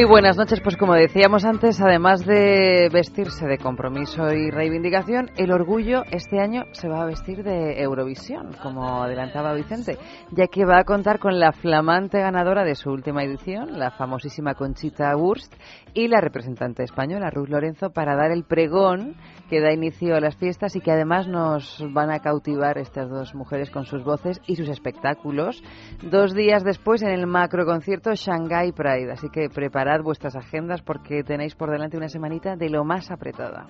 Muy 0.00 0.08
buenas 0.08 0.38
noches. 0.38 0.62
Pues 0.62 0.78
como 0.78 0.94
decíamos 0.94 1.44
antes, 1.44 1.78
además 1.78 2.24
de 2.24 2.88
vestirse 2.90 3.46
de 3.46 3.58
compromiso 3.58 4.32
y 4.32 4.50
reivindicación, 4.50 5.30
el 5.36 5.52
orgullo 5.52 6.04
este 6.10 6.40
año 6.40 6.62
se 6.72 6.88
va 6.88 7.02
a 7.02 7.04
vestir 7.04 7.42
de 7.42 7.82
Eurovisión, 7.82 8.56
como 8.62 9.02
adelantaba 9.02 9.52
Vicente, 9.52 9.98
ya 10.30 10.46
que 10.46 10.64
va 10.64 10.78
a 10.78 10.84
contar 10.84 11.18
con 11.18 11.38
la 11.38 11.52
flamante 11.52 12.18
ganadora 12.18 12.64
de 12.64 12.76
su 12.76 12.90
última 12.90 13.24
edición, 13.24 13.78
la 13.78 13.90
famosísima 13.90 14.54
Conchita 14.54 15.14
Wurst, 15.14 15.52
y 15.92 16.08
la 16.08 16.20
representante 16.20 16.82
española, 16.82 17.30
Ruth 17.30 17.48
Lorenzo, 17.48 17.90
para 17.90 18.16
dar 18.16 18.30
el 18.30 18.44
pregón 18.44 19.16
que 19.48 19.60
da 19.60 19.72
inicio 19.72 20.14
a 20.14 20.20
las 20.20 20.36
fiestas 20.36 20.76
y 20.76 20.80
que 20.80 20.92
además 20.92 21.26
nos 21.26 21.84
van 21.92 22.10
a 22.10 22.20
cautivar 22.20 22.78
estas 22.78 23.10
dos 23.10 23.34
mujeres 23.34 23.70
con 23.70 23.84
sus 23.84 24.04
voces 24.04 24.40
y 24.46 24.54
sus 24.54 24.68
espectáculos 24.68 25.60
dos 26.08 26.34
días 26.34 26.62
después 26.62 27.02
en 27.02 27.10
el 27.10 27.26
macro 27.26 27.66
concierto 27.66 28.14
Shanghai 28.14 28.70
Pride. 28.70 29.10
Así 29.10 29.28
que 29.28 29.48
preparad 29.48 29.89
vuestras 30.02 30.36
agendas 30.36 30.82
porque 30.82 31.22
tenéis 31.24 31.54
por 31.54 31.70
delante 31.70 31.96
una 31.96 32.08
semanita 32.08 32.56
de 32.56 32.70
lo 32.70 32.84
más 32.84 33.10
apretada. 33.10 33.66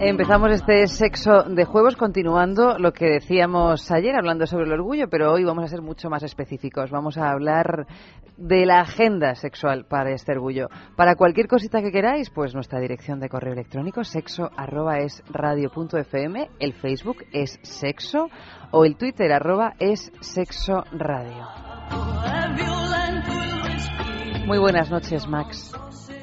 Empezamos 0.00 0.50
este 0.50 0.86
sexo 0.88 1.44
de 1.44 1.64
juegos 1.64 1.96
continuando 1.96 2.76
lo 2.78 2.92
que 2.92 3.06
decíamos 3.06 3.90
ayer 3.90 4.16
hablando 4.16 4.46
sobre 4.46 4.64
el 4.64 4.72
orgullo, 4.72 5.08
pero 5.08 5.32
hoy 5.32 5.44
vamos 5.44 5.64
a 5.64 5.68
ser 5.68 5.82
mucho 5.82 6.10
más 6.10 6.22
específicos. 6.24 6.90
Vamos 6.90 7.16
a 7.16 7.30
hablar 7.30 7.86
de 8.36 8.66
la 8.66 8.80
agenda 8.80 9.34
sexual 9.36 9.86
para 9.86 10.10
este 10.10 10.32
orgullo. 10.32 10.68
Para 10.96 11.14
cualquier 11.14 11.46
cosita 11.46 11.80
que 11.80 11.92
queráis, 11.92 12.28
pues 12.30 12.54
nuestra 12.54 12.80
dirección 12.80 13.20
de 13.20 13.28
correo 13.28 13.52
electrónico 13.52 14.02
sexo 14.02 14.50
arroba 14.56 14.98
es 14.98 15.22
radio 15.30 15.70
el 16.58 16.72
Facebook 16.74 17.24
es 17.32 17.58
sexo 17.62 18.28
o 18.72 18.84
el 18.84 18.96
Twitter 18.96 19.32
arroba 19.32 19.74
es 19.78 20.12
sexo 20.20 20.82
radio. 20.92 21.73
Muy 24.46 24.58
buenas 24.58 24.90
noches, 24.90 25.26
Max. 25.26 25.72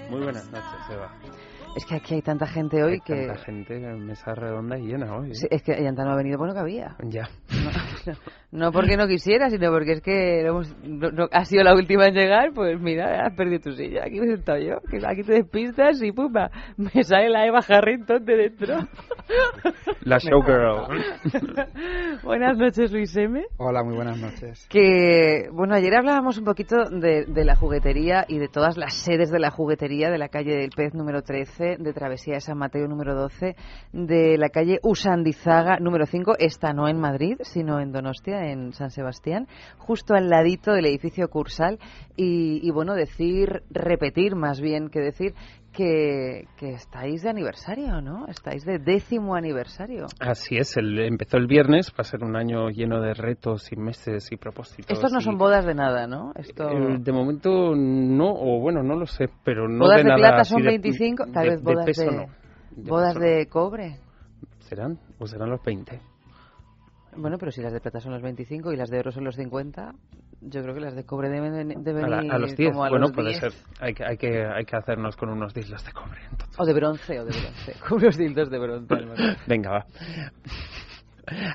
Muy 0.09 0.21
buenas 0.21 0.45
noches, 0.51 0.89
Eva. 0.89 1.11
Es 1.73 1.85
que 1.85 1.95
aquí 1.95 2.15
hay 2.15 2.21
tanta 2.21 2.45
gente 2.47 2.83
hoy 2.83 2.93
Hay 2.93 2.99
que... 2.99 3.27
tanta 3.27 3.41
gente 3.45 3.75
en 3.75 4.05
mesa 4.05 4.35
redonda 4.35 4.77
y 4.77 4.87
llena 4.87 5.15
hoy. 5.15 5.29
¿eh? 5.31 5.35
Sí, 5.35 5.47
es 5.49 5.63
que 5.63 5.81
Yanta 5.81 6.03
no 6.03 6.11
ha 6.11 6.15
venido, 6.17 6.37
bueno, 6.37 6.53
que 6.53 6.59
había. 6.59 6.97
Ya. 7.03 7.29
No, 7.49 8.11
no 8.65 8.71
porque 8.73 8.97
no 8.97 9.07
quisiera, 9.07 9.49
sino 9.49 9.71
porque 9.71 9.93
es 9.93 10.01
que 10.01 10.43
no 10.43 10.49
hemos- 10.49 10.75
no- 10.83 11.11
no- 11.11 11.29
has 11.31 11.47
sido 11.47 11.63
la 11.63 11.73
última 11.73 12.07
en 12.07 12.13
llegar, 12.15 12.51
pues 12.53 12.77
mira, 12.77 13.25
has 13.25 13.33
perdido 13.35 13.61
tu 13.61 13.71
silla. 13.71 14.01
Aquí 14.05 14.19
me 14.19 14.25
he 14.25 14.35
sentado 14.35 14.59
yo, 14.59 14.79
que 14.89 14.97
aquí 15.07 15.23
te 15.23 15.31
despistas 15.33 16.03
y 16.03 16.11
pumba, 16.11 16.51
me 16.75 17.03
sale 17.05 17.29
la 17.29 17.45
Eva 17.47 17.59
Harrington 17.65 18.25
de 18.25 18.35
dentro. 18.35 18.75
La 20.03 20.17
showgirl. 20.17 20.87
Buenas 22.23 22.57
noches, 22.57 22.91
Luis 22.91 23.15
M. 23.15 23.45
Hola, 23.57 23.83
muy 23.83 23.95
buenas 23.95 24.17
noches. 24.17 24.67
Que, 24.69 25.47
bueno, 25.53 25.75
ayer 25.75 25.93
hablábamos 25.95 26.37
un 26.39 26.43
poquito 26.43 26.75
de, 26.89 27.25
de 27.25 27.45
la 27.45 27.55
juguetería 27.55 28.25
y 28.27 28.39
de 28.39 28.47
todas 28.49 28.77
las 28.77 28.93
sedes 28.95 29.29
de 29.31 29.39
la 29.39 29.51
juguetería 29.51 30.09
de 30.09 30.17
la 30.17 30.27
calle 30.29 30.55
del 30.57 30.71
Pez 30.75 30.93
número 30.95 31.21
13, 31.21 31.60
de 31.61 31.93
Travesía 31.93 32.35
de 32.35 32.41
San 32.41 32.57
Mateo 32.57 32.87
número 32.87 33.15
12, 33.15 33.55
de 33.93 34.37
la 34.37 34.49
calle 34.49 34.79
Usandizaga 34.83 35.77
número 35.79 36.05
5, 36.05 36.35
esta 36.39 36.73
no 36.73 36.87
en 36.87 36.99
Madrid, 36.99 37.37
sino 37.43 37.79
en 37.79 37.91
Donostia, 37.91 38.51
en 38.51 38.73
San 38.73 38.89
Sebastián, 38.89 39.47
justo 39.77 40.15
al 40.15 40.29
ladito 40.29 40.73
del 40.73 40.87
edificio 40.87 41.29
Cursal. 41.29 41.79
Y, 42.15 42.59
y 42.67 42.71
bueno, 42.71 42.95
decir, 42.95 43.63
repetir 43.69 44.35
más 44.35 44.59
bien 44.59 44.89
que 44.89 44.99
decir 44.99 45.33
que, 45.71 46.47
que 46.57 46.71
estáis 46.73 47.21
de 47.23 47.29
aniversario, 47.29 48.01
¿no? 48.01 48.27
Estáis 48.27 48.65
de 48.65 48.77
décimo 48.79 49.35
aniversario. 49.35 50.05
Así 50.19 50.57
es, 50.57 50.75
el, 50.77 50.99
empezó 50.99 51.37
el 51.37 51.47
viernes, 51.47 51.91
va 51.91 52.01
a 52.01 52.03
ser 52.03 52.23
un 52.23 52.35
año 52.35 52.69
lleno 52.69 52.99
de 53.01 53.13
retos 53.13 53.71
y 53.71 53.75
meses 53.77 54.31
y 54.31 54.37
propósitos. 54.37 54.91
Estos 54.91 55.11
no 55.13 55.21
son 55.21 55.37
bodas 55.37 55.65
de 55.65 55.73
nada, 55.73 56.07
¿no? 56.07 56.33
Esto... 56.35 56.69
Eh, 56.69 56.97
de 56.99 57.11
momento 57.11 57.73
no, 57.75 58.31
o 58.33 58.59
bueno, 58.59 58.83
no 58.83 58.95
lo 58.95 59.05
sé, 59.05 59.29
pero 59.43 59.67
no 59.67 59.85
bodas 59.85 59.97
de, 59.97 60.03
de, 60.03 60.09
nada 60.09 60.17
plata 60.19 60.41
así 60.41 60.53
son 60.53 60.61
de- 60.63 60.67
25, 60.69 61.25
tal 61.33 61.43
de- 61.43 61.49
vez 61.51 61.63
de 61.63 61.73
bodas 61.73 61.85
peso 61.85 62.01
de, 62.03 62.11
no. 62.11 62.25
De 62.71 62.89
bodas 62.89 63.13
peso 63.13 63.19
no. 63.19 63.25
de 63.31 63.45
cobre. 63.47 63.99
¿Serán? 64.59 64.99
¿O 65.19 65.27
serán 65.27 65.49
los 65.49 65.63
20? 65.63 65.99
Bueno, 67.17 67.37
pero 67.37 67.51
si 67.51 67.61
las 67.61 67.73
de 67.73 67.81
plata 67.81 67.99
son 67.99 68.13
los 68.13 68.21
25 68.21 68.71
y 68.71 68.77
las 68.77 68.89
de 68.89 68.99
oro 68.99 69.11
son 69.11 69.25
los 69.25 69.35
50, 69.35 69.93
yo 70.41 70.61
creo 70.63 70.73
que 70.73 70.79
las 70.81 70.95
de 70.95 71.05
cobre 71.05 71.29
deben, 71.29 71.83
deben 71.83 72.05
A, 72.05 72.07
la- 72.21 72.35
a 72.35 72.37
los 72.39 72.55
10. 72.55 72.71
como 72.71 72.85
a 72.85 72.89
Bueno, 72.89 73.03
los 73.07 73.11
puede 73.13 73.29
10. 73.29 73.39
ser. 73.39 73.51
Hay 73.79 73.93
que, 73.93 74.03
hay, 74.05 74.17
que, 74.17 74.45
hay 74.45 74.65
que 74.65 74.75
hacernos 74.75 75.15
con 75.15 75.29
unos 75.29 75.53
dislos 75.53 75.85
de 75.85 75.91
cobre. 75.91 76.19
entonces. 76.29 76.59
O 76.59 76.65
de 76.65 76.73
bronce, 76.73 77.19
o 77.19 77.25
de 77.25 77.31
bronce. 77.31 77.75
Con 77.87 77.97
unos 78.01 78.17
dildos 78.17 78.49
de 78.49 78.59
bronce. 78.59 78.95
menos. 78.95 79.19
Venga, 79.47 79.71
va. 79.71 79.85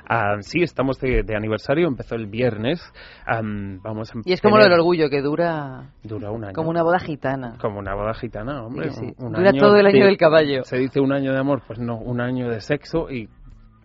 Ah, 0.08 0.36
sí, 0.40 0.62
estamos 0.62 0.98
de, 1.00 1.22
de 1.22 1.36
aniversario, 1.36 1.86
empezó 1.88 2.14
el 2.14 2.26
viernes. 2.26 2.80
Am, 3.26 3.80
vamos 3.82 4.10
a 4.14 4.20
Y 4.24 4.32
es 4.32 4.40
como 4.40 4.56
lo 4.56 4.62
del 4.62 4.72
orgullo, 4.72 5.10
que 5.10 5.20
dura 5.20 5.90
Dura 6.02 6.30
un 6.30 6.44
año. 6.44 6.54
como 6.54 6.70
una 6.70 6.82
boda 6.82 6.98
gitana. 7.00 7.58
Como 7.60 7.80
una 7.80 7.94
boda 7.94 8.14
gitana, 8.14 8.62
hombre. 8.64 8.90
Sí, 8.92 9.00
sí. 9.08 9.14
un 9.18 9.32
Dura 9.32 9.52
todo 9.52 9.76
el 9.76 9.86
año 9.86 9.98
de- 10.00 10.06
del 10.06 10.16
caballo. 10.16 10.62
Se 10.64 10.78
dice 10.78 11.00
un 11.00 11.12
año 11.12 11.32
de 11.32 11.38
amor, 11.40 11.62
pues 11.66 11.78
no, 11.78 11.98
un 11.98 12.20
año 12.20 12.48
de 12.48 12.60
sexo 12.60 13.10
y, 13.10 13.28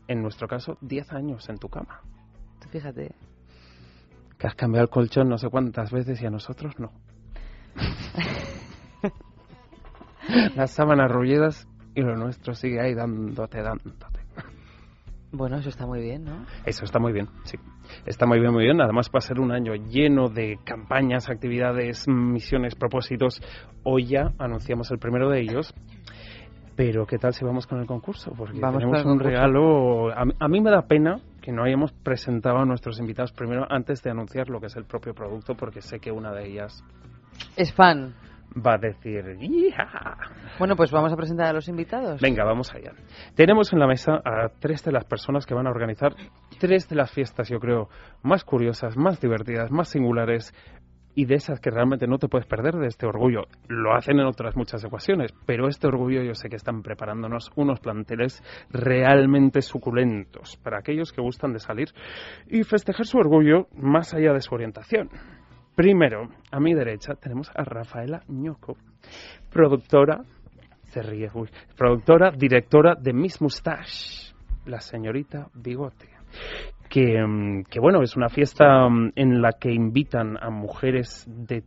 en 0.08 0.22
nuestro 0.22 0.48
caso, 0.48 0.78
10 0.82 1.12
años 1.12 1.50
en 1.50 1.58
tu 1.58 1.68
cama. 1.68 2.00
Fíjate. 2.70 3.14
Que 4.42 4.48
has 4.48 4.56
cambiado 4.56 4.86
el 4.86 4.90
colchón 4.90 5.30
no 5.30 5.38
sé 5.38 5.50
cuántas 5.50 5.92
veces 5.92 6.20
y 6.20 6.26
a 6.26 6.32
nosotros 6.32 6.74
no. 6.80 6.92
Las 10.56 10.72
sábanas 10.72 11.12
rullidas 11.12 11.68
y 11.94 12.02
lo 12.02 12.18
nuestro 12.18 12.56
sigue 12.56 12.82
ahí 12.82 12.96
dándote, 12.96 13.62
dándote. 13.62 14.20
Bueno, 15.32 15.58
eso 15.58 15.70
está 15.70 15.86
muy 15.86 16.02
bien, 16.02 16.26
¿no? 16.26 16.48
Eso 16.66 16.86
está 16.86 16.98
muy 16.98 17.14
bien, 17.14 17.28
sí. 17.44 17.60
Está 18.08 18.26
muy 18.26 18.40
bien, 18.40 18.52
muy 18.52 18.64
bien. 18.64 18.82
Además 18.82 19.12
va 19.14 19.20
a 19.20 19.22
ser 19.22 19.40
un 19.40 19.52
año 19.52 19.76
lleno 19.76 20.28
de 20.28 20.58
campañas, 20.66 21.30
actividades, 21.30 22.08
misiones, 22.08 22.74
propósitos. 22.74 23.44
Hoy 23.84 24.08
ya 24.08 24.34
anunciamos 24.40 24.90
el 24.90 24.98
primero 24.98 25.30
de 25.30 25.40
ellos. 25.40 25.72
Pero 26.76 27.06
¿qué 27.06 27.20
tal 27.20 27.34
si 27.34 27.46
vamos 27.46 27.68
con 27.68 27.80
el 27.80 27.86
concurso? 27.86 28.34
Porque 28.36 28.60
Vamos 28.60 28.80
tenemos 28.80 29.06
un 29.06 29.20
regalo... 29.20 30.10
A, 30.10 30.24
a 30.40 30.48
mí 30.48 30.62
me 30.62 30.72
da 30.72 30.82
pena 30.82 31.22
que 31.42 31.52
no 31.52 31.64
hayamos 31.64 31.92
presentado 31.92 32.58
a 32.60 32.66
nuestros 32.66 33.00
invitados 33.00 33.32
primero 33.32 33.66
antes 33.70 34.02
de 34.04 34.12
anunciar 34.12 34.50
lo 34.50 34.60
que 34.60 34.68
es 34.68 34.76
el 34.76 34.86
propio 34.86 35.14
producto, 35.14 35.56
porque 35.56 35.82
sé 35.82 36.00
que 36.00 36.12
una 36.12 36.32
de 36.32 36.48
ellas 36.48 36.84
Es 37.56 37.74
fan. 37.74 38.14
va 38.56 38.74
a 38.74 38.78
decir... 38.78 39.38
"¡Yija!". 39.40 40.18
Bueno, 40.60 40.76
pues 40.76 40.92
vamos 40.92 41.12
a 41.14 41.16
presentar 41.16 41.48
a 41.48 41.54
los 41.54 41.68
invitados. 41.68 42.20
Venga, 42.22 42.44
vamos 42.44 42.74
allá. 42.74 42.92
Tenemos 43.36 43.72
en 43.74 43.80
la 43.80 43.88
mesa 43.88 44.22
a 44.24 44.50
tres 44.60 44.84
de 44.84 44.92
las 44.92 45.06
personas 45.06 45.46
que 45.46 45.54
van 45.54 45.68
a 45.68 45.70
organizar 45.72 46.14
tres 46.60 46.88
de 46.90 46.96
las 46.98 47.12
fiestas, 47.12 47.48
yo 47.50 47.60
creo, 47.60 47.90
más 48.24 48.44
curiosas, 48.44 48.96
más 48.98 49.20
divertidas, 49.22 49.72
más 49.72 49.88
singulares 49.90 50.54
y 51.16 51.26
de 51.26 51.36
esas 51.36 51.60
que 51.60 51.70
realmente 51.70 52.08
no 52.08 52.18
te 52.18 52.28
puedes 52.28 52.48
perder 52.48 52.76
de 52.76 52.88
este 52.88 53.06
orgullo. 53.06 53.44
Lo 53.68 53.96
hacen 53.96 54.20
en 54.20 54.26
otras 54.26 54.56
muchas 54.56 54.84
ocasiones, 54.86 55.34
pero 55.46 55.68
este 55.68 55.88
orgullo 55.88 56.24
yo 56.24 56.34
sé 56.34 56.50
que 56.50 56.56
están 56.56 56.82
preparándonos 56.82 57.52
unos 57.56 57.80
planteles 57.80 58.42
realmente 58.70 59.62
suculentos 59.62 60.58
para 60.58 60.80
aquellos 60.80 61.12
que 61.12 61.22
gustan 61.22 61.54
de 61.54 61.60
salir 61.60 61.90
y 62.48 62.64
festejar 62.64 63.06
su 63.06 63.18
orgullo 63.18 63.68
más 63.76 64.14
allá 64.14 64.34
de 64.34 64.42
su 64.42 64.54
orientación. 64.54 65.10
Primero, 65.76 66.30
a 66.52 66.60
mi 66.60 66.74
derecha 66.74 67.16
tenemos 67.16 67.50
a 67.56 67.64
Rafaela 67.64 68.24
Ñoco, 68.28 68.78
productora, 69.52 70.22
se 70.84 71.02
ríe, 71.02 71.30
productora, 71.78 72.32
directora 72.32 72.96
de 72.96 73.14
Miss 73.14 73.42
Mustache, 73.42 74.34
la 74.66 74.82
señorita 74.82 75.48
Bigote. 75.54 76.10
Que, 76.92 77.24
mm, 77.26 77.64
que 77.70 77.80
bueno, 77.80 78.02
es 78.02 78.18
una 78.18 78.28
fiesta 78.28 78.90
mm, 78.90 79.14
en 79.16 79.42
la 79.42 79.54
que 79.54 79.72
invitan 79.72 80.36
a 80.42 80.50
mujeres 80.50 81.26
de 81.26 81.64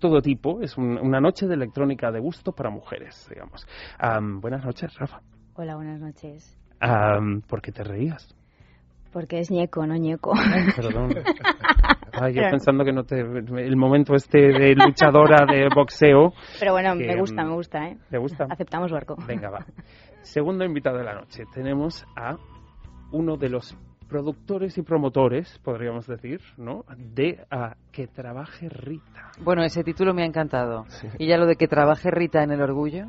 todo 0.00 0.20
tipo. 0.20 0.60
Es 0.60 0.76
un- 0.76 0.98
una 0.98 1.20
noche 1.20 1.46
de 1.46 1.54
electrónica 1.54 2.10
de 2.10 2.18
gusto 2.18 2.50
para 2.52 2.68
mujeres, 2.68 3.28
digamos. 3.30 3.64
Am, 3.98 4.40
buenas 4.40 4.64
noches, 4.64 4.92
Rafa. 4.98 5.20
Hola, 5.54 5.76
buenas 5.76 6.00
noches. 6.00 6.58
Am, 6.80 7.42
¿Por 7.42 7.62
qué 7.62 7.70
te 7.70 7.84
reías? 7.84 8.34
Porque 9.12 9.38
es 9.38 9.50
ñeco, 9.52 9.86
no 9.86 9.94
ñeco. 9.96 10.32
Perdón. 10.74 11.10
Ay, 12.12 12.34
yo 12.34 12.40
Pero- 12.40 12.50
pensando 12.50 12.84
que 12.84 12.92
no 12.92 13.04
te... 13.04 13.20
El 13.20 13.76
momento 13.76 14.14
este 14.16 14.38
de 14.48 14.74
luchadora 14.74 15.46
de 15.46 15.68
boxeo. 15.72 16.32
Pero 16.58 16.72
bueno, 16.72 16.94
Que, 16.98 17.06
me 17.06 17.20
gusta, 17.20 17.44
mm, 17.44 17.48
me 17.48 17.54
gusta, 17.54 17.86
¿eh? 17.88 17.96
¿Te 18.10 18.18
gusta? 18.18 18.46
Aceptamos 18.50 18.90
barco. 18.90 19.14
Venga, 19.28 19.48
va. 19.50 19.64
Segundo 20.22 20.64
invitado 20.64 20.98
de 20.98 21.04
la 21.04 21.14
noche. 21.14 21.44
Tenemos 21.54 22.04
a 22.16 22.36
uno 23.12 23.36
de 23.36 23.48
los 23.48 23.76
productores 24.10 24.76
y 24.76 24.82
promotores, 24.82 25.58
podríamos 25.62 26.06
decir, 26.06 26.40
¿no? 26.56 26.84
De 26.96 27.44
a 27.50 27.76
Que 27.92 28.08
trabaje 28.08 28.68
Rita. 28.68 29.30
Bueno, 29.42 29.62
ese 29.62 29.84
título 29.84 30.12
me 30.12 30.22
ha 30.22 30.26
encantado. 30.26 30.84
Y 31.18 31.28
ya 31.28 31.38
lo 31.38 31.46
de 31.46 31.56
que 31.56 31.68
trabaje 31.68 32.10
Rita 32.10 32.42
en 32.42 32.50
el 32.50 32.60
orgullo. 32.60 33.06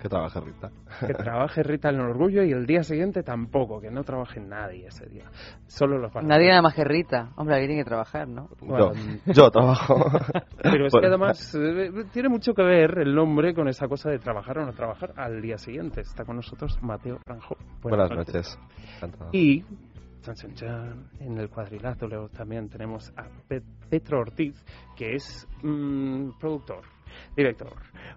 Que 0.00 0.08
trabaja 0.08 0.40
Rita. 0.40 0.70
Que 1.06 1.14
trabaje 1.14 1.62
Rita 1.62 1.90
en 1.90 1.94
el 1.94 2.00
orgullo 2.00 2.42
y 2.42 2.50
el 2.50 2.66
día 2.66 2.82
siguiente 2.82 3.22
tampoco, 3.22 3.80
que 3.80 3.88
no 3.88 4.02
trabaje 4.02 4.40
nadie 4.40 4.88
ese 4.88 5.06
día. 5.08 5.30
Solo 5.68 5.96
los 5.96 6.12
van 6.12 6.24
a- 6.24 6.28
Nadie 6.28 6.48
nada 6.48 6.60
más 6.62 6.74
que 6.74 6.82
Rita. 6.82 7.30
Hombre, 7.36 7.54
alguien 7.54 7.68
tiene 7.70 7.82
que 7.84 7.88
trabajar, 7.88 8.26
¿no? 8.26 8.48
Bueno, 8.60 8.92
Yo, 9.26 9.32
yo 9.32 9.50
trabajo. 9.52 9.94
Pero 10.60 10.86
es 10.86 10.92
Bueno. 10.92 11.00
que 11.02 11.06
además 11.06 11.54
eh, 11.54 11.92
tiene 12.12 12.28
mucho 12.28 12.52
que 12.52 12.64
ver 12.64 12.98
el 12.98 13.14
nombre 13.14 13.54
con 13.54 13.68
esa 13.68 13.86
cosa 13.86 14.10
de 14.10 14.18
trabajar 14.18 14.58
o 14.58 14.66
no 14.66 14.72
trabajar 14.72 15.12
al 15.16 15.40
día 15.40 15.56
siguiente. 15.56 16.00
Está 16.00 16.24
con 16.24 16.34
nosotros 16.34 16.76
Mateo 16.82 17.20
Ranjo. 17.24 17.56
Buenas 17.82 18.10
noches. 18.10 18.58
Encantado. 18.96 19.30
Y 19.32 19.64
en 21.20 21.38
el 21.38 21.48
cuadrilátero 21.48 22.28
también 22.28 22.68
tenemos 22.68 23.12
a 23.16 23.24
Pe- 23.48 23.62
Petro 23.90 24.20
Ortiz, 24.20 24.64
que 24.96 25.14
es 25.16 25.46
mm, 25.62 26.30
productor, 26.38 26.82
director, 27.36 27.72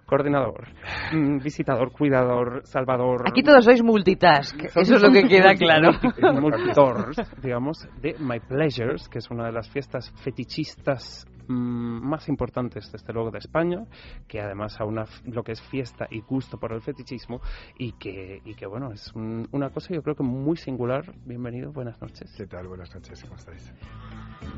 coordinador, 0.06 0.68
mm, 1.12 1.38
visitador, 1.38 1.90
cuidador, 1.92 2.62
salvador. 2.64 3.22
Aquí 3.28 3.42
todos 3.42 3.64
sois 3.64 3.82
multitask. 3.82 4.56
Eso 4.64 4.80
es 4.96 5.02
lo 5.02 5.10
que 5.12 5.24
queda 5.28 5.54
claro. 5.54 5.90
multitors, 6.40 7.16
digamos, 7.42 7.88
de 8.00 8.16
My 8.18 8.40
Pleasures, 8.40 9.08
que 9.08 9.18
es 9.18 9.30
una 9.30 9.46
de 9.46 9.52
las 9.52 9.68
fiestas 9.70 10.12
fetichistas 10.22 11.26
mm, 11.48 12.08
más 12.08 12.28
importantes 12.28 12.90
desde 12.92 13.12
luego 13.12 13.30
de 13.30 13.38
España, 13.38 13.84
que 14.28 14.40
además 14.40 14.80
aúna 14.80 15.02
f- 15.02 15.22
lo 15.30 15.42
que 15.42 15.52
es 15.52 15.62
fiesta 15.62 16.06
y 16.10 16.20
gusto 16.20 16.58
por 16.58 16.72
el 16.72 16.82
fetichismo 16.82 17.40
y 17.78 17.92
que, 17.92 18.40
y 18.44 18.54
que 18.54 18.66
bueno, 18.66 18.92
es 18.92 19.12
un- 19.14 19.48
una 19.52 19.70
cosa 19.70 19.94
yo 19.94 20.02
creo 20.02 20.14
que 20.16 20.22
muy 20.24 20.56
singular. 20.56 21.04
Bienvenido, 21.24 21.72
buenas 21.72 22.00
noches. 22.00 22.32
¿Qué 22.36 22.46
tal? 22.46 22.66
Buenas 22.68 22.94
noches, 22.94 23.22
¿cómo 23.24 23.36
estáis? 23.36 23.72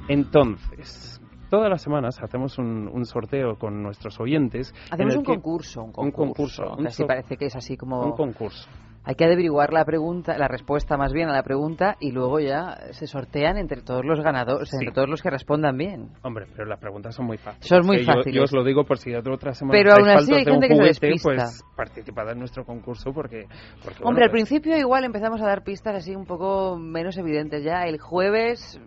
Entonces, 0.08 1.20
todas 1.50 1.68
las 1.70 1.82
semanas 1.82 2.20
hacemos 2.22 2.58
un, 2.58 2.88
un 2.92 3.04
sorteo 3.04 3.56
con 3.56 3.82
nuestros 3.82 4.18
oyentes. 4.20 4.72
en 4.88 4.94
Hacemos 4.94 5.16
un 5.16 5.22
que- 5.24 5.32
concurso, 5.34 5.80
un 5.82 5.86
un 5.88 5.92
concurso. 5.92 6.62
concurso, 6.62 6.62
que 6.76 6.80
un 6.82 6.86
así 6.86 7.02
so- 7.02 7.06
parece 7.06 7.36
que 7.36 7.46
es 7.46 7.56
así 7.56 7.76
como... 7.76 8.00
Un 8.02 8.12
concurso. 8.12 8.68
Hay 9.04 9.14
que 9.14 9.24
averiguar 9.24 9.72
la 9.72 9.86
pregunta, 9.86 10.36
la 10.36 10.48
respuesta 10.48 10.98
más 10.98 11.14
bien 11.14 11.30
a 11.30 11.32
la 11.32 11.42
pregunta 11.42 11.96
y 11.98 12.10
luego 12.12 12.40
ya 12.40 12.76
se 12.90 13.06
sortean 13.06 13.56
entre 13.56 13.80
todos 13.80 14.04
los 14.04 14.20
ganadores, 14.20 14.70
entre 14.74 14.88
Sí. 14.88 14.92
todos 14.94 15.08
los 15.08 15.22
que 15.22 15.30
respondan 15.30 15.78
bien. 15.78 16.10
Hombre, 16.22 16.46
pero 16.54 16.66
las 16.68 16.78
preguntas 16.78 17.14
son 17.14 17.24
muy 17.24 17.38
fáciles. 17.38 17.66
Son 17.68 17.86
muy 17.86 18.00
yo- 18.00 18.04
fáciles. 18.04 18.34
Yo, 18.34 18.42
os 18.42 18.52
lo 18.52 18.62
digo 18.64 18.84
por 18.84 18.98
si 18.98 19.10
de 19.10 19.18
otra 19.18 19.54
semana 19.54 19.78
Pero 19.78 19.94
aún 19.94 20.08
así 20.10 20.34
hay 20.34 20.40
un 20.40 20.60
gente 20.60 20.68
que 20.68 20.74
se 20.74 20.80
juguete, 20.80 21.06
despista. 21.06 21.30
pues 21.36 21.64
participad 21.74 22.30
en 22.32 22.38
nuestro 22.40 22.64
concurso 22.66 23.10
porque... 23.14 23.46
porque, 23.82 24.00
bueno, 24.00 24.08
Hombre, 24.10 24.24
al 24.24 24.30
pues, 24.30 24.42
principio 24.42 24.76
igual 24.76 25.04
empezamos 25.04 25.40
a 25.40 25.46
dar 25.46 25.62
pistas 25.64 25.94
así 25.94 26.14
un 26.14 26.26
poco 26.26 26.76
menos 26.76 27.16
evidentes 27.16 27.64
ya. 27.64 27.84
El 27.84 27.98
jueves 28.00 28.78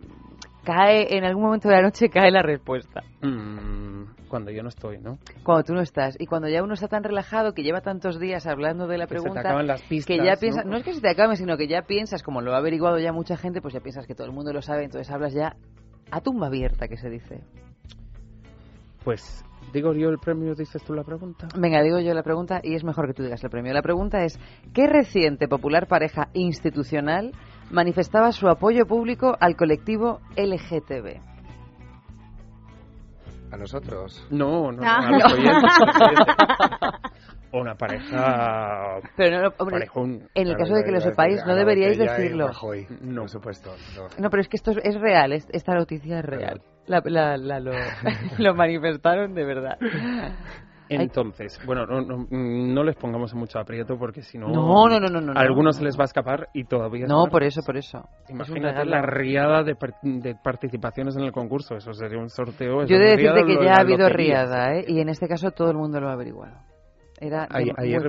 cae, 0.63 1.17
en 1.17 1.23
algún 1.23 1.43
momento 1.43 1.69
de 1.69 1.75
la 1.75 1.81
noche 1.81 2.09
cae 2.09 2.31
la 2.31 2.41
respuesta. 2.41 3.03
mm, 3.21 3.81
cuando 4.27 4.49
yo 4.49 4.63
no 4.63 4.69
estoy, 4.69 4.97
¿no? 4.97 5.17
Cuando 5.43 5.63
tú 5.65 5.73
no 5.73 5.81
estás. 5.81 6.15
Y 6.17 6.25
cuando 6.25 6.47
ya 6.47 6.63
uno 6.63 6.73
está 6.73 6.87
tan 6.87 7.03
relajado 7.03 7.53
que 7.53 7.63
lleva 7.63 7.81
tantos 7.81 8.17
días 8.17 8.47
hablando 8.47 8.87
de 8.87 8.97
la 8.97 9.05
Que 9.05 9.09
se 9.09 9.15
te 9.15 9.21
pregunta... 9.23 9.39
acaban 9.41 9.67
las 9.67 9.81
pistas, 9.81 10.07
que 10.07 10.23
ya 10.23 10.37
piensas, 10.37 10.63
¿no? 10.63 10.71
no 10.71 10.77
es 10.77 10.83
que 10.85 10.93
se 10.93 11.01
te 11.01 11.09
acabe, 11.09 11.35
sino 11.35 11.57
que 11.57 11.67
ya 11.67 11.81
piensas, 11.81 12.23
como 12.23 12.41
lo 12.41 12.53
ha 12.53 12.57
averiguado 12.57 12.97
ya 12.97 13.11
mucha 13.11 13.35
gente, 13.35 13.61
pues 13.61 13.73
ya 13.73 13.81
piensas 13.81 14.07
que 14.07 14.15
todo 14.15 14.27
el 14.27 14.33
mundo 14.33 14.53
lo 14.53 14.61
sabe, 14.61 14.85
entonces 14.85 15.11
hablas 15.11 15.33
ya 15.33 15.57
a 16.11 16.21
tumba 16.21 16.47
abierta, 16.47 16.87
que 16.87 16.95
se 16.95 17.09
dice. 17.09 17.41
Pues 19.03 19.43
digo 19.73 19.93
yo 19.93 20.09
el 20.09 20.17
premio, 20.19 20.53
dices 20.55 20.83
tú 20.83 20.93
la 20.93 21.03
pregunta. 21.03 21.47
Venga, 21.57 21.81
digo 21.81 21.99
yo 21.99 22.13
la 22.13 22.23
pregunta 22.23 22.59
y 22.63 22.75
es 22.75 22.83
mejor 22.83 23.07
que 23.07 23.13
tú 23.13 23.23
digas 23.23 23.43
el 23.43 23.49
premio. 23.49 23.73
La 23.73 23.81
pregunta 23.81 24.23
es, 24.23 24.39
¿qué 24.73 24.87
reciente 24.87 25.47
popular 25.47 25.87
pareja 25.87 26.29
institucional 26.33 27.31
manifestaba 27.71 28.31
su 28.31 28.47
apoyo 28.49 28.85
público 28.85 29.35
al 29.39 29.55
colectivo 29.55 30.19
LGTB? 30.37 31.19
¿A 33.51 33.57
nosotros? 33.57 34.25
No, 34.29 34.71
no, 34.71 34.81
no, 34.81 34.83
Ah, 34.85 35.09
no. 35.11 35.25
oyentes, 35.25 35.53
a 35.63 35.85
los 35.85 35.95
oyentes. 36.01 36.35
O 37.51 37.59
una 37.61 37.75
pareja... 37.75 38.99
Pero 39.17 39.41
no, 39.41 39.53
hombre, 39.57 39.75
parejón. 39.79 40.29
en 40.33 40.47
el 40.47 40.55
caso 40.55 40.73
de 40.73 40.83
que 40.85 40.91
lo 40.91 41.01
sepáis, 41.01 41.37
no 41.45 41.51
a 41.51 41.55
la 41.55 41.55
deberíais 41.55 41.97
decirlo. 41.97 42.47
Rajoy, 42.47 42.87
No. 43.01 43.21
Por 43.23 43.29
supuesto. 43.29 43.71
no. 43.97 44.03
No, 44.23 44.29
pero 44.29 44.39
es 44.41 44.47
que 44.47 44.55
esto 44.55 44.71
es, 44.71 44.77
es 44.83 45.01
real, 45.01 45.33
es- 45.33 45.49
esta 45.51 45.73
noticia 45.75 46.19
es 46.19 46.25
real. 46.25 46.61
La, 46.87 47.01
la- 47.03 47.35
la- 47.37 47.59
lo, 47.59 47.71
lo 48.37 48.55
manifestaron 48.55 49.33
de 49.33 49.43
verdad. 49.43 49.77
Entonces, 50.99 51.59
bueno, 51.65 51.85
no, 51.85 52.01
no, 52.01 52.27
no 52.29 52.83
les 52.83 52.95
pongamos 52.95 53.31
en 53.33 53.39
mucho 53.39 53.59
aprieto 53.59 53.97
porque 53.97 54.21
si 54.21 54.37
no... 54.37 54.47
No, 54.49 54.87
no, 54.89 54.99
no, 54.99 55.07
no, 55.09 55.21
no, 55.21 55.31
A 55.33 55.41
algunos 55.41 55.75
no. 55.75 55.79
se 55.79 55.83
les 55.85 55.97
va 55.97 56.03
a 56.03 56.05
escapar 56.05 56.49
y 56.53 56.63
todavía... 56.65 57.05
No, 57.07 57.25
por 57.27 57.43
eso, 57.43 57.61
por 57.65 57.77
eso. 57.77 58.03
Imagínate 58.29 58.85
la 58.85 59.01
riada 59.01 59.63
de, 59.63 59.75
par- 59.75 59.93
de 60.01 60.35
participaciones 60.43 61.15
en 61.15 61.23
el 61.23 61.31
concurso. 61.31 61.75
Eso 61.75 61.93
sería 61.93 62.19
un 62.19 62.29
sorteo. 62.29 62.85
Yo 62.85 62.95
he 62.95 62.99
de 62.99 63.15
decirte 63.17 63.45
que 63.45 63.63
ya 63.63 63.75
ha 63.75 63.81
habido 63.81 64.07
lotería. 64.07 64.43
riada, 64.45 64.75
¿eh? 64.75 64.85
Y 64.87 64.99
en 64.99 65.09
este 65.09 65.27
caso 65.27 65.51
todo 65.51 65.71
el 65.71 65.77
mundo 65.77 65.99
lo 65.99 66.09
ha 66.09 66.13
averiguado. 66.13 66.57
Era 67.21 67.47
ayer 67.51 68.01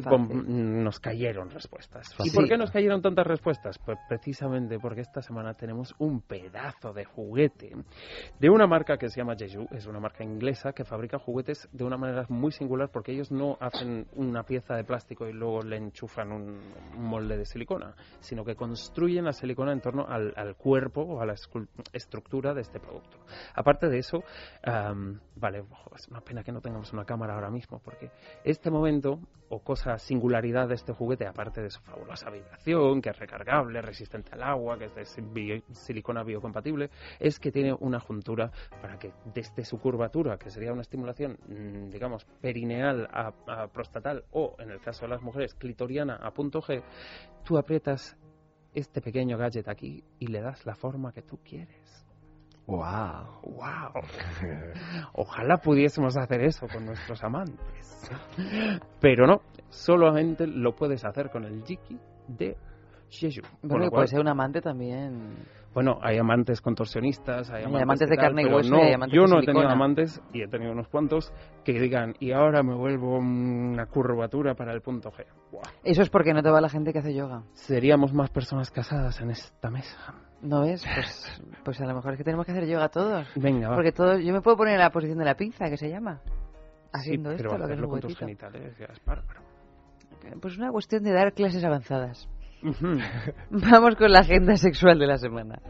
nos 0.49 0.99
cayeron 0.99 1.51
respuestas. 1.51 2.15
¿Y 2.25 2.31
por 2.31 2.49
qué 2.49 2.57
nos 2.57 2.71
cayeron 2.71 3.03
tantas 3.03 3.27
respuestas? 3.27 3.79
Pues 3.79 3.99
precisamente 4.09 4.79
porque 4.79 5.03
esta 5.03 5.21
semana 5.21 5.55
tenemos 5.55 5.95
un 5.99 6.23
pedazo 6.23 6.95
de 6.95 7.05
juguete 7.05 7.77
de 8.41 8.51
una 8.51 8.67
marca 8.67 8.97
que 8.97 9.11
se 9.11 9.21
llama 9.21 9.37
Jeju. 9.37 9.67
Es 9.71 9.87
una 9.87 10.01
marca 10.01 10.25
inglesa 10.25 10.73
que 10.73 10.85
fabrica 10.85 11.19
juguetes 11.19 11.69
de 11.73 11.85
una 11.85 11.99
manera 11.99 12.25
muy 12.31 12.53
singular 12.53 12.91
porque 12.91 13.13
ellos 13.13 13.31
no 13.31 13.59
hacen 13.61 14.07
una 14.17 14.45
pieza 14.45 14.75
de 14.75 14.85
plástico 14.85 15.29
y 15.29 15.33
luego 15.33 15.63
le 15.63 15.77
enchufan 15.77 16.33
un 16.33 16.59
molde 16.97 17.37
de 17.37 17.45
silicona, 17.45 17.95
sino 18.21 18.45
que 18.45 18.57
construyen 18.57 19.27
la 19.27 19.33
silicona 19.33 19.73
en 19.73 19.81
torno 19.81 20.07
al, 20.09 20.33
al 20.37 20.57
cuerpo 20.57 21.03
o 21.03 21.21
a 21.21 21.27
la 21.27 21.35
estructura 21.93 22.55
de 22.55 22.63
este 22.63 22.81
producto. 22.81 23.19
Aparte 23.55 23.89
de 23.89 23.99
eso, 23.99 24.23
vale, 25.37 25.65
es 25.95 26.09
una 26.09 26.21
pena 26.21 26.43
que 26.43 26.53
no 26.53 26.61
tengamos 26.61 26.93
una 26.93 27.05
cámara 27.05 27.35
ahora 27.35 27.51
mismo, 27.51 27.81
porque 27.85 28.11
este 28.45 28.71
momento, 28.71 29.02
o 29.55 29.59
cosa 29.59 29.99
singularidad 29.99 30.69
de 30.69 30.75
este 30.75 30.95
juguete, 30.95 31.27
aparte 31.27 31.61
de 31.61 31.69
su 31.71 31.81
fabulosa 31.83 32.31
vibración, 32.31 33.03
que 33.03 33.11
es 33.11 33.19
recargable, 33.19 33.83
resistente 33.83 34.31
al 34.33 34.43
agua, 34.43 34.79
que 34.79 34.87
es 34.87 34.95
de 34.95 35.63
silicona 35.73 36.23
biocompatible, 36.23 36.89
es 37.21 37.39
que 37.39 37.53
tiene 37.53 37.75
una 37.75 38.01
juntura 38.01 38.51
para 38.81 38.99
que 38.99 39.13
desde 39.35 39.65
su 39.65 39.79
curvatura, 39.79 40.39
que 40.39 40.49
sería 40.49 40.73
una 40.73 40.81
estimulación, 40.81 41.39
mm, 41.47 41.91
digamos, 41.91 42.25
perineal 42.41 43.07
a, 43.13 43.35
a 43.47 43.69
prostatal, 43.69 44.25
o 44.31 44.57
en 44.59 44.71
el 44.71 44.81
caso 44.81 45.03
de 45.05 45.11
las 45.11 45.23
mujeres, 45.23 45.55
clitoriana 45.55 46.17
a 46.17 46.31
punto 46.31 46.63
G, 46.63 46.83
tú 47.45 47.59
aprietas 47.59 48.17
este 48.75 49.03
pequeño 49.03 49.37
gadget 49.37 49.69
aquí 49.69 50.03
y 50.19 50.29
le 50.29 50.41
das 50.41 50.65
la 50.65 50.75
forma 50.75 51.13
que 51.13 51.23
tú 51.23 51.39
quieres. 51.45 52.07
¡Wow! 52.67 53.41
¡Wow! 53.43 54.03
Ojalá 55.15 55.59
pudiésemos 55.59 56.17
hacer 56.17 56.43
eso 56.43 56.67
con 56.73 56.87
nuestros 56.87 57.23
amantes. 57.25 58.11
Pero 59.01 59.27
no, 59.27 59.43
solamente 59.69 60.47
lo 60.47 60.75
puedes 60.75 61.05
hacer 61.05 61.31
con 61.31 61.45
el 61.45 61.65
Jiki 61.65 61.99
de 62.29 62.57
Jeju. 63.11 63.43
Bueno, 63.63 63.91
puede 63.91 64.07
ser 64.07 64.21
un 64.21 64.29
amante 64.29 64.61
también. 64.61 65.35
bueno, 65.75 65.99
hay 66.03 66.19
amantes 66.19 66.61
contorsionistas, 66.61 67.51
hay 67.51 67.65
Hay 67.65 67.83
amantes, 67.83 68.09
de 68.09 68.17
carne 68.17 68.43
y 68.43 68.47
hueso 68.47 68.71
no, 68.71 68.83
hay 68.83 68.93
amantes 68.93 69.17
yo 69.17 69.25
de 69.25 69.29
no 69.29 69.41
he 69.41 69.45
tenido 69.45 69.69
amantes 69.69 70.23
y 70.33 70.43
he 70.43 70.49
tenido 70.49 70.73
unos 70.73 70.89
cuantos 70.89 71.33
que 71.65 71.73
digan 71.79 72.15
y 72.21 72.33
ahora 72.33 72.63
me 72.63 72.75
vuelvo 72.75 73.19
una 73.19 73.87
curvatura 73.87 74.55
para 74.55 74.73
el 74.73 74.81
punto 74.81 75.11
G. 75.11 75.27
Buah. 75.51 75.63
Eso 75.85 76.03
es 76.03 76.11
porque 76.11 76.33
no 76.33 76.43
te 76.43 76.51
va 76.51 76.61
la 76.61 76.71
gente 76.71 76.93
que 76.93 77.01
hace 77.01 77.13
yoga. 77.13 77.43
Seríamos 77.53 78.15
más 78.15 78.31
personas 78.31 78.71
casadas 78.71 79.21
en 79.21 79.31
esta 79.31 79.71
mesa. 79.71 80.32
¿No 80.43 80.63
ves? 80.63 80.85
Pues, 80.85 81.43
pues 81.65 81.81
a 81.81 81.87
lo 81.87 81.95
mejor 81.95 82.13
es 82.13 82.19
que 82.19 82.25
tenemos 82.25 82.45
que 82.45 82.53
hacer 82.53 82.67
yoga 82.67 82.89
todos. 82.89 83.29
Venga, 83.37 83.69
va. 83.69 83.77
Porque 83.77 83.93
todos, 83.93 84.21
yo 84.23 84.33
me 84.33 84.41
puedo 84.41 84.57
poner 84.57 84.75
en 84.75 84.81
la 84.81 84.91
posición 84.91 85.19
de 85.19 85.25
la 85.25 85.37
pinza, 85.37 85.71
que 85.71 85.77
se 85.77 85.89
llama. 85.89 86.21
Haciendo 86.93 87.31
sí, 87.31 87.37
pero 87.39 87.51
esto, 87.51 87.59
lo 87.59 87.67
que 87.69 87.75
es 87.75 87.81
un 87.81 87.89
con 87.89 88.01
tus 88.01 88.19
genitales 88.19 88.77
ya 88.77 88.87
es 88.87 89.05
bárbaro. 89.05 89.41
Pues 90.41 90.59
una 90.59 90.71
cuestión 90.71 91.03
de 91.05 91.13
dar 91.13 91.33
clases 91.33 91.65
avanzadas. 91.65 92.29
Vamos 93.51 93.97
con 93.97 94.13
la 94.13 94.21
agenda 94.21 94.57
sexual 94.57 94.99
de 94.99 95.07
la 95.07 95.17
semana. 95.17 95.61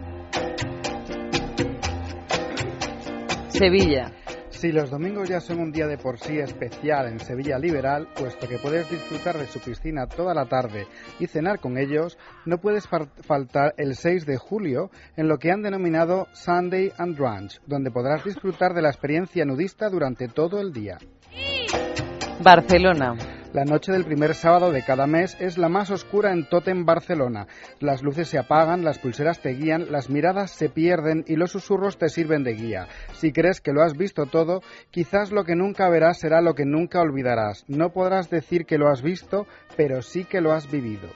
Sevilla. 3.49 4.13
Si 4.53 4.71
los 4.71 4.91
domingos 4.91 5.29
ya 5.29 5.41
son 5.41 5.59
un 5.59 5.73
día 5.73 5.87
de 5.87 5.99
por 5.99 6.19
sí 6.19 6.39
especial 6.39 7.09
en 7.09 7.19
Sevilla 7.19 7.59
Liberal, 7.59 8.07
puesto 8.15 8.47
que 8.47 8.59
puedes 8.59 8.89
disfrutar 8.89 9.37
de 9.37 9.47
su 9.47 9.59
piscina 9.61 10.07
toda 10.07 10.35
la 10.35 10.47
tarde 10.47 10.87
y 11.19 11.27
cenar 11.27 11.59
con 11.59 11.79
ellos, 11.79 12.17
no 12.47 12.59
puedes 12.59 12.87
faltar 12.87 13.75
el 13.77 13.97
6 13.97 14.25
de 14.25 14.37
julio 14.37 14.91
en 15.17 15.27
lo 15.27 15.39
que 15.39 15.51
han 15.51 15.63
denominado 15.63 16.29
Sunday 16.33 16.93
and 16.97 17.17
Brunch, 17.17 17.61
donde 17.67 17.91
podrás 17.91 18.25
disfrutar 18.25 18.73
de 18.73 18.83
la 18.83 18.91
experiencia 18.91 19.45
nudista 19.45 19.89
durante 19.89 20.29
todo 20.29 20.61
el 20.61 20.73
día. 20.73 20.99
Barcelona. 22.41 23.42
La 23.53 23.67
noche 23.67 23.93
del 23.93 24.07
primer 24.07 24.35
sábado 24.35 24.73
de 24.73 24.83
cada 24.83 25.07
mes 25.07 25.37
es 25.39 25.59
la 25.59 25.69
más 25.69 25.91
oscura 25.91 26.33
en 26.33 26.49
Totem 26.49 26.87
Barcelona. 26.87 27.49
Las 27.81 28.03
luces 28.03 28.29
se 28.29 28.39
apagan, 28.39 28.83
las 28.83 28.99
pulseras 28.99 29.41
te 29.41 29.51
guían, 29.51 29.93
las 29.93 30.09
miradas 30.09 30.53
se 30.53 30.71
pierden 30.71 31.23
y 31.27 31.37
los 31.37 31.51
susurros 31.51 31.99
te 31.99 32.09
sirven 32.09 32.45
de 32.45 32.55
guía. 32.55 32.89
Si 33.13 33.31
crees 33.31 33.61
que 33.61 33.75
lo 33.75 33.83
has 33.83 33.93
visto 33.93 34.25
todo, 34.25 34.63
quizás 34.91 35.33
lo 35.33 35.45
que 35.45 35.55
nunca 35.55 35.91
verás 35.91 36.19
será 36.19 36.41
lo 36.41 36.55
que 36.55 36.65
nunca 36.65 37.03
olvidarás. 37.03 37.67
No 37.69 37.91
podrás 37.93 38.31
decir 38.31 38.65
que 38.65 38.79
lo 38.79 38.89
has 38.89 39.03
visto, 39.03 39.47
pero 39.77 40.01
sí 40.01 40.25
que 40.25 40.41
lo 40.41 40.53
has 40.53 40.71
vivido. 40.71 41.11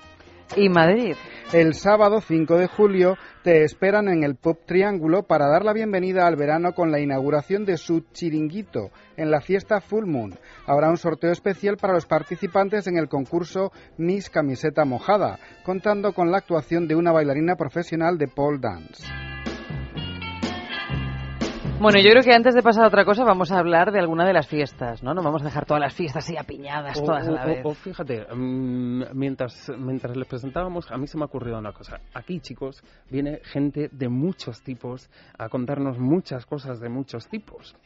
Y 0.55 0.69
Madrid. 0.69 1.17
El 1.53 1.75
sábado 1.75 2.21
5 2.21 2.57
de 2.57 2.67
julio 2.69 3.17
te 3.43 3.65
esperan 3.65 4.09
en 4.09 4.23
el 4.23 4.37
Pub 4.37 4.59
Triángulo 4.67 5.25
para 5.25 5.49
dar 5.49 5.65
la 5.65 5.73
bienvenida 5.73 6.27
al 6.27 6.37
verano 6.37 6.73
con 6.73 6.91
la 6.91 7.01
inauguración 7.01 7.65
de 7.65 7.77
su 7.77 8.01
chiringuito 8.13 8.91
en 9.17 9.31
la 9.31 9.41
fiesta 9.41 9.81
Full 9.81 10.07
Moon. 10.07 10.39
Habrá 10.67 10.91
un 10.91 10.97
sorteo 10.97 11.33
especial 11.33 11.77
para 11.77 11.95
los 11.95 12.07
participantes 12.07 12.87
en 12.87 12.97
el 12.97 13.09
concurso 13.09 13.73
Miss 13.97 14.31
Camiseta 14.31 14.85
Mojada, 14.85 15.39
contando 15.65 16.13
con 16.13 16.31
la 16.31 16.39
actuación 16.39 16.87
de 16.87 16.95
una 16.95 17.13
bailarina 17.13 17.57
profesional 17.57 18.19
de 18.19 18.29
pole 18.29 18.59
dance. 18.61 19.05
Bueno, 21.79 21.99
yo 22.01 22.11
creo 22.11 22.23
que 22.23 22.33
antes 22.33 22.55
de 22.55 22.63
pasar 22.63 22.85
a 22.85 22.89
otra 22.89 23.05
cosa 23.05 23.23
vamos 23.23 23.53
a 23.53 23.59
hablar 23.59 23.93
de 23.93 23.99
alguna 24.01 24.27
de 24.27 24.33
las 24.33 24.49
fiestas, 24.49 25.03
¿no? 25.03 25.13
No 25.13 25.23
vamos 25.23 25.43
a 25.43 25.45
dejar 25.45 25.67
todas 25.67 25.81
las 25.81 25.95
fiestas 25.95 26.25
así 26.25 26.35
apiñadas, 26.37 26.99
O- 26.99 27.05
todas 27.05 27.29
a 27.29 27.31
la 27.31 27.45
o- 27.45 27.47
vez. 27.47 27.61
o 27.67 27.75
fíjate, 27.75 28.27
mm, 28.35 29.03
mientras, 29.13 29.71
mientras 29.79 30.17
les 30.17 30.27
presentábamos, 30.27 30.91
a 30.91 30.97
mí 30.97 31.07
se 31.07 31.19
me 31.19 31.25
ha 31.25 31.27
ocurrido 31.27 31.59
una 31.59 31.73
cosa. 31.73 32.01
Aquí, 32.15 32.41
chicos, 32.41 32.83
viene 33.11 33.41
gente 33.45 33.91
de 33.93 34.09
muchos 34.09 34.63
tipos 34.63 35.11
a 35.39 35.49
contarnos 35.51 35.99
muchas 35.99 36.47
cosas 36.47 36.81
de 36.81 36.89
muchos 36.89 37.29
tipos. 37.29 37.77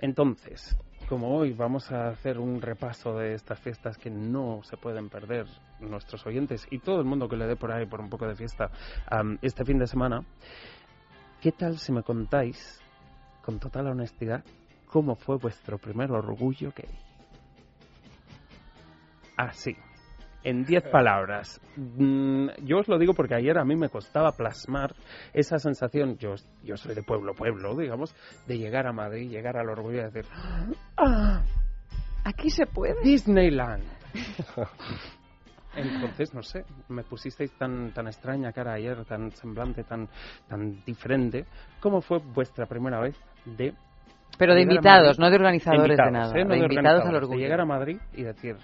Entonces, 0.00 0.76
como 1.08 1.36
hoy 1.36 1.52
vamos 1.52 1.90
a 1.90 2.08
hacer 2.08 2.38
un 2.38 2.62
repaso 2.62 3.18
de 3.18 3.34
estas 3.34 3.58
fiestas 3.60 3.98
que 3.98 4.08
no 4.08 4.60
se 4.62 4.76
pueden 4.76 5.08
perder 5.08 5.46
nuestros 5.80 6.24
oyentes 6.26 6.64
y 6.70 6.78
todo 6.78 7.00
el 7.00 7.04
mundo 7.06 7.28
que 7.28 7.36
le 7.36 7.46
dé 7.46 7.56
por 7.56 7.72
ahí 7.72 7.86
por 7.86 8.00
un 8.00 8.08
poco 8.08 8.26
de 8.26 8.36
fiesta 8.36 8.70
este 9.42 9.64
fin 9.64 9.78
de 9.78 9.86
semana, 9.88 10.24
¿qué 11.40 11.50
tal 11.52 11.78
si 11.78 11.92
me 11.92 12.02
contáis, 12.02 12.80
con 13.42 13.58
total 13.58 13.88
honestidad, 13.88 14.44
cómo 14.86 15.16
fue 15.16 15.36
vuestro 15.36 15.78
primer 15.78 16.10
orgullo 16.10 16.72
gay? 16.74 16.88
Así, 19.36 19.76
en 20.44 20.64
10 20.64 20.82
palabras. 20.92 21.60
Mm, 21.76 22.48
yo 22.64 22.78
os 22.78 22.88
lo 22.88 22.98
digo 22.98 23.14
porque 23.14 23.34
ayer 23.34 23.58
a 23.58 23.64
mí 23.64 23.76
me 23.76 23.88
costaba 23.88 24.32
plasmar 24.32 24.94
esa 25.32 25.58
sensación, 25.58 26.16
yo, 26.18 26.34
yo 26.62 26.76
soy 26.76 26.94
de 26.94 27.02
pueblo, 27.02 27.34
pueblo, 27.34 27.76
digamos, 27.76 28.14
de 28.46 28.58
llegar 28.58 28.86
a 28.86 28.92
Madrid, 28.92 29.30
llegar 29.30 29.56
al 29.56 29.68
orgullo 29.68 30.00
y 30.00 30.10
decir, 30.10 30.26
¡ah! 30.96 31.42
Aquí 32.24 32.50
se 32.50 32.66
puede. 32.66 33.02
Disneyland. 33.02 33.82
Entonces, 35.74 36.34
no 36.34 36.42
sé, 36.42 36.64
me 36.88 37.02
pusisteis 37.02 37.50
tan, 37.52 37.92
tan 37.94 38.06
extraña 38.06 38.52
cara 38.52 38.74
ayer, 38.74 39.04
tan 39.06 39.30
semblante, 39.32 39.84
tan, 39.84 40.08
tan 40.46 40.84
diferente. 40.84 41.46
¿Cómo 41.80 42.02
fue 42.02 42.18
vuestra 42.18 42.66
primera 42.66 43.00
vez 43.00 43.16
de... 43.44 43.74
Pero 44.38 44.54
de 44.54 44.62
invitados, 44.62 45.18
no 45.18 45.28
de 45.28 45.36
organizadores 45.36 45.96
de 45.96 46.02
Invitados, 46.04 46.12
nada. 46.12 46.40
¿eh? 46.40 46.44
No 46.44 46.50
de 46.50 46.56
de 46.56 46.62
invitados 46.62 47.02
al 47.04 47.08
organizadores, 47.08 47.12
de 47.12 47.16
orgullo. 47.18 47.40
llegar 47.40 47.60
a 47.60 47.66
Madrid 47.66 47.98
y 48.14 48.22
decir, 48.22 48.56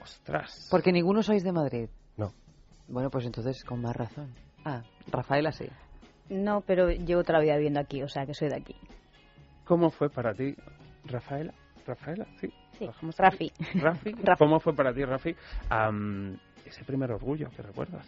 ostras. 0.00 0.68
Porque 0.70 0.92
ninguno 0.92 1.22
sois 1.22 1.42
de 1.42 1.52
Madrid. 1.52 1.88
No. 2.16 2.32
Bueno, 2.88 3.10
pues 3.10 3.26
entonces 3.26 3.62
con 3.64 3.82
más 3.82 3.96
razón. 3.96 4.32
Ah, 4.64 4.82
Rafaela 5.10 5.52
sí. 5.52 5.66
No, 6.28 6.60
pero 6.60 6.90
llevo 6.90 7.22
toda 7.22 7.38
la 7.38 7.44
vida 7.44 7.56
viviendo 7.56 7.80
aquí, 7.80 8.02
o 8.02 8.08
sea 8.08 8.26
que 8.26 8.34
soy 8.34 8.48
de 8.48 8.56
aquí. 8.56 8.76
¿Cómo 9.64 9.90
fue 9.90 10.08
para 10.08 10.32
ti, 10.34 10.54
Rafaela? 11.04 11.52
Rafaela, 11.86 12.26
sí. 12.40 12.52
Sí, 12.78 12.88
Rafi. 13.18 13.52
Rafi. 13.74 14.12
Rafi. 14.22 14.38
¿Cómo 14.38 14.60
fue 14.60 14.74
para 14.74 14.92
ti, 14.92 15.04
Rafi, 15.04 15.34
am, 15.68 16.36
ese 16.64 16.84
primer 16.84 17.10
orgullo 17.12 17.48
que 17.50 17.62
recuerdas? 17.62 18.06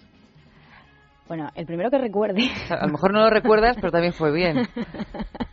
Bueno, 1.27 1.49
el 1.55 1.67
primero 1.67 1.91
que 1.91 1.99
recuerde, 1.99 2.43
a 2.71 2.87
lo 2.87 2.93
mejor 2.93 3.13
no 3.13 3.21
lo 3.21 3.31
recuerdas, 3.31 3.77
pero 3.77 3.91
también 3.93 4.13
fue 4.13 4.33
bien. 4.33 4.67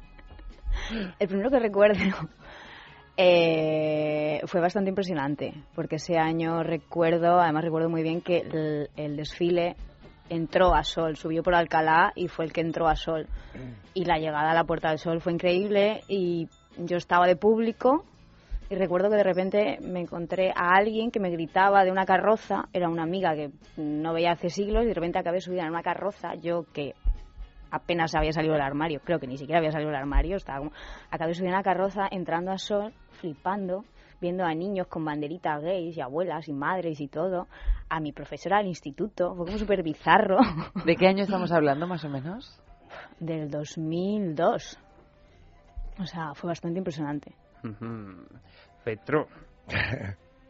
el 1.20 1.27
primero 1.27 1.50
que 1.50 1.60
recuerdo 1.60 2.00
eh, 3.18 4.42
fue 4.46 4.62
bastante 4.62 4.89
impresionante, 4.89 5.54
porque 5.74 5.96
ese 5.96 6.18
año 6.18 6.63
recuerdo, 6.63 7.39
además 7.39 7.63
recuerdo 7.63 7.89
muy 7.89 8.04
bien 8.04 8.22
que 8.22 8.38
el, 8.39 8.89
el 8.96 9.15
desfile 9.15 9.75
entró 10.30 10.74
a 10.74 10.84
Sol, 10.84 11.15
subió 11.15 11.44
por 11.44 11.56
Alcalá 11.56 12.12
y 12.15 12.27
fue 12.27 12.46
el 12.46 12.54
que 12.54 12.62
entró 12.62 12.88
a 12.88 12.96
Sol. 12.96 13.27
Y 13.94 14.06
la 14.06 14.18
llegada 14.18 14.51
a 14.51 14.56
la 14.56 14.63
Puerta 14.63 14.89
del 14.89 15.00
Sol 15.00 15.22
fue 15.22 15.34
increíble 15.34 16.01
y 16.08 16.48
yo 16.77 16.98
estaba 16.98 17.27
de 17.27 17.36
público 17.36 18.06
y 18.70 18.75
recuerdo 18.75 19.10
que 19.10 19.18
de 19.18 19.24
repente 19.24 19.77
me 19.82 20.01
encontré 20.01 20.50
a 20.50 20.75
alguien 20.75 21.12
que 21.12 21.20
me 21.20 21.30
gritaba 21.30 21.84
de 21.84 21.92
una 21.92 22.06
carroza, 22.06 22.68
era 22.74 22.89
una 22.89 23.04
amiga 23.04 23.36
que 23.36 23.51
no 23.77 24.13
veía 24.13 24.32
hace 24.32 24.50
siglos 24.50 24.84
y 24.84 24.88
de 24.88 24.94
repente 24.94 25.20
acabé 25.20 25.39
subida 25.39 25.62
en 25.62 25.70
una 25.70 25.84
carroza, 25.84 26.34
yo 26.36 26.65
que 26.74 26.96
apenas 27.75 28.15
había 28.15 28.32
salido 28.32 28.53
del 28.53 28.62
armario, 28.62 29.01
creo 29.03 29.20
que 29.20 29.27
ni 29.27 29.38
siquiera 29.38 29.60
había 29.60 29.72
salido 29.72 29.91
del 29.91 30.00
armario, 30.00 30.38
estaba 30.38 30.60
como, 30.60 30.72
acabé 31.12 31.34
subida 31.34 31.50
en 31.50 31.55
una 31.55 31.63
carroza, 31.63 32.08
entrando 32.10 32.51
a 32.51 32.58
Sol, 32.58 32.94
flipando, 33.20 33.84
viendo 34.22 34.46
a 34.46 34.53
niños 34.53 34.88
con 34.88 35.03
banderitas 35.03 35.62
gays 35.62 35.98
y 35.98 36.01
abuelas 36.01 36.48
y 36.48 36.53
madres 36.53 37.01
y 37.01 37.08
todo, 37.08 37.48
a 37.89 38.00
mi 38.00 38.12
profesora 38.12 38.58
del 38.58 38.67
instituto, 38.67 39.36
fue 39.36 39.46
como 39.46 39.58
súper 39.58 39.84
bizarro, 39.84 40.38
¿De 40.86 40.96
qué 40.96 41.08
año 41.08 41.24
estamos 41.24 41.51
hablando, 41.51 41.88
más 41.88 42.03
o 42.05 42.10
menos? 42.10 42.62
del 43.20 43.50
2002. 43.50 44.79
O 46.00 46.05
sea, 46.05 46.34
fue 46.34 46.50
bastante 46.50 46.77
impresionante. 46.77 47.34
Petro, 48.84 49.27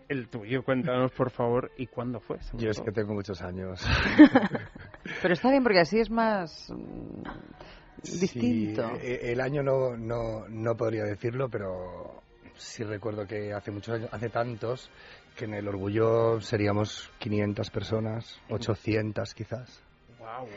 el 0.09 0.27
tuyo, 0.29 0.63
cuéntanos 0.63 1.11
por 1.11 1.31
favor, 1.31 1.71
¿y 1.77 1.87
cuándo 1.87 2.19
fue? 2.19 2.37
Yo 2.53 2.69
es 2.69 2.81
que 2.81 2.91
tengo 2.91 3.13
muchos 3.13 3.41
años. 3.41 3.85
Pero 5.21 5.33
está 5.33 5.49
bien 5.49 5.63
porque 5.63 5.79
así 5.79 5.99
es 5.99 6.09
más 6.09 6.69
mm, 6.69 7.21
distinto. 8.19 8.89
Sí, 8.95 9.07
eh, 9.07 9.19
el 9.31 9.41
año 9.41 9.63
no, 9.63 9.95
no, 9.97 10.47
no 10.47 10.75
podría 10.75 11.03
decirlo, 11.03 11.49
pero 11.49 12.21
sí 12.55 12.83
recuerdo 12.83 13.25
que 13.25 13.53
hace 13.53 13.71
muchos 13.71 13.95
años, 13.95 14.09
hace 14.11 14.29
tantos, 14.29 14.89
que 15.35 15.45
en 15.45 15.53
el 15.53 15.67
Orgullo 15.67 16.39
seríamos 16.41 17.11
500 17.19 17.69
personas, 17.69 18.39
800 18.49 19.33
quizás. 19.33 19.81
Guau. 20.17 20.47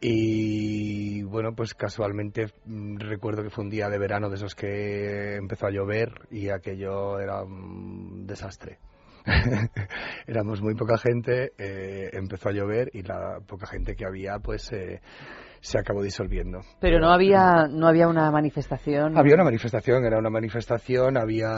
Y 0.00 1.22
bueno, 1.22 1.54
pues 1.54 1.74
casualmente 1.74 2.48
mm, 2.66 2.98
recuerdo 2.98 3.42
que 3.42 3.50
fue 3.50 3.64
un 3.64 3.70
día 3.70 3.88
de 3.88 3.98
verano 3.98 4.28
de 4.28 4.36
esos 4.36 4.54
que 4.54 5.36
empezó 5.36 5.66
a 5.66 5.70
llover 5.70 6.12
y 6.30 6.50
aquello 6.50 7.18
era 7.18 7.42
un 7.42 8.26
desastre. 8.26 8.78
Éramos 10.26 10.62
muy 10.62 10.74
poca 10.74 10.98
gente, 10.98 11.52
eh, 11.58 12.10
empezó 12.12 12.48
a 12.48 12.52
llover 12.52 12.90
y 12.92 13.02
la 13.02 13.40
poca 13.46 13.66
gente 13.66 13.94
que 13.96 14.06
había 14.06 14.38
pues 14.38 14.70
eh, 14.72 15.00
se 15.60 15.78
acabó 15.78 16.02
disolviendo. 16.02 16.60
Pero 16.80 17.00
no 17.00 17.10
había, 17.10 17.66
no 17.68 17.88
había 17.88 18.08
una 18.08 18.30
manifestación. 18.30 19.18
Había 19.18 19.34
una 19.34 19.44
manifestación, 19.44 20.04
era 20.04 20.18
una 20.18 20.30
manifestación, 20.30 21.16
había 21.16 21.48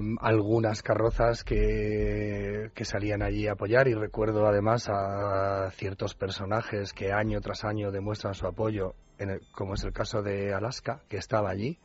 mm, 0.00 0.16
algunas 0.20 0.82
carrozas 0.82 1.44
que, 1.44 2.70
que 2.74 2.84
salían 2.84 3.22
allí 3.22 3.46
a 3.46 3.52
apoyar 3.52 3.86
y 3.88 3.94
recuerdo 3.94 4.46
además 4.46 4.88
a 4.88 5.70
ciertos 5.72 6.14
personajes 6.14 6.92
que 6.92 7.12
año 7.12 7.40
tras 7.40 7.64
año 7.64 7.90
demuestran 7.92 8.34
su 8.34 8.46
apoyo, 8.46 8.94
en 9.18 9.30
el- 9.30 9.40
como 9.52 9.74
es 9.74 9.84
el 9.84 9.92
caso 9.92 10.22
de 10.22 10.52
Alaska, 10.52 11.02
que 11.08 11.18
estaba 11.18 11.50
allí. 11.50 11.78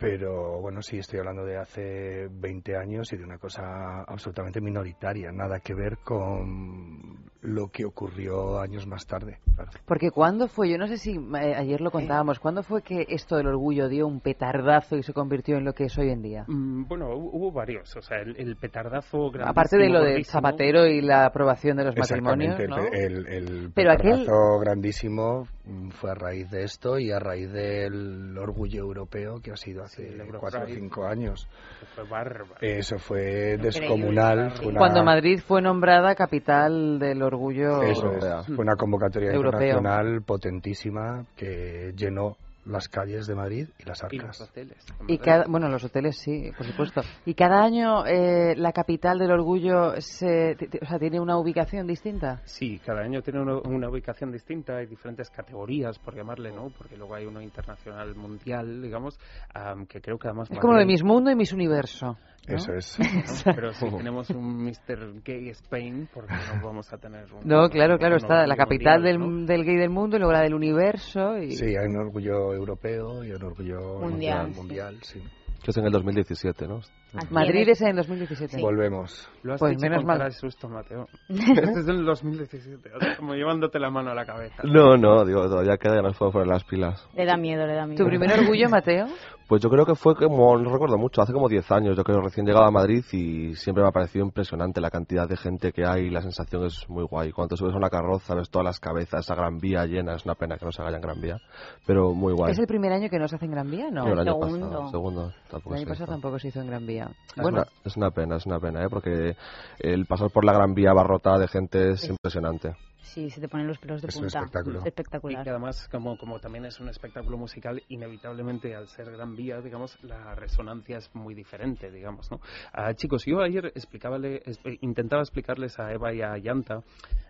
Pero 0.00 0.60
bueno, 0.62 0.80
sí, 0.80 0.98
estoy 0.98 1.18
hablando 1.18 1.44
de 1.44 1.58
hace 1.58 2.26
20 2.30 2.74
años 2.76 3.12
y 3.12 3.18
de 3.18 3.24
una 3.24 3.36
cosa 3.38 4.02
absolutamente 4.06 4.60
minoritaria, 4.60 5.30
nada 5.30 5.60
que 5.60 5.74
ver 5.74 5.98
con 5.98 7.28
lo 7.42 7.68
que 7.68 7.84
ocurrió 7.84 8.60
años 8.60 8.86
más 8.86 9.06
tarde. 9.06 9.38
claro. 9.54 9.70
Porque 9.86 10.10
cuándo 10.10 10.48
fue, 10.48 10.68
yo 10.70 10.78
no 10.78 10.86
sé 10.86 10.96
si 10.98 11.12
eh, 11.16 11.54
ayer 11.54 11.80
lo 11.80 11.90
contábamos, 11.90 12.38
¿cuándo 12.38 12.62
fue 12.62 12.82
que 12.82 13.06
esto 13.08 13.36
del 13.36 13.46
orgullo 13.46 13.88
dio 13.88 14.06
un 14.06 14.20
petardazo 14.20 14.96
y 14.96 15.02
se 15.02 15.12
convirtió 15.12 15.56
en 15.56 15.64
lo 15.64 15.72
que 15.74 15.84
es 15.84 15.98
hoy 15.98 16.10
en 16.10 16.22
día? 16.22 16.44
Mm, 16.48 16.84
Bueno, 16.88 17.10
hu- 17.14 17.30
hubo 17.32 17.52
varios, 17.52 17.94
o 17.96 18.02
sea, 18.02 18.18
el, 18.20 18.36
el 18.38 18.56
petardazo 18.56 19.30
grandísimo, 19.30 19.50
Aparte 19.50 19.76
de 19.78 19.88
lo 19.88 20.00
de 20.00 20.10
gordísimo. 20.12 20.32
Zapatero 20.32 20.86
y 20.86 21.00
la 21.02 21.26
aprobación 21.26 21.76
de 21.76 21.84
los 21.84 21.96
matrimonios, 21.96 22.58
el, 22.58 22.72
el, 22.94 23.26
el 23.26 23.72
Pero 23.74 23.90
aquel- 23.92 24.20
petardazo 24.20 24.58
grandísimo 24.60 25.46
fue 25.92 26.10
a 26.10 26.14
raíz 26.14 26.50
de 26.50 26.64
esto 26.64 26.98
y 26.98 27.10
a 27.12 27.18
raíz 27.18 27.50
del 27.52 28.36
orgullo 28.38 28.80
europeo 28.80 29.40
que 29.40 29.52
ha 29.52 29.56
sido 29.56 29.82
hace 29.84 30.10
Sí, 30.12 30.18
cuatro 30.38 30.62
o 30.64 30.66
cinco 30.66 31.06
años. 31.06 31.48
que 31.80 31.86
fue 31.86 32.04
bárbaro. 32.08 32.54
Eso 32.60 32.98
fue 32.98 33.56
descomunal. 33.58 34.52
Fue 34.56 34.66
una, 34.68 34.78
Cuando 34.78 35.04
Madrid 35.04 35.40
fue 35.46 35.62
nombrada 35.62 36.14
capital 36.14 36.98
del 36.98 37.22
orgullo 37.22 37.82
eso 37.82 37.92
es, 37.92 38.02
Europea. 38.02 38.42
fue 38.44 38.58
una 38.58 38.76
convocatoria 38.76 39.32
Europeo. 39.32 39.60
internacional 39.78 40.22
potentísima 40.22 41.24
que 41.36 41.92
llenó 41.96 42.36
las 42.70 42.88
calles 42.88 43.26
de 43.26 43.34
Madrid 43.34 43.68
y 43.78 43.84
las 43.84 44.02
Y 44.10 44.16
los 44.16 44.24
arcas. 44.24 44.40
hoteles. 44.40 44.86
Y 45.08 45.18
cada, 45.18 45.44
bueno, 45.48 45.68
los 45.68 45.84
hoteles 45.84 46.16
sí, 46.18 46.50
por 46.56 46.66
supuesto. 46.66 47.02
Y 47.26 47.34
cada 47.34 47.62
año 47.62 48.06
eh, 48.06 48.54
la 48.56 48.72
capital 48.72 49.18
del 49.18 49.30
orgullo 49.32 50.00
se, 50.00 50.56
o 50.80 50.86
sea, 50.86 50.98
tiene 50.98 51.20
una 51.20 51.38
ubicación 51.38 51.86
distinta. 51.86 52.40
Sí, 52.44 52.80
cada 52.84 53.02
año 53.02 53.22
tiene 53.22 53.40
una, 53.40 53.58
una 53.58 53.88
ubicación 53.88 54.30
distinta, 54.32 54.76
hay 54.76 54.86
diferentes 54.86 55.30
categorías, 55.30 55.98
por 55.98 56.14
llamarle, 56.14 56.52
¿no? 56.52 56.70
Porque 56.76 56.96
luego 56.96 57.14
hay 57.14 57.26
uno 57.26 57.40
internacional 57.40 58.14
mundial, 58.14 58.82
digamos, 58.82 59.18
am, 59.54 59.86
que 59.86 60.00
creo 60.00 60.18
que 60.18 60.28
además... 60.28 60.50
Es 60.50 60.58
como 60.58 60.74
lo 60.74 60.80
de 60.80 60.86
Miss 60.86 61.02
Mundo 61.02 61.30
y 61.30 61.36
Miss 61.36 61.52
Universo. 61.52 62.16
¿no? 62.48 62.56
Eso 62.56 62.72
es. 62.72 62.98
¿no? 63.46 63.54
Pero 63.54 63.72
si 63.72 63.88
tenemos 63.90 64.30
un 64.30 64.64
Mr. 64.64 65.22
Gay 65.24 65.48
Spain, 65.50 66.08
porque 66.12 66.32
no 66.32 66.66
vamos 66.66 66.92
a 66.92 66.98
tener 66.98 67.32
un... 67.32 67.46
No, 67.46 67.68
claro, 67.68 67.98
claro, 67.98 68.16
un 68.16 68.22
está 68.22 68.46
la 68.46 68.56
capital 68.56 69.00
mundial, 69.00 69.02
del, 69.02 69.40
¿no? 69.40 69.46
del 69.46 69.64
gay 69.64 69.76
del 69.76 69.90
mundo 69.90 70.16
y 70.16 70.20
luego 70.20 70.32
la 70.32 70.42
del 70.42 70.54
universo. 70.54 71.38
Y... 71.38 71.52
Sí, 71.52 71.76
hay 71.76 71.86
un 71.86 71.96
orgullo 71.96 72.54
europeo 72.60 73.24
y 73.24 73.32
un 73.32 73.42
orgullo 73.42 73.98
Mundial, 73.98 74.48
mundial, 74.48 74.50
sí. 74.50 74.58
mundial, 74.58 74.98
sí. 75.02 75.20
Que 75.62 75.70
es 75.72 75.76
en 75.76 75.84
el 75.86 75.92
2017, 75.92 76.66
¿no? 76.68 76.80
Aquí 77.16 77.32
Madrid 77.34 77.62
el- 77.62 77.68
es 77.70 77.80
en 77.82 77.88
el 77.88 77.96
2017. 77.96 78.60
Volvemos. 78.62 79.28
Lo 79.42 79.54
has 79.54 79.60
Pues 79.60 79.72
dicho 79.72 79.82
menos 79.82 79.98
con 79.98 80.06
mal. 80.06 80.18
cara 80.18 80.28
de 80.30 80.34
susto, 80.36 80.68
Mateo. 80.68 81.06
este 81.28 81.80
es 81.80 81.88
el 81.88 82.04
2017, 82.04 82.90
o 82.94 83.00
sea, 83.00 83.16
como 83.16 83.34
llevándote 83.34 83.78
la 83.78 83.90
mano 83.90 84.10
a 84.10 84.14
la 84.14 84.24
cabeza. 84.24 84.62
No, 84.64 84.96
no, 84.96 85.24
digo, 85.24 85.42
todavía 85.48 85.76
queda 85.76 85.98
y 85.98 86.02
nos 86.02 86.16
puedo 86.16 86.32
poner 86.32 86.48
las 86.48 86.64
pilas. 86.64 87.08
Le 87.14 87.24
da 87.24 87.36
miedo, 87.36 87.66
le 87.66 87.74
da 87.74 87.86
miedo. 87.86 88.02
¿Tu 88.04 88.08
primer 88.08 88.32
orgullo, 88.38 88.68
Mateo? 88.68 89.06
Pues 89.48 89.60
yo 89.60 89.68
creo 89.68 89.84
que 89.84 89.96
fue 89.96 90.14
como, 90.14 90.56
no 90.56 90.70
recuerdo 90.70 90.96
mucho, 90.96 91.22
hace 91.22 91.32
como 91.32 91.48
10 91.48 91.68
años, 91.72 91.96
yo 91.96 92.04
creo, 92.04 92.20
recién 92.20 92.46
llegado 92.46 92.66
a 92.66 92.70
Madrid 92.70 93.04
y 93.10 93.52
siempre 93.56 93.82
me 93.82 93.88
ha 93.88 93.92
parecido 93.92 94.24
impresionante 94.24 94.80
la 94.80 94.90
cantidad 94.90 95.28
de 95.28 95.36
gente 95.36 95.72
que 95.72 95.84
hay 95.84 96.08
la 96.08 96.20
sensación 96.22 96.66
es 96.66 96.88
muy 96.88 97.02
guay. 97.02 97.32
Cuando 97.32 97.54
te 97.54 97.58
subes 97.58 97.74
a 97.74 97.76
una 97.78 97.90
carroza 97.90 98.36
ves 98.36 98.48
todas 98.48 98.64
las 98.64 98.78
cabezas, 98.78 99.24
esa 99.24 99.34
gran 99.34 99.58
vía 99.58 99.84
llena, 99.86 100.14
es 100.14 100.24
una 100.24 100.36
pena 100.36 100.56
que 100.56 100.66
no 100.66 100.70
se 100.70 100.80
haga 100.82 100.92
ya 100.92 100.98
en 100.98 101.02
gran 101.02 101.20
vía, 101.20 101.38
pero 101.84 102.12
muy 102.14 102.32
guay. 102.32 102.52
¿Es 102.52 102.60
el 102.60 102.68
primer 102.68 102.92
año 102.92 103.08
que 103.10 103.18
no 103.18 103.26
se 103.26 103.34
hace 103.34 103.46
en 103.46 103.50
Gran 103.50 103.68
Vía? 103.68 103.90
No. 103.90 104.04
No, 104.04 104.12
el 104.12 104.20
año 104.20 104.34
Segundo. 104.34 104.68
pasado, 104.68 104.88
segundo, 104.90 105.24
El 105.26 105.50
tampoco 105.50 105.74
año 105.74 105.82
se 105.84 105.88
pasado 105.90 106.12
tampoco 106.12 106.38
se 106.38 106.48
hizo 106.48 106.60
en 106.60 106.66
Gran 106.68 106.86
Vía. 106.86 106.99
Es, 107.06 107.42
Bueno, 107.42 107.58
una, 107.58 107.66
es 107.84 107.96
una 107.96 108.10
pena, 108.10 108.36
es 108.36 108.46
una 108.46 108.58
pena, 108.60 108.84
¿eh? 108.84 108.88
porque 108.90 109.36
el 109.78 110.06
pasar 110.06 110.30
por 110.30 110.44
la 110.44 110.52
gran 110.52 110.74
vía 110.74 110.90
abarrotada 110.90 111.38
de 111.38 111.48
gente 111.48 111.90
es 111.90 112.08
impresionante. 112.08 112.74
Sí, 113.02 113.30
se 113.30 113.40
te 113.40 113.48
ponen 113.48 113.66
los 113.66 113.78
pelos 113.78 114.02
de 114.02 114.08
Es 114.08 114.16
un 114.16 114.22
punta. 114.22 114.38
espectáculo. 114.40 114.78
Es 114.80 114.84
Y 114.84 114.88
espectacular. 114.88 115.42
que 115.42 115.50
además, 115.50 115.88
como, 115.90 116.16
como 116.18 116.38
también 116.38 116.66
es 116.66 116.78
un 116.80 116.88
espectáculo 116.90 117.38
musical, 117.38 117.82
inevitablemente 117.88 118.76
al 118.76 118.88
ser 118.88 119.10
Gran 119.10 119.34
Vía, 119.34 119.60
digamos, 119.60 119.98
la 120.02 120.34
resonancia 120.34 120.98
es 120.98 121.12
muy 121.14 121.34
diferente, 121.34 121.90
digamos, 121.90 122.30
¿no? 122.30 122.40
Ah, 122.72 122.92
chicos, 122.94 123.24
yo 123.26 123.40
ayer 123.40 123.66
explicábale, 123.74 124.42
es- 124.44 124.60
eh, 124.64 124.76
intentaba 124.82 125.22
explicarles 125.22 125.78
a 125.80 125.92
Eva 125.92 126.12
y 126.12 126.20
a 126.22 126.36
Yanta, 126.38 126.82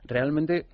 realmente, 0.05 0.67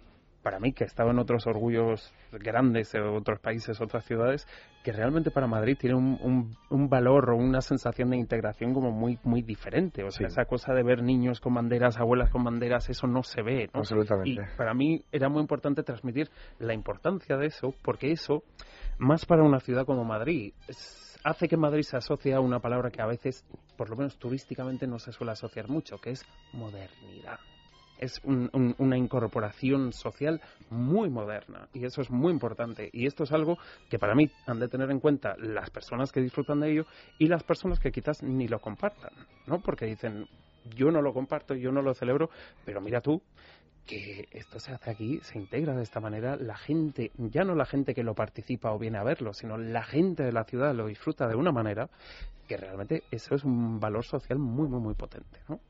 para 0.46 0.60
mí, 0.60 0.72
que 0.72 0.84
he 0.84 0.86
estado 0.86 1.10
en 1.10 1.18
otros 1.18 1.44
orgullos 1.48 2.14
grandes, 2.30 2.92
de 2.92 3.00
otros 3.00 3.40
países, 3.40 3.80
otras 3.80 4.04
ciudades, 4.04 4.46
que 4.84 4.92
realmente 4.92 5.32
para 5.32 5.48
Madrid 5.48 5.76
tiene 5.76 5.96
un, 5.96 6.16
un, 6.22 6.56
un 6.70 6.88
valor 6.88 7.30
o 7.30 7.36
una 7.36 7.60
sensación 7.60 8.10
de 8.10 8.16
integración 8.16 8.72
como 8.72 8.92
muy 8.92 9.18
muy 9.24 9.42
diferente. 9.42 10.04
O 10.04 10.10
sea, 10.12 10.28
Sí. 10.28 10.32
esa 10.32 10.44
cosa 10.44 10.72
de 10.72 10.84
ver 10.84 11.02
niños 11.02 11.40
con 11.40 11.52
banderas, 11.54 11.98
abuelas 11.98 12.30
con 12.30 12.44
banderas, 12.44 12.88
eso 12.88 13.08
no 13.08 13.24
se 13.24 13.42
ve, 13.42 13.68
¿no? 13.74 13.80
Absolutamente. 13.80 14.30
Y 14.30 14.56
para 14.56 14.72
mí 14.72 15.02
era 15.10 15.28
muy 15.28 15.40
importante 15.40 15.82
transmitir 15.82 16.30
la 16.60 16.74
importancia 16.74 17.36
de 17.36 17.46
eso, 17.46 17.74
porque 17.82 18.12
eso, 18.12 18.44
más 18.98 19.26
para 19.26 19.42
una 19.42 19.58
ciudad 19.58 19.84
como 19.84 20.04
Madrid, 20.04 20.52
es- 20.68 21.18
hace 21.24 21.48
que 21.48 21.56
Madrid 21.56 21.82
se 21.82 21.96
asocie 21.96 22.34
a 22.34 22.40
una 22.40 22.60
palabra 22.60 22.90
que 22.92 23.02
a 23.02 23.06
veces, 23.06 23.44
por 23.76 23.90
lo 23.90 23.96
menos 23.96 24.16
turísticamente, 24.16 24.86
no 24.86 25.00
se 25.00 25.10
suele 25.10 25.32
asociar 25.32 25.68
mucho, 25.68 25.98
que 25.98 26.10
es 26.10 26.24
modernidad. 26.52 27.40
Es 27.98 28.20
un- 28.24 28.50
un- 28.52 28.74
una 28.78 28.96
incorporación 28.96 29.92
social 29.92 30.40
muy 30.70 31.08
moderna 31.10 31.68
y 31.72 31.84
eso 31.84 32.00
es 32.02 32.10
muy 32.10 32.32
importante. 32.32 32.90
Y 32.92 33.06
esto 33.06 33.24
es 33.24 33.32
algo 33.32 33.58
que 33.88 33.98
para 33.98 34.14
mí 34.14 34.30
han 34.46 34.58
de 34.58 34.68
tener 34.68 34.90
en 34.90 35.00
cuenta 35.00 35.36
las 35.38 35.70
personas 35.70 36.12
que 36.12 36.20
disfrutan 36.20 36.60
de 36.60 36.72
ello 36.72 36.86
y 37.18 37.26
las 37.28 37.42
personas 37.42 37.78
que 37.80 37.92
quizás 37.92 38.22
ni 38.22 38.48
lo 38.48 38.60
compartan, 38.60 39.12
¿no? 39.47 39.60
Porque 39.60 39.86
dicen, 39.86 40.26
yo 40.75 40.90
no 40.90 41.00
lo 41.00 41.12
comparto, 41.12 41.54
yo 41.54 41.73
no 41.73 41.82
lo 41.82 41.94
celebro, 41.94 42.30
pero 42.64 42.80
mira 42.80 43.00
tú, 43.00 43.23
que 43.86 44.26
esto 44.32 44.58
se 44.58 44.73
hace 44.73 44.90
aquí, 44.90 45.21
se 45.23 45.38
integra 45.38 45.75
de 45.75 45.84
esta 45.84 46.00
manera, 46.00 46.36
la 46.36 46.56
gente, 46.56 47.12
ya 47.16 47.44
no 47.44 47.54
la 47.54 47.64
gente 47.66 47.94
que 47.94 48.02
lo 48.02 48.14
participa 48.14 48.73
o 48.73 48.78
viene 48.78 48.99
a 48.99 49.04
verlo, 49.04 49.32
sino 49.32 49.56
la 49.56 49.84
gente 49.84 50.25
de 50.25 50.32
la 50.32 50.42
ciudad 50.44 50.75
lo 50.75 50.86
disfruta 50.86 51.28
de 51.28 51.36
una 51.36 51.52
manera 51.52 51.88
que 52.49 52.56
realmente 52.56 53.04
eso 53.10 53.34
es 53.36 53.44
un 53.44 53.78
valor 53.78 54.04
social 54.04 54.38
muy, 54.38 54.68
muy, 54.68 54.80
muy 54.80 54.94
potente, 54.94 55.40
¿no? 55.49 55.60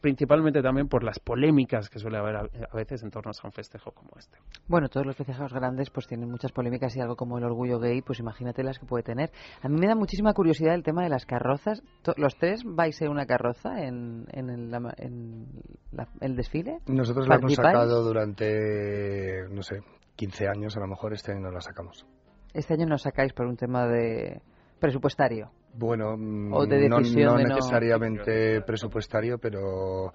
Principalmente 0.00 0.62
también 0.62 0.88
por 0.88 1.02
las 1.04 1.18
polémicas 1.18 1.88
que 1.90 1.98
suele 1.98 2.18
haber 2.18 2.36
a, 2.36 2.40
a 2.40 2.76
veces 2.76 3.02
en 3.02 3.10
torno 3.10 3.30
a 3.32 3.46
un 3.46 3.52
festejo 3.52 3.92
como 3.92 4.10
este. 4.18 4.38
Bueno, 4.66 4.88
todos 4.88 5.06
los 5.06 5.16
festejos 5.16 5.52
grandes 5.52 5.90
pues 5.90 6.06
tienen 6.06 6.30
muchas 6.30 6.52
polémicas 6.52 6.96
y 6.96 7.00
algo 7.00 7.16
como 7.16 7.38
el 7.38 7.44
orgullo 7.44 7.78
gay, 7.78 8.00
pues 8.02 8.18
imagínate 8.20 8.62
las 8.62 8.78
que 8.78 8.86
puede 8.86 9.02
tener. 9.02 9.30
A 9.62 9.68
mí 9.68 9.78
me 9.78 9.86
da 9.86 9.94
muchísima 9.94 10.32
curiosidad 10.32 10.74
el 10.74 10.82
tema 10.82 11.02
de 11.02 11.08
las 11.10 11.26
carrozas. 11.26 11.82
¿Los 12.16 12.36
tres 12.36 12.62
vais 12.64 13.00
en 13.02 13.10
una 13.10 13.26
carroza 13.26 13.82
en, 13.84 14.26
en, 14.32 14.50
el, 14.50 14.70
la- 14.70 14.94
en 14.96 15.46
la- 15.92 16.08
el 16.20 16.36
desfile? 16.36 16.78
Nosotros 16.86 17.28
la 17.28 17.36
hemos 17.36 17.54
sacado 17.54 18.02
durante, 18.04 19.48
no 19.50 19.62
sé, 19.62 19.82
15 20.16 20.48
años, 20.48 20.76
a 20.76 20.80
lo 20.80 20.86
mejor 20.86 21.12
este 21.12 21.32
año 21.32 21.42
no 21.42 21.50
la 21.50 21.60
sacamos. 21.60 22.06
Este 22.52 22.74
año 22.74 22.86
no 22.86 22.98
sacáis 22.98 23.32
por 23.32 23.46
un 23.46 23.56
tema 23.56 23.86
de 23.86 24.40
presupuestario. 24.80 25.50
Bueno, 25.74 26.14
O 26.52 26.66
de 26.66 26.88
no, 26.88 26.96
decisión 26.98 27.32
no 27.32 27.38
de 27.38 27.44
no- 27.44 27.54
necesariamente 27.54 28.60
presupuestario, 28.62 29.38
pero 29.38 30.12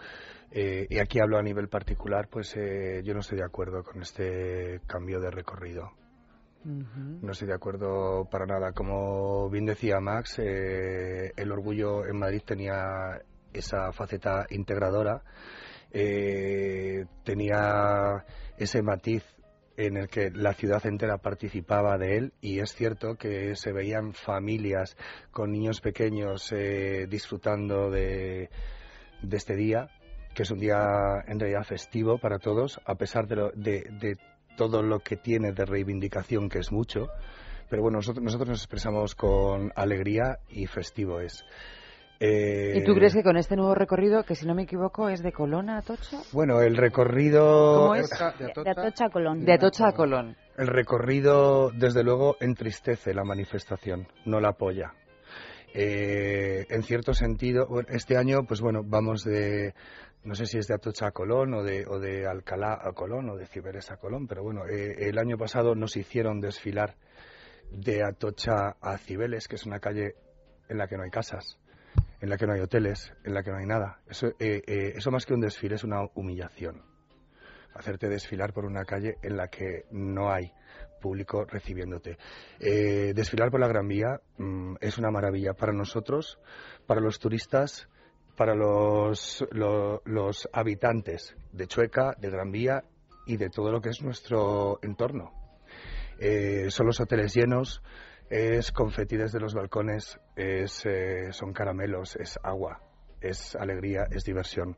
eh, 0.51 0.86
y 0.89 0.99
aquí 0.99 1.19
hablo 1.19 1.38
a 1.38 1.41
nivel 1.43 1.69
particular, 1.69 2.28
pues 2.30 2.54
eh, 2.58 3.01
yo 3.04 3.13
no 3.13 3.21
estoy 3.21 3.38
de 3.38 3.45
acuerdo 3.45 3.84
con 3.84 4.01
este 4.01 4.82
cambio 4.88 5.19
de 5.19 5.32
recorrido. 5.32 5.91
No 6.65 7.32
estoy 7.32 7.47
de 7.47 7.54
acuerdo 7.54 8.28
para 8.32 8.47
nada. 8.47 8.71
Como 8.71 9.49
bien 9.51 9.65
decía 9.65 9.99
Max, 9.99 10.39
eh, 10.39 11.32
el 11.36 11.51
orgullo 11.51 12.08
en 12.08 12.17
Madrid 12.17 12.41
tenía 12.43 13.21
esa 13.54 13.91
faceta 13.93 14.47
integradora, 14.49 15.21
eh, 15.91 17.06
tenía 17.23 18.25
ese 18.58 18.82
matiz 18.82 19.23
en 19.77 19.97
el 19.97 20.07
que 20.09 20.31
la 20.31 20.53
ciudad 20.53 20.85
entera 20.85 21.17
participaba 21.17 21.97
de 21.97 22.17
él 22.17 22.33
y 22.41 22.59
es 22.59 22.73
cierto 22.73 23.15
que 23.15 23.55
se 23.55 23.71
veían 23.71 24.13
familias 24.13 24.95
con 25.31 25.51
niños 25.51 25.81
pequeños 25.81 26.51
eh, 26.51 27.07
disfrutando 27.09 27.89
de, 27.89 28.49
de 29.21 29.38
este 29.38 29.55
día, 29.55 29.89
que 30.33 30.43
es 30.43 30.51
un 30.51 30.59
día 30.59 31.23
en 31.27 31.39
realidad 31.39 31.63
festivo 31.63 32.17
para 32.17 32.39
todos, 32.39 32.79
a 32.85 32.95
pesar 32.95 33.27
de, 33.27 33.35
lo- 33.35 33.51
de, 33.51 33.81
de 33.99 34.17
todo 34.57 34.81
lo 34.81 34.99
que 34.99 35.17
tiene 35.17 35.51
de 35.51 35.65
reivindicación, 35.65 36.49
que 36.49 36.59
es 36.59 36.71
mucho. 36.71 37.07
Pero 37.69 37.81
bueno, 37.81 37.97
nosotros, 37.97 38.23
nosotros 38.23 38.49
nos 38.49 38.59
expresamos 38.61 39.15
con 39.15 39.71
alegría 39.75 40.39
y 40.49 40.67
festivo 40.67 41.19
es. 41.19 41.43
Eh, 42.19 42.73
¿Y 42.78 42.84
tú 42.84 42.93
crees 42.93 43.13
que 43.13 43.23
con 43.23 43.38
este 43.38 43.56
nuevo 43.56 43.75
recorrido, 43.75 44.23
que 44.23 44.36
si 44.36 44.45
no 44.45 44.56
me 44.56 44.63
equivoco 44.63 45.10
es 45.10 45.21
de 45.21 45.32
Colón 45.32 45.69
a 45.69 45.80
Atocha? 45.80 46.19
Bueno, 46.32 46.62
el 46.62 46.78
recorrido... 46.78 47.80
¿Cómo 47.80 47.95
es? 47.95 48.10
De 48.10 48.63
De 48.63 48.69
Atocha. 48.69 49.06
A 49.06 49.10
Colón. 49.10 49.43
De 49.43 49.54
Atocha 49.54 49.88
a 49.89 49.91
Colón. 49.91 50.38
El 50.58 50.67
recorrido, 50.67 51.71
desde 51.71 52.04
luego, 52.04 52.38
entristece 52.39 53.13
la 53.13 53.23
manifestación, 53.23 54.08
no 54.25 54.39
la 54.39 54.49
apoya. 54.49 54.93
Eh, 55.73 56.65
en 56.69 56.84
cierto 56.84 57.13
sentido, 57.13 57.67
bueno, 57.67 57.89
este 57.91 58.15
año, 58.15 58.45
pues 58.47 58.62
bueno, 58.62 58.82
vamos 58.86 59.25
de, 59.25 59.73
no 60.23 60.34
sé 60.34 60.45
si 60.45 60.58
es 60.58 60.67
de 60.67 60.75
Atocha 60.75 61.08
a 61.08 61.12
Colón 61.12 61.54
o 61.54 61.63
de, 61.63 61.86
o 61.86 61.99
de 61.99 62.25
Alcalá 62.25 62.80
a 62.82 62.93
Colón 62.93 63.30
o 63.30 63.36
de 63.36 63.45
Ciberes 63.45 63.91
a 63.91 63.97
Colón, 63.97 64.25
pero 64.25 64.41
bueno, 64.41 64.65
eh, 64.65 65.10
el 65.10 65.17
año 65.19 65.38
pasado 65.38 65.75
nos 65.75 65.97
hicieron 65.97 66.39
desfilar 66.39 66.95
de 67.71 68.04
Atocha 68.04 68.78
a 68.80 68.97
Cibeles, 68.97 69.49
que 69.49 69.56
es 69.56 69.65
una 69.65 69.80
calle 69.80 70.15
en 70.69 70.78
la 70.78 70.88
que 70.88 70.95
no 70.95 71.04
hay 71.04 71.12
casas, 71.12 71.60
en 72.25 72.29
la 72.31 72.38
que 72.38 72.47
no 72.47 72.53
hay 72.53 72.59
hoteles, 72.61 73.13
en 73.23 73.35
la 73.35 73.43
que 73.43 73.51
no 73.51 73.57
hay 73.57 73.67
nada. 73.67 73.99
Eso, 74.09 74.29
eh, 74.39 74.63
eh, 74.65 74.93
eso 74.95 75.11
más 75.11 75.27
que 75.27 75.35
un 75.35 75.41
desfile 75.41 75.75
es 75.75 75.83
una 75.83 76.01
humillación. 76.15 76.81
Hacerte 77.75 78.09
desfilar 78.09 78.51
por 78.51 78.65
una 78.65 78.83
calle 78.83 79.17
en 79.21 79.38
la 79.38 79.47
que 79.47 79.85
no 79.91 80.31
hay 80.31 80.51
público 80.99 81.45
recibiéndote. 81.45 82.17
Eh, 82.59 83.13
desfilar 83.13 83.51
por 83.51 83.59
la 83.59 83.67
Gran 83.67 83.88
Vía 83.88 84.19
mm, 84.39 84.77
es 84.81 84.97
una 84.97 85.11
maravilla 85.11 85.53
para 85.53 85.71
nosotros, 85.71 86.39
para 86.88 86.99
los 86.99 87.19
turistas, 87.19 87.88
para 88.35 88.55
los, 88.55 89.45
lo- 89.51 90.01
los 90.05 90.49
habitantes 90.51 91.35
de 91.51 91.67
Chueca, 91.67 92.15
de 92.17 92.31
Gran 92.31 92.51
Vía 92.51 92.83
y 93.27 93.38
de 93.38 93.49
todo 93.51 93.71
lo 93.71 93.81
que 93.81 93.89
es 93.89 94.01
nuestro 94.01 94.79
entorno. 94.81 95.31
Eh, 96.17 96.71
son 96.71 96.88
los 96.88 96.99
hoteles 96.99 97.35
llenos, 97.35 97.83
es 98.29 98.71
confeti 98.71 99.17
desde 99.17 99.39
los 99.39 99.53
balcones, 99.53 100.19
es, 100.35 100.85
eh, 100.85 101.31
son 101.31 101.53
caramelos, 101.53 102.15
es 102.15 102.39
agua, 102.43 102.81
es 103.21 103.55
alegría, 103.55 104.07
es 104.11 104.23
diversión. 104.23 104.77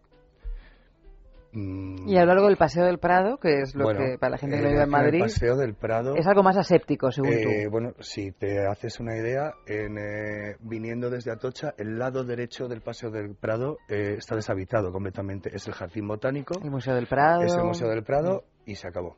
Mm, 1.53 2.10
Y 2.10 2.17
a 2.17 2.21
lo 2.21 2.33
largo 2.33 2.47
del 2.47 2.57
Paseo 2.57 2.83
del 2.86 2.99
Prado, 2.99 3.38
que 3.38 3.62
es 3.62 3.73
lo 3.73 3.86
bueno, 3.86 4.01
que 4.01 4.17
para 4.19 4.31
la 4.31 4.38
gente 4.38 4.57
que 4.57 4.62
eh, 4.62 4.63
no 4.63 4.69
vive 4.69 4.81
en 4.81 4.86
el 4.86 4.91
Madrid, 4.91 5.19
Paseo 5.21 5.55
del 5.55 5.75
Prado. 5.75 6.15
es 6.15 6.27
algo 6.27 6.43
más 6.43 6.57
aséptico, 6.57 7.10
según 7.10 7.31
Eh, 7.31 7.63
tú. 7.63 7.71
bueno, 7.71 7.93
si 8.01 8.31
te 8.33 8.67
haces 8.67 8.99
una 8.99 9.15
idea, 9.15 9.53
en, 9.65 9.97
eh, 9.97 10.57
viniendo 10.60 11.10
desde 11.10 11.31
Atocha, 11.31 11.73
el 11.77 11.97
lado 11.97 12.25
derecho 12.25 12.67
del 12.67 12.81
Paseo 12.81 13.12
del 13.12 13.33
Prado 13.33 13.77
eh, 13.88 14.15
está 14.17 14.36
deshabitado 14.36 14.91
completamente. 14.91 15.49
Es 15.55 15.65
el 15.67 15.73
Jardín 15.73 16.07
Botánico, 16.10 16.60
El 16.62 16.69
Museo 16.69 16.93
del 16.95 17.07
Prado. 17.07 17.43
es 17.43 17.55
el 17.55 17.63
Museo 17.63 17.88
del 17.88 18.03
Prado 18.03 18.43
y 18.65 18.75
se 18.75 18.89
acabó. 18.89 19.15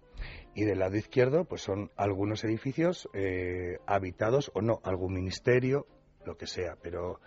Y 0.55 0.65
del 0.65 0.79
lado 0.79 0.97
izquierdo, 0.97 1.45
pues 1.45 1.61
son 1.61 1.91
algunos 1.95 2.43
edificios 2.43 3.07
eh, 3.13 3.77
habitados 3.85 4.51
o 4.53 4.61
no, 4.61 4.79
algún 4.83 5.13
ministerio, 5.13 5.85
lo 6.25 6.35
que 6.37 6.47
sea, 6.47 6.75
pero 6.81 7.19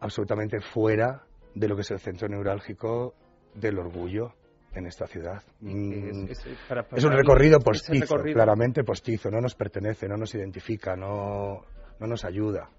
absolutamente 0.00 0.60
fuera 0.60 1.24
de 1.54 1.68
lo 1.68 1.74
que 1.74 1.82
es 1.82 1.90
el 1.90 1.98
centro 1.98 2.28
neurálgico 2.28 3.14
del 3.54 3.78
orgullo 3.78 4.34
en 4.74 4.86
esta 4.86 5.06
ciudad. 5.06 5.42
Mm, 5.60 6.28
Es, 6.28 6.46
es- 6.46 6.58
para- 6.68 6.86
es 6.94 7.02
un 7.04 7.12
recorrido 7.12 7.58
postizo, 7.58 8.16
recorrido- 8.16 8.34
claramente 8.34 8.84
postizo, 8.84 9.30
no 9.30 9.40
nos 9.40 9.54
pertenece, 9.54 10.06
no 10.06 10.16
nos 10.16 10.34
identifica, 10.34 10.94
no, 10.94 11.62
no 11.98 12.06
nos 12.06 12.24
ayuda. 12.24 12.70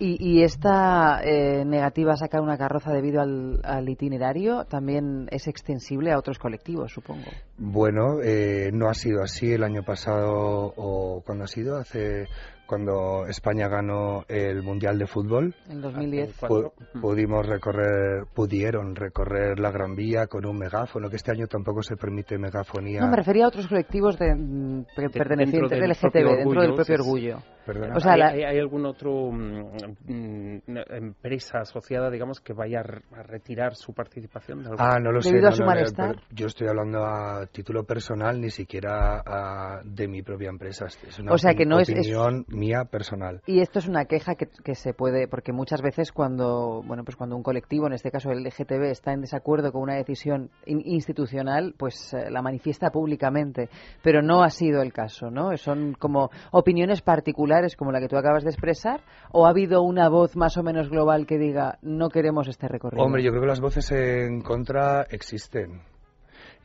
Y, 0.00 0.16
y 0.20 0.42
esta 0.42 1.20
eh, 1.24 1.64
negativa 1.64 2.12
a 2.12 2.16
sacar 2.16 2.40
una 2.40 2.56
carroza 2.56 2.92
debido 2.92 3.20
al, 3.20 3.60
al 3.64 3.88
itinerario 3.88 4.64
también 4.64 5.26
es 5.30 5.48
extensible 5.48 6.12
a 6.12 6.18
otros 6.18 6.38
colectivos, 6.38 6.92
supongo. 6.92 7.26
Bueno, 7.56 8.20
eh, 8.22 8.70
no 8.72 8.88
ha 8.88 8.94
sido 8.94 9.22
así 9.22 9.52
el 9.52 9.64
año 9.64 9.82
pasado 9.82 10.72
o 10.76 11.22
cuando 11.26 11.44
ha 11.44 11.48
sido, 11.48 11.76
hace 11.76 12.26
cuando 12.68 13.26
España 13.26 13.66
ganó 13.68 14.24
el 14.28 14.62
Mundial 14.62 14.98
de 14.98 15.06
Fútbol. 15.06 15.54
En 15.70 15.80
2010. 15.80 16.42
pu- 16.42 16.70
pudimos 17.00 17.46
recorrer, 17.46 18.26
pudieron 18.34 18.94
recorrer 18.94 19.58
la 19.58 19.70
Gran 19.70 19.96
Vía 19.96 20.26
con 20.26 20.44
un 20.46 20.58
megáfono, 20.58 21.08
que 21.08 21.16
este 21.16 21.32
año 21.32 21.46
tampoco 21.46 21.82
se 21.82 21.96
permite 21.96 22.36
megafonía. 22.38 23.00
No, 23.00 23.08
me 23.08 23.16
refería 23.16 23.46
a 23.46 23.48
otros 23.48 23.66
colectivos 23.66 24.18
de, 24.18 24.34
mm, 24.34 24.84
De- 24.96 25.08
pertenecientes 25.10 25.70
del 25.70 25.90
LGTB, 25.90 26.36
dentro 26.36 26.60
del 26.62 26.74
propio 26.74 26.94
orgullo. 26.96 27.38
Perdona. 27.64 27.96
O 27.96 28.00
sea, 28.00 28.12
¿Hay, 28.12 28.18
la- 28.18 28.28
hay- 28.28 28.42
hay 28.44 28.58
algún 28.58 28.86
otro 28.86 29.30
mm, 29.30 29.72
mm, 30.06 30.58
empresa 30.90 31.58
asociada, 31.60 32.10
digamos, 32.10 32.40
que 32.40 32.52
vaya 32.52 32.80
a 32.80 32.82
re- 32.82 33.02
a 33.14 33.22
retirar 33.22 33.74
su 33.74 33.92
participación? 33.92 34.62
De 34.62 34.70
algún- 34.70 34.80
Ah, 34.80 34.98
no 35.00 35.12
lo 35.12 35.20
sé. 35.20 35.30
Debido 35.30 35.48
a 35.48 35.50
no, 35.50 35.56
su 35.56 35.62
no, 35.62 35.66
no, 35.68 35.74
malestar. 35.74 36.14
pero 36.16 36.26
Yo 36.30 36.46
estoy 36.46 36.68
hablando 36.68 37.04
a 37.04 37.46
título 37.52 37.84
personal, 37.84 38.40
ni 38.40 38.50
siquiera 38.50 39.22
a- 39.24 39.80
de 39.84 40.08
mi 40.08 40.22
propia 40.22 40.48
empresa. 40.48 40.86
Es 40.86 41.18
una 41.18 41.32
O 41.32 41.38
sea, 41.38 41.54
que 41.54 41.66
no 41.66 41.78
es- 41.78 41.88
es- 41.90 41.98
opinión 41.98 42.44
mía 42.58 42.84
personal. 42.84 43.40
Y 43.46 43.60
esto 43.60 43.78
es 43.78 43.88
una 43.88 44.04
queja 44.04 44.34
que, 44.34 44.48
que 44.64 44.74
se 44.74 44.92
puede, 44.92 45.28
porque 45.28 45.52
muchas 45.52 45.80
veces 45.80 46.12
cuando, 46.12 46.82
bueno, 46.84 47.04
pues 47.04 47.16
cuando 47.16 47.36
un 47.36 47.42
colectivo, 47.42 47.86
en 47.86 47.92
este 47.94 48.10
caso 48.10 48.30
el 48.30 48.42
LGTB, 48.44 48.82
está 48.90 49.12
en 49.12 49.20
desacuerdo 49.22 49.72
con 49.72 49.82
una 49.82 49.94
decisión 49.94 50.50
in- 50.66 50.82
institucional, 50.84 51.74
pues 51.78 52.12
eh, 52.14 52.30
la 52.30 52.42
manifiesta 52.42 52.90
públicamente. 52.90 53.68
Pero 54.02 54.20
no 54.22 54.42
ha 54.42 54.50
sido 54.50 54.82
el 54.82 54.92
caso, 54.92 55.30
¿no? 55.30 55.56
Son 55.56 55.94
como 55.98 56.30
opiniones 56.50 57.02
particulares 57.02 57.76
como 57.76 57.92
la 57.92 58.00
que 58.00 58.08
tú 58.08 58.16
acabas 58.16 58.44
de 58.44 58.50
expresar, 58.50 59.00
o 59.32 59.46
ha 59.46 59.50
habido 59.50 59.82
una 59.82 60.08
voz 60.08 60.36
más 60.36 60.56
o 60.56 60.62
menos 60.62 60.90
global 60.90 61.26
que 61.26 61.38
diga 61.38 61.78
no 61.82 62.08
queremos 62.10 62.48
este 62.48 62.68
recorrido. 62.68 63.02
Hombre, 63.04 63.22
yo 63.22 63.30
creo 63.30 63.42
que 63.42 63.48
las 63.48 63.60
voces 63.60 63.90
en 63.92 64.40
contra 64.42 65.02
existen. 65.10 65.82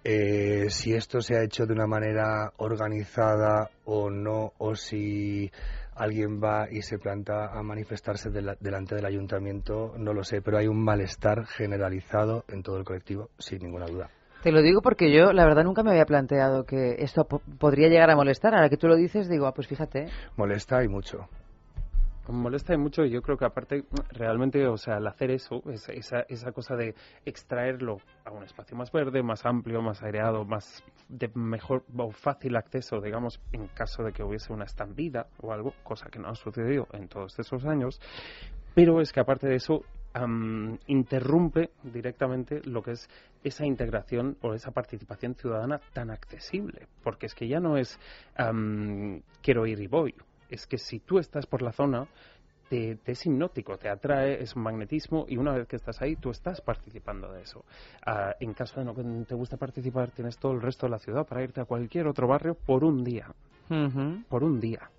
Eh, 0.06 0.66
si 0.70 0.94
esto 0.94 1.22
se 1.22 1.38
ha 1.38 1.44
hecho 1.44 1.66
de 1.66 1.72
una 1.74 1.88
manera 1.88 2.52
organizada 2.58 3.70
o 3.86 4.10
no, 4.10 4.52
o 4.58 4.76
si 4.76 5.50
alguien 5.96 6.42
va 6.44 6.68
y 6.72 6.82
se 6.82 6.98
planta 7.00 7.48
a 7.58 7.64
manifestarse 7.64 8.30
de 8.30 8.56
delante 8.60 8.96
del 8.96 9.06
ayuntamiento, 9.06 9.94
no 9.98 10.14
lo 10.14 10.24
sé, 10.24 10.42
pero 10.42 10.58
hay 10.58 10.68
un 10.68 10.84
malestar 10.84 11.46
generalizado 11.46 12.44
en 12.48 12.64
todo 12.64 12.78
el 12.78 12.84
colectivo, 12.84 13.30
sin 13.38 13.60
ninguna 13.64 13.86
duda. 13.86 14.10
Te 14.44 14.52
lo 14.52 14.62
digo 14.62 14.82
porque 14.82 15.10
yo, 15.14 15.32
la 15.32 15.46
verdad, 15.46 15.64
nunca 15.64 15.84
me 15.84 15.92
había 15.92 16.06
planteado 16.06 16.66
que 16.66 16.96
esto 17.00 17.24
po- 17.26 17.42
podría 17.60 17.88
llegar 17.88 18.10
a 18.10 18.16
molestar. 18.16 18.54
Ahora 18.54 18.68
que 18.70 18.76
tú 18.76 18.88
lo 18.88 18.96
dices, 18.98 19.30
digo, 19.30 19.48
ah, 19.48 19.54
pues 19.54 19.68
fíjate. 19.68 20.08
Molesta 20.36 20.84
y 20.84 20.90
mucho. 20.90 21.30
Molesta 22.30 22.78
mucho 22.78 23.04
yo 23.04 23.22
creo 23.22 23.38
que 23.38 23.44
aparte 23.46 23.84
realmente, 24.12 24.66
o 24.66 24.78
sea, 24.78 24.98
el 24.98 25.08
hacer 25.08 25.30
eso, 25.32 25.62
es- 25.70 25.90
esa, 25.90 26.22
esa 26.30 26.54
cosa 26.54 26.76
de 26.76 26.96
extraerlo 27.26 27.98
a 28.24 28.32
un 28.32 28.44
espacio 28.44 28.78
más 28.78 28.92
verde, 28.94 29.22
más 29.22 29.46
amplio, 29.46 29.82
más 29.82 30.02
aireado, 30.02 30.46
más 30.46 30.82
de 31.10 31.30
mejor 31.36 31.84
o 31.98 32.12
fácil 32.12 32.56
acceso, 32.56 33.02
digamos, 33.02 33.42
en 33.52 33.68
caso 33.68 34.04
de 34.04 34.14
que 34.14 34.24
hubiese 34.24 34.54
una 34.54 34.64
estampida 34.64 35.28
o 35.42 35.52
algo, 35.52 35.74
cosa 35.84 36.10
que 36.10 36.20
no 36.20 36.30
ha 36.30 36.36
sucedido 36.36 36.88
en 36.94 37.10
todos 37.10 37.38
esos 37.40 37.66
años, 37.66 38.00
pero 38.74 39.02
es 39.02 39.12
que 39.12 39.20
aparte 39.20 39.48
de 39.48 39.56
eso 39.56 39.82
am, 40.14 40.78
interrumpe 40.88 41.72
directamente 41.84 42.62
lo 42.64 42.82
que 42.82 42.92
es 42.92 43.10
esa 43.44 43.66
integración 43.66 44.38
o 44.42 44.54
esa 44.54 44.72
participación 44.72 45.36
ciudadana 45.36 45.82
tan 45.92 46.10
accesible, 46.10 46.88
porque 47.04 47.26
es 47.26 47.36
que 47.36 47.50
ya 47.50 47.60
no 47.60 47.76
es 47.76 48.00
am, 48.38 49.22
quiero 49.42 49.66
ir 49.68 49.80
y 49.82 49.88
voy, 49.88 50.16
es 50.54 50.68
que 50.68 50.78
si 50.78 51.00
tú 51.00 51.18
estás 51.18 51.48
por 51.48 51.62
la 51.62 51.72
zona, 51.72 52.08
te, 52.70 52.96
te 52.98 53.14
es 53.14 53.26
hipnótico, 53.26 53.78
te 53.78 53.90
atrae, 53.90 54.42
es 54.42 54.56
un 54.56 54.64
magnetismo 54.64 55.26
y 55.28 55.38
una 55.38 55.54
vez 55.54 55.68
que 55.68 55.76
estás 55.76 56.02
ahí, 56.02 56.16
tú 56.16 56.30
estás 56.30 56.62
participando 56.62 57.32
de 57.32 57.42
eso. 57.42 57.66
Ah, 58.06 58.36
en 58.40 58.54
caso 58.54 58.80
de 58.80 58.86
no 58.86 58.94
que 58.94 59.04
te 59.28 59.36
gusta 59.36 59.58
participar, 59.58 60.12
tienes 60.12 60.38
todo 60.38 60.52
el 60.54 60.62
resto 60.62 60.86
de 60.86 60.92
la 60.92 61.00
ciudad 61.00 61.26
para 61.26 61.44
irte 61.44 61.60
a 61.60 61.66
cualquier 61.66 62.08
otro 62.08 62.28
barrio 62.28 62.56
por 62.56 62.84
un 62.84 63.04
día, 63.04 63.34
por 64.30 64.44
un 64.44 64.60
día. 64.60 64.90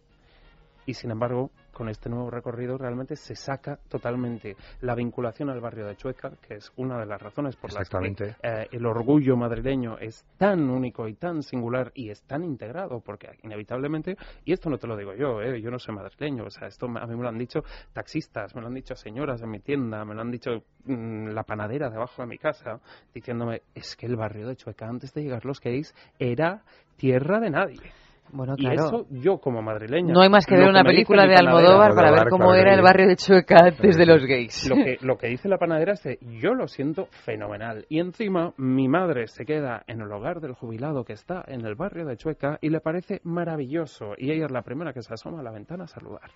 Y 0.87 0.94
sin 0.94 1.11
embargo, 1.11 1.51
con 1.73 1.88
este 1.88 2.09
nuevo 2.09 2.31
recorrido 2.31 2.79
realmente 2.79 3.16
se 3.16 3.35
saca 3.35 3.79
totalmente 3.88 4.57
la 4.81 4.94
vinculación 4.94 5.51
al 5.51 5.61
barrio 5.61 5.87
de 5.87 5.97
Chueca, 5.97 6.33
que 6.40 6.55
es 6.55 6.73
una 6.77 6.99
de 6.99 7.07
las 7.07 7.20
razones 7.20 7.57
por 7.57 7.73
las 7.73 7.88
que 7.88 8.35
eh, 8.42 8.68
el 8.70 8.87
orgullo 8.87 9.37
madrileño 9.37 9.99
es 9.99 10.25
tan 10.38 10.70
único 10.70 11.09
y 11.09 11.14
tan 11.14 11.42
singular 11.42 11.90
y 11.94 12.11
es 12.11 12.23
tan 12.23 12.44
integrado, 12.44 13.01
porque 13.01 13.31
inevitablemente, 13.42 14.16
y 14.44 14.53
esto 14.53 14.70
no 14.70 14.79
te 14.79 14.87
lo 14.87 14.97
digo 14.97 15.14
yo, 15.14 15.42
eh, 15.42 15.61
yo 15.61 15.70
no 15.70 15.79
soy 15.79 15.94
madrileño, 15.94 16.44
o 16.44 16.51
sea, 16.51 16.68
esto 16.68 16.87
a 16.87 17.07
mí 17.07 17.16
me 17.16 17.23
lo 17.23 17.29
han 17.29 17.38
dicho 17.38 17.64
taxistas, 17.92 18.55
me 18.55 18.61
lo 18.61 18.68
han 18.68 18.75
dicho 18.75 18.94
señoras 18.94 19.42
en 19.42 19.51
mi 19.51 19.61
tienda, 19.61 20.05
me 20.05 20.14
lo 20.14 20.20
han 20.20 20.31
dicho 20.31 20.51
mm, 20.85 21.29
la 21.29 21.42
panadera 21.42 21.90
debajo 21.90 22.23
de 22.23 22.29
mi 22.29 22.38
casa, 22.38 22.81
diciéndome, 23.12 23.62
es 23.75 23.97
que 23.97 24.07
el 24.07 24.16
barrio 24.16 24.47
de 24.47 24.57
Chueca 24.57 24.87
antes 24.87 25.12
de 25.12 25.23
llegar 25.23 25.44
los 25.44 25.61
gays 25.61 25.94
era 26.18 26.62
tierra 26.97 27.40
de 27.40 27.51
nadie. 27.51 28.04
Bueno, 28.33 28.55
Y 28.57 28.63
claro. 28.65 28.87
eso 28.87 29.07
yo 29.11 29.39
como 29.39 29.63
madrileña. 29.63 30.13
No 30.13 30.21
hay 30.21 30.29
más 30.29 30.45
que 30.47 30.57
ver 30.57 30.69
una 30.69 30.83
película 30.83 31.23
de 31.23 31.35
panadera- 31.35 31.51
Almodóvar 31.61 31.95
para 31.95 32.11
ver 32.11 32.29
cómo 32.31 32.53
era 32.55 32.75
el 32.75 32.83
barrio 32.83 33.07
de 33.07 33.15
Chueca 33.17 33.67
antes 33.67 33.97
de 33.97 34.07
los 34.07 34.25
gays. 34.25 34.69
Lo 34.69 34.75
que, 34.77 34.99
lo 35.03 35.17
que 35.19 35.29
dice 35.29 35.49
la 35.49 35.59
panadera 35.59 35.93
es 35.93 36.01
que 36.03 36.19
yo 36.41 36.55
lo 36.55 36.67
siento 36.67 37.07
fenomenal. 37.25 37.87
Y 37.89 38.01
encima 38.01 38.53
mi 38.57 38.89
madre 38.89 39.29
se 39.29 39.45
queda 39.45 39.85
en 39.87 40.01
el 40.01 40.11
hogar 40.11 40.41
del 40.41 40.55
jubilado 40.55 41.05
que 41.05 41.13
está 41.13 41.45
en 41.47 41.65
el 41.65 41.77
barrio 41.77 42.07
de 42.07 42.17
Chueca 42.17 42.59
y 42.61 42.71
le 42.71 42.81
parece 42.81 43.21
maravilloso. 43.23 44.15
Y 44.19 44.33
ella 44.33 44.47
es 44.47 44.51
la 44.53 44.63
primera 44.63 44.93
que 44.93 45.03
se 45.03 45.15
asoma 45.15 45.39
a 45.41 45.43
la 45.45 45.53
ventana 45.53 45.85
a 45.85 45.89
saludar. 45.89 46.31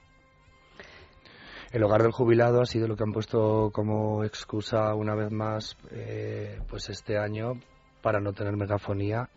El 1.72 1.82
hogar 1.82 2.02
del 2.02 2.12
jubilado 2.12 2.60
ha 2.62 2.64
sido 2.66 2.86
lo 2.88 2.96
que 2.96 3.02
han 3.02 3.12
puesto 3.12 3.70
como 3.72 4.24
excusa 4.24 4.94
una 4.94 5.14
vez 5.14 5.30
más, 5.30 5.76
eh, 5.90 6.60
pues 6.68 6.88
este 6.88 7.18
año, 7.18 7.54
para 8.02 8.20
no 8.20 8.32
tener 8.32 8.56
megafonía 8.56 9.28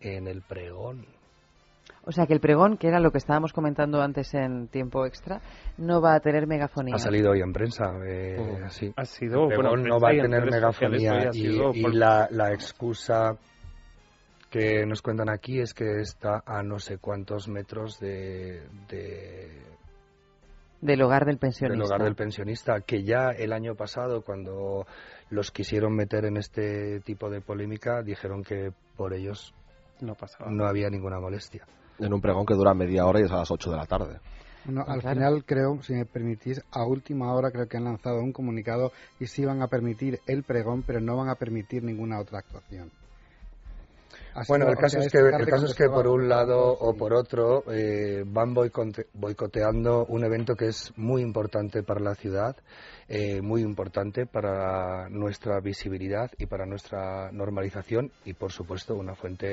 en 0.00 0.26
el 0.26 0.42
pregón. 0.42 1.06
O 2.08 2.12
sea 2.12 2.26
que 2.26 2.34
el 2.34 2.40
pregón, 2.40 2.76
que 2.76 2.86
era 2.86 3.00
lo 3.00 3.10
que 3.10 3.18
estábamos 3.18 3.52
comentando 3.52 4.00
antes 4.00 4.32
en 4.34 4.68
tiempo 4.68 5.04
extra, 5.06 5.40
no 5.76 6.00
va 6.00 6.14
a 6.14 6.20
tener 6.20 6.46
megafonía. 6.46 6.94
Ha 6.94 6.98
salido 6.98 7.32
hoy 7.32 7.40
en 7.40 7.52
prensa, 7.52 7.92
eh, 8.06 8.36
Oh, 8.38 8.68
sí. 8.70 8.92
Ha 8.96 9.04
sido, 9.04 9.42
El 9.42 9.48
pregón 9.48 9.80
bueno, 9.82 9.88
no 9.88 10.00
va 10.00 10.10
a 10.10 10.12
tener 10.12 10.44
megafonía 10.48 11.30
y, 11.30 11.32
sido 11.32 11.72
y 11.74 11.82
por- 11.82 11.94
la, 11.94 12.28
la 12.30 12.52
excusa 12.52 13.36
que 14.50 14.86
nos 14.86 15.02
cuentan 15.02 15.28
aquí 15.28 15.58
es 15.60 15.74
que 15.74 16.00
está 16.00 16.42
a 16.46 16.62
no 16.62 16.78
sé 16.78 16.98
cuántos 16.98 17.48
metros 17.48 17.98
de, 17.98 18.62
de- 18.88 19.62
Del 20.80 21.02
hogar 21.02 21.24
del 21.24 21.38
pensionista. 21.38 21.72
del 21.76 21.82
hogar 21.82 22.04
del 22.04 22.14
pensionista, 22.14 22.80
que 22.82 23.02
ya 23.02 23.30
el 23.30 23.52
año 23.52 23.74
pasado, 23.74 24.22
cuando 24.22 24.86
los 25.30 25.50
quisieron 25.50 25.94
meter 25.96 26.24
en 26.26 26.36
este 26.36 27.00
tipo 27.00 27.28
de 27.30 27.40
polémica, 27.40 28.02
dijeron 28.02 28.44
que 28.44 28.70
por 28.96 29.12
ellos 29.12 29.52
No 30.00 30.14
pasaba. 30.14 30.48
no 30.52 30.66
había 30.66 30.88
ninguna 30.88 31.18
molestia. 31.18 31.66
En 31.98 32.12
un 32.12 32.20
pregón 32.20 32.44
que 32.46 32.54
dura 32.54 32.74
media 32.74 33.06
hora 33.06 33.20
y 33.20 33.24
es 33.24 33.30
a 33.32 33.36
las 33.36 33.50
8 33.50 33.70
de 33.70 33.76
la 33.76 33.86
tarde. 33.86 34.18
Bueno, 34.64 34.84
Ah, 34.86 34.94
al 34.94 35.00
claro. 35.00 35.16
final 35.16 35.44
creo, 35.46 35.82
si 35.82 35.94
me 35.94 36.04
permitís, 36.04 36.60
a 36.72 36.84
última 36.84 37.32
hora 37.34 37.50
creo 37.50 37.68
que 37.68 37.76
han 37.76 37.84
lanzado 37.84 38.18
un 38.20 38.32
comunicado 38.32 38.90
y 39.20 39.26
sí 39.26 39.44
van 39.44 39.62
a 39.62 39.68
permitir 39.68 40.20
el 40.26 40.42
pregón, 40.42 40.82
pero 40.82 41.00
no 41.00 41.16
van 41.16 41.28
a 41.28 41.36
permitir 41.36 41.84
ninguna 41.84 42.18
otra 42.20 42.40
actuación. 42.40 42.90
Así 44.34 44.52
Bueno, 44.52 44.68
el 44.68 44.76
caso, 44.76 44.98
sea, 44.98 45.06
es 45.06 45.12
que, 45.12 45.18
el 45.18 45.46
caso 45.46 45.66
es 45.66 45.74
que 45.74 45.88
por 45.88 46.06
un 46.06 46.28
lado 46.28 46.72
o 46.72 46.94
por 46.94 47.14
otro 47.14 47.64
eh, 47.72 48.22
van 48.26 48.54
boicote- 48.54 49.06
boicoteando 49.14 50.04
un 50.06 50.24
evento 50.24 50.54
que 50.54 50.66
es 50.66 50.92
muy 50.96 51.22
importante 51.22 51.82
para 51.82 52.00
la 52.00 52.14
ciudad, 52.14 52.54
eh, 53.08 53.40
muy 53.40 53.62
importante 53.62 54.26
para 54.26 55.08
nuestra 55.08 55.60
visibilidad 55.60 56.30
y 56.38 56.46
para 56.46 56.66
nuestra 56.66 57.30
normalización 57.32 58.10
y, 58.24 58.34
por 58.34 58.52
supuesto, 58.52 58.94
una 58.94 59.14
fuente 59.14 59.46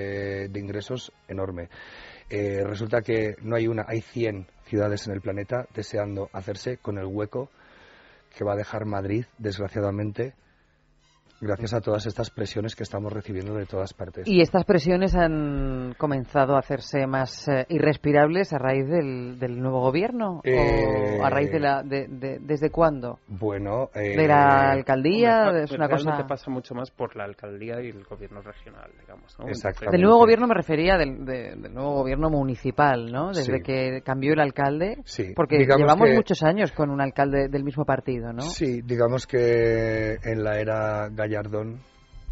de 0.49 0.59
ingresos 0.59 1.11
enorme. 1.27 1.69
Eh, 2.29 2.63
resulta 2.65 3.01
que 3.01 3.35
no 3.41 3.55
hay 3.55 3.67
una, 3.67 3.85
hay 3.87 4.01
100 4.01 4.47
ciudades 4.65 5.07
en 5.07 5.13
el 5.13 5.21
planeta 5.21 5.67
deseando 5.73 6.29
hacerse 6.33 6.77
con 6.77 6.97
el 6.97 7.05
hueco 7.05 7.49
que 8.35 8.43
va 8.43 8.53
a 8.53 8.57
dejar 8.57 8.85
Madrid, 8.85 9.25
desgraciadamente, 9.37 10.33
gracias 11.43 11.73
a 11.73 11.81
todas 11.81 12.05
estas 12.05 12.29
presiones 12.31 12.75
que 12.75 12.83
estamos 12.83 13.11
recibiendo 13.13 13.53
de 13.55 13.65
todas 13.65 13.93
partes. 13.93 14.27
Y 14.27 14.41
estas 14.41 14.65
presiones 14.65 15.15
han 15.15 15.93
comenzado 15.97 16.55
a 16.55 16.59
hacerse 16.59 17.05
más 17.07 17.47
eh, 17.47 17.65
irrespirables 17.69 18.53
a 18.53 18.57
raíz 18.57 18.87
del, 18.87 19.37
del 19.39 19.59
nuevo 19.59 19.81
gobierno 19.81 20.41
Eh, 20.43 21.17
o 21.19 21.25
a 21.25 21.29
raíz 21.29 21.51
de 21.51 21.59
la 21.59 21.83
de, 21.83 22.07
de- 22.07 22.39
desde 22.39 22.69
cuándo 22.69 23.19
Bueno, 23.27 23.89
eh, 23.93 24.15
de 24.17 24.27
la 24.27 24.71
alcaldía 24.71 25.47
Hombre, 25.47 25.63
es 25.63 25.71
una 25.71 25.89
cosa 25.89 26.25
pasa 26.27 26.49
mucho 26.49 26.73
más 26.73 26.89
por 26.91 27.15
la 27.15 27.25
alcaldía 27.25 27.81
y 27.81 27.89
el 27.89 28.03
gobierno 28.05 28.41
regional, 28.41 28.89
digamos. 28.99 29.37
¿no? 29.39 29.47
Exactamente. 29.47 29.91
del 29.97 30.01
nuevo 30.01 30.19
gobierno 30.19 30.47
me 30.47 30.53
refería 30.53 30.97
del, 30.97 31.25
de- 31.25 31.55
del 31.55 31.73
nuevo 31.73 31.93
gobierno 31.95 32.29
municipal 32.29 33.11
no 33.11 33.29
desde 33.29 33.57
Sí. 33.57 33.61
que 33.63 34.01
cambió 34.03 34.33
el 34.33 34.39
alcalde 34.39 34.97
Sí, 35.05 35.33
porque 35.35 35.57
digamos 35.57 35.81
llevamos 35.81 36.07
que- 36.09 36.15
muchos 36.15 36.43
años 36.43 36.71
con 36.71 36.89
un 36.89 37.01
alcalde 37.01 37.47
del 37.49 37.63
mismo 37.63 37.83
partido 37.85 38.31
no 38.31 38.41
Sí, 38.41 38.81
digamos 38.83 39.27
que 39.27 40.17
en 40.23 40.43
la 40.43 40.59
era 40.59 41.09
Gallardón 41.33 41.79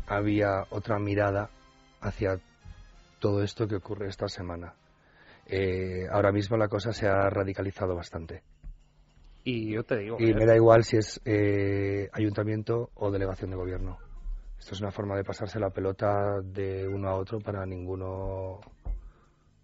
había 0.06 0.68
otra 0.70 1.00
mirada 1.00 1.50
hacia 2.02 2.40
todo 3.20 3.42
esto 3.42 3.68
que 3.68 3.76
ocurre 3.76 4.08
esta 4.08 4.28
semana. 4.28 4.76
Eh, 5.48 6.08
ahora 6.12 6.32
mismo 6.32 6.56
la 6.56 6.68
cosa 6.68 6.94
se 6.94 7.08
ha 7.08 7.30
radicalizado 7.30 7.96
bastante. 7.96 8.44
Y 9.44 9.74
yo 9.74 9.84
te 9.84 9.98
digo, 9.98 10.18
Y 10.20 10.30
eh, 10.30 10.36
me 10.36 10.46
da 10.46 10.56
igual 10.56 10.84
si 10.84 10.98
es 10.98 11.20
eh, 11.26 12.10
ayuntamiento 12.14 12.92
o 12.94 13.10
delegación 13.10 13.50
de 13.50 13.56
gobierno. 13.56 13.98
Esto 14.60 14.76
es 14.76 14.82
una 14.82 14.92
forma 14.92 15.16
de 15.16 15.24
pasarse 15.24 15.60
la 15.60 15.72
pelota 15.72 16.40
de 16.44 16.88
uno 16.88 17.10
a 17.10 17.16
otro 17.16 17.40
para 17.40 17.66
ninguno 17.66 18.60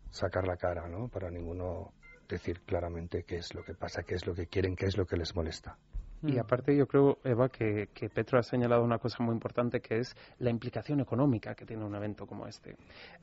sacar 0.09 0.47
la 0.47 0.57
cara, 0.57 0.87
¿no? 0.87 1.09
Para 1.09 1.29
ninguno 1.29 1.93
decir 2.27 2.61
claramente 2.61 3.23
qué 3.23 3.37
es 3.37 3.53
lo 3.53 3.63
que 3.63 3.75
pasa, 3.75 4.01
qué 4.01 4.15
es 4.15 4.25
lo 4.25 4.33
que 4.33 4.47
quieren, 4.47 4.75
qué 4.75 4.87
es 4.87 4.97
lo 4.97 5.05
que 5.05 5.15
les 5.15 5.35
molesta. 5.35 5.77
Mm. 6.21 6.29
Y 6.29 6.39
aparte 6.39 6.75
yo 6.75 6.87
creo, 6.87 7.19
Eva, 7.23 7.49
que, 7.49 7.89
que 7.93 8.09
Petro 8.09 8.39
ha 8.39 8.43
señalado 8.43 8.83
una 8.83 8.97
cosa 8.97 9.23
muy 9.23 9.33
importante 9.33 9.79
que 9.79 9.99
es 9.99 10.15
la 10.39 10.49
implicación 10.49 10.99
económica 10.99 11.53
que 11.55 11.65
tiene 11.65 11.85
un 11.85 11.95
evento 11.95 12.25
como 12.25 12.47
este. 12.47 12.75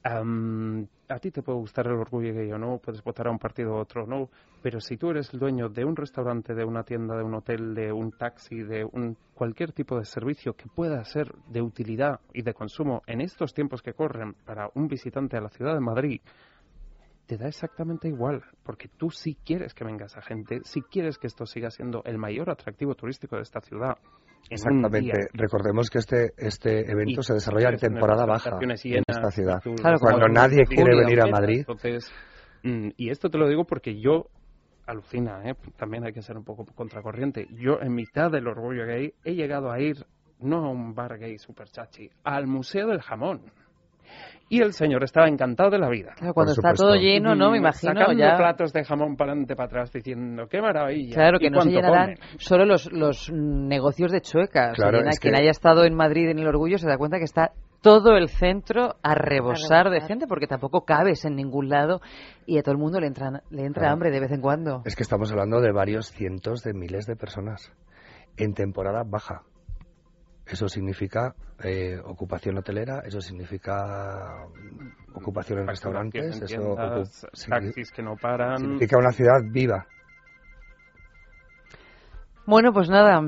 Am, 0.02 0.87
a 1.09 1.18
ti 1.18 1.30
te 1.30 1.42
puede 1.42 1.59
gustar 1.59 1.87
el 1.87 1.94
orgullo 1.94 2.33
gay 2.35 2.50
o 2.52 2.59
no, 2.59 2.78
puedes 2.78 3.02
votar 3.02 3.26
a 3.26 3.30
un 3.30 3.38
partido 3.38 3.72
u 3.72 3.76
otro 3.76 4.04
o 4.04 4.07
no, 4.07 4.30
pero 4.62 4.80
si 4.80 4.96
tú 4.96 5.11
eres 5.11 5.33
el 5.35 5.40
dueño 5.40 5.68
de 5.68 5.85
un 5.85 5.96
restaurante, 5.96 6.54
de 6.54 6.64
una 6.64 6.83
tienda, 6.83 7.16
de 7.16 7.24
un 7.24 7.35
hotel, 7.35 7.74
de 7.74 7.92
un 7.92 8.12
taxi, 8.12 8.62
de 8.62 8.85
un, 8.85 9.16
cualquier 9.35 9.72
tipo 9.72 9.98
de 9.98 10.04
servicio 10.04 10.54
que 10.54 10.68
pueda 10.68 11.04
ser 11.04 11.35
de 11.48 11.62
utilidad 11.62 12.20
y 12.33 12.42
de 12.42 12.54
consumo 12.54 13.02
en 13.07 13.20
estos 13.20 13.52
tiempos 13.52 13.83
que 13.83 13.92
corren 13.92 14.35
para 14.44 14.70
un 14.74 14.88
visitante 14.88 15.37
a 15.37 15.40
la 15.40 15.50
ciudad 15.50 15.74
de 15.74 15.80
Madrid, 15.80 16.20
te 17.26 17.37
da 17.38 17.48
exactamente 17.48 18.08
igual, 18.08 18.42
porque 18.62 18.88
tú 18.88 19.10
sí 19.10 19.37
quieres 19.44 19.72
que 19.74 19.84
venga 19.84 20.06
esa 20.06 20.20
gente, 20.22 20.60
sí 20.64 20.82
quieres 20.82 21.18
que 21.18 21.26
esto 21.26 21.46
siga 21.46 21.70
siendo 21.70 22.02
el 22.04 22.18
mayor 22.18 22.50
atractivo 22.50 22.94
turístico 22.94 23.37
de 23.37 23.42
esta 23.42 23.60
ciudad. 23.60 23.96
Exactamente. 24.50 25.28
Recordemos 25.32 25.88
que 25.88 25.98
este, 25.98 26.32
este 26.37 26.80
evento 26.90 27.20
Y 27.20 27.24
se 27.24 27.32
desarrolla 27.34 27.70
en 27.70 27.76
temporada 27.78 28.26
baja 28.26 28.58
en 28.60 29.02
esta 29.06 29.30
ciudad. 29.30 29.60
tú- 29.62 29.74
Claro, 29.74 29.98
Cuando 29.98 30.28
nadie 30.28 30.64
quiere 30.66 30.96
venir 30.96 31.20
a 31.22 31.26
Madrid. 31.26 31.60
Entonces, 31.60 32.12
mm, 32.62 32.90
y 32.96 33.10
esto 33.10 33.30
te 33.30 33.38
lo 33.38 33.48
digo 33.48 33.64
porque 33.64 33.98
yo 33.98 34.26
alucina, 34.87 35.40
¿eh? 35.48 35.54
también 35.78 36.04
hay 36.04 36.12
que 36.12 36.20
ser 36.20 36.37
un 36.37 36.44
poco 36.44 36.66
contracorriente. 36.74 37.46
Yo 37.52 37.80
en 37.80 37.94
mitad 37.94 38.30
del 38.30 38.46
orgullo 38.46 38.84
gay 38.87 39.14
he 39.24 39.34
llegado 39.34 39.70
a 39.72 39.80
ir 39.80 39.96
no 40.40 40.66
a 40.66 40.70
un 40.70 40.94
bar 40.94 41.16
gay 41.18 41.38
super 41.38 41.68
chachi, 41.68 42.10
al 42.22 42.46
Museo 42.46 42.88
del 42.88 43.00
Jamón. 43.00 43.50
Y 44.48 44.61
el 44.61 44.72
señor 44.74 45.02
estaba 45.02 45.26
encantado 45.26 45.70
de 45.70 45.78
la 45.78 45.88
vida. 45.88 46.12
Claro, 46.16 46.35
cuando 46.35 46.52
está 46.52 46.74
todo 46.74 46.94
lleno 46.96 47.35
no 47.35 47.50
me 47.50 47.59
imagino 47.59 47.92
Sacando 47.94 48.12
ya 48.18 48.37
platos 48.37 48.72
de 48.72 48.85
jamón 48.85 49.16
para 49.16 49.33
adelante 49.33 49.57
para 49.57 49.66
atrás 49.66 49.90
diciendo, 49.92 50.46
qué 50.48 50.61
maravilla. 50.61 51.14
Claro, 51.14 51.38
que 51.38 51.46
¿Y 51.46 51.50
no 51.50 51.61
se 51.62 51.70
llenarán 51.70 52.14
comen? 52.16 52.38
solo 52.38 52.64
los, 52.66 52.92
los 52.92 53.30
negocios 53.33 54.12
de 54.12 54.20
chuecas. 54.20 54.74
Claro, 54.76 54.98
Se 54.98 54.98
llena- 54.98 55.11
es 55.11 55.18
que- 55.18 55.28
Quien 55.30 55.40
haya 55.40 55.50
estado 55.50 55.85
en 55.85 55.94
Madrid 55.94 56.28
en 56.28 56.38
el 56.38 56.46
Orgullo 56.46 56.76
se 56.78 56.87
da 56.87 56.98
cuenta 56.98 57.18
que 57.18 57.24
está 57.24 57.52
todo 57.80 58.16
el 58.16 58.28
centro 58.28 58.96
a 59.02 59.14
rebosar 59.14 59.85
de 59.87 59.90
rebosar. 59.90 60.09
gente 60.09 60.26
porque 60.26 60.46
tampoco 60.46 60.85
cabes 60.85 61.24
en 61.24 61.37
ningún 61.37 61.68
lado 61.68 62.00
y 62.46 62.59
a 62.59 62.62
todo 62.62 62.72
el 62.72 62.78
mundo 62.78 63.00
le 63.00 63.07
entra, 63.07 63.42
le 63.50 63.64
entra 63.64 63.80
Claro. 63.83 63.92
hambre 63.94 64.11
de 64.11 64.20
vez 64.20 64.30
en 64.33 64.40
cuando. 64.40 64.83
Es 64.85 64.94
que 64.96 65.02
estamos 65.02 65.30
hablando 65.33 65.61
de 65.61 65.72
varios 65.72 66.11
cientos 66.11 66.62
de 66.62 66.72
miles 66.74 67.07
de 67.07 67.16
personas 67.16 67.72
en 68.37 68.52
temporada 68.54 69.02
baja. 69.07 69.42
Eso 70.46 70.68
significa 70.68 71.35
eh, 71.62 71.98
ocupación 72.04 72.59
hotelera, 72.59 73.00
eso 73.07 73.20
significa 73.20 74.44
ocupación 75.14 75.61
en 75.61 75.68
restaurantes, 75.68 76.42
eso 76.42 76.76
taxis 77.48 77.90
que 77.90 78.02
no 78.02 78.16
paran. 78.16 78.59
significa 78.59 78.98
una 78.98 79.12
ciudad 79.12 79.40
viva. 79.42 79.87
Bueno, 82.46 82.74
pues 82.74 82.90
nada, 82.90 83.22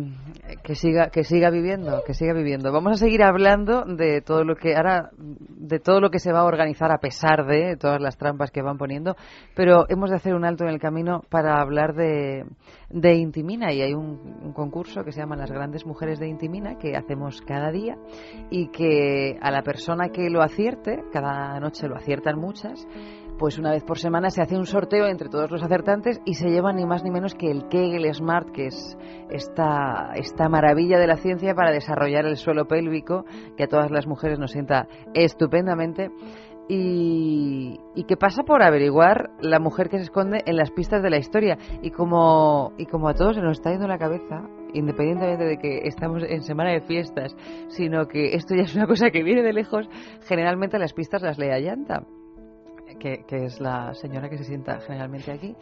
que 0.62 0.74
siga, 0.74 1.08
que 1.08 1.24
siga 1.24 1.48
viviendo, 1.48 2.02
que 2.06 2.12
siga 2.12 2.34
viviendo. 2.34 2.70
Vamos 2.70 2.92
a 2.92 2.96
seguir 2.96 3.22
hablando 3.22 3.84
de 3.86 4.20
todo 4.20 4.44
lo 4.44 4.56
que 4.56 4.76
ahora, 4.76 5.08
de 5.16 5.78
todo 5.78 6.02
lo 6.02 6.10
que 6.10 6.18
se 6.18 6.32
va 6.32 6.40
a 6.40 6.44
organizar 6.44 6.92
a 6.92 6.98
pesar 6.98 7.46
de 7.46 7.78
todas 7.78 7.98
las 7.98 8.18
trampas 8.18 8.50
que 8.50 8.60
van 8.60 8.76
poniendo, 8.76 9.16
pero 9.54 9.86
hemos 9.88 10.10
de 10.10 10.16
hacer 10.16 10.34
un 10.34 10.44
alto 10.44 10.64
en 10.64 10.70
el 10.70 10.78
camino 10.78 11.22
para 11.30 11.62
hablar 11.62 11.94
de, 11.94 12.44
de 12.90 13.14
Intimina 13.14 13.72
y 13.72 13.80
hay 13.80 13.94
un, 13.94 14.38
un 14.42 14.52
concurso 14.52 15.02
que 15.02 15.12
se 15.12 15.20
llama 15.20 15.34
Las 15.34 15.50
Grandes 15.50 15.86
Mujeres 15.86 16.18
de 16.18 16.28
Intimina 16.28 16.76
que 16.76 16.94
hacemos 16.94 17.40
cada 17.40 17.70
día 17.70 17.96
y 18.50 18.68
que 18.68 19.38
a 19.40 19.50
la 19.50 19.62
persona 19.62 20.10
que 20.10 20.28
lo 20.28 20.42
acierte, 20.42 21.02
cada 21.10 21.58
noche 21.58 21.88
lo 21.88 21.96
aciertan 21.96 22.38
muchas, 22.38 22.86
pues 23.38 23.58
una 23.58 23.72
vez 23.72 23.84
por 23.84 23.98
semana 23.98 24.30
se 24.30 24.42
hace 24.42 24.56
un 24.56 24.66
sorteo 24.66 25.06
entre 25.06 25.28
todos 25.28 25.50
los 25.50 25.62
acertantes 25.62 26.20
y 26.24 26.34
se 26.34 26.48
lleva 26.48 26.72
ni 26.72 26.86
más 26.86 27.04
ni 27.04 27.10
menos 27.10 27.34
que 27.34 27.50
el 27.50 27.68
Kegel 27.68 28.12
Smart, 28.14 28.50
que 28.50 28.66
es 28.66 28.98
esta, 29.30 30.12
esta 30.14 30.48
maravilla 30.48 30.98
de 30.98 31.06
la 31.06 31.16
ciencia 31.16 31.54
para 31.54 31.70
desarrollar 31.70 32.26
el 32.26 32.36
suelo 32.36 32.66
pélvico, 32.66 33.24
que 33.56 33.64
a 33.64 33.68
todas 33.68 33.90
las 33.90 34.06
mujeres 34.06 34.38
nos 34.38 34.52
sienta 34.52 34.88
estupendamente. 35.14 36.10
Y, 36.68 37.78
y 37.94 38.04
que 38.08 38.16
pasa 38.16 38.42
por 38.42 38.60
averiguar 38.60 39.30
la 39.40 39.60
mujer 39.60 39.88
que 39.88 39.98
se 39.98 40.02
esconde 40.02 40.42
en 40.46 40.56
las 40.56 40.72
pistas 40.72 41.00
de 41.00 41.10
la 41.10 41.18
historia. 41.18 41.56
Y 41.80 41.92
como, 41.92 42.72
y 42.76 42.86
como 42.86 43.08
a 43.08 43.14
todos 43.14 43.36
se 43.36 43.40
nos 43.40 43.58
está 43.58 43.70
yendo 43.70 43.86
la 43.86 43.98
cabeza, 43.98 44.42
independientemente 44.74 45.44
de 45.44 45.58
que 45.58 45.82
estamos 45.84 46.24
en 46.28 46.42
semana 46.42 46.72
de 46.72 46.80
fiestas, 46.80 47.36
sino 47.68 48.08
que 48.08 48.34
esto 48.34 48.56
ya 48.56 48.62
es 48.62 48.74
una 48.74 48.88
cosa 48.88 49.10
que 49.10 49.22
viene 49.22 49.44
de 49.44 49.52
lejos, 49.52 49.88
generalmente 50.26 50.76
las 50.80 50.92
pistas 50.92 51.22
las 51.22 51.38
lee 51.38 51.62
Llanta 51.62 52.02
que, 52.98 53.24
que 53.26 53.44
es 53.44 53.60
la 53.60 53.94
señora 53.94 54.28
que 54.28 54.38
se 54.38 54.44
sienta 54.44 54.80
generalmente 54.80 55.32
aquí, 55.32 55.54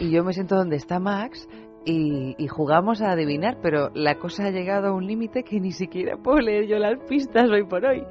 y 0.00 0.10
yo 0.10 0.24
me 0.24 0.32
siento 0.32 0.56
donde 0.56 0.76
está 0.76 0.98
Max 0.98 1.48
y, 1.84 2.34
y 2.38 2.46
jugamos 2.48 3.02
a 3.02 3.10
adivinar, 3.12 3.58
pero 3.62 3.90
la 3.94 4.16
cosa 4.16 4.46
ha 4.46 4.50
llegado 4.50 4.88
a 4.88 4.92
un 4.92 5.06
límite 5.06 5.42
que 5.42 5.58
ni 5.60 5.72
siquiera 5.72 6.16
puedo 6.16 6.38
leer 6.40 6.66
yo 6.66 6.78
las 6.78 6.98
pistas 7.08 7.50
hoy 7.50 7.64
por 7.64 7.84
hoy. 7.84 8.04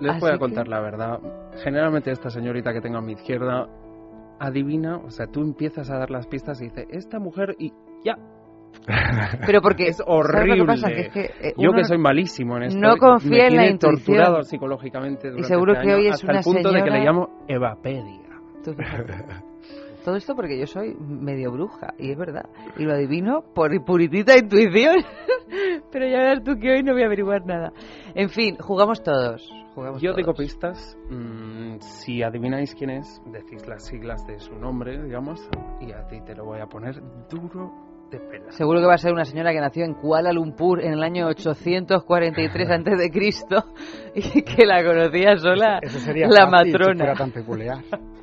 Les 0.00 0.12
Así 0.12 0.20
voy 0.20 0.30
a 0.30 0.32
que- 0.34 0.38
contar 0.38 0.68
la 0.68 0.80
verdad. 0.80 1.18
Generalmente 1.64 2.10
esta 2.12 2.30
señorita 2.30 2.72
que 2.72 2.80
tengo 2.80 2.98
a 2.98 3.02
mi 3.02 3.12
izquierda 3.12 3.66
adivina, 4.38 4.98
o 4.98 5.10
sea, 5.10 5.26
tú 5.26 5.40
empiezas 5.42 5.90
a 5.90 5.98
dar 5.98 6.10
las 6.10 6.26
pistas 6.28 6.60
y 6.60 6.64
dice, 6.68 6.86
esta 6.90 7.18
mujer 7.18 7.56
y 7.58 7.72
ya. 8.04 8.16
Pero 9.46 9.60
porque 9.60 9.88
Es 9.88 9.96
¿sabes 9.98 10.08
lo 10.08 10.14
horrible. 10.16 10.60
que 10.60 10.64
pasa? 10.66 10.88
Que 10.88 11.00
es 11.00 11.08
que, 11.12 11.20
eh, 11.48 11.54
Yo 11.58 11.72
que 11.72 11.84
soy 11.84 11.98
malísimo 11.98 12.56
en 12.56 12.64
esto. 12.64 12.78
no 12.80 12.96
confía 12.96 13.48
en 13.48 13.56
la 13.56 13.66
intuición. 13.66 13.96
torturado 14.04 14.42
psicológicamente 14.42 15.28
durante 15.28 15.48
seguro 15.48 15.72
este 15.72 15.84
que 15.86 15.92
año, 15.92 16.00
hoy 16.00 16.06
es 16.08 16.14
hasta 16.14 16.26
una 16.26 16.38
el 16.38 16.44
punto 16.44 16.68
de 16.72 16.74
que 16.74 16.80
señora- 16.80 16.98
le 16.98 17.04
llamo 17.04 17.44
Evapedia. 17.48 18.28
Todo 20.04 20.16
esto 20.16 20.34
porque 20.34 20.58
yo 20.58 20.66
soy 20.66 20.94
medio 20.94 21.52
bruja, 21.52 21.92
y 21.98 22.12
es 22.12 22.16
verdad. 22.16 22.46
Y 22.78 22.84
lo 22.84 22.94
adivino 22.94 23.42
por 23.54 23.70
puritita 23.84 24.38
intuición. 24.38 24.96
Pero 25.92 26.06
ya 26.06 26.18
verás 26.18 26.42
tú 26.44 26.56
que 26.58 26.70
hoy 26.70 26.82
no 26.82 26.92
voy 26.94 27.02
a 27.02 27.06
averiguar 27.06 27.44
nada. 27.44 27.72
En 28.14 28.30
fin, 28.30 28.56
jugamos 28.58 29.02
todos. 29.02 29.50
Jugamos 29.74 30.00
Yo 30.00 30.14
todos. 30.14 30.36
pistas. 30.38 30.96
mm, 31.10 31.76
si 31.80 32.22
adivináis 32.22 32.74
quién 32.74 32.90
es, 32.90 33.20
decís 33.26 33.66
las 33.68 33.84
siglas 33.86 34.26
de 34.26 34.38
su 34.38 34.54
nombre, 34.54 35.02
digamos, 35.02 35.46
y 35.80 35.92
a 35.92 36.06
ti 36.06 36.20
te 36.22 36.34
lo 36.34 36.44
voy 36.46 36.60
a 36.60 36.66
poner 36.66 37.00
duro 37.28 37.70
de 38.10 38.18
pela. 38.20 38.50
Seguro 38.52 38.80
que 38.80 38.86
va 38.86 38.94
a 38.94 38.98
ser 38.98 39.12
una 39.12 39.24
señora 39.24 39.52
que 39.52 39.60
nació 39.60 39.84
en 39.84 39.94
Kuala 39.94 40.32
Lumpur 40.32 40.80
en 40.80 40.92
el 40.92 41.02
año 41.02 41.26
843 41.26 42.70
antes 42.70 42.98
de 42.98 43.10
Cristo 43.10 43.64
y 44.14 44.42
que 44.42 44.64
la 44.66 44.82
conocía 44.84 45.36
sola 45.36 45.78
Eso 45.82 45.98
sería 45.98 46.26
la 46.28 46.48
fácil 46.48 46.72
matrona. 46.72 47.04
fuera 47.04 47.14
tan 47.14 47.30
peculiar. 47.32 47.78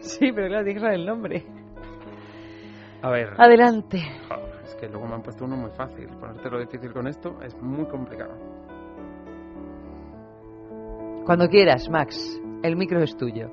Sí, 0.00 0.30
pero 0.32 0.46
claro, 0.46 0.64
tienes 0.64 0.82
el 0.84 1.04
nombre. 1.04 1.44
A 3.02 3.10
ver. 3.10 3.30
Adelante. 3.36 4.00
Joder, 4.28 4.60
es 4.64 4.74
que 4.76 4.88
luego 4.88 5.06
me 5.08 5.14
han 5.16 5.22
puesto 5.22 5.44
uno 5.44 5.56
muy 5.56 5.70
fácil. 5.72 6.06
Ponértelo 6.20 6.60
difícil 6.60 6.92
con 6.92 7.08
esto 7.08 7.36
es 7.42 7.54
muy 7.60 7.84
complicado. 7.86 8.32
Cuando 11.26 11.48
quieras, 11.48 11.88
Max. 11.90 12.40
El 12.62 12.76
micro 12.76 13.02
es 13.02 13.16
tuyo. 13.16 13.48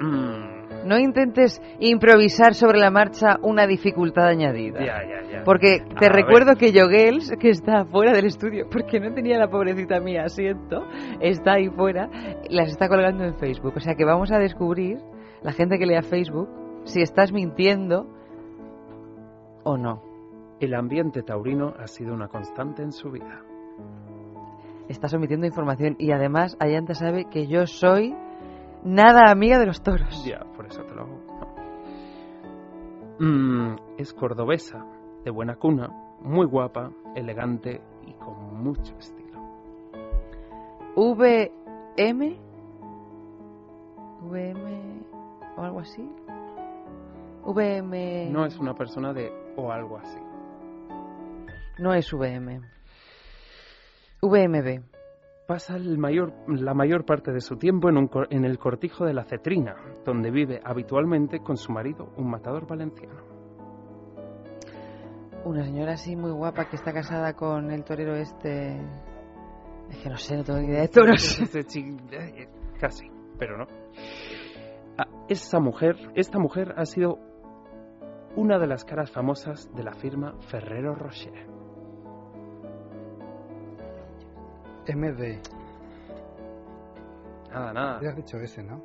Mm, 0.00 0.53
No 0.84 0.98
intentes 0.98 1.60
improvisar 1.80 2.54
sobre 2.54 2.78
la 2.78 2.90
marcha 2.90 3.38
una 3.42 3.66
dificultad 3.66 4.26
añadida. 4.26 4.80
ya, 4.80 5.02
ya, 5.02 5.30
ya. 5.30 5.44
Porque 5.44 5.78
te 5.98 6.06
A 6.06 6.08
recuerdo 6.10 6.52
ver. 6.52 6.58
que 6.58 6.72
Yoguels, 6.72 7.32
que 7.40 7.48
está 7.50 7.84
fuera 7.86 8.12
del 8.12 8.26
estudio, 8.26 8.66
porque 8.70 9.00
no 9.00 9.12
tenía 9.14 9.38
la 9.38 9.48
pobrecita 9.48 10.00
mía 10.00 10.24
asiento, 10.24 10.84
está 11.20 11.54
ahí 11.54 11.68
fuera, 11.70 12.08
las 12.50 12.68
está 12.68 12.88
colgando 12.88 13.24
en 13.24 13.34
Facebook. 13.36 13.72
O 13.76 13.80
sea 13.80 13.94
que 13.94 14.04
vamos 14.04 14.30
a 14.32 14.38
descubrir, 14.38 14.98
la 15.42 15.52
gente 15.52 15.78
que 15.78 15.86
lea 15.86 16.02
Facebook, 16.02 16.48
si 16.84 17.00
estás 17.02 17.32
mintiendo 17.32 18.06
o 19.64 19.76
no. 19.76 20.02
El 20.60 20.74
ambiente 20.74 21.22
taurino 21.22 21.74
ha 21.78 21.86
sido 21.86 22.14
una 22.14 22.28
constante 22.28 22.82
en 22.82 22.92
su 22.92 23.10
vida. 23.10 23.42
estás 24.88 25.14
omitiendo 25.14 25.46
información 25.46 25.96
y 25.98 26.12
además 26.12 26.56
Ayanta 26.60 26.94
sabe 26.94 27.24
que 27.30 27.46
yo 27.46 27.66
soy 27.66 28.14
nada 28.84 29.30
amiga 29.30 29.58
de 29.58 29.66
los 29.66 29.82
toros. 29.82 30.24
Ya, 30.24 30.40
por 30.56 30.66
eso 30.66 30.82
te 30.84 30.94
lo 30.94 31.02
hago. 31.02 31.20
Mm, 33.18 33.76
es 33.98 34.12
cordobesa, 34.12 34.84
de 35.24 35.30
buena 35.30 35.56
cuna, 35.56 35.88
muy 36.20 36.46
guapa, 36.46 36.90
elegante 37.14 37.80
y 38.06 38.12
con 38.14 38.62
mucho 38.62 38.96
estilo. 38.98 39.40
VM 40.96 42.38
VM 44.22 45.04
o 45.56 45.62
algo 45.62 45.80
así. 45.80 46.08
VM 47.44 48.30
No 48.30 48.46
es 48.46 48.58
una 48.58 48.74
persona 48.74 49.12
de 49.12 49.32
o 49.56 49.70
algo 49.70 49.98
así. 49.98 50.18
no 51.78 51.92
es 51.92 52.12
VM. 52.12 52.60
VMB. 54.22 54.93
Pasa 55.46 55.76
el 55.76 55.98
mayor, 55.98 56.32
la 56.48 56.72
mayor 56.72 57.04
parte 57.04 57.30
de 57.30 57.40
su 57.40 57.56
tiempo 57.56 57.90
en, 57.90 57.98
un 57.98 58.10
en 58.30 58.46
el 58.46 58.58
cortijo 58.58 59.04
de 59.04 59.12
la 59.12 59.24
Cetrina, 59.24 59.76
donde 60.04 60.30
vive 60.30 60.60
habitualmente 60.64 61.40
con 61.40 61.58
su 61.58 61.70
marido, 61.70 62.14
un 62.16 62.30
matador 62.30 62.66
valenciano. 62.66 63.20
Una 65.44 65.62
señora 65.62 65.92
así 65.92 66.16
muy 66.16 66.30
guapa 66.30 66.70
que 66.70 66.76
está 66.76 66.94
casada 66.94 67.34
con 67.34 67.70
el 67.70 67.84
torero 67.84 68.14
este. 68.14 68.80
Es 69.90 69.98
que 70.02 70.08
no 70.08 70.16
sé, 70.16 70.36
no 70.38 70.44
tengo 70.44 70.60
ni 70.60 70.68
idea 70.68 70.80
de 70.80 70.88
toros. 70.88 71.38
Este 71.54 71.60
eh, 72.12 72.48
Casi, 72.80 73.06
pero 73.38 73.58
no. 73.58 73.66
Ah, 74.96 75.06
Esa 75.28 75.60
mujer, 75.60 75.96
esta 76.14 76.38
mujer 76.38 76.72
ha 76.78 76.86
sido 76.86 77.18
una 78.34 78.58
de 78.58 78.66
las 78.66 78.86
caras 78.86 79.10
famosas 79.10 79.70
de 79.74 79.82
la 79.82 79.92
firma 79.92 80.34
Ferrero 80.48 80.94
Rocher. 80.94 81.53
MD. 84.88 85.40
Nada, 87.52 87.72
nada. 87.72 88.00
Ya 88.02 88.10
has 88.10 88.16
dicho 88.16 88.38
ese, 88.38 88.62
¿no? 88.62 88.80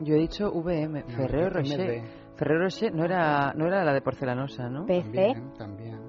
Yo 0.00 0.14
he 0.14 0.18
dicho 0.18 0.50
VM, 0.52 1.02
No, 1.02 1.08
Ferrero 1.16 1.48
MD. 1.48 1.54
Rocher. 1.54 2.02
Ferrero 2.36 2.60
Rocher 2.64 2.94
no 2.94 3.04
era, 3.04 3.52
no 3.54 3.66
era 3.66 3.84
la 3.84 3.92
de 3.92 4.00
porcelanosa, 4.02 4.68
¿no? 4.68 4.86
PC, 4.86 5.34
También, 5.34 5.52
también. 5.56 6.00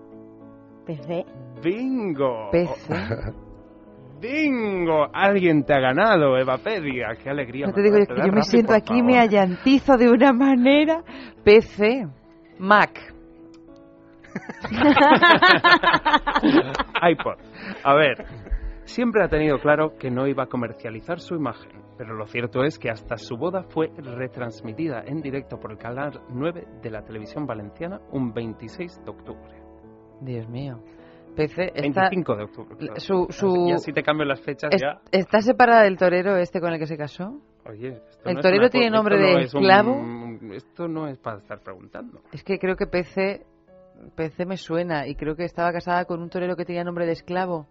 PC. 0.86 1.26
¡Bingo! 1.64 2.50
PC. 2.52 2.94
¡Bingo! 4.22 5.08
Alguien 5.14 5.64
te 5.66 5.74
ha 5.74 5.80
ganado, 5.80 6.38
Evapedia. 6.38 7.10
¡Qué 7.22 7.30
alegría! 7.30 7.68
No 7.68 7.74
te 7.74 7.82
digo, 7.82 7.96
me 7.98 8.04
es 8.04 8.08
que 8.08 8.16
yo 8.16 8.32
me 8.32 8.42
siento 8.44 8.74
aquí, 8.74 9.02
me 9.04 9.14
favor. 9.14 9.28
allantizo 9.28 9.98
de 9.98 10.10
una 10.10 10.32
manera. 10.34 11.04
PC. 11.44 12.08
Mac. 12.60 13.14
iPod. 17.02 17.38
A 17.84 17.94
ver, 17.96 18.26
siempre 18.86 19.24
ha 19.24 19.28
tenido 19.28 19.60
claro 19.60 19.96
que 19.98 20.10
no 20.10 20.28
iba 20.28 20.44
a 20.44 20.48
comercializar 20.48 21.20
su 21.20 21.36
imagen, 21.36 21.82
pero 21.98 22.14
lo 22.16 22.26
cierto 22.28 22.64
es 22.64 22.80
que 22.80 22.90
hasta 22.90 23.18
su 23.18 23.38
boda 23.38 23.64
fue 23.64 23.92
retransmitida 23.98 25.04
en 25.06 25.22
directo 25.22 25.60
por 25.60 25.72
el 25.72 25.78
canal 25.78 26.22
9 26.30 26.68
de 26.82 26.90
la 26.90 27.04
televisión 27.04 27.46
valenciana 27.46 28.00
un 28.12 28.34
26 28.34 29.02
de 29.04 29.12
octubre. 29.12 29.62
Dios 30.22 30.48
mío. 30.50 30.80
PC 31.36 31.72
está, 31.76 32.04
25 32.10 32.36
de 32.38 32.44
octubre. 32.46 32.76
claro. 32.78 33.00
su- 33.00 33.28
su- 33.30 33.68
Ya 33.68 33.78
si 33.80 33.92
te 33.92 34.02
cambio 34.04 34.26
las 34.26 34.40
fechas 34.40 34.70
es- 34.74 34.82
ya... 34.82 35.02
está 35.12 35.42
separada 35.42 35.84
del 35.84 35.98
torero 35.98 36.38
este 36.38 36.62
con 36.62 36.72
el 36.72 36.80
que 36.80 36.86
se 36.88 36.96
casó. 36.98 37.42
Oye, 37.70 37.90
esto 38.10 38.30
¿El 38.30 38.36
no 38.36 38.40
es 38.40 38.44
torero 38.44 38.62
una 38.62 38.70
tiene 38.70 38.90
nombre 38.90 39.18
de 39.18 39.34
no 39.34 39.40
es 39.40 39.54
un- 39.54 39.60
esclavo? 39.62 40.02
esto 40.54 40.88
no 40.88 41.08
es 41.08 41.18
para 41.18 41.40
estar 41.40 41.60
preguntando. 41.62 42.22
Es 42.32 42.42
que 42.44 42.58
creo 42.58 42.78
que 42.78 42.86
PC, 42.88 43.46
PC 44.16 44.46
me 44.46 44.56
suena 44.56 45.08
y 45.08 45.16
creo 45.16 45.36
que 45.36 45.44
estaba 45.44 45.74
casada 45.74 46.06
con 46.06 46.22
un 46.22 46.30
torero 46.30 46.56
que 46.56 46.64
tenía 46.64 46.84
nombre 46.86 47.06
de 47.06 47.12
esclavo. 47.14 47.68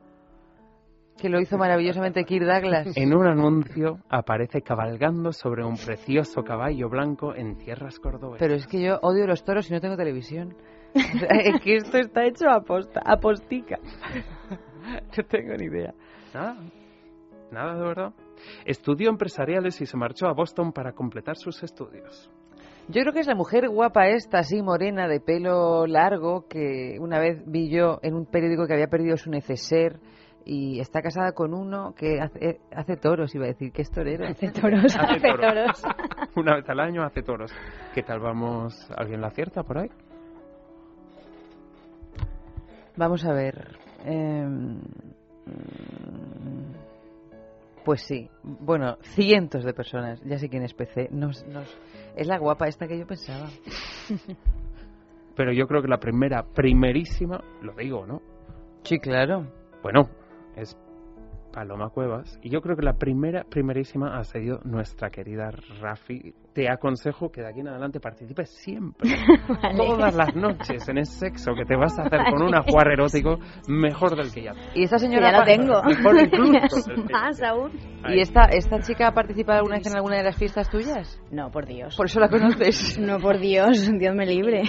Que 1.21 1.29
lo 1.29 1.41
hizo 1.41 1.57
maravillosamente 1.57 2.25
Kirk 2.25 2.45
Douglas. 2.45 2.97
En 2.97 3.15
un 3.15 3.27
anuncio 3.27 3.99
aparece 4.09 4.63
cabalgando 4.63 5.33
sobre 5.33 5.65
un 5.65 5.77
precioso 5.77 6.43
caballo 6.43 6.89
blanco 6.89 7.35
en 7.35 7.57
tierras 7.57 7.99
cordobesas. 7.99 8.41
Pero 8.41 8.55
es 8.55 8.67
que 8.67 8.83
yo 8.83 8.99
odio 9.03 9.27
los 9.27 9.45
toros 9.45 9.71
y 9.71 9.75
no 9.75 9.81
tengo 9.81 9.97
televisión. 9.97 10.55
Es 10.95 11.61
que 11.61 11.77
esto 11.77 11.99
está 11.99 12.25
hecho 12.25 12.49
a 12.49 12.61
posta, 12.61 13.01
a 13.05 13.17
postica. 13.19 13.79
No 15.17 15.25
tengo 15.25 15.55
ni 15.57 15.65
idea. 15.65 15.95
Nada, 16.35 16.57
nada 17.51 17.75
de 17.75 17.81
verdad. 17.81 18.13
Estudió 18.67 19.09
empresariales 19.09 19.81
y 19.81 19.87
se 19.87 19.97
marchó 19.97 20.27
a 20.27 20.35
Boston 20.35 20.73
para 20.73 20.93
completar 20.93 21.37
sus 21.37 21.63
estudios. 21.63 22.31
Yo 22.89 23.01
creo 23.01 23.15
que 23.15 23.21
es 23.21 23.27
la 23.27 23.35
mujer 23.35 23.67
guapa 23.71 24.09
esta, 24.09 24.41
así 24.41 24.61
morena, 24.63 25.09
de 25.09 25.21
pelo 25.21 25.87
largo, 25.87 26.47
que 26.49 26.99
una 27.01 27.19
vez 27.19 27.43
vi 27.47 27.71
yo 27.71 27.99
en 28.03 28.15
un 28.15 28.27
periódico 28.27 28.67
que 28.67 28.75
había 28.75 28.89
perdido 28.89 29.17
su 29.17 29.31
neceser 29.31 30.01
y 30.45 30.81
está 30.81 31.01
casada 31.03 31.33
con 31.33 31.55
uno 31.55 31.95
que 31.97 32.21
hace, 32.21 32.61
hace 32.75 32.97
toros, 32.97 33.35
iba 33.35 33.45
a 33.45 33.49
decir, 33.49 33.73
que 33.73 33.83
es 33.83 33.91
torero. 33.91 34.27
Hace 34.27 34.51
toros. 34.51 34.85
Hace 34.97 35.17
Hace 35.17 35.21
toros. 35.29 35.81
toros. 35.83 35.83
Una 36.37 36.57
vez 36.57 36.69
al 36.69 36.81
año 36.81 37.03
hace 37.05 37.23
toros. 37.23 37.53
¿Qué 37.95 38.03
tal 38.03 38.21
vamos? 38.21 38.75
¿Alguien 38.97 39.21
la 39.21 39.29
acierta 39.29 39.63
por 39.63 39.79
ahí? 39.79 39.89
Vamos 42.97 43.25
a 43.25 43.33
ver. 43.33 43.77
em, 44.05 44.81
pues 47.85 48.03
sí. 48.03 48.31
Bueno, 48.43 48.97
cientos 49.15 49.65
de 49.65 49.75
personas. 49.75 50.23
Ya 50.25 50.39
sé 50.39 50.49
quién 50.49 50.63
es 50.63 50.75
PC. 50.75 51.09
Nos, 51.11 51.45
nos, 51.47 51.69
es 52.17 52.27
la 52.27 52.39
guapa 52.39 52.67
esta 52.69 52.87
que 52.87 52.99
yo 52.99 53.07
pensaba. 53.07 53.49
Pero 55.37 55.53
yo 55.53 55.67
creo 55.67 55.83
que 55.83 55.89
la 55.89 55.99
primera, 55.99 56.45
primerísima, 56.45 57.43
lo 57.61 57.75
digo, 57.75 58.07
¿no? 58.07 58.23
Sí, 58.85 58.99
claro. 59.01 59.47
Bueno, 59.83 60.09
es 60.57 60.77
Paloma 61.53 61.91
Cuevas. 61.91 62.39
Y 62.43 62.51
yo 62.51 62.63
creo 62.63 62.77
que 62.77 62.83
la 62.83 62.99
primera, 62.99 63.45
primerísima 63.45 64.19
ha 64.19 64.25
sido 64.25 64.61
nuestra 64.65 65.11
querida 65.11 65.51
Rafi. 65.81 66.35
Te 66.55 66.71
aconsejo 66.71 67.31
que 67.33 67.41
de 67.43 67.49
aquí 67.49 67.61
en 67.61 67.69
adelante 67.69 67.99
participes 67.99 68.49
siempre. 68.51 69.11
Todas 69.77 70.15
las 70.15 70.35
noches 70.37 70.89
en 70.89 70.99
ese 70.99 71.19
sexo 71.27 71.53
que 71.57 71.65
te 71.65 71.75
vas 71.77 71.99
a 71.99 72.03
hacer 72.03 72.21
con 72.31 72.43
un 72.43 72.55
ajuar 72.55 72.93
erótico 72.93 73.39
mejor 73.67 74.15
del 74.17 74.33
que 74.33 74.45
ya. 74.45 74.53
Y 74.75 74.85
esta 74.85 74.97
Que 74.97 75.01
señora. 75.01 75.33
ya 75.33 75.39
lo 75.41 75.45
tengo. 75.45 75.83
Mejor 75.83 76.21
incluso. 76.21 76.91
Más 77.13 77.43
aún. 77.43 77.73
¿Y 78.09 78.21
esta, 78.21 78.45
esta 78.45 78.79
chica 78.81 79.09
ha 79.09 79.13
participado 79.13 79.59
alguna 79.59 79.79
vez 79.79 79.87
en 79.89 79.97
alguna 79.97 80.19
de 80.19 80.23
las 80.25 80.37
fiestas 80.37 80.71
tuyas? 80.71 81.21
No, 81.33 81.51
por 81.51 81.67
Dios. 81.67 81.97
Por 81.97 82.07
eso 82.07 82.21
la 82.21 82.29
conoces. 82.29 82.99
No, 83.05 83.19
por 83.19 83.39
Dios. 83.39 83.91
Dios 83.99 84.15
me 84.15 84.25
libre. 84.25 84.63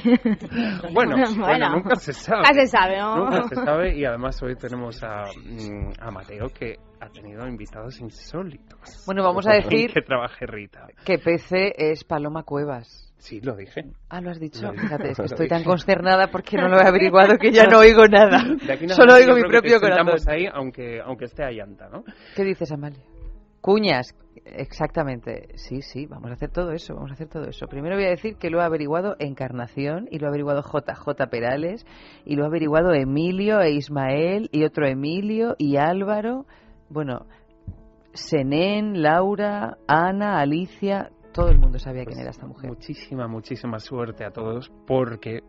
Bueno, 0.91 1.15
bueno, 1.15 1.36
Bueno. 1.38 1.69
nunca 1.76 1.95
se 1.95 2.13
sabe. 2.13 2.39
Nunca 2.41 2.54
se 2.54 2.67
sabe, 2.67 2.98
¿no? 2.98 3.15
Nunca 3.17 3.43
se 3.48 3.56
sabe 3.56 3.95
y 3.98 4.06
además 4.06 4.41
hoy 4.41 4.56
tenemos 4.56 5.04
a, 5.04 5.24
mm, 5.45 5.91
a 6.00 6.12
Mateo 6.12 6.48
que 6.50 6.76
ha 6.99 7.10
tenido 7.10 7.47
invitados 7.47 7.99
insólitos. 7.99 9.03
Bueno, 9.05 9.23
vamos 9.23 9.47
a 9.47 9.53
decir 9.53 9.91
que 9.91 10.01
trabaje 10.01 10.45
Rita. 10.45 10.88
que 11.05 11.17
PC 11.17 11.73
es 11.77 12.03
Paloma 12.03 12.43
Cuevas. 12.43 13.05
Sí, 13.17 13.41
lo 13.41 13.55
dije. 13.55 13.86
Ah, 14.10 14.21
lo 14.21 14.29
has 14.29 14.39
dicho. 14.39 14.62
Lo. 14.62 14.73
Fíjate, 14.73 15.12
es 15.12 15.17
que 15.17 15.25
estoy 15.25 15.47
tan 15.47 15.63
consternada 15.63 16.27
porque 16.27 16.58
no 16.58 16.67
lo 16.67 16.77
he 16.77 16.86
averiguado 16.88 17.38
que 17.38 17.51
ya 17.51 17.65
no 17.65 17.79
oigo 17.79 18.08
nada. 18.08 18.39
Solo 18.89 19.15
oigo 19.15 19.36
mi 19.36 19.43
propio 19.43 19.79
corazón. 19.79 20.29
ahí 20.29 20.45
aunque, 20.51 21.01
aunque 21.01 21.25
esté 21.25 21.43
a 21.43 21.49
llanta, 21.49 21.89
¿no? 21.89 22.03
¿Qué 22.36 22.43
dices, 22.43 22.71
Amalia? 22.71 23.01
Cuñas, 23.62 24.13
exactamente. 24.45 25.47
Sí, 25.55 25.81
sí, 25.81 26.05
vamos 26.05 26.29
a 26.29 26.34
hacer 26.34 26.51
todo 26.51 26.71
eso, 26.71 26.93
vamos 26.93 27.10
a 27.10 27.13
hacer 27.15 27.27
todo 27.27 27.45
eso. 27.45 27.65
Primero 27.65 27.95
voy 27.95 28.05
a 28.05 28.10
decir 28.10 28.36
que 28.38 28.51
lo 28.51 28.62
ha 28.62 28.65
averiguado 28.65 29.15
Encarnación 29.17 30.08
y 30.12 30.19
lo 30.19 30.27
ha 30.27 30.29
averiguado 30.29 30.62
JJ 30.62 31.27
Perales 31.31 31.84
y 32.25 32.36
lo 32.36 32.43
ha 32.43 32.47
averiguado 32.47 32.93
Emilio 32.93 33.60
e 33.62 33.71
Ismael 33.71 34.49
y 34.51 34.65
otro 34.65 34.86
Emilio 34.86 35.55
y 35.58 35.77
Álvaro. 35.77 36.45
Bueno, 36.89 37.26
Senén, 38.13 39.02
Laura, 39.02 39.78
Ana, 39.88 40.39
Alicia, 40.39 41.12
todo 41.34 41.50
el 41.50 41.60
mundo 41.60 41.80
sabía 41.80 42.04
quién 42.06 42.15
Pues 42.15 42.21
era 42.21 42.30
esta 42.32 42.48
mujer. 42.48 42.69
Muchísima, 42.69 43.28
muchísima 43.28 43.80
suerte 43.80 44.24
a 44.24 44.32
todos 44.32 44.71
porque 44.88 45.41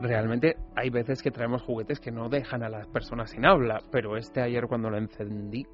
realmente 0.00 0.56
hay 0.74 0.90
veces 0.90 1.22
que 1.22 1.30
traemos 1.30 1.62
juguetes 1.62 2.00
que 2.00 2.10
no 2.10 2.28
dejan 2.28 2.62
a 2.64 2.68
las 2.68 2.86
personas 2.88 3.30
sin 3.30 3.46
habla, 3.46 3.80
pero 3.92 4.16
este 4.16 4.42
ayer 4.42 4.66
cuando 4.66 4.90
lo 4.90 4.98
encendí 4.98 5.64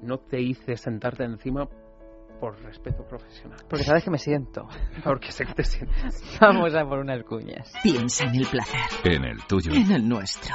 no 0.00 0.18
te 0.18 0.40
hice 0.40 0.76
sentarte 0.76 1.24
encima 1.24 1.68
por 2.40 2.58
respeto 2.62 3.02
profesional, 3.06 3.58
Porque 3.68 3.84
sabes 3.84 4.04
que 4.04 4.10
me 4.10 4.18
siento. 4.18 4.68
porque 5.04 5.32
sé 5.32 5.46
que 5.46 5.54
te 5.54 5.64
sientes. 5.64 6.38
Vamos 6.40 6.74
a 6.74 6.84
por 6.84 6.98
unas 6.98 7.22
cuñas. 7.24 7.72
Piensa 7.82 8.24
en 8.24 8.34
el 8.34 8.46
placer, 8.46 8.80
En 9.04 9.24
el 9.24 9.42
tuyo. 9.46 9.72
en 9.72 9.90
el 9.90 10.06
nuestro, 10.08 10.54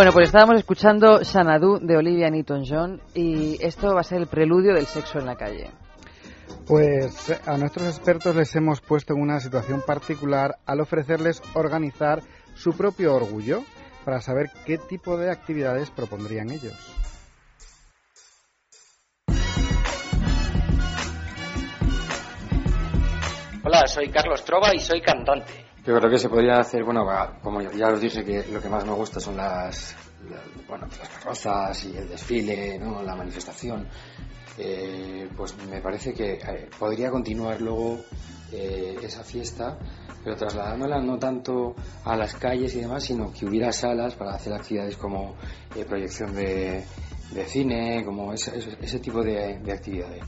Bueno, 0.00 0.14
pues 0.14 0.28
estábamos 0.28 0.56
escuchando 0.56 1.22
Xanadu 1.22 1.78
de 1.78 1.94
Olivia 1.94 2.30
Newton-John 2.30 3.02
y 3.14 3.62
esto 3.62 3.92
va 3.94 4.00
a 4.00 4.02
ser 4.02 4.22
el 4.22 4.28
preludio 4.28 4.72
del 4.72 4.86
sexo 4.86 5.18
en 5.18 5.26
la 5.26 5.36
calle. 5.36 5.70
Pues 6.66 7.38
a 7.46 7.58
nuestros 7.58 7.86
expertos 7.86 8.34
les 8.34 8.56
hemos 8.56 8.80
puesto 8.80 9.12
en 9.12 9.20
una 9.20 9.40
situación 9.40 9.82
particular 9.86 10.56
al 10.64 10.80
ofrecerles 10.80 11.42
organizar 11.52 12.22
su 12.54 12.72
propio 12.72 13.14
orgullo 13.14 13.62
para 14.02 14.22
saber 14.22 14.48
qué 14.64 14.78
tipo 14.78 15.18
de 15.18 15.30
actividades 15.30 15.90
propondrían 15.90 16.48
ellos. 16.48 16.72
Hola, 23.62 23.86
soy 23.86 24.08
Carlos 24.08 24.42
Trova 24.46 24.74
y 24.74 24.78
soy 24.78 25.02
cantante. 25.02 25.69
Yo 25.90 25.98
creo 25.98 26.08
que 26.08 26.18
se 26.18 26.28
podría 26.28 26.60
hacer, 26.60 26.84
bueno, 26.84 27.04
como 27.42 27.60
ya 27.62 27.88
os 27.88 28.00
dije, 28.00 28.24
que 28.24 28.44
lo 28.52 28.60
que 28.62 28.68
más 28.68 28.84
me 28.86 28.92
gusta 28.92 29.18
son 29.18 29.36
las, 29.36 29.96
bueno, 30.68 30.86
las 30.86 31.08
carrozas 31.08 31.84
y 31.84 31.96
el 31.96 32.08
desfile, 32.08 32.78
¿no? 32.78 33.02
la 33.02 33.16
manifestación, 33.16 33.88
eh, 34.56 35.28
pues 35.36 35.56
me 35.68 35.80
parece 35.80 36.14
que 36.14 36.34
eh, 36.34 36.70
podría 36.78 37.10
continuar 37.10 37.60
luego 37.60 37.98
eh, 38.52 38.98
esa 39.02 39.24
fiesta, 39.24 39.76
pero 40.22 40.36
trasladándola 40.36 41.00
no 41.00 41.18
tanto 41.18 41.74
a 42.04 42.14
las 42.16 42.36
calles 42.36 42.72
y 42.76 42.82
demás, 42.82 43.02
sino 43.02 43.32
que 43.32 43.46
hubiera 43.46 43.72
salas 43.72 44.14
para 44.14 44.34
hacer 44.34 44.52
actividades 44.52 44.96
como 44.96 45.34
eh, 45.74 45.84
proyección 45.84 46.32
de, 46.36 46.84
de 47.32 47.44
cine, 47.46 48.04
como 48.04 48.32
ese, 48.32 48.56
ese- 48.80 49.00
tipo 49.00 49.24
de 49.24 49.56
actividades. 49.72 50.22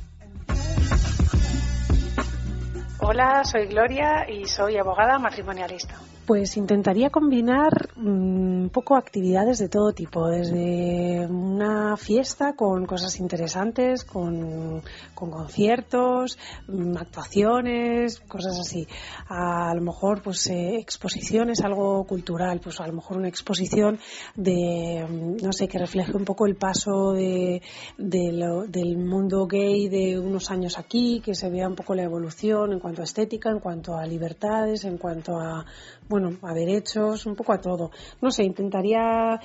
Hola, 3.05 3.43
soy 3.43 3.67
Gloria 3.67 4.31
y 4.31 4.47
soy 4.47 4.77
abogada 4.79 5.19
matrimonialista. 5.19 5.99
Pues 6.25 6.57
intentaría 6.57 7.11
combinar 7.11 7.91
mm, 7.97 8.63
un 8.63 8.71
poco 8.73 8.95
actividades 8.95 9.59
de 9.59 9.69
todo 9.69 9.93
tipo, 9.93 10.29
desde 10.29 11.27
una 11.27 11.97
fiesta 11.97 12.55
con 12.55 12.87
cosas 12.87 13.19
interesantes, 13.19 14.05
con, 14.05 14.83
con 15.17 15.31
conciertos, 15.33 16.39
mm, 16.69 16.97
actuaciones, 16.97 18.21
cosas 18.21 18.57
así. 18.61 18.87
A, 19.29 19.75
lo 19.75 19.81
mejor 19.83 20.23
pues 20.23 20.47
eh, 20.47 20.77
exposiciones, 20.77 21.61
algo 21.65 22.05
cultural, 22.05 22.61
pues 22.63 22.81
a 22.81 22.87
lo 22.87 22.93
mejor 22.93 23.17
una 23.17 23.29
exposición 23.29 23.99
de, 24.37 25.05
mm, 25.09 25.45
no 25.45 25.53
sé, 25.53 25.67
que 25.67 25.79
refleje 25.81 26.17
un 26.17 26.25
poco 26.25 26.47
el 26.47 26.55
paso 26.55 27.15
de, 27.15 27.63
de 27.99 28.31
lo- 28.33 28.69
del 28.69 28.97
mundo 28.97 29.49
gay 29.49 29.89
de 29.89 30.21
unos 30.21 30.53
años 30.53 30.79
aquí, 30.79 31.21
que 31.21 31.35
se 31.35 31.51
vea 31.51 31.67
un 31.67 31.75
poco 31.75 31.97
la 31.97 32.05
evolución 32.05 32.73
en 32.73 32.79
cuanto 32.79 33.01
a 33.01 33.05
estética, 33.05 33.51
en 33.51 33.59
cuanto 33.59 33.97
a 33.97 34.07
libertades, 34.07 34.85
en 34.85 34.99
cuanto 34.99 35.37
a, 35.41 35.67
bueno, 36.13 36.37
a 36.43 36.53
derechos, 36.53 37.25
un 37.25 37.35
poco 37.35 37.55
a 37.55 37.59
todo. 37.59 37.91
No 38.21 38.31
sé, 38.31 38.45
intentaría 38.45 39.41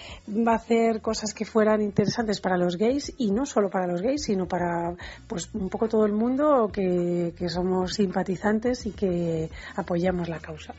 hacer 0.48 1.02
cosas 1.02 1.34
que 1.34 1.46
fueran 1.46 1.82
interesantes 1.82 2.42
para 2.42 2.58
los 2.58 2.76
gays 2.76 3.14
y 3.18 3.32
no 3.32 3.46
solo 3.46 3.70
para 3.70 3.88
los 3.88 4.02
gays, 4.02 4.24
sino 4.26 4.48
para 4.48 4.94
pues 5.28 5.50
un 5.54 5.70
poco 5.70 5.88
todo 5.88 6.06
el 6.06 6.12
mundo 6.12 6.70
que, 6.72 7.34
que 7.38 7.48
somos 7.48 7.94
simpatizantes 7.94 8.86
y 8.86 8.92
que 8.92 9.50
apoyamos 9.78 10.28
la 10.28 10.40
causa. 10.40 10.74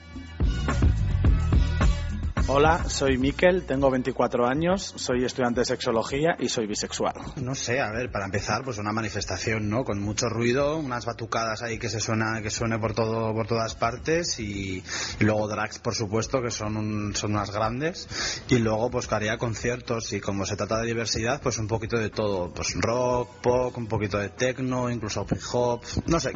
Hola, 2.51 2.89
soy 2.89 3.19
Miquel, 3.19 3.67
tengo 3.67 3.91
24 3.91 4.47
años, 4.47 4.95
soy 4.97 5.23
estudiante 5.23 5.61
de 5.61 5.67
sexología 5.67 6.35
y 6.39 6.49
soy 6.49 6.67
bisexual. 6.67 7.13
No 7.37 7.55
sé, 7.55 7.79
a 7.79 7.91
ver, 7.91 8.11
para 8.11 8.25
empezar, 8.25 8.65
pues 8.65 8.79
una 8.79 8.91
manifestación, 8.91 9.69
¿no? 9.69 9.85
Con 9.85 10.01
mucho 10.01 10.31
ruido, 10.31 10.79
unas 10.79 11.05
batucadas 11.05 11.61
ahí 11.61 11.79
que 11.79 11.91
se 11.91 12.01
suena, 12.01 12.41
que 12.41 12.49
suene 12.51 12.79
por 12.79 12.95
todo, 12.95 13.35
por 13.35 13.47
todas 13.47 13.75
partes 13.75 14.41
y, 14.41 14.83
y 15.21 15.25
luego 15.25 15.47
drags, 15.47 15.79
por 15.79 15.95
supuesto, 15.95 16.41
que 16.41 16.51
son 16.51 16.79
un- 16.79 17.15
son 17.15 17.33
unas 17.33 17.51
grandes 17.51 18.09
y 18.49 18.59
luego 18.59 18.91
pues 18.91 19.07
que 19.07 19.15
haría 19.15 19.37
conciertos 19.37 20.11
y 20.15 20.21
como 20.21 20.47
se 20.47 20.57
trata 20.57 20.81
de 20.81 20.87
diversidad, 20.87 21.43
pues 21.43 21.59
un 21.59 21.69
poquito 21.69 21.99
de 21.99 22.09
todo, 22.09 22.49
pues 22.55 22.75
rock, 22.81 23.29
pop, 23.43 23.77
un 23.77 23.87
poquito 23.89 24.17
de 24.19 24.31
techno, 24.31 24.89
incluso 24.91 25.27
hip 25.31 25.39
hop, 25.53 25.83
no 26.07 26.19
sé. 26.19 26.33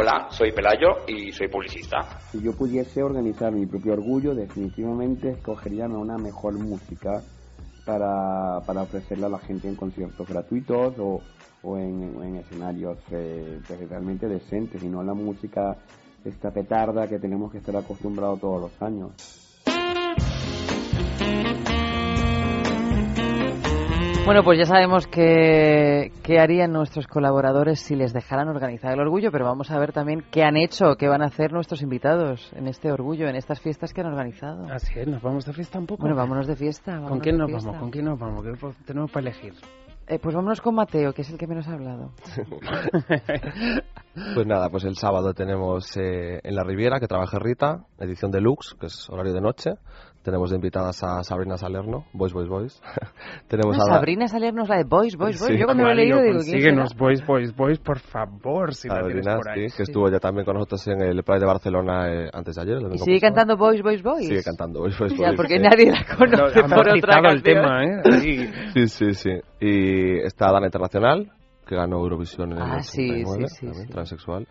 Hola, 0.00 0.28
soy 0.30 0.52
Pelayo 0.52 0.98
y 1.08 1.32
soy 1.32 1.48
publicista. 1.48 2.20
Si 2.30 2.40
yo 2.40 2.52
pudiese 2.52 3.02
organizar 3.02 3.50
mi 3.50 3.66
propio 3.66 3.94
orgullo, 3.94 4.32
definitivamente 4.32 5.30
escogería 5.30 5.86
una 5.86 6.16
mejor 6.16 6.54
música 6.56 7.20
para, 7.84 8.60
para 8.64 8.82
ofrecerla 8.82 9.26
a 9.26 9.30
la 9.30 9.40
gente 9.40 9.66
en 9.66 9.74
conciertos 9.74 10.28
gratuitos 10.28 10.94
o, 11.00 11.20
o 11.64 11.78
en, 11.78 12.36
escenarios 12.36 12.96
eh, 13.10 13.58
pues, 13.66 13.88
realmente 13.88 14.28
decentes 14.28 14.80
y 14.84 14.86
no 14.86 15.02
la 15.02 15.14
música 15.14 15.76
esta 16.24 16.52
petarda 16.52 17.08
que 17.08 17.18
tenemos 17.18 17.50
que 17.50 17.58
estar 17.58 17.74
acostumbrados 17.74 18.38
todos 18.38 18.60
los 18.60 18.80
años. 18.82 19.10
Bueno, 24.28 24.44
pues 24.44 24.58
ya 24.58 24.66
sabemos 24.66 25.06
qué, 25.06 26.12
qué 26.22 26.38
harían 26.38 26.70
nuestros 26.70 27.06
colaboradores 27.06 27.80
si 27.80 27.96
les 27.96 28.12
dejaran 28.12 28.46
organizar 28.48 28.92
el 28.92 29.00
orgullo, 29.00 29.32
pero 29.32 29.46
vamos 29.46 29.70
a 29.70 29.78
ver 29.78 29.94
también 29.94 30.22
qué 30.30 30.42
han 30.42 30.58
hecho, 30.58 30.96
qué 30.98 31.08
van 31.08 31.22
a 31.22 31.28
hacer 31.28 31.50
nuestros 31.50 31.80
invitados 31.80 32.52
en 32.54 32.68
este 32.68 32.92
orgullo, 32.92 33.26
en 33.26 33.36
estas 33.36 33.58
fiestas 33.58 33.94
que 33.94 34.02
han 34.02 34.08
organizado. 34.08 34.66
Así 34.70 35.00
es, 35.00 35.08
nos 35.08 35.22
vamos 35.22 35.46
de 35.46 35.54
fiesta 35.54 35.78
un 35.78 35.86
poco. 35.86 36.02
Bueno, 36.02 36.14
vámonos 36.14 36.46
de 36.46 36.56
fiesta. 36.56 37.00
¿Con 37.08 37.20
quién 37.20 37.38
nos 37.38 37.48
fiesta. 37.48 37.68
vamos? 37.68 37.80
¿Con 37.80 37.90
quién 37.90 38.04
nos 38.04 38.18
vamos? 38.18 38.44
¿Qué 38.44 38.84
tenemos 38.84 39.10
para 39.10 39.28
elegir? 39.28 39.54
Eh, 40.10 40.18
pues 40.18 40.34
vámonos 40.34 40.60
con 40.60 40.74
Mateo, 40.74 41.14
que 41.14 41.20
es 41.22 41.30
el 41.30 41.38
que 41.38 41.46
menos 41.46 41.66
ha 41.66 41.72
hablado. 41.72 42.12
Pues 44.34 44.48
nada, 44.48 44.68
pues 44.68 44.82
el 44.82 44.96
sábado 44.96 45.32
tenemos 45.32 45.96
eh, 45.96 46.40
en 46.42 46.56
la 46.56 46.64
Riviera, 46.64 46.98
que 46.98 47.06
trabaja 47.06 47.38
Rita, 47.38 47.84
edición 48.00 48.32
deluxe, 48.32 48.74
que 48.74 48.86
es 48.86 49.08
horario 49.10 49.32
de 49.32 49.40
noche. 49.40 49.74
Tenemos 50.28 50.50
de 50.50 50.56
invitadas 50.56 51.02
a 51.02 51.24
Sabrina 51.24 51.56
Salerno, 51.56 52.04
Boys, 52.12 52.34
Boys, 52.34 52.48
Boys. 52.50 52.82
tenemos 53.48 53.78
No, 53.78 53.82
a 53.84 53.86
Sabrina 53.86 54.28
Saliernos, 54.28 54.68
la 54.68 54.76
de 54.76 54.84
Boys, 54.84 55.16
Boys, 55.16 55.40
Boys. 55.40 55.52
Sí. 55.52 55.58
Yo 55.58 55.64
cuando 55.64 55.84
lo 55.84 55.90
he 55.90 55.94
leído 55.94 56.20
digo. 56.20 56.40
Síguenos, 56.40 56.94
boys, 56.94 57.24
boys, 57.26 57.56
boys, 57.56 57.78
por 57.78 57.98
favor, 57.98 58.74
si 58.74 58.88
la 58.88 58.96
tienes 59.06 59.24
Sabrina, 59.24 59.36
por 59.38 59.48
ahí. 59.50 59.68
sí, 59.70 59.76
que 59.78 59.82
estuvo 59.84 60.10
ya 60.10 60.18
también 60.18 60.44
con 60.44 60.54
nosotros 60.56 60.86
en 60.88 61.00
el 61.00 61.22
Pride 61.24 61.40
de 61.40 61.46
Barcelona 61.46 62.12
eh, 62.12 62.28
antes 62.30 62.56
de 62.56 62.60
ayer. 62.62 62.76
¿Y 62.92 62.98
sigue 62.98 63.16
pasado. 63.16 63.20
cantando 63.20 63.56
Boys, 63.56 63.82
Boys, 63.82 64.02
Boys? 64.02 64.26
Sigue 64.28 64.42
cantando 64.42 64.80
Boys, 64.80 64.98
Boys, 64.98 65.14
Ya, 65.16 65.28
Boys, 65.28 65.36
porque 65.36 65.58
nadie 65.58 65.90
la 65.90 66.04
conoce 66.14 66.60
Han 66.60 66.68
por 66.70 66.88
otra 66.90 66.92
bautizado 66.92 67.28
el 67.30 67.42
canción. 67.42 67.42
tema, 67.42 67.84
¿eh? 67.84 68.02
Ahí. 68.12 68.50
Sí, 68.74 68.86
sí, 68.88 69.14
sí. 69.14 69.30
Y 69.60 70.18
está 70.26 70.52
Dana 70.52 70.66
Internacional, 70.66 71.32
que 71.66 71.74
ganó 71.74 71.98
Eurovisión 72.00 72.52
en 72.52 72.58
el 72.58 72.62
Ah, 72.64 72.82
sí, 72.82 73.08
89, 73.24 73.44
sí, 73.48 73.66
sí, 73.72 73.88
transexual. 73.88 74.46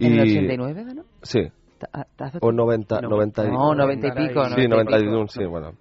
¿En 0.00 0.12
el 0.18 0.26
Y- 0.28 0.30
89 0.38 0.84
ganó? 0.84 1.02
Sí. 1.22 1.40
O 2.40 2.52
90, 2.52 3.00
No, 3.00 3.08
90 3.08 3.44
y... 3.44 3.50
no, 3.50 3.74
90 3.74 4.06
y 4.06 4.10
pico, 4.10 4.44
Sí, 4.46 4.68
90 4.68 4.98
y 4.98 5.04
91, 5.04 5.28
sí, 5.28 5.44
bueno. 5.44 5.72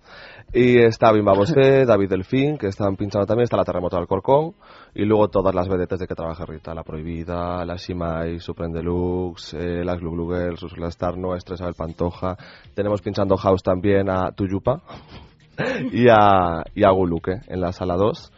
Y 0.51 0.79
está 0.79 1.11
Bimba 1.11 1.33
Bosé, 1.33 1.85
David 1.85 2.09
Delfín, 2.09 2.57
que 2.57 2.67
están 2.67 2.95
pinchando 2.95 3.27
también, 3.27 3.43
está 3.43 3.57
la 3.57 3.63
Terremoto 3.63 3.97
del 3.97 4.07
Corcón, 4.07 4.55
y 4.95 5.05
luego 5.05 5.27
todas 5.27 5.53
las 5.53 5.67
vedetes 5.67 5.99
de 5.99 6.07
que 6.07 6.15
trabaja 6.15 6.45
Rita, 6.45 6.73
La 6.73 6.83
Prohibida, 6.83 7.63
La 7.65 7.75
Shimai, 7.75 8.39
Supreme 8.39 8.73
Deluxe, 8.73 9.53
eh, 9.53 9.83
las 9.83 9.99
Glu 9.99 10.11
Glu 10.11 10.33
Girls, 10.33 10.63
Ursula 10.63 10.87
Star 10.87 11.17
Nuestra, 11.17 11.55
Isabel 11.55 11.75
Pantoja. 11.75 12.35
Tenemos 12.73 13.01
pinchando 13.01 13.37
house 13.37 13.61
también 13.61 14.09
a 14.09 14.31
Tuyupa 14.31 14.81
y 15.91 16.07
a, 16.09 16.63
y 16.73 16.83
a 16.83 16.89
Guluque 16.89 17.41
en 17.47 17.61
la 17.61 17.71
sala 17.71 17.95
2. 17.95 18.31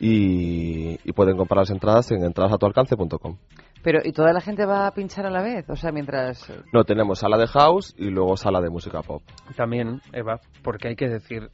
Y, 0.00 0.98
y 1.08 1.12
pueden 1.12 1.36
comprar 1.36 1.58
las 1.58 1.70
entradas 1.70 2.10
en 2.10 2.24
entradasatualcance.com. 2.24 3.36
Pero, 3.84 4.00
¿y 4.02 4.12
toda 4.12 4.32
la 4.32 4.40
gente 4.40 4.64
va 4.64 4.86
a 4.86 4.90
pinchar 4.92 5.26
a 5.26 5.30
la 5.30 5.42
vez? 5.42 5.68
O 5.68 5.76
sea, 5.76 5.92
mientras... 5.92 6.50
No, 6.72 6.84
tenemos 6.84 7.18
sala 7.18 7.36
de 7.36 7.46
house 7.46 7.94
y 7.98 8.08
luego 8.08 8.34
sala 8.38 8.62
de 8.62 8.70
música 8.70 9.02
pop. 9.02 9.22
También, 9.56 10.00
Eva, 10.10 10.40
porque 10.62 10.88
hay 10.88 10.96
que 10.96 11.06
decir, 11.06 11.50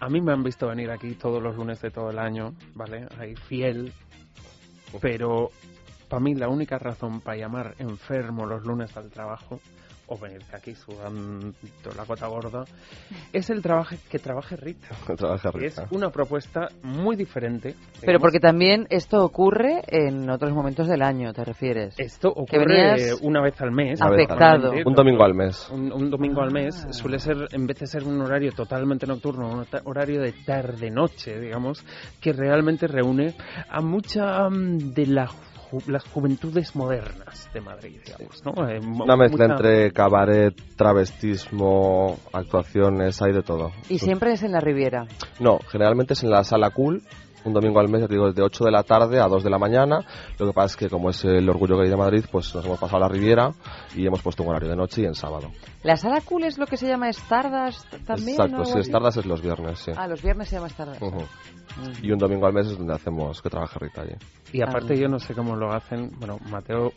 a 0.00 0.08
mí 0.08 0.20
me 0.20 0.32
han 0.32 0.42
visto 0.42 0.66
venir 0.66 0.90
aquí 0.90 1.14
todos 1.14 1.40
los 1.40 1.54
lunes 1.54 1.80
de 1.80 1.92
todo 1.92 2.10
el 2.10 2.18
año, 2.18 2.54
¿vale? 2.74 3.06
Ahí 3.20 3.36
fiel, 3.36 3.92
pero 5.00 5.50
para 6.08 6.20
mí 6.20 6.34
la 6.34 6.48
única 6.48 6.76
razón 6.76 7.20
para 7.20 7.38
llamar 7.38 7.74
enfermo 7.78 8.44
los 8.44 8.64
lunes 8.64 8.96
al 8.96 9.08
trabajo 9.08 9.60
o 10.08 10.16
venirte 10.18 10.56
aquí 10.56 10.74
sudando 10.74 11.52
la 11.96 12.04
gota 12.04 12.26
gorda 12.26 12.64
es 13.32 13.50
el 13.50 13.62
trabajo 13.62 13.94
que 14.10 14.18
trabaje 14.18 14.56
Rita. 14.56 14.88
Trabaja 15.16 15.50
Y 15.54 15.64
Es 15.66 15.76
Rita. 15.76 15.88
una 15.90 16.10
propuesta 16.10 16.68
muy 16.82 17.16
diferente. 17.16 17.74
Pero 18.00 18.00
digamos, 18.00 18.22
porque 18.22 18.40
también 18.40 18.86
esto 18.90 19.24
ocurre 19.24 19.82
en 19.86 20.28
otros 20.30 20.52
momentos 20.52 20.88
del 20.88 21.02
año, 21.02 21.32
¿te 21.32 21.44
refieres? 21.44 21.98
Esto 21.98 22.28
ocurre 22.28 23.14
una 23.22 23.42
vez 23.42 23.60
al 23.60 23.72
mes. 23.72 24.00
Afectado. 24.00 24.72
Un 24.84 24.94
domingo 24.94 25.24
al 25.24 25.34
mes. 25.34 25.68
Un, 25.70 25.92
un 25.92 26.10
domingo 26.10 26.42
al 26.42 26.52
mes 26.52 26.86
suele 26.90 27.18
ser, 27.18 27.48
en 27.52 27.66
vez 27.66 27.78
de 27.78 27.86
ser 27.86 28.04
un 28.04 28.20
horario 28.20 28.52
totalmente 28.52 29.06
nocturno, 29.06 29.48
un 29.50 29.66
horario 29.84 30.20
de 30.20 30.32
tarde-noche, 30.32 31.38
digamos, 31.38 31.84
que 32.20 32.32
realmente 32.32 32.86
reúne 32.86 33.34
a 33.68 33.80
mucha 33.80 34.48
mm, 34.48 34.92
de 34.94 35.06
la 35.06 35.28
ju- 35.70 35.86
las 35.86 36.04
juventudes 36.04 36.74
modernas 36.76 37.48
de 37.52 37.60
Madrid, 37.60 38.00
digamos, 38.04 38.44
¿no? 38.44 38.68
Eh, 38.68 38.78
Una 38.80 39.16
mezcla 39.16 39.46
mucha- 39.48 39.56
entre 39.56 39.92
cabaret, 39.92 40.54
travestismo, 40.76 42.18
actuaciones, 42.32 43.20
hay 43.22 43.32
de 43.32 43.42
todo. 43.42 43.72
Y 43.88 43.98
siempre 43.98 44.32
es 44.32 44.42
en 44.42 44.52
la 44.52 44.60
Riviera. 44.60 45.06
No, 45.40 45.58
generalmente 45.68 46.14
es 46.14 46.22
en 46.22 46.30
la 46.30 46.44
sala 46.44 46.70
cool, 46.70 47.02
un 47.44 47.52
domingo 47.52 47.80
al 47.80 47.88
mes, 47.88 48.02
ya 48.02 48.06
te 48.08 48.14
digo, 48.14 48.32
de 48.32 48.42
8 48.42 48.64
de 48.64 48.70
la 48.70 48.82
tarde 48.82 49.20
a 49.20 49.26
2 49.28 49.44
de 49.44 49.50
la 49.50 49.58
mañana. 49.58 50.04
Lo 50.38 50.46
que 50.46 50.52
pasa 50.52 50.66
es 50.66 50.76
que 50.76 50.88
como 50.90 51.10
es 51.10 51.24
el 51.24 51.48
orgullo 51.48 51.76
gay 51.78 51.88
de 51.88 51.96
Madrid, 51.96 52.24
pues 52.30 52.54
nos 52.54 52.64
hemos 52.64 52.78
pasado 52.78 52.98
a 52.98 53.00
la 53.06 53.08
Riviera 53.08 53.50
y 53.94 54.06
hemos 54.06 54.22
puesto 54.22 54.42
un 54.42 54.50
horario 54.50 54.68
de 54.68 54.76
noche 54.76 55.02
y 55.02 55.04
en 55.04 55.14
sábado. 55.14 55.50
¿La 55.82 55.96
sala 55.96 56.20
cool 56.22 56.44
es 56.44 56.58
lo 56.58 56.66
que 56.66 56.76
se 56.76 56.86
llama 56.88 57.08
Stardust 57.10 57.88
también? 58.04 58.30
Exacto, 58.30 58.56
o 58.56 58.58
algo 58.60 58.64
sí, 58.64 58.78
así? 58.80 58.88
Stardust 58.90 59.18
es 59.18 59.26
los 59.26 59.40
viernes, 59.42 59.78
sí. 59.78 59.92
Ah, 59.96 60.06
los 60.08 60.22
viernes 60.22 60.48
se 60.48 60.56
llama 60.56 60.68
Stardust. 60.68 61.02
Ujú. 61.02 61.20
Mm. 61.20 62.04
Y 62.04 62.10
un 62.12 62.18
domingo 62.18 62.46
al 62.46 62.52
mes 62.54 62.66
es 62.66 62.76
donde 62.78 62.94
hacemos 62.94 63.40
que 63.40 63.50
trabaje 63.50 63.78
Rita 63.78 64.02
allí. 64.02 64.14
Y 64.52 64.62
aparte 64.62 64.94
Ah. 64.94 64.96
yo 64.96 65.08
no 65.08 65.18
sé 65.18 65.34
cómo 65.34 65.54
lo 65.54 65.72
hacen, 65.72 66.10
bueno, 66.18 66.38
Mateo 66.50 66.92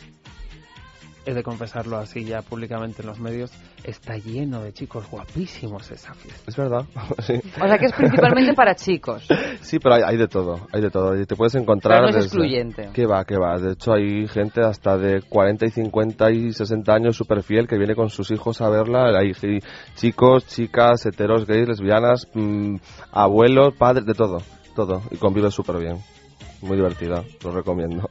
he 1.25 1.33
de 1.33 1.43
confesarlo 1.43 1.97
así 1.97 2.23
ya 2.25 2.41
públicamente 2.41 3.01
en 3.01 3.07
los 3.07 3.19
medios, 3.19 3.51
está 3.83 4.17
lleno 4.17 4.61
de 4.63 4.73
chicos 4.73 5.09
guapísimos 5.09 5.89
esa 5.91 6.13
fiesta. 6.13 6.41
Es 6.47 6.55
verdad. 6.55 6.85
sí. 7.19 7.33
O 7.61 7.67
sea 7.67 7.77
que 7.77 7.85
es 7.85 7.93
principalmente 7.93 8.53
para 8.53 8.75
chicos. 8.75 9.27
Sí, 9.61 9.79
pero 9.79 9.95
hay, 9.95 10.01
hay 10.05 10.17
de 10.17 10.27
todo, 10.27 10.67
hay 10.73 10.81
de 10.81 10.89
todo. 10.89 11.15
Y 11.19 11.25
te 11.25 11.35
puedes 11.35 11.55
encontrar... 11.55 11.99
Pero 11.99 12.03
no 12.03 12.09
es 12.09 12.15
desde- 12.15 12.27
excluyente. 12.27 12.89
Que 12.93 13.05
va, 13.05 13.23
que 13.25 13.37
va. 13.37 13.57
De 13.57 13.73
hecho, 13.73 13.93
hay 13.93 14.27
gente 14.27 14.61
hasta 14.61 14.97
de 14.97 15.21
40 15.21 15.65
y 15.67 15.69
50 15.69 16.31
y 16.31 16.51
60 16.53 16.93
años 16.93 17.15
súper 17.15 17.43
fiel 17.43 17.67
que 17.67 17.77
viene 17.77 17.95
con 17.95 18.09
sus 18.09 18.31
hijos 18.31 18.59
a 18.61 18.69
verla. 18.69 19.17
Hay 19.17 19.31
chicos, 19.95 20.45
chicas, 20.47 21.05
heteros, 21.05 21.45
gays, 21.45 21.67
lesbianas, 21.67 22.27
mm, 22.33 22.75
abuelos, 23.11 23.75
padres, 23.75 24.05
de 24.05 24.13
todo. 24.13 24.39
Todo. 24.75 25.03
Y 25.11 25.17
convive 25.17 25.51
súper 25.51 25.77
bien. 25.77 25.97
Muy 26.61 26.75
divertida, 26.75 27.23
lo 27.43 27.51
recomiendo. 27.51 28.09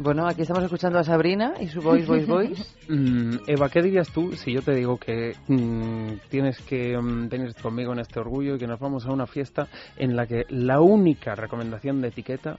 Bueno, 0.00 0.26
aquí 0.26 0.42
estamos 0.42 0.64
escuchando 0.64 0.98
a 0.98 1.04
Sabrina 1.04 1.54
y 1.60 1.68
su 1.68 1.80
Voice, 1.80 2.06
Voice, 2.06 2.26
Voice. 2.26 2.64
Mm, 2.86 3.36
Eva, 3.46 3.70
¿qué 3.70 3.80
dirías 3.80 4.10
tú 4.10 4.32
si 4.32 4.52
yo 4.52 4.60
te 4.60 4.74
digo 4.74 4.98
que 4.98 5.34
mm, 5.48 6.28
tienes 6.28 6.58
que 6.60 6.98
mm, 6.98 7.30
venir 7.30 7.54
conmigo 7.54 7.94
en 7.94 8.00
este 8.00 8.20
orgullo 8.20 8.56
y 8.56 8.58
que 8.58 8.66
nos 8.66 8.78
vamos 8.78 9.06
a 9.06 9.12
una 9.12 9.26
fiesta 9.26 9.68
en 9.96 10.14
la 10.14 10.26
que 10.26 10.44
la 10.50 10.82
única 10.82 11.34
recomendación 11.34 12.02
de 12.02 12.08
etiqueta, 12.08 12.58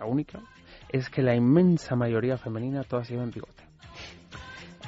la 0.00 0.06
única, 0.06 0.40
es 0.88 1.10
que 1.10 1.20
la 1.20 1.34
inmensa 1.34 1.96
mayoría 1.96 2.38
femenina 2.38 2.82
todas 2.84 3.10
llevan 3.10 3.30
bigote? 3.30 3.61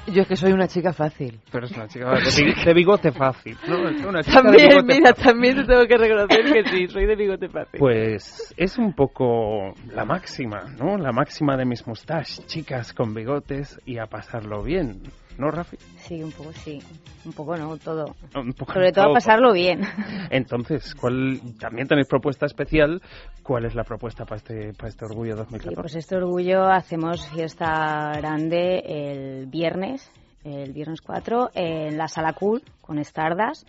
Yo 0.07 0.21
es 0.21 0.27
que 0.27 0.35
soy 0.35 0.51
una 0.51 0.67
chica 0.67 0.93
fácil. 0.93 1.39
Pero 1.51 1.65
es 1.65 1.71
una 1.71 1.87
chica 1.87 2.11
de, 2.11 2.43
bi- 2.43 2.63
de 2.63 2.73
bigote 2.73 3.11
fácil, 3.11 3.57
¿no? 3.67 3.89
Es 3.89 4.05
una 4.05 4.21
chica 4.23 4.41
de 4.41 4.43
También, 4.43 4.69
bigote 4.69 4.93
mira, 4.95 5.09
fácil. 5.15 5.23
también 5.25 5.55
te 5.55 5.63
tengo 5.65 5.85
que 5.87 5.97
reconocer 5.97 6.53
que 6.53 6.69
sí, 6.69 6.87
soy 6.87 7.05
de 7.07 7.15
bigote 7.15 7.49
fácil. 7.49 7.79
Pues 7.79 8.53
es 8.55 8.77
un 8.77 8.93
poco 8.93 9.73
la 9.91 10.05
máxima, 10.05 10.63
¿no? 10.77 10.97
La 10.97 11.11
máxima 11.11 11.57
de 11.57 11.65
mis 11.65 11.85
mustaches, 11.87 12.45
chicas 12.45 12.93
con 12.93 13.13
bigotes 13.13 13.79
y 13.85 13.97
a 13.97 14.05
pasarlo 14.05 14.61
bien, 14.63 15.01
¿no, 15.39 15.49
Rafi? 15.49 15.77
Sí, 15.97 16.21
un 16.21 16.31
poco 16.31 16.51
sí. 16.53 16.79
Un 17.25 17.33
poco 17.33 17.57
no, 17.57 17.75
todo. 17.77 18.15
Un 18.35 18.53
poco 18.53 18.73
Sobre 18.73 18.91
todo 18.91 19.05
todo. 19.05 19.13
pasarlo 19.15 19.51
bien. 19.53 19.81
Entonces, 20.29 20.93
¿cuál 20.93 21.39
también 21.59 21.87
tenéis 21.87 22.07
propuesta 22.07 22.45
especial? 22.45 23.01
¿Cuál 23.41 23.65
es 23.65 23.73
la 23.73 23.83
propuesta 23.83 24.25
para 24.25 24.37
este 24.37 24.73
para 24.73 24.89
este 24.89 25.05
orgullo 25.05 25.33
Sí, 25.33 25.37
2014? 25.39 25.81
pues 25.81 25.95
este 25.95 26.15
orgullo 26.17 26.65
hacemos 26.65 27.27
fiesta 27.29 28.11
grande 28.17 28.79
el 28.85 29.47
viernes, 29.47 29.94
el 30.43 30.73
viernes 30.73 31.01
4, 31.01 31.51
en 31.53 31.97
la 31.97 32.07
Sala 32.07 32.33
Cool 32.33 32.61
con 32.81 32.99
Stardust. 32.99 33.67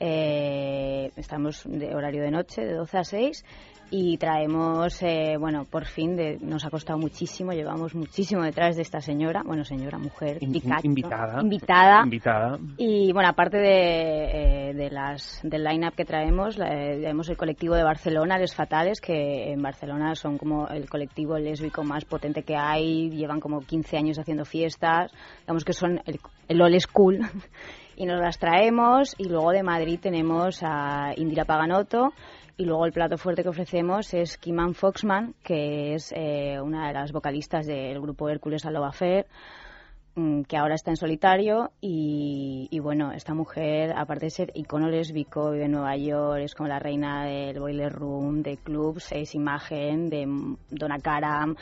Eh, 0.00 1.10
estamos 1.16 1.62
de 1.66 1.94
horario 1.94 2.22
de 2.22 2.30
noche, 2.30 2.64
de 2.64 2.74
12 2.74 2.98
a 2.98 3.04
6. 3.04 3.44
Y 3.90 4.16
traemos, 4.18 5.00
eh, 5.02 5.36
bueno, 5.38 5.66
por 5.70 5.84
fin, 5.84 6.16
de, 6.16 6.38
nos 6.40 6.64
ha 6.64 6.70
costado 6.70 6.98
muchísimo, 6.98 7.52
llevamos 7.52 7.94
muchísimo 7.94 8.42
detrás 8.42 8.74
de 8.76 8.82
esta 8.82 9.00
señora, 9.00 9.42
bueno, 9.44 9.64
señora, 9.64 9.98
mujer, 9.98 10.38
In- 10.40 10.54
invitada. 10.82 11.40
invitada, 11.40 12.02
Invitada. 12.02 12.58
y 12.76 13.12
bueno, 13.12 13.28
aparte 13.28 13.58
de, 13.58 14.70
eh, 14.70 14.74
de 14.74 14.90
las, 14.90 15.38
del 15.44 15.62
line-up 15.62 15.94
que 15.94 16.04
traemos, 16.04 16.58
eh, 16.58 16.98
tenemos 17.02 17.28
el 17.28 17.36
colectivo 17.36 17.76
de 17.76 17.84
Barcelona, 17.84 18.36
Les 18.38 18.54
Fatales, 18.54 19.00
que 19.00 19.52
en 19.52 19.62
Barcelona 19.62 20.14
son 20.16 20.38
como 20.38 20.66
el 20.68 20.88
colectivo 20.88 21.38
lésbico 21.38 21.84
más 21.84 22.04
potente 22.04 22.42
que 22.42 22.56
hay, 22.56 23.10
llevan 23.10 23.38
como 23.38 23.60
15 23.60 23.96
años 23.96 24.18
haciendo 24.18 24.44
fiestas, 24.44 25.12
digamos 25.42 25.64
que 25.64 25.72
son 25.72 26.00
el, 26.06 26.18
el 26.48 26.60
old 26.62 26.80
school, 26.80 27.20
y 27.96 28.06
nos 28.06 28.18
las 28.20 28.38
traemos, 28.40 29.14
y 29.18 29.28
luego 29.28 29.52
de 29.52 29.62
Madrid 29.62 30.00
tenemos 30.02 30.60
a 30.64 31.12
Indira 31.16 31.44
Paganotto, 31.44 32.12
y 32.56 32.64
luego 32.64 32.86
el 32.86 32.92
plato 32.92 33.18
fuerte 33.18 33.42
que 33.42 33.48
ofrecemos 33.48 34.14
es 34.14 34.38
Kiman 34.38 34.74
Foxman, 34.74 35.34
que 35.42 35.94
es 35.94 36.12
eh, 36.14 36.60
una 36.60 36.88
de 36.88 36.94
las 36.94 37.10
vocalistas 37.10 37.66
del 37.66 38.00
grupo 38.00 38.28
Hércules 38.28 38.64
Aloha 38.64 38.92
Fair, 38.92 39.26
mm, 40.14 40.42
que 40.42 40.56
ahora 40.56 40.76
está 40.76 40.90
en 40.90 40.96
solitario. 40.96 41.72
Y, 41.80 42.68
y 42.70 42.78
bueno, 42.78 43.10
esta 43.10 43.34
mujer, 43.34 43.92
aparte 43.96 44.26
de 44.26 44.30
ser 44.30 44.52
icono 44.54 44.88
lésbico, 44.88 45.50
vive 45.50 45.64
en 45.64 45.72
Nueva 45.72 45.96
York, 45.96 46.42
es 46.44 46.54
como 46.54 46.68
la 46.68 46.78
reina 46.78 47.24
del 47.24 47.58
boiler 47.58 47.92
room, 47.92 48.42
de 48.42 48.56
clubs, 48.56 49.10
es 49.10 49.34
imagen 49.34 50.08
de 50.08 50.24
Donna 50.70 50.98
Karam, 51.00 51.56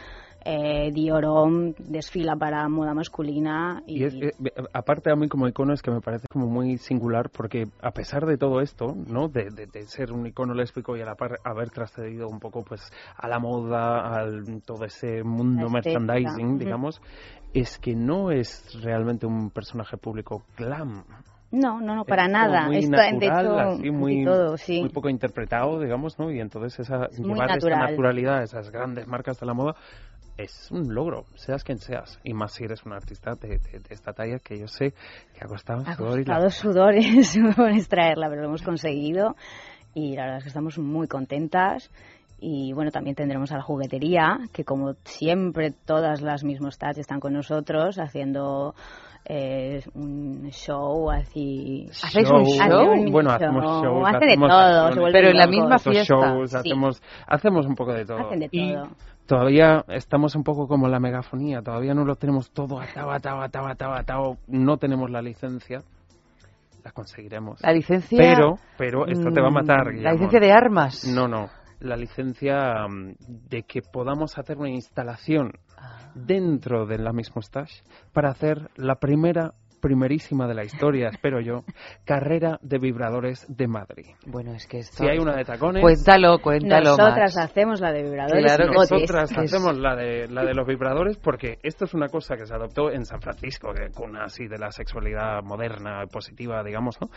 eh, 0.45 0.91
Diorom, 0.93 1.73
desfila 1.79 2.37
para 2.37 2.69
moda 2.69 2.95
masculina 2.95 3.83
y, 3.87 4.01
Y 4.01 4.05
es, 4.05 4.15
eh, 4.15 4.33
aparte 4.73 5.11
a 5.11 5.17
mí 5.17 5.29
como 5.29 5.49
icono 5.49 5.73
es 5.73 5.83
que 5.83 5.91
me 5.91 6.01
parece 6.01 6.27
como 6.31 6.47
muy 6.47 6.79
singular 6.79 7.31
porque 7.31 7.67
a 7.81 7.91
pesar 7.93 8.27
de 8.27 8.37
todo 8.39 8.61
esto, 8.61 8.95
¿no? 9.07 9.29
De, 9.29 9.51
de- 9.51 9.67
de 9.67 9.87
ser 9.87 10.13
un 10.13 10.27
icono 10.27 10.55
lésbico 10.55 10.97
y 10.97 11.03
a 11.03 11.05
la 11.05 11.15
par 11.15 11.39
haber 11.45 11.71
trascedido 11.71 12.29
un 12.29 12.41
poco 12.41 12.63
pues 12.65 12.81
a 13.17 13.29
la 13.29 13.39
moda, 13.39 14.15
al 14.17 14.63
todo 14.65 14.85
ese 14.85 15.23
mundo 15.23 15.69
merchandising, 15.71 16.59
digamos, 16.59 17.01
es 17.55 17.79
que 17.79 17.95
no 17.95 18.31
es 18.31 18.79
realmente 18.83 19.27
un 19.27 19.51
personaje 19.51 19.97
público 19.97 20.43
glam. 20.57 21.05
no, 21.51 21.81
no, 21.81 21.95
no, 21.95 22.05
para 22.07 22.25
Es 22.25 22.33
nada. 22.33 22.67
muy 22.67 22.79
Esto, 22.79 22.91
natural, 22.97 23.19
de 23.21 23.27
hecho, 23.27 23.59
así, 23.59 23.91
muy, 23.91 24.17
de 24.21 24.25
todo, 24.25 24.57
sí. 24.57 24.81
muy 24.81 24.89
poco 24.89 25.09
interpretado, 25.11 25.81
digamos, 25.81 26.19
¿no? 26.19 26.31
Y 26.31 26.41
entonces 26.41 26.81
esa, 26.81 27.09
muy 27.19 27.29
llevar 27.29 27.51
esa 27.51 27.55
natural. 27.57 27.91
naturalidad, 27.91 28.43
esas 28.43 28.71
grandes 28.71 29.07
marcas 29.07 29.39
de 29.39 29.47
la 29.47 29.53
moda, 29.55 29.77
es 30.43 30.71
un 30.71 30.95
logro, 30.95 31.25
seas 31.35 31.65
quien 31.65 31.79
seas. 31.79 32.19
Y 32.25 32.35
más 32.35 32.53
si 32.53 32.65
eres 32.65 32.85
un 32.85 32.93
artista 32.93 33.35
de, 33.35 33.59
de- 33.59 33.79
de 33.81 33.95
esta 33.95 34.13
talla 34.13 34.39
que 34.39 34.59
yo 34.59 34.67
sé 34.69 34.93
que 35.35 35.45
ha 35.45 35.49
costado 35.49 35.83
Ha 35.87 35.95
sudor 35.95 36.21
y 36.21 36.25
costado 36.25 36.51
sudores 36.51 37.37
extraerla, 37.77 38.29
pero 38.29 38.43
lo 38.43 38.49
hemos 38.49 38.63
conseguido 38.63 39.37
y 39.95 40.17
la 40.17 40.23
verdad 40.23 40.39
es 40.39 40.45
que 40.45 40.49
estamos 40.49 40.79
muy 40.79 41.07
contentas. 41.09 41.91
Y 42.45 42.73
bueno, 42.73 42.91
también 42.91 43.15
tendremos 43.15 43.53
a 43.53 43.57
la 43.57 43.63
juguetería, 43.63 44.41
que 44.53 44.65
como 44.65 44.95
siempre 45.05 45.71
todas 45.71 46.23
las 46.23 46.43
mismos 46.43 46.77
tats 46.77 46.99
están 46.99 47.21
con 47.21 47.33
nosotros 47.35 48.01
haciendo 48.01 48.75
eh, 49.25 49.81
un 49.95 50.49
show 50.51 51.11
así. 51.11 51.87
¿Hacéis 51.91 52.31
un 52.31 52.45
show? 52.45 53.11
Bueno, 53.11 53.31
hacemos 53.31 53.65
shows, 53.65 54.09
Hacen 54.09 54.21
de 54.21 54.27
hacemos 54.33 54.49
todo, 54.51 54.87
acciones, 54.87 55.13
Pero 55.13 55.29
en 55.31 55.37
la 55.37 55.47
misma 55.47 55.79
fiesta. 55.79 56.15
shows, 56.15 56.51
Sí. 56.51 56.57
hacemos, 56.57 57.03
hacemos 57.27 57.67
un 57.67 57.75
poco 57.75 57.93
de 57.93 58.05
todo. 58.05 58.19
Hacen 58.19 58.41
de 58.41 58.49
Y 58.51 58.75
todo. 58.75 58.89
todavía 59.27 59.85
estamos 59.89 60.35
un 60.35 60.43
poco 60.43 60.67
como 60.67 60.89
la 60.89 60.99
megafonía, 61.01 61.63
todavía 61.63 61.95
no 61.95 62.05
lo 62.05 62.17
tenemos 62.17 62.51
todo 62.51 62.81
atado, 62.81 63.11
atado, 63.13 63.41
atado, 63.43 63.67
atado, 63.69 63.95
atado, 63.95 64.37
no 64.49 64.77
tenemos 64.77 65.11
la 65.11 65.23
licencia. 65.23 65.83
La 66.85 66.91
conseguiremos. 66.91 67.61
La 67.63 67.73
licencia... 67.73 68.19
Pero, 68.19 68.57
pero 68.77 69.07
esto 69.07 69.31
te 69.31 69.41
va 69.41 69.49
a 69.49 69.51
matar, 69.53 69.85
mm, 69.87 69.91
Guillermo. 69.91 70.03
La 70.05 70.13
licencia 70.15 70.41
de 70.41 70.51
armas. 70.53 71.07
No, 71.07 71.29
no. 71.29 71.49
La 71.79 71.97
licencia 71.97 72.89
mm, 72.89 73.15
de 73.49 73.63
que 73.63 73.83
podamos 73.83 74.37
hacer 74.37 74.59
una 74.59 74.71
instalación. 74.71 75.53
Dentro 76.15 76.87
de 76.87 76.99
la 76.99 77.13
misma 77.13 77.33
Mustache 77.37 77.83
para 78.13 78.31
hacer 78.31 78.71
la 78.77 78.97
primera, 78.97 79.55
primerísima 79.81 80.47
de 80.47 80.55
la 80.55 80.65
historia, 80.65 81.09
espero 81.13 81.41
yo, 81.41 81.65
carrera 82.05 82.59
de 82.63 82.79
vibradores 82.79 83.45
de 83.49 83.67
Madrid. 83.67 84.07
Bueno, 84.27 84.53
es 84.55 84.67
que 84.67 84.79
esto... 84.79 84.99
Si 85.03 85.09
hay 85.09 85.19
una 85.19 85.35
de 85.35 85.45
tacones, 85.45 85.83
Cuéntalo, 85.83 86.39
cuéntalo, 86.41 86.91
Nosotras 86.91 87.35
Max. 87.35 87.51
hacemos 87.51 87.81
la 87.81 87.91
de 87.93 88.03
vibradores 88.03 88.45
Claro 88.45 88.65
y 88.65 88.69
que 88.69 88.75
botes. 88.77 88.91
nosotras 88.93 89.33
hacemos 89.39 89.79
la 89.79 89.97
de, 89.97 90.29
la 90.29 90.45
de 90.45 90.55
los 90.55 90.67
vibradores 90.69 91.17
porque 91.17 91.59
esto 91.63 91.87
es 91.87 91.95
una 91.95 92.09
cosa 92.09 92.37
que 92.37 92.47
se 92.47 92.55
adoptó 92.55 92.91
en 92.93 93.05
San 93.07 93.21
Francisco, 93.21 93.73
que 93.75 93.91
cuna 93.93 94.25
así 94.27 94.47
de 94.47 94.59
la 94.59 94.71
sexualidad 94.71 95.43
moderna, 95.43 96.05
positiva, 96.13 96.63
digamos, 96.63 96.99
¿no? 97.01 97.09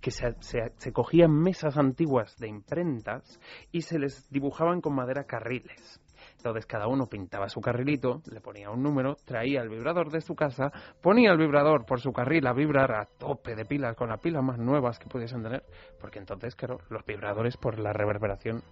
Que 0.00 0.10
se, 0.12 0.32
se- 0.40 0.72
se 0.78 0.92
cogían 0.92 1.32
mesas 1.32 1.76
antiguas 1.76 2.36
de 2.38 2.48
imprentas 2.48 3.38
y 3.72 3.82
se 3.82 3.98
les 3.98 4.30
dibujaban 4.30 4.80
con 4.80 4.94
madera 4.94 5.24
carriles. 5.24 6.00
Entonces 6.46 6.66
cada 6.66 6.86
uno 6.86 7.06
pintaba 7.06 7.48
su 7.48 7.60
carrilito, 7.60 8.22
le 8.30 8.40
ponía 8.40 8.70
un 8.70 8.80
número, 8.80 9.16
traía 9.24 9.62
el 9.62 9.68
vibrador 9.68 10.10
de 10.10 10.20
su 10.20 10.36
casa, 10.36 10.70
ponía 11.02 11.32
el 11.32 11.38
vibrador 11.38 11.84
por 11.84 12.00
su 12.00 12.12
carril 12.12 12.46
a 12.46 12.52
vibrar 12.52 12.92
a 12.92 13.04
tope 13.04 13.56
de 13.56 13.64
pilas, 13.64 13.96
con 13.96 14.10
las 14.10 14.20
pilas 14.20 14.44
más 14.44 14.56
nuevas 14.56 15.00
que 15.00 15.08
pudiesen 15.08 15.42
tener, 15.42 15.64
porque 16.00 16.20
entonces, 16.20 16.54
claro, 16.54 16.78
los 16.88 17.04
vibradores 17.04 17.56
por 17.56 17.80
la 17.80 17.92
reverberación 17.92 18.62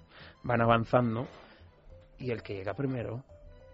van 0.44 0.60
avanzando 0.60 1.26
y 2.16 2.30
el 2.30 2.44
que 2.44 2.54
llega 2.54 2.74
primero 2.74 3.24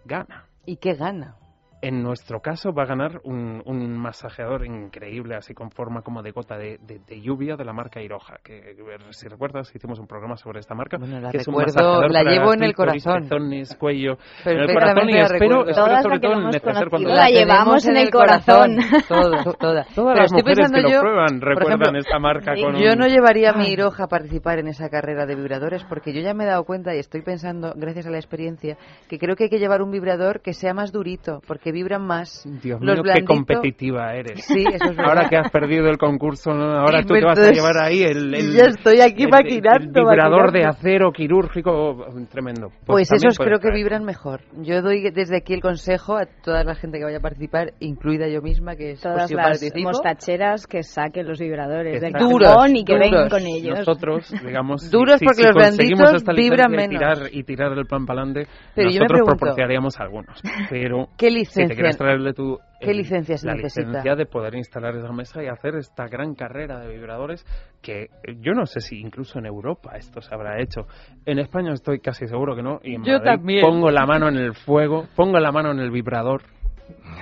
gana. 0.07 0.47
¿Y 0.65 0.77
qué 0.77 0.95
gana? 0.95 1.37
En 1.83 2.03
nuestro 2.03 2.41
caso 2.41 2.72
va 2.74 2.83
a 2.83 2.87
ganar 2.87 3.20
un, 3.24 3.62
un 3.64 3.97
masajeador 3.99 4.66
increíble, 4.66 5.35
así 5.35 5.55
con 5.55 5.70
forma 5.70 6.03
como 6.03 6.22
de 6.22 6.31
gota 6.31 6.59
de, 6.59 6.78
de- 6.83 6.99
de 7.07 7.20
lluvia 7.22 7.57
de 7.57 7.64
la 7.64 7.72
marca 7.72 8.03
Iroha, 8.03 8.39
que 8.45 8.76
si 9.11 9.28
recuerdas 9.28 9.74
hicimos 9.74 9.99
un 9.99 10.07
programa 10.07 10.37
sobre 10.37 10.61
esta 10.61 10.74
marca. 10.74 10.99
Bueno, 10.99 11.20
la 11.20 11.31
que 11.31 11.39
recuerdo, 11.39 12.03
la 12.09 12.22
llevo 12.22 12.53
en 12.53 12.64
el 12.64 12.74
corazón. 12.74 13.22
pezones, 13.22 13.74
cuello, 13.76 14.18
en 14.45 14.59
el 14.59 14.66
Perfectamente 14.66 14.74
corazón 14.74 15.09
y 15.09 15.12
la 15.14 15.22
espero, 15.22 15.74
sobre 15.74 16.20
todo 16.20 16.35
lo 16.35 16.91
cuando 16.91 17.09
La 17.09 17.28
llevamos 17.31 17.87
en 17.87 17.97
el 17.97 18.11
corazón. 18.11 18.76
Todas, 19.09 19.45
todas. 19.59 19.89
Todas 19.95 20.16
las 20.18 20.26
estoy 20.26 20.43
mujeres 20.43 20.59
pensando 20.59 20.76
que 20.76 20.83
lo 20.83 20.91
yo, 20.91 21.01
prueban 21.01 21.41
por 21.41 21.49
recuerdan 21.49 21.81
ejemplo, 21.81 21.99
esta 22.01 22.18
marca 22.18 22.53
con 22.55 22.76
Yo 22.76 22.93
un- 22.93 22.99
no 22.99 23.07
llevaría 23.07 23.51
a 23.51 23.55
mi 23.55 23.68
Iroja 23.70 24.05
a 24.05 24.09
participar 24.09 24.59
en 24.59 24.68
esa 24.68 24.91
carrera 24.91 25.24
de 25.24 25.35
vibradores 25.35 25.83
porque 25.85 26.12
yo 26.12 26.20
ya 26.20 26.35
me 26.35 26.45
he 26.45 26.47
dado 26.47 26.64
cuenta 26.64 26.95
y 26.95 26.99
estoy 26.99 27.22
pensando, 27.22 27.72
gracias 27.74 28.07
a 28.07 28.11
la 28.11 28.18
experiencia, 28.18 28.76
que 29.09 29.18
creo 29.18 29.35
que 29.35 29.45
hay 29.45 29.51
que 29.51 29.59
llevar 29.59 29.81
un 29.81 29.91
vibrador 29.91 30.41
que 30.43 30.53
sea 30.53 30.74
más 30.74 30.93
durito, 30.93 31.41
porque 31.47 31.70
que 31.71 31.73
vibran 31.73 32.07
más. 32.07 32.45
Dios 32.62 32.81
los 32.81 33.01
mío, 33.03 33.12
qué 33.14 33.25
competitiva 33.25 34.14
eres. 34.14 34.45
Sí, 34.45 34.64
eso 34.73 34.85
es 34.91 34.97
verdad. 34.97 35.07
Ahora 35.09 35.29
que 35.29 35.37
has 35.37 35.51
perdido 35.51 35.89
el 35.89 35.99
concurso, 35.99 36.53
¿no? 36.53 36.64
ahora 36.79 37.01
Y 37.01 37.05
tú 37.05 37.14
te 37.14 37.25
vas 37.25 37.39
a 37.39 37.53
llevar 37.53 37.79
ahí 37.79 38.03
el, 38.03 38.35
el- 38.35 38.53
Ya 38.57 38.64
estoy 38.64 39.01
aquí 39.01 39.23
el- 39.23 39.29
el 39.29 39.31
maquinando, 39.31 40.01
vibrador 40.01 40.53
de 40.53 40.64
acero 40.64 41.12
quirúrgico 41.12 42.07
tremendo. 42.31 42.68
Pues, 42.87 43.09
también 43.09 43.29
esos 43.31 43.39
creo 43.39 43.59
que 43.61 43.71
vibran 43.71 44.05
mejor. 44.05 44.41
Yo 44.62 44.83
doy 44.83 45.11
desde 45.11 45.37
aquí 45.39 45.55
el 45.55 45.61
consejo 45.61 46.16
a 46.16 46.27
toda 46.43 46.64
la 46.64 46.75
gente 46.75 46.99
que 46.99 47.05
vaya 47.05 47.18
a 47.18 47.21
participar, 47.21 47.73
incluida 47.81 48.29
yo 48.29 48.43
misma, 48.43 48.77
que 48.77 48.93
es 48.93 49.01
Todas 49.01 49.31
pues, 49.31 49.33
las 49.33 49.47
participo. 49.61 49.89
mostacheras 49.89 50.66
que 50.66 50.83
saquen 50.83 51.27
los 51.29 51.39
vibradores 51.39 52.01
del 52.01 52.12
cajón 52.12 52.77
y 52.77 52.85
que 52.85 52.95
Duros, 52.95 53.11
vengan 53.11 53.29
con 53.29 53.47
ellos. 53.47 53.79
Nosotros, 53.79 54.33
digamos, 54.45 54.91
Duros 54.91 55.18
si, 55.18 55.25
porque 55.25 55.43
si 55.43 55.47
los 55.47 55.55
blanditos 55.55 56.25
vibran 56.37 56.37
licencia 56.37 56.66
y 56.66 56.71
menos. 56.89 56.89
tirar, 57.18 57.31
y 57.33 57.43
tirar 57.45 57.73
el 57.79 57.87
plan 57.87 58.07
para 58.07 58.23
adelante, 58.23 58.51
nosotros 58.77 59.09
pregunto- 59.09 59.25
proporcionaríamos 59.37 60.01
algunos. 60.01 60.41
Pero 60.71 61.09
¿Qué 61.16 61.27
si 61.31 61.35
licencia- 61.63 61.69
te 61.69 61.75
quieres 61.75 61.97
traerle 61.97 62.33
tú 62.33 62.59
qué 62.81 62.95
licencia 62.95 63.37
se 63.37 63.47
la 63.47 63.55
necesita? 63.55 63.87
licencia 63.87 64.17
de 64.17 64.27
poder 64.27 64.55
instalar 64.55 64.97
esa 64.97 65.13
mesa 65.13 65.43
y 65.43 65.47
hacer 65.49 65.75
esta 65.77 66.07
gran 66.09 66.35
carrera 66.35 66.81
de 66.81 66.89
vibradores 66.95 67.45
que 67.83 68.03
eh, 68.05 68.09
yo 68.41 68.53
no 68.53 68.67
sé 68.67 68.81
si 68.81 68.99
incluso 69.01 69.39
en 69.39 69.47
Europa 69.47 69.93
esto 69.97 70.21
se 70.21 70.35
habrá 70.35 70.61
hecho. 70.61 70.87
En 71.27 71.39
España 71.39 71.73
estoy 71.73 72.01
casi 72.01 72.27
seguro 72.27 72.55
que 72.57 72.63
no. 72.63 72.81
Y 72.83 72.95
en 72.95 73.05
Yo 73.05 73.13
Madrid 73.19 73.25
también. 73.25 73.61
pongo 73.65 73.91
la 73.91 74.07
mano 74.07 74.29
en 74.29 74.37
el 74.37 74.55
fuego, 74.55 75.07
pongo 75.17 75.39
la 75.39 75.53
mano 75.53 75.71
en 75.73 75.79
el 75.81 75.91
vibrador 75.91 76.43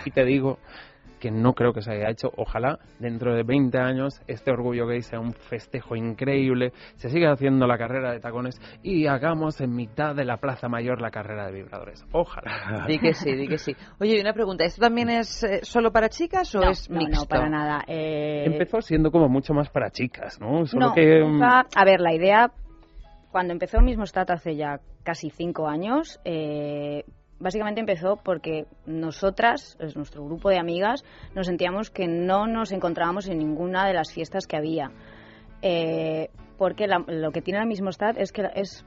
y 0.05 0.11
te 0.11 0.25
digo 0.25 0.59
que 1.19 1.31
no 1.31 1.55
creo 1.55 1.73
que 1.73 1.83
se 1.83 1.93
haya 1.93 2.11
hecho. 2.11 2.31
Ojalá 2.37 2.79
dentro 2.99 3.35
de 3.35 3.43
20 3.43 3.79
años 3.79 4.21
este 4.27 4.51
orgullo 4.51 4.87
gay 4.87 5.03
sea 5.03 5.21
un 5.21 5.33
festejo 5.33 5.97
increíble, 5.97 6.73
se 6.97 7.09
siga 7.11 7.33
haciendo 7.33 7.67
la 7.67 7.79
carrera 7.79 8.13
de 8.13 8.21
tacones 8.21 8.61
y 8.83 9.07
hagamos 9.07 9.61
en 9.61 9.75
mitad 9.75 10.15
de 10.15 10.25
la 10.25 10.39
Plaza 10.39 10.69
Mayor 10.69 11.01
la 11.01 11.11
carrera 11.11 11.47
de 11.47 11.53
vibradores. 11.53 12.05
Ojalá. 12.13 12.85
Di 12.89 12.99
que 12.99 13.15
sí, 13.15 13.35
di 13.35 13.49
que 13.49 13.59
sí. 13.59 13.75
Oye, 14.01 14.17
y 14.17 14.21
una 14.21 14.33
pregunta, 14.33 14.65
¿esto 14.65 14.81
también 14.81 15.11
es 15.11 15.43
eh, 15.45 15.61
solo 15.63 15.93
para 15.93 16.09
chicas 16.09 16.55
o 16.55 16.61
No, 16.61 16.71
es 16.71 16.89
no, 16.91 16.99
mixto? 16.99 17.21
no, 17.23 17.27
para 17.29 17.49
nada. 17.49 17.85
Eh, 17.87 18.45
Empezó 18.47 18.81
siendo 18.81 19.11
como 19.11 19.29
mucho 19.29 19.55
más 19.55 19.69
para 19.71 19.91
chicas, 19.91 20.41
¿no? 20.41 20.67
Solo 20.67 20.87
no, 20.89 20.95
que 20.95 21.23
mm, 21.25 21.43
a 21.43 21.85
ver, 21.85 22.01
la 22.01 22.15
idea, 22.15 22.51
cuando 23.31 23.53
empezó 23.53 23.81
mismo 23.81 24.07
Stat 24.07 24.31
hace 24.31 24.57
ya 24.57 24.81
casi 25.03 25.31
cinco 25.31 25.69
años, 25.69 26.21
eh, 26.25 27.05
básicamente 27.41 27.81
empezó 27.81 28.17
porque 28.17 28.67
nosotras, 28.87 29.77
es 29.81 29.97
nuestro 29.97 30.25
grupo 30.25 30.49
de 30.51 30.59
amigas, 30.59 31.05
nos 31.35 31.47
sentíamos 31.47 31.91
que 31.91 32.07
no 32.07 32.47
nos 32.47 32.73
encontrábamos 32.73 33.29
en 33.29 33.39
ninguna 33.39 33.87
de 33.87 33.95
las 33.95 34.13
fiestas 34.13 34.47
que 34.47 34.57
había. 34.57 34.91
Eh, 35.63 36.29
porque 36.57 36.87
la- 36.87 37.05
lo 37.07 37.31
que 37.31 37.43
tiene 37.43 37.61
el 37.61 37.67
mismo 37.67 37.91
Stat 37.91 38.17
es 38.19 38.33
que 38.33 38.43
es 38.55 38.85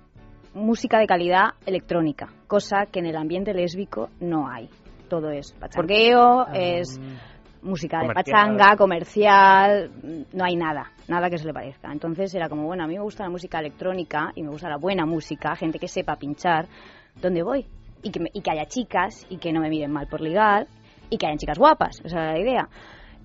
música 0.53 0.99
de 0.99 1.07
calidad 1.07 1.51
electrónica, 1.65 2.27
cosa 2.47 2.85
que 2.91 2.99
en 2.99 3.05
el 3.05 3.15
ambiente 3.15 3.53
lésbico 3.53 4.09
no 4.19 4.49
hay. 4.49 4.69
Todo 5.09 5.29
es 5.31 5.53
pachangueo, 5.53 6.45
es 6.53 6.99
música 7.61 7.99
de 7.99 8.07
pachanga, 8.13 8.75
comercial, 8.77 9.91
no 10.33 10.43
hay 10.43 10.55
nada, 10.55 10.91
nada 11.07 11.29
que 11.29 11.37
se 11.37 11.45
le 11.45 11.53
parezca. 11.53 11.91
Entonces 11.91 12.33
era 12.33 12.49
como, 12.49 12.65
bueno, 12.65 12.83
a 12.83 12.87
mí 12.87 12.95
me 12.95 13.01
gusta 13.03 13.23
la 13.23 13.29
música 13.29 13.59
electrónica 13.59 14.31
y 14.35 14.43
me 14.43 14.49
gusta 14.49 14.67
la 14.69 14.77
buena 14.77 15.05
música, 15.05 15.55
gente 15.55 15.79
que 15.79 15.87
sepa 15.87 16.15
pinchar, 16.15 16.67
¿dónde 17.21 17.43
voy? 17.43 17.65
Y 18.03 18.11
que, 18.11 18.19
me- 18.19 18.29
y 18.33 18.41
que 18.41 18.51
haya 18.51 18.65
chicas 18.65 19.25
y 19.29 19.37
que 19.37 19.51
no 19.53 19.61
me 19.61 19.69
miren 19.69 19.91
mal 19.91 20.07
por 20.07 20.21
ligar 20.21 20.67
y 21.09 21.17
que 21.17 21.25
hayan 21.27 21.37
chicas 21.37 21.57
guapas, 21.59 22.01
esa 22.03 22.21
era 22.23 22.33
la 22.33 22.39
idea. 22.39 22.69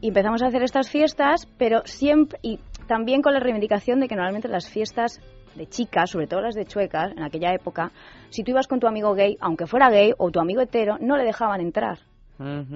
Y 0.01 0.09
empezamos 0.09 0.43
a 0.43 0.47
hacer 0.49 0.62
estas 0.62 0.91
fiestas, 0.91 1.47
pero 1.57 1.83
siempre, 1.85 2.39
y 2.43 2.59
también 2.87 3.22
con 3.22 3.33
la 3.33 3.41
reivindicación 3.41 4.01
de 4.01 4.09
que 4.09 4.14
normalmente 4.14 4.49
las 4.49 4.68
fiestas 4.68 5.20
de 5.55 5.66
chicas, 5.66 6.11
sobre 6.11 6.27
todo 6.27 6.43
las 6.43 6.55
de 6.55 6.66
chuecas, 6.66 7.12
en 7.16 7.22
aquella 7.22 7.55
época, 7.55 7.91
si 8.29 8.43
tú 8.45 8.51
ibas 8.51 8.66
con 8.68 8.79
tu 8.81 8.87
amigo 8.87 9.14
gay, 9.14 9.39
aunque 9.41 9.66
fuera 9.66 9.89
gay, 9.89 10.12
o 10.18 10.31
tu 10.31 10.39
amigo 10.41 10.61
hetero, 10.61 10.99
no 11.01 11.16
le 11.16 11.24
dejaban 11.24 11.61
entrar 11.61 11.99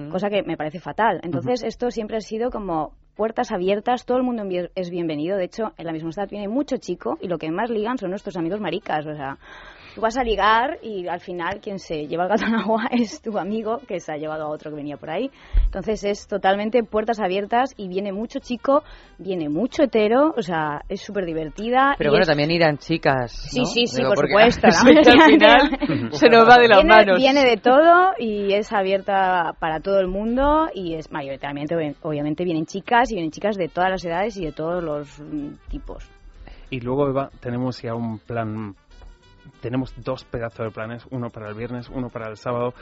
cosa 0.09 0.29
que 0.31 0.41
me 0.41 0.57
parece 0.57 0.79
fatal. 0.79 1.19
Entonces, 1.21 1.61
esto 1.63 1.91
siempre 1.91 2.17
ha 2.17 2.21
sido 2.21 2.49
como 2.49 2.93
puertas 3.15 3.51
abiertas, 3.51 4.05
todo 4.07 4.17
el 4.17 4.23
mundo 4.23 4.41
es 4.73 4.89
bienvenido. 4.89 5.37
De 5.37 5.43
hecho, 5.43 5.73
en 5.77 5.85
la 5.85 5.91
misma 5.93 6.09
edad 6.09 6.27
viene 6.27 6.47
mucho 6.47 6.77
chico 6.77 7.19
y 7.21 7.27
lo 7.27 7.37
que 7.37 7.51
más 7.51 7.69
ligan 7.69 7.99
son 7.99 8.09
nuestros 8.09 8.35
amigos 8.37 8.59
maricas. 8.59 9.05
O 9.05 9.13
sea, 9.13 9.37
tú 9.95 10.01
vas 10.01 10.17
a 10.17 10.23
ligar 10.23 10.77
y 10.81 11.07
al 11.07 11.19
final 11.19 11.59
quien 11.61 11.79
se 11.79 12.07
lleva 12.07 12.23
el 12.23 12.29
gato 12.29 12.45
en 12.45 12.55
agua 12.55 12.87
es 12.91 13.21
tu 13.21 13.37
amigo 13.37 13.79
que 13.87 13.99
se 13.99 14.11
ha 14.13 14.17
llevado 14.17 14.45
a 14.45 14.49
otro 14.49 14.71
que 14.71 14.77
venía 14.77 14.97
por 14.97 15.09
ahí. 15.09 15.29
Entonces, 15.65 16.03
es 16.03 16.27
totalmente 16.27 16.83
puertas 16.83 17.19
abiertas 17.19 17.73
y 17.77 17.87
viene 17.87 18.11
mucho 18.11 18.39
chico, 18.39 18.83
viene 19.17 19.49
mucho 19.49 19.83
hetero, 19.83 20.33
o 20.37 20.41
sea, 20.41 20.81
es 20.89 21.01
súper 21.01 21.25
divertida. 21.25 21.95
Pero 21.97 22.09
y 22.09 22.11
bueno, 22.11 22.21
es- 22.23 22.27
también 22.27 22.51
irán 22.51 22.77
chicas. 22.77 23.31
Sí, 23.31 23.59
¿no? 23.59 23.65
sí, 23.65 23.87
sí, 23.87 23.97
Digo, 23.97 24.13
por 24.13 24.27
supuesto. 24.27 24.67
Sí, 24.71 25.09
al 25.09 25.21
final 25.21 26.11
se 26.11 26.29
nos 26.29 26.47
va 26.47 26.57
de 26.57 26.67
las 26.67 26.79
viene, 26.83 26.95
manos. 26.95 27.17
Viene 27.17 27.43
de 27.43 27.57
todo 27.57 28.11
y 28.17 28.53
es 28.53 28.71
abierta 28.71 29.53
para 29.59 29.79
todo 29.79 29.99
el 29.99 30.07
mundo 30.07 30.67
y 30.73 30.95
es 30.95 31.11
mayoritariamente, 31.11 31.75
obvi- 31.75 31.95
obviamente, 32.01 32.43
vienen 32.43 32.65
chicas 32.65 33.11
y 33.11 33.15
vienen 33.15 33.31
chicas 33.31 33.55
de 33.57 33.67
todas 33.67 33.89
las 33.89 34.03
edades 34.05 34.37
y 34.37 34.45
de 34.45 34.51
todos 34.51 34.83
los 34.83 35.19
mm, 35.19 35.53
tipos. 35.69 36.09
Y 36.69 36.79
luego, 36.79 37.09
Eva, 37.09 37.29
tenemos 37.41 37.81
ya 37.81 37.93
un 37.95 38.19
plan. 38.19 38.75
Tenemos 39.61 39.93
dos 40.03 40.23
pedazos 40.25 40.65
de 40.65 40.71
planes, 40.71 41.05
uno 41.11 41.29
para 41.29 41.49
el 41.49 41.55
viernes, 41.55 41.89
uno 41.89 42.09
para 42.09 42.29
el 42.29 42.37
sábado. 42.37 42.73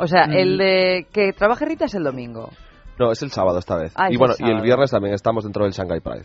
O 0.00 0.06
sea, 0.06 0.24
el 0.24 0.54
Mm, 0.56 0.58
de 0.58 1.06
que 1.12 1.32
trabaje 1.32 1.64
Rita 1.64 1.86
es 1.86 1.94
el 1.94 2.04
domingo. 2.04 2.50
No, 2.98 3.12
es 3.12 3.22
el 3.22 3.30
sábado 3.30 3.58
esta 3.58 3.76
vez. 3.76 3.92
Ah, 3.96 4.06
es 4.06 4.12
y 4.12 4.14
el 4.14 4.18
bueno, 4.18 4.34
y 4.38 4.50
el 4.50 4.62
viernes 4.62 4.90
también 4.90 5.14
estamos 5.14 5.44
dentro 5.44 5.64
del 5.64 5.72
Shanghai 5.72 6.00
Pride. 6.00 6.24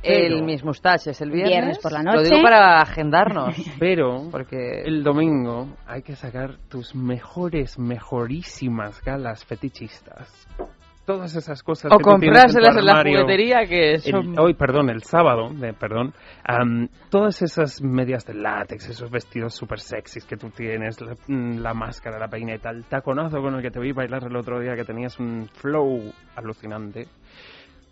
El 0.03 0.33
Pero- 0.33 0.43
Miss 0.45 0.65
Mustache 0.65 1.11
es 1.11 1.21
el 1.21 1.31
viernes. 1.31 1.53
Viernes 1.53 1.79
por 1.79 1.93
la 1.93 2.03
Lo 2.03 2.11
noche. 2.11 2.29
digo 2.29 2.41
para 2.43 2.81
agendarnos. 2.81 3.55
Pero 3.79 4.27
Porque 4.31 4.81
el 4.83 5.01
domingo 5.01 5.77
hay 5.87 6.01
que 6.01 6.17
sacar 6.17 6.57
tus 6.69 6.93
mejores, 6.93 7.79
mejorísimas 7.79 9.01
galas 9.01 9.45
fetichistas. 9.45 10.27
Todas 11.05 11.35
esas 11.35 11.61
cosas 11.63 11.91
O 11.91 11.97
que 11.97 12.03
comprárselas 12.03 12.77
en 12.77 12.85
la 12.85 13.01
juguetería, 13.01 13.65
que 13.67 13.95
El- 13.95 14.01
son... 14.01 14.39
hoy, 14.39 14.53
perdón, 14.53 14.89
el 14.89 15.03
sábado, 15.03 15.49
perdón, 15.77 16.13
am, 16.45 16.87
todas 17.09 17.41
esas 17.41 17.81
medias 17.81 18.25
de 18.25 18.35
látex, 18.35 18.87
esos 18.87 19.11
vestidos 19.11 19.53
súper 19.53 19.81
sexys 19.81 20.23
que 20.25 20.37
tú 20.37 20.49
tienes, 20.49 21.01
la, 21.01 21.13
mm, 21.27 21.57
la 21.57 21.73
máscara, 21.73 22.17
la 22.17 22.29
peineta, 22.29 22.69
el 22.69 22.85
taconazo 22.85 23.41
con 23.41 23.53
el 23.55 23.61
que 23.61 23.69
te 23.69 23.81
vi 23.81 23.91
bailar 23.91 24.23
el 24.23 24.35
otro 24.37 24.61
día, 24.61 24.75
que 24.75 24.85
tenías 24.85 25.19
un 25.19 25.49
flow 25.53 26.13
alucinante. 26.37 27.07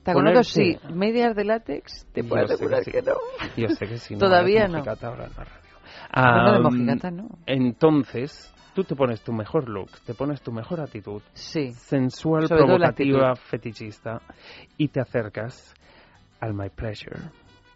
Ponerte- 0.06 0.44
Sí, 0.46 0.78
medias 0.92 1.36
de 1.36 1.44
látex, 1.46 2.08
te 2.14 2.24
puedo 2.24 2.46
asegurar 2.46 2.84
sí. 2.84 2.92
que 2.92 3.02
no. 3.02 3.14
Yo 3.58 3.68
sé 3.70 3.86
que 3.88 3.98
sí. 3.98 4.14
no, 4.16 4.20
Todavía 4.22 4.68
no. 4.68 4.78
mojigata 4.80 5.08
ahora 5.08 5.26
en 5.26 5.32
la 5.38 5.44
radio. 5.44 5.62
Hablando 6.14 6.54
de 6.54 6.60
mojigata, 6.62 7.12
no. 7.12 7.28
Entonces, 7.46 8.51
tú 8.74 8.84
te 8.84 8.96
pones 8.96 9.22
tu 9.22 9.34
mejor 9.34 9.68
look, 9.70 9.90
te 10.06 10.14
pones 10.14 10.42
tu 10.42 10.52
mejor 10.52 10.80
actitud, 10.82 11.22
Sí. 11.34 11.72
sensual, 11.74 12.48
Sobre 12.48 12.64
provocativa, 12.64 13.36
fetichista, 13.36 14.22
y 14.78 14.88
te 14.90 15.02
acercas 15.02 15.74
al 16.40 16.54
My 16.54 16.70
Pleasure, 16.70 17.20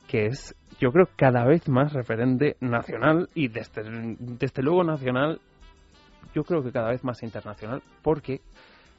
que 0.07 0.27
es, 0.27 0.55
yo 0.79 0.91
creo, 0.91 1.07
cada 1.15 1.45
vez 1.45 1.67
más 1.69 1.93
referente 1.93 2.57
nacional 2.61 3.29
y 3.33 3.47
desde, 3.47 3.83
desde 4.19 4.63
luego 4.63 4.83
nacional, 4.83 5.39
yo 6.33 6.43
creo 6.43 6.63
que 6.63 6.71
cada 6.71 6.89
vez 6.89 7.03
más 7.03 7.23
internacional, 7.23 7.81
porque 8.01 8.41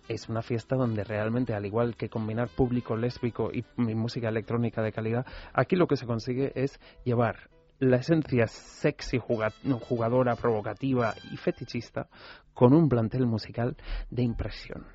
es 0.09 0.29
una 0.29 0.43
fiesta 0.43 0.77
donde 0.77 1.03
realmente, 1.05 1.53
al 1.55 1.67
igual 1.67 1.97
que 1.97 2.09
combinar 2.09 2.49
público 2.49 2.97
lésbico 2.97 3.51
y 3.53 3.65
música 3.77 4.29
electrónica 4.29 4.83
de 4.83 4.93
calidad, 4.93 5.27
aquí 5.53 5.77
lo 5.77 5.87
que 5.87 5.97
se 5.97 6.07
consigue 6.07 6.53
es 6.55 6.79
llevar 7.05 7.51
la 7.79 7.97
esencia 7.97 8.47
sexy, 8.47 9.19
jugadora, 9.19 10.37
provocativa 10.37 11.15
y 11.31 11.37
fetichista 11.37 12.09
con 12.55 12.73
un 12.73 12.89
plantel 12.89 13.27
musical 13.27 13.77
de 14.11 14.23
impresión. 14.23 14.87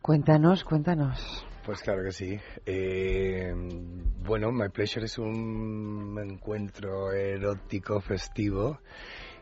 Cuéntanos, 0.00 0.64
cuéntanos. 0.64 1.44
Pues 1.66 1.82
claro 1.82 2.02
que 2.02 2.12
sí. 2.12 2.38
Eh, 2.64 3.52
bueno, 4.24 4.50
My 4.52 4.70
Pleasure 4.70 5.04
es 5.04 5.18
un 5.18 6.18
encuentro 6.22 7.12
erótico 7.12 8.00
festivo 8.00 8.78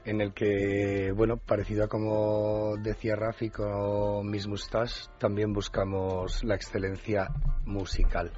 en 0.04 0.20
el 0.20 0.32
que, 0.32 1.12
bueno, 1.12 1.36
parecido 1.36 1.84
a 1.84 1.88
como 1.88 2.76
decía 2.78 3.16
Rafi 3.16 3.50
con 3.50 4.28
Miss 4.30 4.46
Mustache, 4.46 5.10
también 5.18 5.52
buscamos 5.52 6.42
la 6.44 6.54
excelencia 6.54 7.28
musical. 7.64 8.32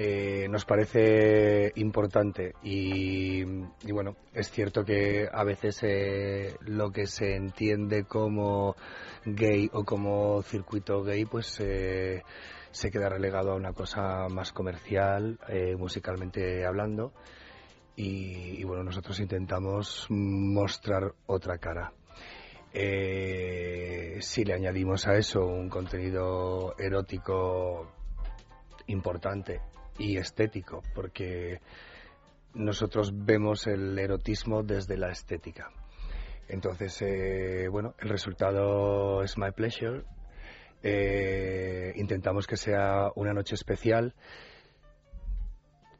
Eh, 0.00 0.46
nos 0.48 0.64
parece 0.64 1.72
importante 1.74 2.54
y, 2.62 3.42
bueno, 3.90 4.14
es 4.32 4.48
cierto 4.48 4.84
que 4.84 5.28
a 5.28 5.42
veces 5.42 5.80
eh, 5.82 6.54
lo 6.60 6.92
que 6.92 7.08
se 7.08 7.34
entiende 7.34 8.04
como 8.04 8.76
gay 9.24 9.68
o 9.72 9.82
como 9.82 10.40
circuito 10.42 11.02
gay 11.02 11.24
pues 11.24 11.58
eh, 11.58 12.22
se 12.70 12.92
queda 12.92 13.08
relegado 13.08 13.50
a 13.50 13.56
una 13.56 13.72
cosa 13.72 14.28
más 14.28 14.52
comercial, 14.52 15.40
eh, 15.48 15.74
musicalmente 15.74 16.64
hablando 16.64 17.12
y, 17.96 18.60
y 18.60 18.62
bueno, 18.62 18.84
nosotros 18.84 19.18
intentamos 19.18 20.06
mostrar 20.10 21.12
otra 21.26 21.58
cara. 21.58 21.92
Eh, 22.72 24.18
si 24.20 24.44
le 24.44 24.54
añadimos 24.54 25.08
a 25.08 25.16
eso 25.16 25.44
un 25.44 25.68
contenido 25.68 26.76
erótico 26.78 27.90
importante 28.86 29.60
y 29.98 30.16
estético, 30.16 30.82
porque 30.94 31.60
nosotros 32.54 33.12
vemos 33.14 33.66
el 33.66 33.98
erotismo 33.98 34.62
desde 34.62 34.96
la 34.96 35.10
estética. 35.10 35.70
Entonces, 36.48 37.02
eh, 37.02 37.68
bueno, 37.70 37.94
el 37.98 38.08
resultado 38.08 39.22
es 39.22 39.36
My 39.36 39.50
Pleasure. 39.52 40.02
Eh, 40.82 41.92
intentamos 41.96 42.46
que 42.46 42.56
sea 42.56 43.10
una 43.16 43.32
noche 43.32 43.54
especial. 43.54 44.14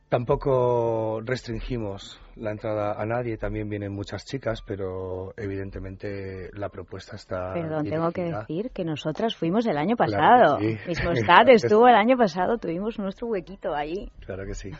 Tampoco 0.09 1.21
restringimos 1.23 2.19
la 2.35 2.51
entrada 2.51 2.95
a 2.99 3.05
nadie, 3.05 3.37
también 3.37 3.69
vienen 3.69 3.93
muchas 3.93 4.25
chicas, 4.25 4.63
pero 4.67 5.35
evidentemente 5.37 6.49
la 6.55 6.71
propuesta 6.71 7.17
está. 7.17 7.53
Perdón, 7.53 7.85
tengo 7.89 8.11
que 8.13 8.23
decir 8.25 8.71
que 8.71 8.85
nosotras 8.85 9.37
fuimos 9.37 9.67
el 9.67 9.77
año 9.77 9.97
Claro 9.97 10.13
pasado. 10.13 10.59
que 10.59 10.79
sí. 10.79 10.79
Mismo 10.89 11.11
estuvo 11.13 11.89
el 11.89 11.95
año 11.95 12.17
pasado, 12.17 12.57
tuvimos 12.57 12.99
nuestro 12.99 13.27
huequito 13.27 13.75
ahí. 13.75 14.11
Claro 14.25 14.47
que 14.47 14.55
sí. 14.55 14.71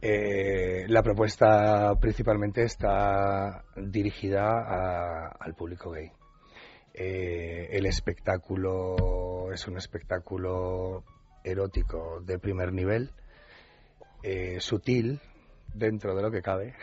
Eh, 0.00 0.84
la 0.88 1.02
propuesta 1.02 1.92
principalmente 2.00 2.62
está 2.62 3.62
dirigida 3.76 4.44
a- 4.48 5.36
al 5.38 5.54
público 5.54 5.90
gay. 5.90 6.10
Eh, 6.94 7.68
el 7.72 7.84
espectáculo 7.84 9.52
es 9.52 9.68
un 9.68 9.76
espectáculo 9.76 11.04
erótico 11.44 12.20
de 12.24 12.38
primer 12.38 12.72
nivel, 12.72 13.10
eh, 14.26 14.60
sutil 14.60 15.20
dentro 15.72 16.16
de 16.16 16.22
lo 16.22 16.30
que 16.30 16.42
cabe. 16.42 16.74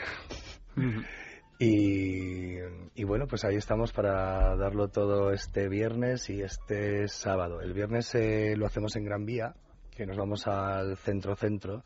Y, 1.59 2.57
y 2.93 3.03
bueno, 3.05 3.25
pues 3.27 3.45
ahí 3.45 3.55
estamos 3.55 3.93
para 3.93 4.57
darlo 4.57 4.89
todo 4.89 5.31
este 5.31 5.69
viernes 5.69 6.29
y 6.29 6.41
este 6.41 7.07
sábado. 7.07 7.61
El 7.61 7.73
viernes 7.73 8.13
eh, 8.15 8.55
lo 8.57 8.65
hacemos 8.65 8.97
en 8.97 9.05
Gran 9.05 9.25
Vía, 9.25 9.53
que 9.91 10.05
nos 10.05 10.17
vamos 10.17 10.45
al 10.47 10.97
centro-centro 10.97 11.85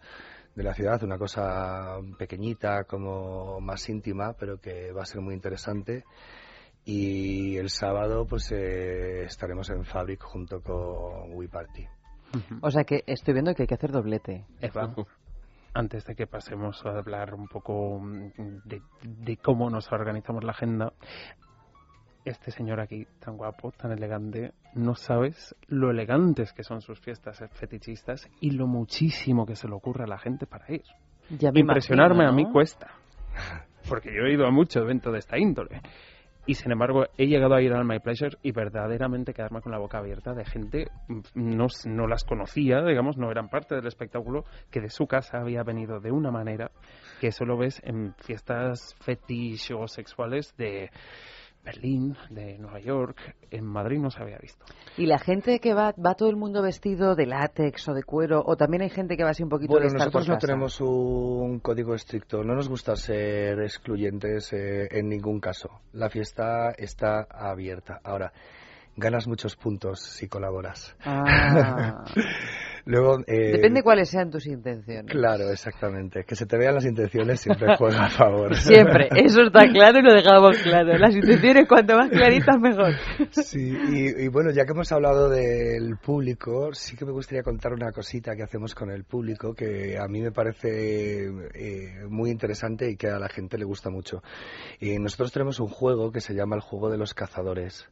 de 0.55 0.63
la 0.63 0.73
ciudad, 0.73 1.03
una 1.03 1.19
cosa 1.19 1.99
pequeñita, 2.17 2.85
como 2.85 3.59
más 3.59 3.87
íntima, 3.89 4.33
pero 4.33 4.59
que 4.59 4.91
va 4.93 5.03
a 5.03 5.05
ser 5.05 5.21
muy 5.21 5.35
interesante. 5.35 6.05
Y 6.85 7.57
el 7.57 7.69
sábado 7.69 8.25
pues 8.25 8.51
eh, 8.51 9.25
estaremos 9.25 9.69
en 9.69 9.83
Fabric 9.83 10.23
junto 10.23 10.61
con 10.61 11.35
We 11.35 11.49
Party. 11.49 11.85
O 12.61 12.71
sea 12.71 12.83
que 12.83 13.03
estoy 13.05 13.33
viendo 13.33 13.53
que 13.53 13.63
hay 13.63 13.67
que 13.67 13.75
hacer 13.75 13.91
doblete. 13.91 14.45
Antes 15.77 16.05
de 16.05 16.15
que 16.15 16.25
pasemos 16.25 16.83
a 16.85 16.97
hablar 16.97 17.35
un 17.35 17.47
poco 17.47 17.99
mm, 17.99 18.61
de, 18.65 18.81
de 19.03 19.37
cómo 19.37 19.69
nos 19.69 19.91
organizamos 19.91 20.43
la 20.43 20.51
agenda, 20.51 20.93
este 22.25 22.51
señor 22.51 22.79
aquí, 22.79 23.05
tan 23.19 23.37
guapo, 23.37 23.71
tan 23.71 23.91
elegante, 23.91 24.53
no 24.73 24.95
sabes 24.95 25.55
lo 25.67 25.91
elegantes 25.91 26.51
que 26.53 26.63
son 26.63 26.81
sus 26.81 26.99
fiestas 26.99 27.43
fetichistas 27.53 28.27
y 28.41 28.51
lo 28.51 28.67
muchísimo 28.67 29.45
que 29.45 29.55
se 29.55 29.67
le 29.67 29.75
ocurre 29.75 30.05
a 30.05 30.07
la 30.07 30.17
gente 30.17 30.45
para 30.45 30.65
ir. 30.71 30.83
Ya 31.29 31.51
Impresionarme 31.53 32.23
imagino, 32.23 32.29
a 32.29 32.35
mí 32.35 32.51
cuesta, 32.51 32.91
porque 33.87 34.09
yo 34.13 34.23
he 34.23 34.33
ido 34.33 34.45
a 34.47 34.51
muchos 34.51 34.81
eventos 34.81 35.13
de 35.13 35.19
esta 35.19 35.37
índole. 35.37 35.81
Y 36.47 36.53
sin 36.53 36.71
embargo, 36.71 37.07
he 37.17 37.27
llegado 37.27 37.55
a 37.55 37.61
ir 37.61 37.73
al 37.73 37.83
My 37.83 37.99
Pleasure 37.99 38.37
y 38.41 38.53
verdaderamente 38.53 39.33
quedarme 39.33 39.61
con 39.61 39.73
la 39.73 39.79
boca 39.79 39.97
abierta 39.97 40.33
de 40.33 40.45
gente, 40.45 40.87
no, 41.35 41.67
no 41.85 42.07
las 42.07 42.23
conocía, 42.23 42.81
digamos, 42.83 43.17
no 43.17 43.29
eran 43.29 43.49
parte 43.49 43.75
del 43.75 43.85
espectáculo, 43.85 44.45
que 44.71 44.79
de 44.79 44.89
su 44.89 45.07
casa 45.07 45.39
había 45.39 45.63
venido 45.63 45.99
de 45.99 46.09
una 46.09 46.31
manera 46.31 46.71
que 47.19 47.33
solo 47.33 47.57
ves 47.57 47.81
en 47.83 48.15
fiestas 48.15 48.95
fetish 49.01 49.73
o 49.73 49.89
sexuales 49.89 50.55
de 50.57 50.89
Berlín, 51.67 52.15
de 52.29 52.57
Nueva 52.57 52.79
York, 52.79 53.35
en 53.51 53.65
Madrid 53.65 53.99
no 53.99 54.09
se 54.09 54.21
había 54.21 54.37
visto. 54.37 54.63
Y 54.95 55.05
la 55.05 55.19
gente 55.19 55.59
que 55.59 55.73
va, 55.73 55.93
va 55.93 56.15
todo 56.15 56.29
el 56.29 56.37
mundo 56.37 56.61
vestido 56.61 57.13
de 57.13 57.25
látex 57.25 57.89
o 57.89 57.93
de 57.93 58.03
cuero, 58.03 58.41
o 58.45 58.55
también 58.55 58.83
hay 58.83 58.89
gente 58.89 59.17
que 59.17 59.23
va 59.25 59.31
así 59.31 59.43
un 59.43 59.49
poquito 59.49 59.73
Bueno, 59.73 59.83
de 59.83 59.87
estar 59.87 60.07
nosotros 60.07 60.29
no 60.29 60.37
tenemos 60.37 60.79
un 60.79 61.59
código 61.59 61.93
estricto. 61.93 62.41
No 62.41 62.55
nos 62.55 62.69
gusta 62.69 62.95
ser 62.95 63.59
excluyentes 63.59 64.53
eh, 64.53 64.87
en 64.91 65.09
ningún 65.09 65.41
caso. 65.41 65.81
La 65.91 66.09
fiesta 66.09 66.71
está 66.77 67.27
abierta. 67.29 67.99
Ahora, 68.01 68.31
ganas 68.97 69.27
muchos 69.27 69.55
puntos 69.55 70.01
si 70.01 70.27
colaboras. 70.27 70.95
Ah. 71.05 72.03
Luego, 72.87 73.19
eh, 73.27 73.51
Depende 73.51 73.83
cuáles 73.83 74.09
sean 74.09 74.31
tus 74.31 74.47
intenciones. 74.47 75.11
Claro, 75.11 75.51
exactamente. 75.51 76.23
Que 76.23 76.35
se 76.35 76.45
te 76.45 76.57
vean 76.57 76.73
las 76.73 76.85
intenciones 76.85 77.41
siempre 77.41 77.75
juega 77.77 78.05
a 78.05 78.09
favor. 78.09 78.55
Siempre, 78.55 79.09
eso 79.13 79.41
está 79.41 79.67
claro 79.67 79.99
y 79.99 80.03
lo 80.03 80.13
dejamos 80.13 80.57
claro. 80.59 80.97
Las 80.97 81.13
intenciones 81.13 81.67
cuanto 81.67 81.97
más 81.97 82.09
claritas 82.09 82.57
mejor. 82.61 82.93
Sí, 83.31 83.77
y, 83.91 84.23
y 84.23 84.27
bueno, 84.29 84.51
ya 84.51 84.63
que 84.63 84.71
hemos 84.71 84.89
hablado 84.93 85.29
del 85.29 85.97
público, 85.97 86.73
sí 86.73 86.95
que 86.95 87.03
me 87.03 87.11
gustaría 87.11 87.43
contar 87.43 87.73
una 87.73 87.91
cosita 87.91 88.37
que 88.37 88.43
hacemos 88.43 88.73
con 88.73 88.89
el 88.89 89.03
público 89.03 89.53
que 89.53 89.97
a 89.99 90.07
mí 90.07 90.21
me 90.21 90.31
parece 90.31 91.25
eh, 91.25 92.05
muy 92.07 92.29
interesante 92.29 92.89
y 92.89 92.95
que 92.95 93.09
a 93.09 93.19
la 93.19 93.27
gente 93.27 93.57
le 93.57 93.65
gusta 93.65 93.89
mucho. 93.89 94.23
Y 94.79 94.97
nosotros 94.97 95.33
tenemos 95.33 95.59
un 95.59 95.67
juego 95.67 96.13
que 96.13 96.21
se 96.21 96.33
llama 96.33 96.55
el 96.55 96.61
juego 96.61 96.89
de 96.89 96.97
los 96.97 97.13
cazadores. 97.13 97.89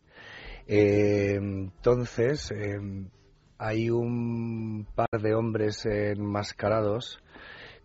Eh, 0.68 1.36
entonces, 1.36 2.52
eh, 2.52 2.80
hay 3.58 3.90
un 3.90 4.88
par 4.96 5.22
de 5.22 5.36
hombres 5.36 5.86
enmascarados 5.86 7.20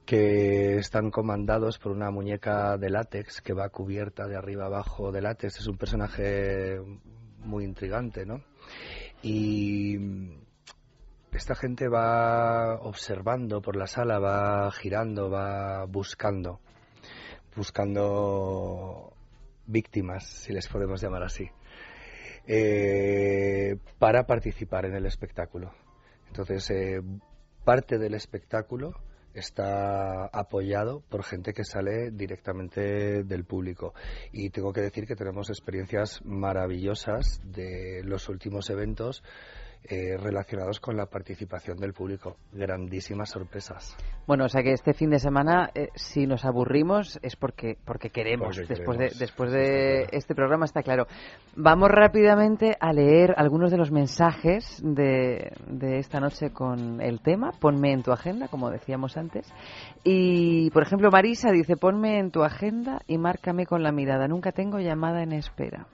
que 0.06 0.76
están 0.76 1.10
comandados 1.10 1.78
por 1.78 1.92
una 1.92 2.10
muñeca 2.10 2.76
de 2.76 2.90
látex 2.90 3.40
que 3.40 3.52
va 3.52 3.68
cubierta 3.68 4.26
de 4.26 4.36
arriba 4.36 4.66
abajo 4.66 5.12
de 5.12 5.22
látex. 5.22 5.60
Es 5.60 5.66
un 5.66 5.76
personaje 5.76 6.80
muy 7.44 7.64
intrigante, 7.64 8.26
¿no? 8.26 8.42
Y 9.22 9.96
esta 11.32 11.54
gente 11.54 11.88
va 11.88 12.74
observando 12.80 13.62
por 13.62 13.76
la 13.76 13.86
sala, 13.86 14.18
va 14.18 14.70
girando, 14.72 15.30
va 15.30 15.84
buscando, 15.84 16.60
buscando 17.54 19.12
víctimas, 19.66 20.26
si 20.26 20.52
les 20.52 20.66
podemos 20.66 21.00
llamar 21.00 21.22
así, 21.22 21.48
eh, 22.46 23.76
para 23.98 24.26
participar 24.26 24.86
en 24.86 24.94
el 24.94 25.06
espectáculo. 25.06 25.72
Entonces, 26.28 26.70
eh, 26.70 27.00
parte 27.64 27.98
del 27.98 28.14
espectáculo 28.14 28.94
está 29.34 30.26
apoyado 30.26 31.02
por 31.08 31.22
gente 31.22 31.52
que 31.52 31.64
sale 31.64 32.10
directamente 32.10 33.22
del 33.22 33.44
público. 33.44 33.94
Y 34.32 34.50
tengo 34.50 34.72
que 34.72 34.80
decir 34.80 35.06
que 35.06 35.16
tenemos 35.16 35.50
experiencias 35.50 36.20
maravillosas 36.24 37.40
de 37.44 38.02
los 38.04 38.28
últimos 38.28 38.70
eventos 38.70 39.22
eh, 39.82 40.16
relacionados 40.16 40.78
con 40.78 40.96
la 40.96 41.06
participación 41.06 41.78
del 41.78 41.92
público. 41.92 42.36
Grandísimas 42.52 43.30
sorpresas. 43.30 43.96
Bueno, 44.26 44.44
o 44.44 44.48
sea 44.48 44.62
que 44.62 44.72
este 44.72 44.92
fin 44.92 45.10
de 45.10 45.18
semana, 45.18 45.70
eh, 45.74 45.88
si 45.94 46.26
nos 46.26 46.44
aburrimos, 46.44 47.18
es 47.22 47.34
porque 47.34 47.76
porque 47.84 48.10
queremos. 48.10 48.56
Porque 48.56 48.74
después 48.74 48.98
queremos. 48.98 49.18
de 49.18 49.24
después 49.24 49.52
de 49.52 50.06
este 50.12 50.34
programa 50.34 50.66
está 50.66 50.82
claro. 50.82 51.06
Vamos 51.56 51.88
rápidamente 51.90 52.76
a 52.78 52.92
leer 52.92 53.34
algunos 53.36 53.70
de 53.70 53.78
los 53.78 53.90
mensajes 53.90 54.80
de, 54.82 55.52
de 55.66 55.98
esta 55.98 56.20
noche 56.20 56.50
con 56.52 57.00
el 57.00 57.20
tema. 57.20 57.50
Ponme 57.58 57.92
en 57.92 58.02
tu 58.02 58.12
agenda, 58.12 58.48
como 58.48 58.70
decíamos 58.70 59.16
antes. 59.16 59.52
Y, 60.04 60.70
por 60.70 60.82
ejemplo, 60.82 61.10
Marisa 61.10 61.50
dice, 61.50 61.76
ponme 61.76 62.18
en 62.18 62.30
tu 62.30 62.42
agenda 62.42 63.00
y 63.06 63.18
márcame 63.18 63.66
con 63.66 63.82
la 63.82 63.92
mirada. 63.92 64.28
Nunca 64.28 64.52
tengo 64.52 64.78
llamada 64.78 65.22
en 65.22 65.32
espera. 65.32 65.86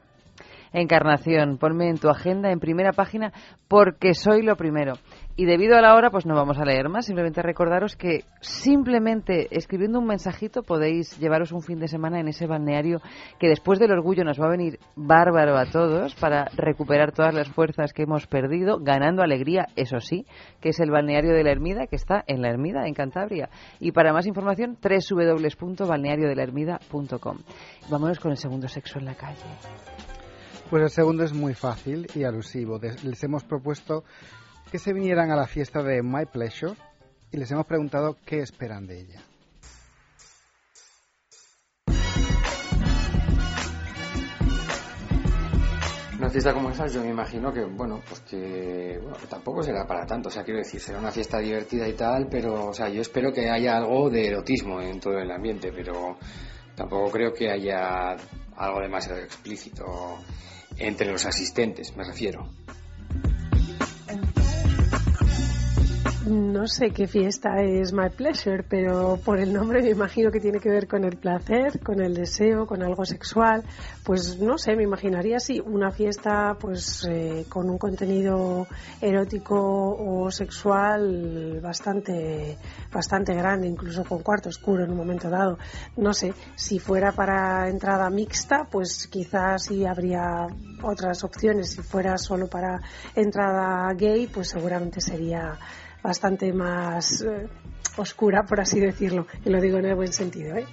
Encarnación, 0.79 1.57
ponme 1.57 1.89
en 1.89 1.97
tu 1.97 2.11
agenda 2.11 2.53
en 2.53 2.61
primera 2.61 2.93
página 2.93 3.33
porque 3.66 4.12
soy 4.12 4.43
lo 4.43 4.57
primero. 4.57 4.93
Y 5.35 5.47
debido 5.47 5.79
a 5.79 5.81
la 5.81 5.95
hora, 5.95 6.11
pues 6.11 6.27
no 6.27 6.35
vamos 6.35 6.59
a 6.59 6.66
leer 6.66 6.91
más. 6.91 7.07
Simplemente 7.07 7.41
recordaros 7.41 7.97
que 7.97 8.24
simplemente 8.43 9.49
escribiendo 9.57 9.99
un 9.99 10.07
mensajito 10.07 10.62
podéis 10.62 11.18
llevaros 11.18 11.53
un 11.53 11.62
fin 11.62 11.79
de 11.79 11.89
semana 11.89 12.20
en 12.20 12.29
ese 12.29 12.47
balneario 12.47 13.01
que 13.39 13.49
después 13.49 13.79
del 13.79 13.93
orgullo 13.93 14.22
nos 14.22 14.39
va 14.39 14.49
a 14.49 14.51
venir 14.51 14.79
bárbaro 14.97 15.57
a 15.57 15.64
todos 15.64 16.14
para 16.14 16.51
recuperar 16.55 17.12
todas 17.12 17.35
las 17.35 17.49
fuerzas 17.49 17.95
que 17.95 18.03
hemos 18.03 18.27
perdido, 18.27 18.79
ganando 18.79 19.22
alegría, 19.22 19.68
eso 19.77 20.01
sí, 20.01 20.27
que 20.61 20.68
es 20.70 20.81
el 20.81 20.91
balneario 20.91 21.33
de 21.33 21.43
la 21.43 21.53
Ermida, 21.53 21.87
que 21.87 21.97
está 21.97 22.22
en 22.27 22.43
la 22.43 22.51
Ermida, 22.51 22.87
en 22.87 22.93
Cantabria. 22.93 23.49
Y 23.81 23.93
para 23.93 24.12
más 24.12 24.27
información, 24.27 24.77
www.balneariodelahermida.com. 24.83 27.39
Vámonos 27.91 28.20
con 28.20 28.31
el 28.31 28.37
segundo 28.37 28.68
sexo 28.68 28.99
en 28.99 29.07
la 29.07 29.14
calle. 29.14 29.41
Pues 30.69 30.83
el 30.83 30.91
segundo 30.91 31.23
es 31.23 31.33
muy 31.33 31.55
fácil 31.55 32.09
y 32.17 32.25
alusivo. 32.25 32.81
Les 32.81 33.23
hemos 33.23 33.45
propuesto 33.45 34.03
que 34.71 34.81
se 34.81 34.93
vinieran 34.93 35.31
a 35.31 35.37
la 35.37 35.47
fiesta 35.47 35.81
de 35.81 36.03
My 36.03 36.27
Pleasure 36.27 36.75
y 37.31 37.37
les 37.37 37.49
hemos 37.53 37.67
preguntado 37.67 38.17
qué 38.27 38.41
esperan 38.41 38.85
de 38.85 39.01
ella. 39.01 39.23
Una 46.19 46.31
fiesta 46.31 46.53
como 46.53 46.71
esa 46.71 46.89
yo 46.89 47.01
me 47.03 47.11
imagino 47.11 47.53
que, 47.53 47.62
bueno, 47.64 48.03
pues 48.09 48.21
que 48.23 48.99
bueno, 49.01 49.17
tampoco 49.29 49.62
será 49.62 49.87
para 49.87 50.05
tanto, 50.05 50.31
o 50.31 50.33
sea, 50.33 50.43
quiero 50.43 50.59
decir, 50.59 50.81
será 50.81 50.99
una 50.99 51.12
fiesta 51.12 51.39
divertida 51.39 51.87
y 51.87 51.93
tal, 51.93 52.27
pero, 52.29 52.69
o 52.69 52.73
sea, 52.73 52.89
yo 52.89 53.03
espero 53.03 53.33
que 53.33 53.49
haya 53.49 53.77
algo 53.77 54.11
de 54.11 54.29
erotismo 54.29 54.81
en 54.81 54.99
todo 54.99 55.19
el 55.19 55.31
ambiente, 55.31 55.71
pero 55.73 56.17
tampoco 56.75 57.12
creo 57.12 57.33
que 57.33 57.51
haya 57.51 58.17
algo 58.57 58.81
demasiado 58.81 59.21
explícito 59.21 59.85
entre 60.79 61.11
los 61.11 61.24
asistentes, 61.24 61.97
me 61.97 62.05
refiero. 62.05 62.49
No 66.27 66.66
sé 66.66 66.91
qué 66.91 67.07
fiesta 67.07 67.62
es 67.62 67.93
My 67.93 68.11
Pleasure, 68.11 68.64
pero 68.64 69.18
por 69.24 69.39
el 69.39 69.53
nombre 69.53 69.83
me 69.83 69.91
imagino 69.91 70.31
que 70.31 70.41
tiene 70.41 70.59
que 70.59 70.68
ver 70.68 70.89
con 70.89 71.05
el 71.05 71.16
placer, 71.16 71.81
con 71.81 72.01
el 72.01 72.14
deseo, 72.14 72.66
con 72.66 72.83
algo 72.83 73.05
sexual. 73.05 73.62
Pues 74.05 74.39
no 74.41 74.59
sé, 74.59 74.74
me 74.74 74.83
imaginaría 74.83 75.39
si 75.39 75.61
una 75.61 75.91
fiesta 75.93 76.57
pues 76.61 77.07
eh, 77.09 77.47
con 77.49 77.70
un 77.70 77.79
contenido 77.79 78.66
erótico 79.01 79.57
o 79.57 80.31
sexual 80.31 81.61
bastante 81.62 82.59
bastante 82.93 83.35
grande, 83.35 83.68
incluso 83.68 84.05
con 84.05 84.22
cuarto 84.22 84.49
oscuro 84.49 84.85
en 84.85 84.91
un 84.91 84.97
momento 84.97 85.31
dado. 85.31 85.59
No 85.97 86.12
sé, 86.12 86.35
si 86.57 86.79
fuera 86.79 87.12
para 87.12 87.68
entrada 87.68 88.11
mixta, 88.11 88.64
pues 88.70 89.07
quizás 89.07 89.64
sí 89.64 89.85
habría 89.87 90.47
otras 90.83 91.22
opciones. 91.22 91.70
Si 91.70 91.83
fuera 91.83 92.18
solo 92.18 92.49
para 92.49 92.81
entrada 93.14 93.93
gay, 93.95 94.27
pues 94.27 94.49
seguramente 94.49 95.01
sería 95.01 95.59
bastante 96.07 96.53
más 96.53 97.23
eh, 97.23 97.49
oscura, 97.97 98.45
por 98.45 98.61
así 98.61 98.79
decirlo. 98.79 99.27
Y 99.45 99.51
lo 99.51 99.61
digo 99.61 99.79
en 99.79 99.87
el 99.87 99.97
buen 99.97 100.13
sentido, 100.13 100.57
¿eh? 100.57 100.65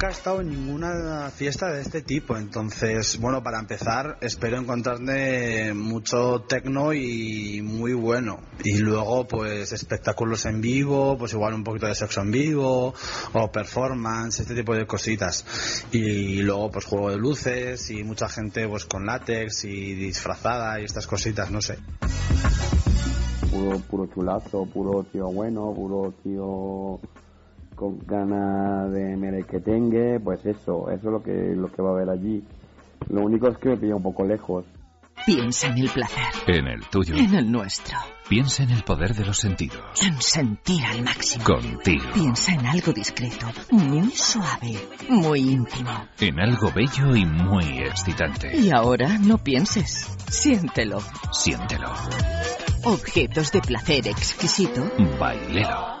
Nunca 0.00 0.14
he 0.14 0.16
estado 0.16 0.40
en 0.40 0.48
ninguna 0.48 1.30
fiesta 1.30 1.70
de 1.70 1.82
este 1.82 2.00
tipo, 2.00 2.34
entonces, 2.34 3.20
bueno, 3.20 3.42
para 3.42 3.58
empezar, 3.58 4.16
espero 4.22 4.56
encontrarme 4.56 5.74
mucho 5.74 6.40
tecno 6.48 6.94
y 6.94 7.60
muy 7.60 7.92
bueno. 7.92 8.38
Y 8.64 8.78
luego, 8.78 9.28
pues, 9.28 9.72
espectáculos 9.72 10.46
en 10.46 10.62
vivo, 10.62 11.18
pues 11.18 11.34
igual 11.34 11.52
un 11.52 11.64
poquito 11.64 11.86
de 11.86 11.94
sexo 11.94 12.22
en 12.22 12.30
vivo, 12.30 12.94
o 13.34 13.52
performance, 13.52 14.40
este 14.40 14.54
tipo 14.54 14.74
de 14.74 14.86
cositas. 14.86 15.44
Y 15.92 16.40
luego, 16.44 16.70
pues, 16.70 16.86
juego 16.86 17.10
de 17.10 17.18
luces 17.18 17.90
y 17.90 18.02
mucha 18.02 18.30
gente, 18.30 18.66
pues, 18.66 18.86
con 18.86 19.04
látex 19.04 19.64
y 19.66 19.92
disfrazada 19.96 20.80
y 20.80 20.84
estas 20.84 21.06
cositas, 21.06 21.50
no 21.50 21.60
sé. 21.60 21.76
Puro 23.50 24.06
chulazo, 24.14 24.64
puro 24.64 25.04
tío 25.12 25.26
bueno, 25.30 25.74
puro 25.74 26.14
tío 26.22 27.00
con 27.80 27.98
ganas 28.06 28.92
de 28.92 29.16
merequetengue, 29.16 30.20
pues 30.20 30.44
eso, 30.44 30.90
eso 30.90 30.92
es 30.92 31.02
lo 31.02 31.22
que, 31.22 31.32
lo 31.32 31.72
que 31.72 31.80
va 31.80 31.88
a 31.88 31.92
haber 31.94 32.10
allí. 32.10 32.44
Lo 33.08 33.22
único 33.22 33.48
es 33.48 33.56
que 33.56 33.70
me 33.70 33.78
pilla 33.78 33.96
un 33.96 34.02
poco 34.02 34.22
lejos. 34.22 34.66
Piensa 35.24 35.68
en 35.68 35.78
el 35.78 35.88
placer. 35.88 36.24
En 36.46 36.66
el 36.66 36.84
tuyo. 36.88 37.14
En 37.14 37.34
el 37.34 37.50
nuestro. 37.50 37.96
Piensa 38.28 38.64
en 38.64 38.70
el 38.72 38.82
poder 38.82 39.14
de 39.14 39.24
los 39.24 39.38
sentidos. 39.38 39.80
En 40.02 40.20
sentir 40.20 40.84
al 40.84 41.02
máximo. 41.02 41.42
Contigo. 41.42 42.04
Piensa 42.12 42.52
en 42.52 42.66
algo 42.66 42.92
discreto, 42.92 43.46
muy 43.70 44.10
suave, 44.10 44.76
muy 45.08 45.40
íntimo. 45.40 45.90
En 46.20 46.38
algo 46.38 46.70
bello 46.74 47.16
y 47.16 47.24
muy 47.24 47.78
excitante. 47.78 48.58
Y 48.58 48.70
ahora 48.70 49.16
no 49.18 49.38
pienses. 49.38 50.06
Siéntelo. 50.28 50.98
Siéntelo. 51.32 51.94
Objetos 52.84 53.52
de 53.52 53.60
placer 53.62 54.06
exquisito. 54.06 54.82
Bailelo. 55.18 56.00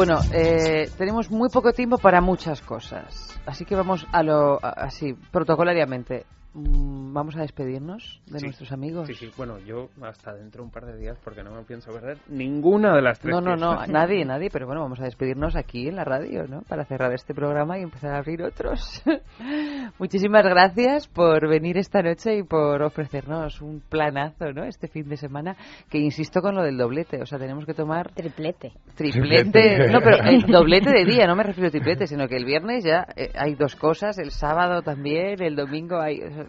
Bueno, 0.00 0.22
eh, 0.32 0.88
tenemos 0.96 1.30
muy 1.30 1.50
poco 1.50 1.74
tiempo 1.74 1.98
para 1.98 2.22
muchas 2.22 2.62
cosas, 2.62 3.38
así 3.44 3.66
que 3.66 3.74
vamos 3.74 4.06
a 4.12 4.22
lo 4.22 4.54
a- 4.64 4.70
así 4.70 5.12
protocolariamente. 5.30 6.24
Mm, 6.52 7.00
Vamos 7.12 7.36
a 7.36 7.40
despedirnos 7.40 8.22
de 8.26 8.38
Sí. 8.38 8.44
nuestros 8.46 8.70
amigos. 8.70 9.08
Sí, 9.08 9.14
sí, 9.14 9.30
bueno, 9.36 9.58
yo 9.58 9.88
hasta 10.02 10.32
dentro 10.32 10.62
de 10.62 10.66
un 10.66 10.70
par 10.70 10.86
de 10.86 10.96
días 10.96 11.18
porque 11.24 11.42
no 11.42 11.50
me 11.52 11.62
pienso 11.64 11.92
perder 11.92 12.18
ninguna 12.28 12.94
de 12.94 13.02
las 13.02 13.18
tres. 13.18 13.34
No, 13.34 13.40
no, 13.40 13.56
no, 13.56 13.84
nadie, 13.86 14.24
nadie, 14.24 14.48
pero 14.48 14.66
bueno, 14.66 14.80
vamos 14.82 15.00
a 15.00 15.04
despedirnos 15.04 15.56
aquí 15.56 15.88
en 15.88 15.96
la 15.96 16.04
radio, 16.04 16.46
¿no? 16.46 16.62
Para 16.62 16.84
cerrar 16.84 17.12
este 17.12 17.34
programa 17.34 17.78
y 17.78 17.82
empezar 17.82 18.14
a 18.14 18.18
abrir 18.18 18.42
otros. 18.44 19.02
Muchísimas 19.98 20.44
gracias 20.44 21.08
por 21.08 21.48
venir 21.48 21.76
esta 21.78 22.00
noche 22.02 22.36
y 22.38 22.42
por 22.44 22.82
ofrecernos 22.82 23.60
un 23.60 23.80
planazo, 23.88 24.52
¿no? 24.52 24.64
Este 24.64 24.86
fin 24.88 25.08
de 25.08 25.16
semana, 25.16 25.56
que 25.88 25.98
insisto 25.98 26.40
con 26.40 26.54
lo 26.54 26.62
del 26.62 26.76
doblete, 26.78 27.20
o 27.20 27.26
sea, 27.26 27.38
tenemos 27.40 27.66
que 27.66 27.74
tomar... 27.74 28.12
Triplete. 28.12 28.72
Triplete, 28.96 29.88
no, 29.90 29.98
pero 30.00 30.22
el 30.24 30.42
doblete 30.42 30.90
de 30.90 31.04
día, 31.04 31.26
no 31.26 31.34
me 31.34 31.42
refiero 31.42 31.68
a 31.68 31.70
triplete, 31.72 32.06
sino 32.06 32.28
que 32.28 32.36
el 32.36 32.44
viernes 32.44 32.84
ya 32.84 33.04
eh, 33.16 33.30
hay 33.34 33.54
dos 33.56 33.74
cosas, 33.74 34.18
el 34.18 34.30
sábado 34.30 34.82
también, 34.82 35.42
el 35.42 35.56
domingo 35.56 35.98
hay... 36.00 36.22
o 36.22 36.30
sea, 36.30 36.39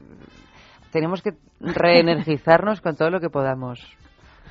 tenemos 0.91 1.21
que 1.21 1.33
reenergizarnos 1.59 2.81
con 2.81 2.95
todo 2.95 3.09
lo 3.09 3.19
que 3.19 3.29
podamos. 3.29 3.79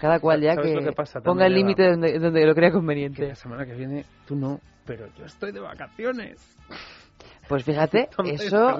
Cada 0.00 0.18
cual 0.18 0.40
ya 0.40 0.54
¿Sabes 0.54 0.78
que, 0.78 0.84
que 0.84 0.92
pasa 0.92 1.20
ponga 1.20 1.46
el 1.46 1.52
límite 1.52 1.90
donde, 1.90 2.18
donde 2.18 2.46
lo 2.46 2.54
crea 2.54 2.70
Que 2.70 2.76
conveniente. 2.76 3.28
la 3.28 3.34
semana 3.34 3.66
que 3.66 3.74
viene 3.74 4.06
tú 4.26 4.34
no, 4.34 4.58
pero 4.86 5.06
yo 5.16 5.26
estoy 5.26 5.52
de 5.52 5.60
vacaciones. 5.60 6.56
Pues 7.48 7.64
fíjate, 7.64 8.08
eso, 8.24 8.78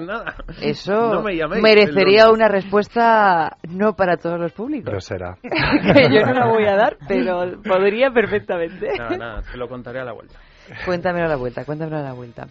eso 0.61 1.13
No 1.13 1.21
me 1.21 1.35
llaméis 1.35 1.61
merecería 1.61 2.31
una 2.31 2.47
respuesta 2.47 3.57
no 3.69 3.95
para 3.95 4.17
todos 4.17 4.39
los 4.39 4.51
públicos. 4.53 4.85
Pero 4.85 5.01
será. 5.01 5.37
que 5.41 6.09
yo 6.11 6.25
no 6.25 6.33
la 6.33 6.47
voy 6.47 6.65
a 6.65 6.75
dar, 6.75 6.97
pero 7.07 7.61
podría 7.61 8.11
perfectamente. 8.11 8.93
Nada, 8.97 9.17
nada, 9.17 9.41
te 9.41 9.57
lo 9.57 9.67
contaré 9.67 9.99
a 9.99 10.05
la 10.05 10.13
vuelta. 10.13 10.39
Cuéntamelo 10.85 11.25
a 11.25 11.29
la 11.29 11.35
vuelta, 11.35 11.65
cuéntamelo 11.65 11.97
a 11.97 12.01
la 12.01 12.13
vuelta. 12.13 12.47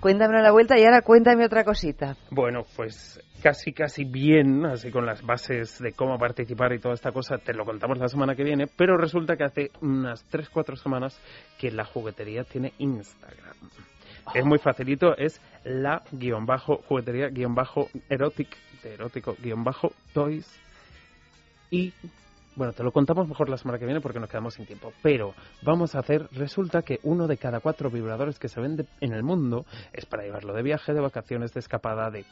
Cuéntamelo 0.00 0.40
a 0.40 0.42
la 0.42 0.50
vuelta 0.50 0.78
y 0.78 0.84
ahora 0.84 1.02
cuéntame 1.02 1.44
otra 1.44 1.62
cosita. 1.62 2.16
Bueno, 2.30 2.64
pues 2.76 3.20
casi, 3.40 3.72
casi 3.72 4.04
bien, 4.04 4.64
así 4.64 4.90
con 4.90 5.06
las 5.06 5.22
bases 5.22 5.78
de 5.78 5.92
cómo 5.92 6.18
participar 6.18 6.72
y 6.72 6.78
toda 6.78 6.94
esta 6.94 7.12
cosa, 7.12 7.38
te 7.38 7.52
lo 7.52 7.64
contamos 7.64 7.98
la 7.98 8.08
semana 8.08 8.34
que 8.34 8.44
viene, 8.44 8.66
pero 8.66 8.96
resulta 8.96 9.36
que 9.36 9.44
hace 9.44 9.70
unas 9.80 10.24
3-4 10.30 10.76
semanas 10.76 11.20
que 11.58 11.70
la 11.70 11.84
juguetería 11.84 12.44
tiene 12.44 12.72
Instagram. 12.78 13.56
Es 14.34 14.44
muy 14.44 14.58
facilito, 14.58 15.16
es 15.16 15.40
la 15.64 16.02
guion 16.12 16.46
bajo 16.46 16.82
juguetería 16.88 17.28
guion 17.28 17.54
bajo 17.54 17.88
erotic, 18.08 18.56
de 18.82 18.94
erótico 18.94 19.36
guion 19.42 19.64
bajo 19.64 19.92
toys 20.12 20.46
y 21.70 21.92
bueno, 22.56 22.72
te 22.72 22.82
lo 22.82 22.92
contamos 22.92 23.28
mejor 23.28 23.48
la 23.48 23.56
semana 23.56 23.78
que 23.78 23.86
viene 23.86 24.00
porque 24.00 24.18
nos 24.18 24.28
quedamos 24.28 24.54
sin 24.54 24.66
tiempo. 24.66 24.92
Pero 25.02 25.34
vamos 25.62 25.94
a 25.94 26.00
hacer, 26.00 26.28
resulta 26.32 26.82
que 26.82 26.98
uno 27.04 27.26
de 27.26 27.38
cada 27.38 27.60
cuatro 27.60 27.90
vibradores 27.90 28.38
que 28.38 28.48
se 28.48 28.60
vende 28.60 28.86
en 29.00 29.12
el 29.12 29.22
mundo 29.22 29.64
es 29.92 30.04
para 30.04 30.24
llevarlo 30.24 30.52
de 30.52 30.62
viaje, 30.62 30.92
de 30.92 31.00
vacaciones, 31.00 31.54
de 31.54 31.60
escapada, 31.60 32.10
de 32.10 32.24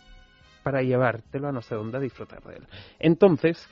para 0.68 0.82
llevártelo 0.82 1.48
a 1.48 1.52
no 1.52 1.62
sé 1.62 1.74
dónde 1.74 1.96
a 1.96 2.00
disfrutar 2.00 2.42
de 2.42 2.56
él. 2.56 2.66
Entonces, 2.98 3.66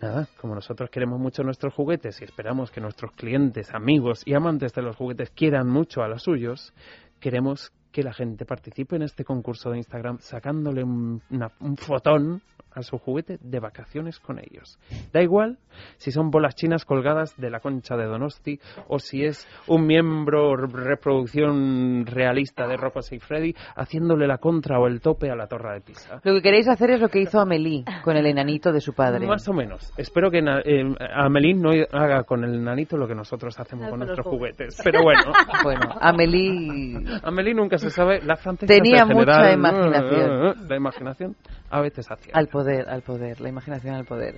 nada, 0.00 0.26
como 0.40 0.56
nosotros 0.56 0.90
queremos 0.90 1.20
mucho 1.20 1.44
nuestros 1.44 1.72
juguetes 1.72 2.20
y 2.20 2.24
esperamos 2.24 2.72
que 2.72 2.80
nuestros 2.80 3.12
clientes, 3.12 3.72
amigos 3.72 4.24
y 4.26 4.34
amantes 4.34 4.74
de 4.74 4.82
los 4.82 4.96
juguetes 4.96 5.30
quieran 5.30 5.68
mucho 5.68 6.02
a 6.02 6.08
los 6.08 6.24
suyos, 6.24 6.74
queremos 7.20 7.70
que 7.92 8.02
la 8.02 8.12
gente 8.12 8.44
participe 8.44 8.96
en 8.96 9.02
este 9.02 9.24
concurso 9.24 9.70
de 9.70 9.78
Instagram 9.78 10.18
sacándole 10.20 10.82
un, 10.84 11.20
una- 11.30 11.50
un 11.60 11.76
fotón 11.76 12.42
a 12.72 12.82
su 12.82 12.98
juguete 12.98 13.38
de 13.40 13.60
vacaciones 13.60 14.20
con 14.20 14.38
ellos. 14.38 14.78
Da 15.12 15.22
igual 15.22 15.58
si 15.96 16.12
son 16.12 16.30
bolas 16.30 16.54
chinas 16.54 16.84
colgadas 16.84 17.34
de 17.36 17.50
la 17.50 17.60
concha 17.60 17.96
de 17.96 18.04
Donosti 18.04 18.60
o 18.88 18.98
si 18.98 19.24
es 19.24 19.48
un 19.66 19.86
miembro 19.86 20.54
reproducción 20.56 22.04
realista 22.06 22.66
de 22.66 22.76
Rocco 22.76 23.00
y 23.10 23.18
Freddy 23.18 23.54
haciéndole 23.76 24.26
la 24.26 24.38
contra 24.38 24.78
o 24.78 24.86
el 24.86 25.00
tope 25.00 25.30
a 25.30 25.36
la 25.36 25.46
torre 25.46 25.74
de 25.74 25.80
Pisa. 25.80 26.20
Lo 26.24 26.34
que 26.34 26.42
queréis 26.42 26.68
hacer 26.68 26.90
es 26.90 27.00
lo 27.00 27.08
que 27.08 27.20
hizo 27.20 27.40
Amelie 27.40 27.84
con 28.04 28.16
el 28.16 28.26
enanito 28.26 28.72
de 28.72 28.80
su 28.80 28.92
padre. 28.92 29.26
Más 29.26 29.46
o 29.48 29.52
menos. 29.52 29.92
Espero 29.96 30.30
que 30.30 30.38
eh, 30.38 30.94
Amelín 31.14 31.62
no 31.62 31.70
haga 31.92 32.24
con 32.24 32.44
el 32.44 32.62
nanito 32.62 32.96
lo 32.96 33.06
que 33.08 33.14
nosotros 33.14 33.58
hacemos 33.58 33.88
con 33.88 34.00
nuestros 34.00 34.26
juguetes. 34.26 34.76
juguetes. 34.76 34.80
Pero 34.84 35.02
bueno. 35.02 35.22
Bueno, 35.62 35.88
Amelie... 36.00 36.98
Amelín 37.22 37.56
nunca 37.56 37.77
nunca 37.78 37.90
se 37.90 37.96
sabe. 37.96 38.20
La 38.22 38.36
francesa 38.36 38.72
Tenía 38.72 39.02
en 39.02 39.08
general, 39.08 39.40
mucha 39.40 39.52
imaginación. 39.52 40.68
La 40.68 40.76
imaginación 40.76 41.36
a 41.70 41.80
veces 41.80 42.10
hacía. 42.10 42.32
Al 42.34 42.48
poder, 42.48 42.88
al 42.88 43.02
poder, 43.02 43.40
la 43.40 43.48
imaginación 43.48 43.94
al 43.94 44.04
poder. 44.04 44.36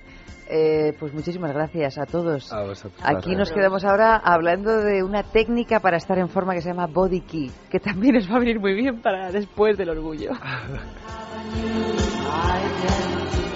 Eh, 0.49 0.93
pues 0.99 1.13
muchísimas 1.13 1.53
gracias 1.53 1.97
a 1.97 2.05
todos. 2.05 2.51
A 2.51 2.63
vosotros. 2.63 3.01
Aquí 3.03 3.35
nos 3.35 3.51
quedamos 3.51 3.85
ahora 3.85 4.17
hablando 4.17 4.81
de 4.81 5.03
una 5.03 5.23
técnica 5.23 5.79
para 5.79 5.97
estar 5.97 6.17
en 6.17 6.27
forma 6.27 6.53
que 6.53 6.61
se 6.61 6.69
llama 6.69 6.87
Body 6.87 7.21
Key, 7.21 7.51
que 7.69 7.79
también 7.79 8.15
nos 8.15 8.29
va 8.29 8.35
a 8.35 8.39
venir 8.39 8.59
muy 8.59 8.73
bien 8.73 9.01
para 9.01 9.31
después 9.31 9.77
del 9.77 9.89
orgullo. 9.89 10.31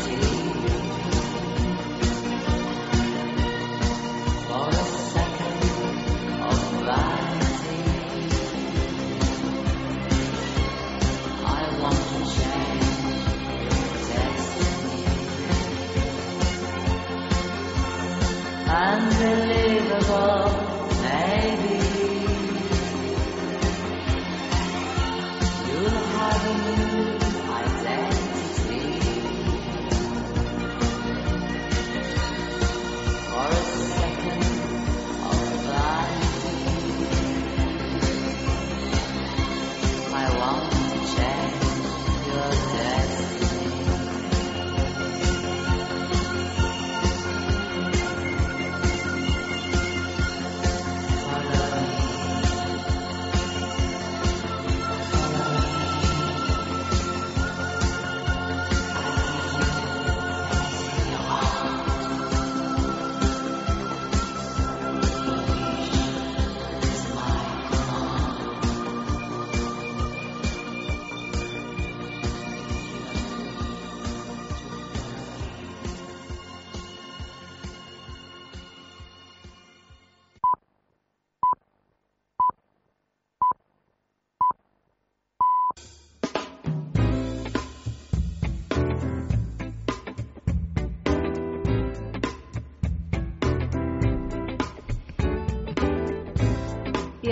Unbelievable, 18.67 20.74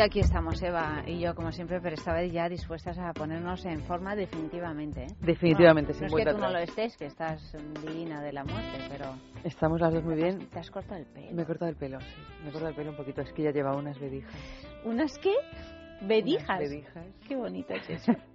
aquí 0.03 0.19
estamos, 0.19 0.61
Eva 0.61 1.01
y 1.07 1.19
yo, 1.19 1.33
como 1.33 1.51
siempre, 1.51 1.79
pero 1.79 1.95
esta 1.95 2.13
vez 2.13 2.31
ya 2.31 2.49
dispuestas 2.49 2.97
a 2.99 3.13
ponernos 3.13 3.65
en 3.65 3.81
forma 3.85 4.15
definitivamente. 4.15 5.03
¿eh? 5.03 5.15
Definitivamente, 5.21 5.93
no, 5.93 5.99
sin 5.99 6.07
no 6.07 6.17
es 6.17 6.25
que 6.25 6.31
tú 6.31 6.37
no 6.37 6.49
lo 6.51 6.57
estés, 6.59 6.97
que 6.97 7.05
estás 7.05 7.55
divina 7.81 8.21
de 8.21 8.33
la 8.33 8.43
muerte, 8.43 8.79
pero 8.89 9.15
Estamos 9.43 9.79
las 9.79 9.93
dos 9.93 10.03
muy 10.03 10.15
bien. 10.15 10.47
te 10.49 10.59
has 10.59 10.69
cortado 10.69 10.99
el 10.99 11.05
pelo. 11.05 11.33
Me 11.33 11.43
he 11.43 11.45
cortado 11.45 11.69
el 11.69 11.77
pelo, 11.77 11.99
sí. 12.01 12.15
Me 12.43 12.49
he 12.49 12.51
cortado 12.51 12.69
el 12.69 12.75
pelo 12.75 12.91
un 12.91 12.97
poquito. 12.97 13.21
Es 13.21 13.31
que 13.31 13.43
ya 13.43 13.51
llevaba 13.51 13.77
unas 13.77 13.97
vedijas. 13.99 14.33
¿Unas 14.83 15.17
qué? 15.19 15.33
Vedijas. 16.01 16.49
Unas 16.49 16.59
vedijas. 16.59 17.05
Qué 17.27 17.35
bonito 17.35 17.73
es 17.73 17.89
eso. 17.89 18.11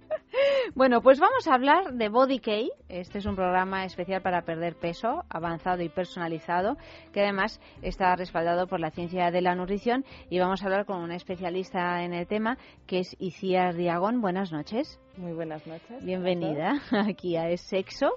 Bueno, 0.75 1.01
pues 1.01 1.19
vamos 1.19 1.47
a 1.47 1.55
hablar 1.55 1.93
de 1.93 2.09
Body 2.09 2.39
Key. 2.39 2.71
Este 2.89 3.17
es 3.17 3.25
un 3.25 3.35
programa 3.35 3.85
especial 3.85 4.21
para 4.21 4.43
perder 4.43 4.75
peso, 4.75 5.23
avanzado 5.29 5.81
y 5.81 5.89
personalizado, 5.89 6.77
que 7.11 7.21
además 7.21 7.59
está 7.81 8.15
respaldado 8.15 8.67
por 8.67 8.79
la 8.79 8.91
ciencia 8.91 9.31
de 9.31 9.41
la 9.41 9.55
nutrición. 9.55 10.05
Y 10.29 10.39
vamos 10.39 10.61
a 10.61 10.65
hablar 10.65 10.85
con 10.85 11.01
una 11.01 11.15
especialista 11.15 12.03
en 12.03 12.13
el 12.13 12.27
tema, 12.27 12.57
que 12.85 12.99
es 12.99 13.15
Iciar 13.19 13.75
Diagón. 13.75 14.21
Buenas 14.21 14.51
noches. 14.51 14.99
Muy 15.19 15.33
buenas 15.33 15.67
noches. 15.67 16.01
Bienvenida 16.05 16.79
aquí 16.91 17.35
a 17.35 17.49
Es 17.49 17.59
Sexo. 17.61 18.13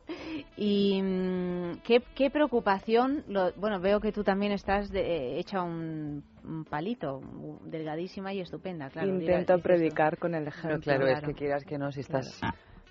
Y 0.57 1.03
mm, 1.03 1.81
qué, 1.85 2.01
qué 2.15 2.31
preocupación, 2.31 3.25
lo- 3.27 3.53
bueno, 3.55 3.81
veo 3.81 3.99
que 3.99 4.13
tú 4.13 4.23
también 4.23 4.53
estás 4.53 4.89
de- 4.89 5.01
eh, 5.01 5.39
hecha 5.41 5.63
un, 5.63 6.23
un 6.45 6.65
palito, 6.65 7.21
delgadísima 7.65 8.33
y 8.33 8.41
estupenda, 8.41 8.89
claro. 8.89 9.09
Intento 9.09 9.59
predicar 9.59 10.17
con 10.17 10.35
el 10.37 10.45
Pero 10.45 10.57
ejemplo. 10.57 10.81
claro, 10.81 11.07
es 11.09 11.21
que 11.23 11.35
quieras 11.35 11.65
que 11.65 11.77
no, 11.77 11.91
si 11.91 12.01
estás 12.01 12.41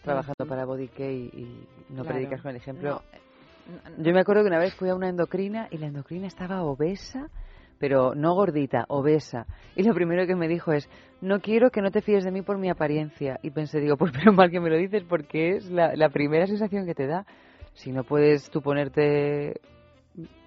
trabajando 0.04 0.46
para 0.46 0.66
Body 0.66 0.90
y 1.00 1.66
no 1.90 2.02
Claro. 2.04 2.10
predicas 2.10 2.42
con 2.42 2.52
el 2.52 2.58
ejemplo. 2.58 3.02
No, 3.68 4.04
Yo 4.04 4.12
me 4.14 4.20
acuerdo 4.20 4.42
que 4.44 4.50
una 4.50 4.60
vez 4.60 4.74
fui 4.76 4.90
a 4.90 4.96
una 4.96 5.08
endocrina 5.08 5.70
y 5.72 5.78
la 5.78 5.86
endocrina 5.88 6.28
estaba 6.28 6.64
obesa, 6.64 7.30
pero 7.82 8.14
no 8.14 8.36
gordita, 8.36 8.86
obesa. 8.90 9.48
Y 9.76 9.82
lo 9.82 9.96
primero 9.96 10.28
que 10.28 10.36
me 10.36 10.48
dijo 10.48 10.72
es, 10.72 10.88
no 11.20 11.42
quiero 11.42 11.72
que 11.72 11.82
no 11.82 11.90
te 11.90 12.02
fíes 12.02 12.24
de 12.24 12.32
mí 12.32 12.44
por 12.44 12.60
mi 12.60 12.70
apariencia. 12.70 13.40
Y 13.42 13.50
pensé, 13.50 13.80
digo, 13.80 13.98
pues 13.98 14.12
pero 14.14 14.32
mal 14.32 14.52
que 14.52 14.60
me 14.62 14.70
lo 14.70 14.78
dices 14.78 15.04
porque 15.04 15.58
es 15.58 15.70
la, 15.70 15.96
la 15.96 16.10
primera 16.10 16.46
sensación 16.46 16.86
que 16.86 16.94
te 16.94 17.08
da. 17.08 17.26
Si 17.74 17.92
no 17.92 18.04
puedes 18.04 18.52
tú 18.52 18.62
ponerte, 18.62 19.60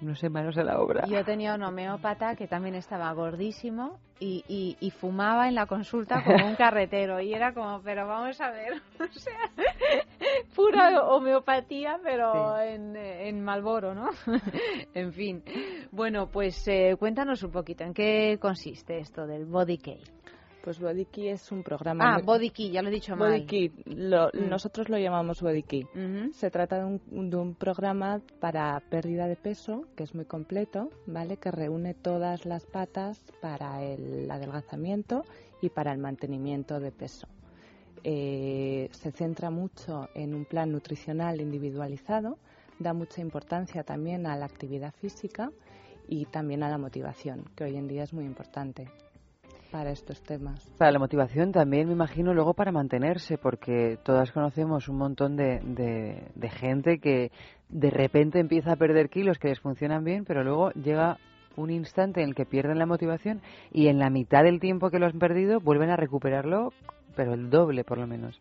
no 0.00 0.14
sé, 0.14 0.28
manos 0.28 0.56
a 0.58 0.62
la 0.62 0.80
obra. 0.80 1.06
Yo 1.06 1.24
tenía 1.24 1.54
un 1.54 1.62
homeópata 1.62 2.36
que 2.36 2.46
también 2.46 2.74
estaba 2.74 3.10
gordísimo 3.12 3.98
y, 4.20 4.44
y, 4.46 4.76
y 4.80 4.90
fumaba 4.90 5.48
en 5.48 5.54
la 5.54 5.66
consulta 5.66 6.22
como 6.22 6.46
un 6.46 6.54
carretero. 6.56 7.20
Y 7.20 7.32
era 7.32 7.54
como, 7.54 7.80
pero 7.82 8.06
vamos 8.06 8.40
a 8.40 8.50
ver, 8.50 8.74
o 9.00 9.18
sea, 9.18 9.38
pura 10.54 11.02
homeopatía, 11.04 11.98
pero 12.02 12.58
en, 12.58 12.94
en 12.96 13.42
Malboro, 13.42 13.94
¿no? 13.94 14.10
en 14.94 15.12
fin. 15.12 15.42
Bueno, 15.90 16.28
pues 16.30 16.66
eh, 16.68 16.96
cuéntanos 16.98 17.42
un 17.42 17.50
poquito, 17.50 17.84
¿en 17.84 17.94
qué 17.94 18.38
consiste 18.40 18.98
esto 18.98 19.26
del 19.26 19.46
Body 19.46 19.78
Key? 19.78 20.00
Pues 20.64 20.80
Body 20.80 21.04
Key 21.04 21.28
es 21.28 21.52
un 21.52 21.62
programa. 21.62 22.04
Ah, 22.06 22.14
muy- 22.14 22.22
Body 22.22 22.48
Key, 22.48 22.70
ya 22.70 22.80
lo 22.80 22.88
he 22.88 22.92
dicho 22.92 23.14
mal. 23.14 23.32
Body 23.32 23.44
Key, 23.44 23.72
lo- 23.84 24.28
Mm. 24.32 24.48
nosotros 24.48 24.88
lo 24.88 24.96
llamamos 24.96 25.42
Body 25.42 25.62
Key. 25.62 25.86
Se 26.32 26.50
trata 26.50 26.78
de 26.78 26.84
un, 26.86 27.28
de 27.30 27.36
un 27.36 27.54
programa 27.54 28.22
para 28.40 28.80
pérdida 28.88 29.26
de 29.26 29.36
peso 29.36 29.84
que 29.94 30.04
es 30.04 30.14
muy 30.14 30.24
completo, 30.24 30.88
¿vale? 31.06 31.36
Que 31.36 31.50
reúne 31.50 31.92
todas 31.92 32.46
las 32.46 32.64
patas 32.64 33.22
para 33.42 33.82
el 33.82 34.30
adelgazamiento 34.30 35.24
y 35.60 35.68
para 35.68 35.92
el 35.92 35.98
mantenimiento 35.98 36.80
de 36.80 36.92
peso. 36.92 37.28
Eh, 38.02 38.88
se 38.92 39.12
centra 39.12 39.50
mucho 39.50 40.08
en 40.14 40.34
un 40.34 40.46
plan 40.46 40.72
nutricional 40.72 41.40
individualizado, 41.42 42.38
da 42.78 42.94
mucha 42.94 43.20
importancia 43.20 43.82
también 43.82 44.26
a 44.26 44.34
la 44.36 44.46
actividad 44.46 44.94
física 44.94 45.50
y 46.08 46.24
también 46.26 46.62
a 46.62 46.70
la 46.70 46.78
motivación, 46.78 47.44
que 47.54 47.64
hoy 47.64 47.76
en 47.76 47.86
día 47.86 48.02
es 48.04 48.12
muy 48.14 48.24
importante 48.24 48.88
para 49.70 49.90
estos 49.90 50.22
temas. 50.22 50.64
Para 50.78 50.92
la 50.92 50.98
motivación 50.98 51.52
también, 51.52 51.88
me 51.88 51.94
imagino, 51.94 52.32
luego 52.34 52.54
para 52.54 52.72
mantenerse, 52.72 53.38
porque 53.38 53.98
todas 54.04 54.32
conocemos 54.32 54.88
un 54.88 54.98
montón 54.98 55.36
de, 55.36 55.60
de, 55.64 56.28
de 56.34 56.50
gente 56.50 56.98
que 56.98 57.30
de 57.68 57.90
repente 57.90 58.38
empieza 58.38 58.72
a 58.72 58.76
perder 58.76 59.08
kilos 59.08 59.38
que 59.38 59.48
les 59.48 59.60
funcionan 59.60 60.04
bien, 60.04 60.24
pero 60.24 60.44
luego 60.44 60.70
llega 60.72 61.18
un 61.56 61.70
instante 61.70 62.22
en 62.22 62.30
el 62.30 62.34
que 62.34 62.46
pierden 62.46 62.78
la 62.78 62.86
motivación 62.86 63.40
y 63.72 63.88
en 63.88 63.98
la 63.98 64.10
mitad 64.10 64.42
del 64.42 64.60
tiempo 64.60 64.90
que 64.90 64.98
lo 64.98 65.06
han 65.06 65.18
perdido 65.18 65.60
vuelven 65.60 65.90
a 65.90 65.96
recuperarlo, 65.96 66.72
pero 67.16 67.34
el 67.34 67.50
doble 67.50 67.84
por 67.84 67.98
lo 67.98 68.06
menos. 68.06 68.40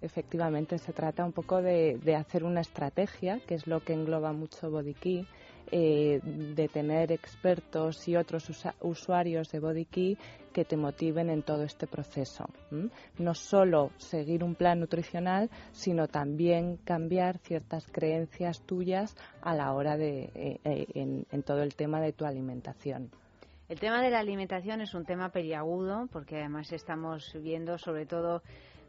Efectivamente, 0.00 0.78
se 0.78 0.92
trata 0.92 1.24
un 1.24 1.32
poco 1.32 1.60
de, 1.60 1.98
de 1.98 2.14
hacer 2.14 2.44
una 2.44 2.60
estrategia, 2.60 3.40
que 3.46 3.54
es 3.54 3.66
lo 3.66 3.80
que 3.80 3.94
engloba 3.94 4.32
mucho 4.32 4.70
Body 4.70 4.94
Key, 4.94 5.26
eh, 5.70 6.20
de 6.22 6.68
tener 6.68 7.12
expertos 7.12 8.06
y 8.08 8.16
otros 8.16 8.50
usuarios 8.80 9.50
de 9.50 9.60
Body 9.60 9.84
Key 9.84 10.18
que 10.52 10.64
te 10.64 10.76
motiven 10.76 11.30
en 11.30 11.42
todo 11.42 11.62
este 11.62 11.86
proceso. 11.86 12.46
No 13.18 13.34
solo 13.34 13.92
seguir 13.96 14.42
un 14.42 14.54
plan 14.54 14.80
nutricional, 14.80 15.50
sino 15.72 16.08
también 16.08 16.78
cambiar 16.78 17.38
ciertas 17.38 17.86
creencias 17.86 18.62
tuyas 18.62 19.16
a 19.40 19.54
la 19.54 19.72
hora 19.72 19.96
de 19.96 20.30
eh, 20.34 20.60
eh, 20.64 20.86
en, 20.94 21.26
en 21.30 21.42
todo 21.42 21.62
el 21.62 21.74
tema 21.74 22.00
de 22.00 22.12
tu 22.12 22.24
alimentación. 22.24 23.10
El 23.68 23.78
tema 23.78 24.02
de 24.02 24.10
la 24.10 24.20
alimentación 24.20 24.80
es 24.80 24.94
un 24.94 25.04
tema 25.04 25.28
peliagudo 25.28 26.08
porque 26.10 26.36
además 26.36 26.72
estamos 26.72 27.36
viendo 27.42 27.76
sobre 27.76 28.06
todo 28.06 28.42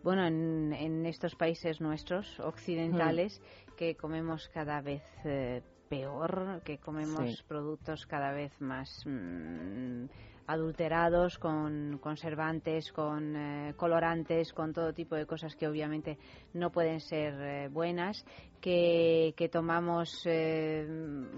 bueno 0.03 0.25
en, 0.25 0.73
en 0.73 1.05
estos 1.05 1.35
países 1.35 1.81
nuestros 1.81 2.39
occidentales 2.39 3.41
que 3.77 3.95
comemos 3.95 4.49
cada 4.53 4.81
vez 4.81 5.03
eh, 5.25 5.61
peor, 5.89 6.61
que 6.63 6.77
comemos 6.77 7.37
Sí. 7.37 7.43
productos 7.47 8.05
cada 8.05 8.31
vez 8.31 8.51
más 8.61 9.03
mm, 9.05 10.05
adulterados 10.47 11.37
con 11.37 11.99
conservantes, 12.01 12.91
con 12.91 13.35
eh, 13.35 13.73
colorantes, 13.75 14.53
con 14.53 14.73
todo 14.73 14.93
tipo 14.93 15.15
de 15.15 15.25
cosas 15.25 15.55
que 15.55 15.67
obviamente 15.67 16.17
no 16.53 16.71
pueden 16.71 16.99
ser 17.01 17.33
eh, 17.39 17.67
buenas, 17.69 18.25
que, 18.61 19.33
que 19.37 19.49
tomamos 19.49 20.21
eh, 20.25 20.85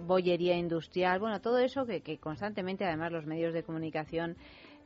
bollería 0.05 0.55
industrial, 0.57 1.19
bueno, 1.19 1.41
todo 1.41 1.57
eso 1.59 1.85
que, 1.85 2.01
que 2.01 2.19
constantemente 2.19 2.85
además 2.85 3.11
los 3.11 3.25
medios 3.25 3.53
de 3.53 3.63
comunicación 3.63 4.37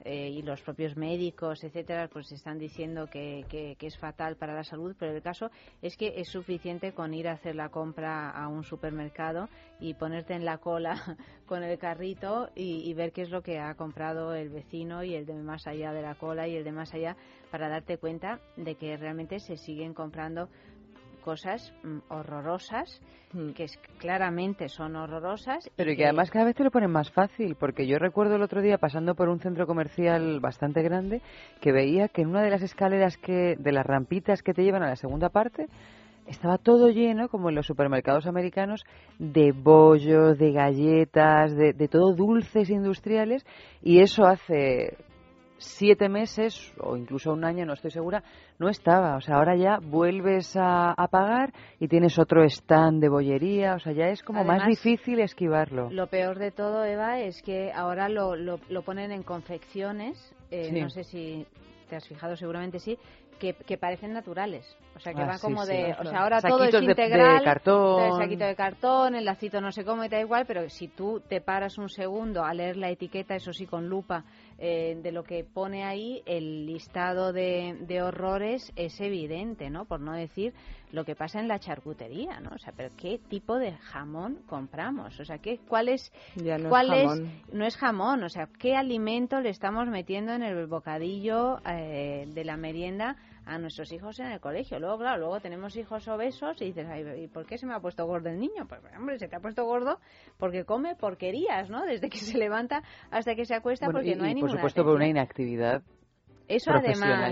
eh, 0.05 0.29
y 0.29 0.41
los 0.43 0.61
propios 0.61 0.95
médicos, 0.95 1.63
etcétera, 1.63 2.07
pues 2.07 2.31
están 2.31 2.57
diciendo 2.59 3.07
que, 3.11 3.43
que- 3.49 3.75
que 3.77 3.87
es 3.87 3.97
fatal 3.97 4.37
para 4.37 4.53
la 4.53 4.63
salud, 4.63 4.95
pero 4.99 5.13
el 5.15 5.21
caso 5.21 5.49
es 5.81 5.97
que 5.97 6.13
es 6.15 6.29
suficiente 6.29 6.93
con 6.93 7.13
ir 7.13 7.27
a 7.27 7.33
hacer 7.33 7.55
la 7.55 7.69
compra 7.69 8.29
a 8.29 8.47
un 8.47 8.63
supermercado 8.63 9.49
y 9.79 9.95
ponerte 9.95 10.33
en 10.35 10.45
la 10.45 10.59
cola 10.59 10.93
con 11.47 11.63
el 11.63 11.77
carrito 11.79 12.49
y, 12.55 12.89
y 12.89 12.93
ver 12.93 13.11
qué 13.11 13.23
es 13.23 13.29
lo 13.31 13.41
que 13.41 13.59
ha 13.59 13.73
comprado 13.75 14.33
el 14.35 14.49
vecino 14.49 15.03
y 15.03 15.15
el 15.15 15.25
de 15.25 15.33
más 15.33 15.67
allá 15.67 15.91
de 15.91 16.01
la 16.03 16.15
cola 16.15 16.47
y 16.47 16.55
el 16.55 16.63
de 16.63 16.71
más 16.71 16.93
allá 16.93 17.17
para 17.51 17.67
darte 17.67 17.97
cuenta 17.97 18.39
de 18.57 18.75
que 18.75 18.95
realmente 18.97 19.39
se 19.39 19.57
siguen 19.57 19.93
comprando 19.93 20.49
cosas 21.25 21.73
mm, 21.83 21.97
horrorosas 22.13 23.01
que 23.55 23.65
es- 23.65 23.77
claramente 23.97 24.69
son 24.69 24.95
horrorosas 24.95 25.69
Pero 25.75 25.91
y 25.91 25.97
que 25.97 26.05
además 26.05 26.31
cada 26.31 26.45
vez 26.45 26.55
te 26.55 26.63
lo 26.63 26.71
ponen 26.71 26.91
más 26.91 27.11
fácil, 27.11 27.55
porque 27.59 27.85
yo 27.85 27.97
recuerdo 27.97 28.35
el 28.35 28.43
otro 28.43 28.61
día 28.61 28.77
pasando 28.77 29.13
por 29.15 29.27
un 29.27 29.39
centro 29.39 29.67
comercial 29.67 30.39
bastante 30.39 30.81
grande 30.83 31.21
que 31.59 31.73
veía 31.73 32.07
que 32.07 32.21
en 32.21 32.29
una 32.29 32.43
de 32.43 32.51
las 32.51 32.61
escaleras 32.61 33.17
que 33.17 33.55
de 33.57 33.71
las 33.73 33.85
rampitas 33.85 34.41
que 34.41 34.53
te 34.53 34.63
llevan 34.63 34.83
a 34.83 34.89
la 34.89 34.95
segunda 34.95 35.29
parte 35.29 35.67
estaba 36.27 36.57
todo 36.57 36.89
lleno, 36.89 37.27
como 37.27 37.49
en 37.49 37.55
los 37.55 37.67
supermercados 37.67 38.25
americanos, 38.25 38.83
de 39.19 39.51
bollos, 39.51 40.37
de 40.37 40.51
galletas, 40.53 41.55
de, 41.55 41.73
de 41.73 41.87
todo 41.87 42.15
dulces 42.15 42.69
industriales, 42.69 43.45
y 43.83 43.99
eso 43.99 44.25
hace 44.25 44.97
siete 45.65 46.07
meses 46.09 46.73
o 46.79 46.95
incluso 46.97 47.33
un 47.33 47.43
año, 47.43 47.65
no 47.65 47.73
estoy 47.73 47.91
segura, 47.91 48.23
no 48.59 48.69
estaba. 48.69 49.15
O 49.17 49.21
sea, 49.21 49.35
ahora 49.35 49.55
ya 49.55 49.79
vuelves 49.81 50.55
a, 50.55 50.91
a 50.91 51.07
pagar 51.07 51.51
y 51.79 51.87
tienes 51.87 52.17
otro 52.19 52.43
stand 52.43 53.01
de 53.01 53.09
bollería. 53.09 53.75
O 53.75 53.79
sea, 53.79 53.93
ya 53.93 54.07
es 54.09 54.23
como 54.23 54.43
más 54.43 54.65
difícil 54.67 55.19
esquivarlo. 55.19 55.89
Lo 55.91 56.07
peor 56.07 56.39
de 56.39 56.51
todo, 56.51 56.83
Eva, 56.85 57.19
es 57.19 57.41
que 57.41 57.71
ahora 57.73 58.09
lo, 58.09 58.35
lo, 58.35 58.59
lo 58.69 58.81
ponen 58.83 59.11
en 59.11 59.23
confecciones, 59.23 60.17
eh, 60.51 60.69
Sí. 60.71 60.81
no 60.81 60.89
sé 60.89 61.03
si 61.03 61.45
te 61.89 61.95
has 61.95 62.07
fijado, 62.07 62.35
seguramente 62.35 62.79
sí, 62.79 62.97
que, 63.39 63.53
que 63.53 63.77
parecen 63.77 64.13
naturales. 64.13 64.65
O 64.95 64.99
sea, 64.99 65.13
que 65.13 65.21
Ah, 65.21 65.25
van 65.27 65.37
sí, 65.37 65.41
como 65.41 65.65
sí, 65.65 65.73
de... 65.73 65.83
claro. 65.87 66.01
O 66.01 66.05
sea, 66.05 66.19
ahora 66.21 66.41
todo 66.41 66.63
es 66.63 66.71
Saquitos 66.71 66.81
de- 66.81 66.85
de 66.85 66.91
integral. 67.03 67.43
cartón. 67.43 68.03
El 68.05 68.11
saquito 68.13 68.45
de 68.45 68.55
cartón, 68.55 69.15
el 69.15 69.25
lacito 69.25 69.59
no 69.59 69.71
sé 69.73 69.83
cómo 69.83 70.03
y 70.05 70.07
da 70.09 70.19
igual, 70.21 70.45
pero 70.47 70.69
si 70.69 70.87
tú 70.87 71.21
te 71.27 71.41
paras 71.41 71.77
un 71.77 71.89
segundo 71.89 72.43
a 72.45 72.53
leer 72.53 72.77
la 72.77 72.89
etiqueta, 72.89 73.35
eso 73.35 73.51
sí, 73.51 73.65
con 73.67 73.87
lupa, 73.89 74.23
eh, 74.57 74.97
de 75.01 75.11
lo 75.11 75.23
que 75.23 75.43
pone 75.43 75.83
ahí, 75.83 76.21
el 76.25 76.65
listado 76.65 77.33
de, 77.33 77.77
de 77.81 78.01
horrores 78.01 78.71
es 78.75 78.99
evidente, 79.01 79.69
¿no? 79.69 79.85
Por 79.85 79.99
no 79.99 80.13
decir 80.13 80.53
lo 80.91 81.03
que 81.03 81.15
pasa 81.15 81.39
en 81.39 81.47
la 81.47 81.59
charcutería, 81.59 82.39
¿no? 82.39 82.51
O 82.55 82.57
sea, 82.57 82.73
pero 82.75 82.89
¿qué 82.95 83.19
tipo 83.29 83.57
de 83.57 83.73
jamón 83.73 84.39
compramos? 84.47 85.19
O 85.19 85.25
sea, 85.25 85.39
¿qué, 85.39 85.59
¿cuál 85.67 85.89
es, 85.89 86.11
Ya 86.35 86.57
no 86.57 86.65
es 86.65 86.69
cuál 86.69 86.87
jamón. 86.87 87.31
no 87.51 87.65
es 87.65 87.75
jamón, 87.75 88.23
o 88.23 88.29
sea, 88.29 88.47
¿qué 88.59 88.75
alimento 88.75 89.41
le 89.41 89.49
estamos 89.49 89.87
metiendo 89.89 90.31
en 90.31 90.43
el 90.43 90.67
bocadillo 90.67 91.59
eh, 91.67 92.25
de 92.33 92.45
la 92.45 92.55
merienda 92.55 93.17
a 93.45 93.57
nuestros 93.57 93.91
hijos 93.91 94.19
en 94.19 94.27
el 94.27 94.39
colegio? 94.39 94.79
Luego, 94.79 94.97
claro, 94.97 95.19
luego 95.19 95.39
tenemos 95.39 95.75
hijos 95.77 96.07
obesos 96.07 96.61
y 96.61 96.65
dices, 96.65 96.87
Ay, 96.89 97.23
¿y 97.23 97.27
por 97.27 97.45
qué 97.45 97.57
se 97.57 97.65
me 97.65 97.73
ha 97.73 97.79
puesto 97.79 98.05
gordo 98.05 98.29
el 98.29 98.39
niño? 98.39 98.67
Pues, 98.67 98.81
hombre, 98.97 99.17
se 99.19 99.27
te 99.27 99.35
ha 99.35 99.39
puesto 99.39 99.65
gordo 99.65 99.99
porque 100.37 100.65
come 100.65 100.95
porquerías, 100.95 101.69
¿no? 101.69 101.85
Desde 101.85 102.09
que 102.09 102.17
se 102.17 102.37
levanta 102.37 102.83
hasta 103.11 103.35
que 103.35 103.45
se 103.45 103.55
acuesta 103.55 103.87
Bueno, 103.87 103.99
porque 103.99 104.11
y, 104.11 104.15
no 104.15 104.25
hay 104.25 104.31
y, 104.31 104.35
por 104.35 104.49
ninguna 104.49 104.51
supuesto 104.51 104.83
por 104.83 104.95
una 104.95 105.05
atención. 105.05 105.09
inactividad 105.09 105.83
Eso 106.47 106.71
además, 106.71 107.31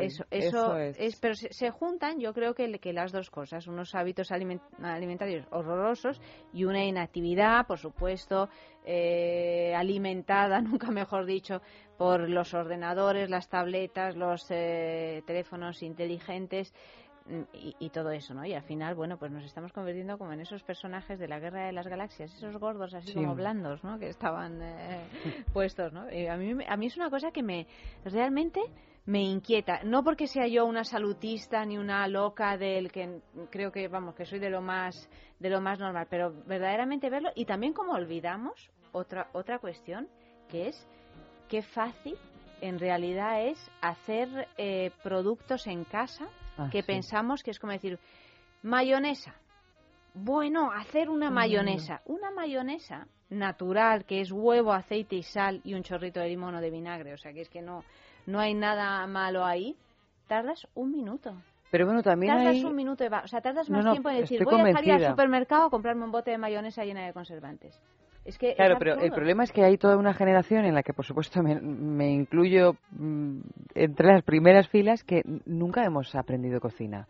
eso, 0.00 0.24
Eso 0.30 0.48
eso 0.48 0.76
es. 0.78 0.96
es, 0.98 1.16
pero 1.20 1.34
se, 1.34 1.52
se 1.52 1.70
juntan, 1.70 2.18
yo 2.18 2.32
creo 2.32 2.54
que, 2.54 2.78
que 2.78 2.92
las 2.92 3.12
dos 3.12 3.30
cosas, 3.30 3.66
unos 3.66 3.94
hábitos 3.94 4.30
aliment- 4.30 4.62
alimentarios 4.82 5.46
horrorosos 5.50 6.20
y 6.52 6.64
una 6.64 6.84
inactividad, 6.84 7.66
por 7.66 7.78
supuesto, 7.78 8.48
eh, 8.86 9.74
alimentada, 9.76 10.60
nunca 10.62 10.90
mejor 10.90 11.26
dicho, 11.26 11.60
por 11.98 12.28
los 12.28 12.54
ordenadores, 12.54 13.30
las 13.30 13.48
tabletas, 13.48 14.16
los 14.16 14.46
eh, 14.50 15.22
teléfonos 15.26 15.82
inteligentes 15.82 16.72
y, 17.54 17.74
y 17.78 17.90
todo 17.90 18.10
eso, 18.10 18.34
¿no? 18.34 18.44
Y 18.44 18.52
al 18.54 18.62
final, 18.62 18.94
bueno, 18.94 19.16
pues 19.18 19.32
nos 19.32 19.44
estamos 19.44 19.72
convirtiendo 19.72 20.18
como 20.18 20.32
en 20.32 20.40
esos 20.40 20.62
personajes 20.62 21.18
de 21.18 21.26
la 21.28 21.38
Guerra 21.38 21.66
de 21.66 21.72
las 21.72 21.86
Galaxias, 21.86 22.32
esos 22.34 22.56
gordos 22.58 22.92
así 22.94 23.08
Sí. 23.08 23.14
como 23.14 23.34
blandos, 23.34 23.82
¿no? 23.82 23.98
Que 23.98 24.08
estaban 24.08 24.60
eh, 24.62 25.06
puestos, 25.54 25.92
¿no? 25.92 26.10
Y 26.12 26.26
a 26.26 26.36
mí, 26.36 26.54
a 26.68 26.76
mí 26.76 26.86
es 26.86 26.96
una 26.96 27.08
cosa 27.10 27.30
que 27.30 27.42
me 27.42 27.66
realmente 28.04 28.60
me 29.06 29.22
inquieta, 29.22 29.82
no 29.84 30.02
porque 30.02 30.26
sea 30.26 30.46
yo 30.46 30.64
una 30.64 30.82
salutista 30.84 31.64
ni 31.66 31.76
una 31.76 32.06
loca 32.08 32.56
del 32.56 32.90
que 32.90 33.20
creo 33.50 33.70
que 33.70 33.86
vamos 33.88 34.14
que 34.14 34.24
soy 34.24 34.38
de 34.38 34.48
lo 34.48 34.62
más 34.62 34.94
de 35.38 35.50
lo 35.50 35.60
más 35.60 35.78
normal, 35.78 36.06
pero 36.08 36.32
verdaderamente 36.46 37.10
verlo 37.10 37.30
y 37.34 37.44
también 37.44 37.74
como 37.74 37.92
olvidamos 37.92 38.70
otra 38.92 39.28
otra 39.32 39.58
cuestión 39.58 40.08
que 40.48 40.68
es 40.68 40.88
qué 41.50 41.60
fácil 41.62 42.16
en 42.62 42.78
realidad 42.78 43.42
es 43.46 43.70
hacer 43.82 44.48
eh, 44.56 44.90
productos 45.02 45.66
en 45.66 45.84
casa 45.84 46.26
Ah, 46.58 46.68
que 46.70 46.82
sí. 46.82 46.86
pensamos 46.86 47.42
que 47.42 47.50
es 47.50 47.58
como 47.58 47.72
decir 47.72 47.98
mayonesa. 48.62 49.34
Bueno, 50.14 50.70
hacer 50.70 51.10
una 51.10 51.30
Mm. 51.30 51.34
mayonesa, 51.34 52.02
una 52.06 52.30
mayonesa 52.30 53.06
natural 53.30 54.04
que 54.04 54.20
es 54.20 54.30
huevo, 54.30 54.72
aceite 54.72 55.16
y 55.16 55.22
sal 55.22 55.60
y 55.64 55.74
un 55.74 55.82
chorrito 55.82 56.20
de 56.20 56.28
limón 56.28 56.54
o 56.54 56.60
de 56.60 56.70
vinagre, 56.70 57.12
o 57.12 57.18
sea 57.18 57.32
que 57.32 57.40
es 57.40 57.48
que 57.48 57.62
no 57.62 57.82
no 58.26 58.38
hay 58.40 58.54
nada 58.54 59.06
malo 59.06 59.44
ahí. 59.44 59.76
Tardas 60.28 60.66
un 60.74 60.92
minuto. 60.92 61.36
Pero 61.70 61.84
bueno, 61.86 62.02
también 62.02 62.32
tardas 62.32 62.54
hay... 62.54 62.64
un 62.64 62.74
minuto, 62.76 63.04
o 63.04 63.26
sea, 63.28 63.40
tardas 63.40 63.68
más 63.68 63.84
no, 63.84 63.90
tiempo 63.90 64.08
en 64.08 64.20
decir, 64.20 64.42
voy 64.44 64.54
a 64.54 64.58
salir 64.58 64.74
al 64.74 64.82
convencida. 64.82 65.10
supermercado 65.10 65.64
a 65.66 65.70
comprarme 65.70 66.04
un 66.04 66.12
bote 66.12 66.30
de 66.30 66.38
mayonesa 66.38 66.84
llena 66.84 67.04
de 67.04 67.12
conservantes. 67.12 67.78
Es 68.24 68.38
que 68.38 68.50
es 68.50 68.56
Claro, 68.56 68.76
pero 68.78 68.94
el 69.00 69.12
problema 69.12 69.44
es 69.44 69.52
que 69.52 69.64
hay 69.64 69.76
toda 69.76 69.96
una 69.96 70.14
generación 70.14 70.64
en 70.64 70.74
la 70.74 70.82
que, 70.82 70.94
por 70.94 71.04
supuesto, 71.04 71.42
me, 71.42 71.60
me 71.60 72.10
incluyo 72.10 72.76
mm, 72.92 73.40
entre 73.74 74.12
las 74.12 74.22
primeras 74.22 74.68
filas 74.68 75.04
que 75.04 75.22
nunca 75.44 75.84
hemos 75.84 76.14
aprendido 76.14 76.60
cocina. 76.60 77.06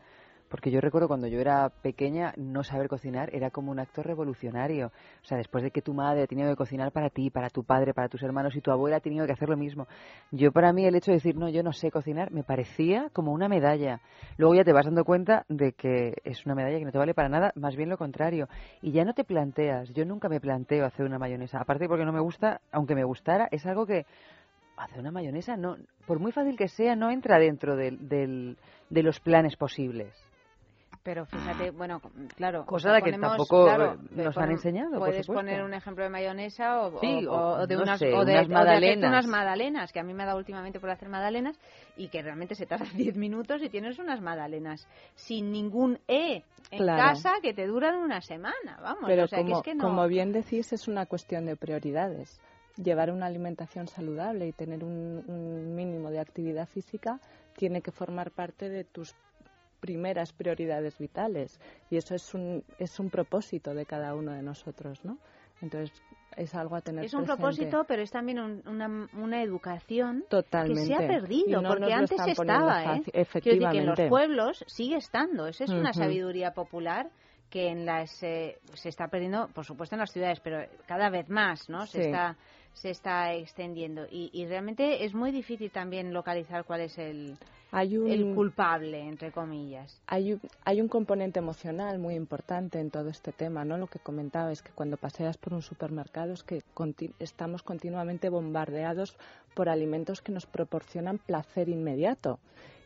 Porque 0.54 0.70
yo 0.70 0.80
recuerdo 0.80 1.08
cuando 1.08 1.26
yo 1.26 1.40
era 1.40 1.68
pequeña, 1.68 2.32
no 2.36 2.62
saber 2.62 2.86
cocinar 2.86 3.28
era 3.34 3.50
como 3.50 3.72
un 3.72 3.80
acto 3.80 4.04
revolucionario. 4.04 4.92
O 5.20 5.26
sea, 5.26 5.36
después 5.36 5.64
de 5.64 5.72
que 5.72 5.82
tu 5.82 5.92
madre 5.94 6.22
ha 6.22 6.26
tenido 6.28 6.48
que 6.48 6.54
cocinar 6.54 6.92
para 6.92 7.10
ti, 7.10 7.28
para 7.28 7.50
tu 7.50 7.64
padre, 7.64 7.92
para 7.92 8.08
tus 8.08 8.22
hermanos 8.22 8.54
y 8.54 8.60
tu 8.60 8.70
abuela 8.70 8.98
ha 8.98 9.00
tenido 9.00 9.26
que 9.26 9.32
hacer 9.32 9.48
lo 9.48 9.56
mismo. 9.56 9.88
Yo 10.30 10.52
para 10.52 10.72
mí 10.72 10.86
el 10.86 10.94
hecho 10.94 11.10
de 11.10 11.16
decir, 11.16 11.34
no, 11.34 11.48
yo 11.48 11.64
no 11.64 11.72
sé 11.72 11.90
cocinar, 11.90 12.30
me 12.30 12.44
parecía 12.44 13.10
como 13.12 13.32
una 13.32 13.48
medalla. 13.48 14.00
Luego 14.36 14.54
ya 14.54 14.62
te 14.62 14.72
vas 14.72 14.84
dando 14.84 15.04
cuenta 15.04 15.44
de 15.48 15.72
que 15.72 16.18
es 16.22 16.46
una 16.46 16.54
medalla 16.54 16.78
que 16.78 16.84
no 16.84 16.92
te 16.92 16.98
vale 16.98 17.14
para 17.14 17.28
nada, 17.28 17.50
más 17.56 17.74
bien 17.74 17.88
lo 17.88 17.98
contrario. 17.98 18.46
Y 18.80 18.92
ya 18.92 19.04
no 19.04 19.12
te 19.12 19.24
planteas, 19.24 19.88
yo 19.92 20.04
nunca 20.04 20.28
me 20.28 20.38
planteo 20.38 20.86
hacer 20.86 21.04
una 21.04 21.18
mayonesa. 21.18 21.58
Aparte 21.60 21.88
porque 21.88 22.04
no 22.04 22.12
me 22.12 22.20
gusta, 22.20 22.60
aunque 22.70 22.94
me 22.94 23.02
gustara, 23.02 23.48
es 23.50 23.66
algo 23.66 23.86
que 23.86 24.06
hacer 24.76 25.00
una 25.00 25.10
mayonesa, 25.10 25.56
no, 25.56 25.76
por 26.06 26.20
muy 26.20 26.30
fácil 26.30 26.56
que 26.56 26.68
sea, 26.68 26.94
no 26.94 27.10
entra 27.10 27.40
dentro 27.40 27.74
del, 27.74 28.08
del- 28.08 28.56
de 28.88 29.02
los 29.02 29.18
planes 29.18 29.56
posibles. 29.56 30.23
Pero 31.04 31.26
fíjate, 31.26 31.70
bueno, 31.70 32.00
claro. 32.34 32.64
Cosa 32.64 32.90
de 32.94 33.02
que 33.02 33.12
tampoco, 33.12 33.64
claro, 33.64 33.92
eh, 33.92 33.98
nos 34.10 34.36
han 34.38 34.44
pon- 34.44 34.50
enseñado, 34.52 34.98
Puedes 34.98 35.26
poner 35.26 35.62
un 35.62 35.74
ejemplo 35.74 36.02
de 36.02 36.08
mayonesa 36.08 36.80
o, 36.80 36.98
Sí, 36.98 37.26
o- 37.28 37.66
de 37.66 37.76
no 37.76 37.82
unas, 37.82 37.98
sé, 37.98 38.10
o 38.14 38.24
de, 38.24 38.32
unas 38.32 38.46
o 38.46 38.48
de 38.48 38.54
hacerte 38.54 38.54
magdalenas. 38.54 39.08
unas 39.10 39.26
magdalenas, 39.26 39.92
que 39.92 40.00
a 40.00 40.02
mí 40.02 40.14
me 40.14 40.22
ha 40.22 40.26
dado 40.26 40.38
últimamente 40.38 40.80
por 40.80 40.88
hacer 40.88 41.10
magdalenas 41.10 41.58
y 41.98 42.08
que 42.08 42.22
realmente 42.22 42.54
se 42.54 42.64
tardan 42.64 42.96
10 42.96 43.14
minutos 43.18 43.60
y 43.62 43.68
tienes 43.68 43.98
unas 43.98 44.22
magdalenas 44.22 44.88
sin 45.14 45.52
ningún 45.52 45.98
E 46.08 46.42
en 46.70 46.78
Claro. 46.78 47.02
casa 47.12 47.32
que 47.42 47.52
te 47.52 47.66
duran 47.66 47.96
una 47.96 48.22
semana, 48.22 48.78
vamos. 48.80 49.04
Pero 49.04 49.24
o 49.24 49.28
sea, 49.28 49.40
que 49.40 49.44
como, 49.44 49.56
es 49.58 49.62
que 49.62 49.74
no... 49.74 49.84
como 49.84 50.08
bien 50.08 50.32
decís, 50.32 50.72
es 50.72 50.88
una 50.88 51.04
cuestión 51.04 51.44
de 51.44 51.54
prioridades. 51.56 52.40
Llevar 52.82 53.10
una 53.12 53.26
alimentación 53.26 53.88
saludable 53.88 54.48
y 54.48 54.52
tener 54.52 54.82
un, 54.82 55.22
un 55.28 55.74
mínimo 55.76 56.10
de 56.10 56.18
actividad 56.18 56.66
física 56.66 57.20
tiene 57.56 57.82
que 57.82 57.92
formar 57.92 58.30
parte 58.30 58.70
de 58.70 58.84
tus 58.84 59.14
primeras 59.84 60.32
prioridades 60.32 60.96
vitales. 60.98 61.60
Y 61.90 61.98
eso 61.98 62.14
es 62.14 62.32
un, 62.32 62.64
es 62.78 62.98
un 62.98 63.10
propósito 63.10 63.74
de 63.74 63.84
cada 63.84 64.14
uno 64.14 64.32
de 64.32 64.42
nosotros, 64.42 65.04
¿no? 65.04 65.18
Entonces, 65.60 65.92
es 66.36 66.54
algo 66.54 66.74
a 66.76 66.80
tener 66.80 67.04
Es 67.04 67.12
un 67.12 67.24
presente. 67.24 67.42
propósito, 67.42 67.84
pero 67.86 68.02
es 68.02 68.10
también 68.10 68.38
un- 68.40 68.62
una, 68.66 69.08
una 69.12 69.42
educación 69.42 70.24
Totalmente. 70.30 70.80
que 70.80 70.86
se 70.86 70.94
ha 70.94 71.06
perdido, 71.06 71.60
no 71.60 71.68
porque 71.68 71.92
antes 71.92 72.18
estaba, 72.26 72.82
¿eh? 72.96 73.02
decir 73.02 73.12
que 73.12 73.18
en 73.20 73.22
los 73.22 73.28
Efectivamente. 73.28 74.08
pueblos 74.08 74.64
sigue 74.66 74.96
estando. 74.96 75.46
Esa 75.46 75.64
es 75.64 75.70
una 75.70 75.92
sabiduría 75.92 76.52
popular 76.52 77.10
que 77.50 77.68
en 77.68 77.84
las 77.86 78.20
eh, 78.22 78.56
se 78.72 78.88
está 78.88 79.06
perdiendo, 79.08 79.48
por 79.54 79.64
supuesto 79.64 79.94
en 79.94 80.00
las 80.00 80.10
ciudades, 80.10 80.40
pero 80.40 80.58
cada 80.86 81.08
vez 81.10 81.28
más, 81.28 81.68
¿no? 81.68 81.86
Se 81.86 81.98
Sí. 82.02 82.06
está 82.06 82.36
se 82.72 82.90
está 82.90 83.32
extendiendo 83.34 84.04
y, 84.10 84.30
y 84.32 84.46
realmente 84.46 85.04
es 85.04 85.14
muy 85.14 85.30
difícil 85.30 85.70
también 85.70 86.12
localizar 86.12 86.64
cuál 86.64 86.80
es 86.80 86.98
el 86.98 87.36
Hay 87.76 87.98
un, 87.98 88.08
el 88.08 88.34
culpable, 88.36 89.00
entre 89.00 89.32
comillas. 89.32 90.00
Hay, 90.06 90.34
un- 90.34 90.40
hay 90.64 90.80
un 90.80 90.86
componente 90.86 91.40
emocional 91.40 91.98
muy 91.98 92.14
importante 92.14 92.78
en 92.78 92.90
todo 92.90 93.08
este 93.08 93.32
tema, 93.32 93.64
¿no? 93.64 93.78
Lo 93.78 93.88
que 93.88 93.98
comentaba 93.98 94.52
es 94.52 94.62
que 94.62 94.70
cuando 94.70 94.96
paseas 94.96 95.38
por 95.38 95.54
un 95.54 95.62
supermercado 95.62 96.32
es 96.32 96.44
que 96.44 96.62
conti- 96.74 97.12
estamos 97.18 97.64
continuamente 97.64 98.28
bombardeados 98.28 99.16
por 99.54 99.68
alimentos 99.68 100.22
que 100.22 100.30
nos 100.30 100.46
proporcionan 100.46 101.18
placer 101.18 101.68
inmediato. 101.68 102.38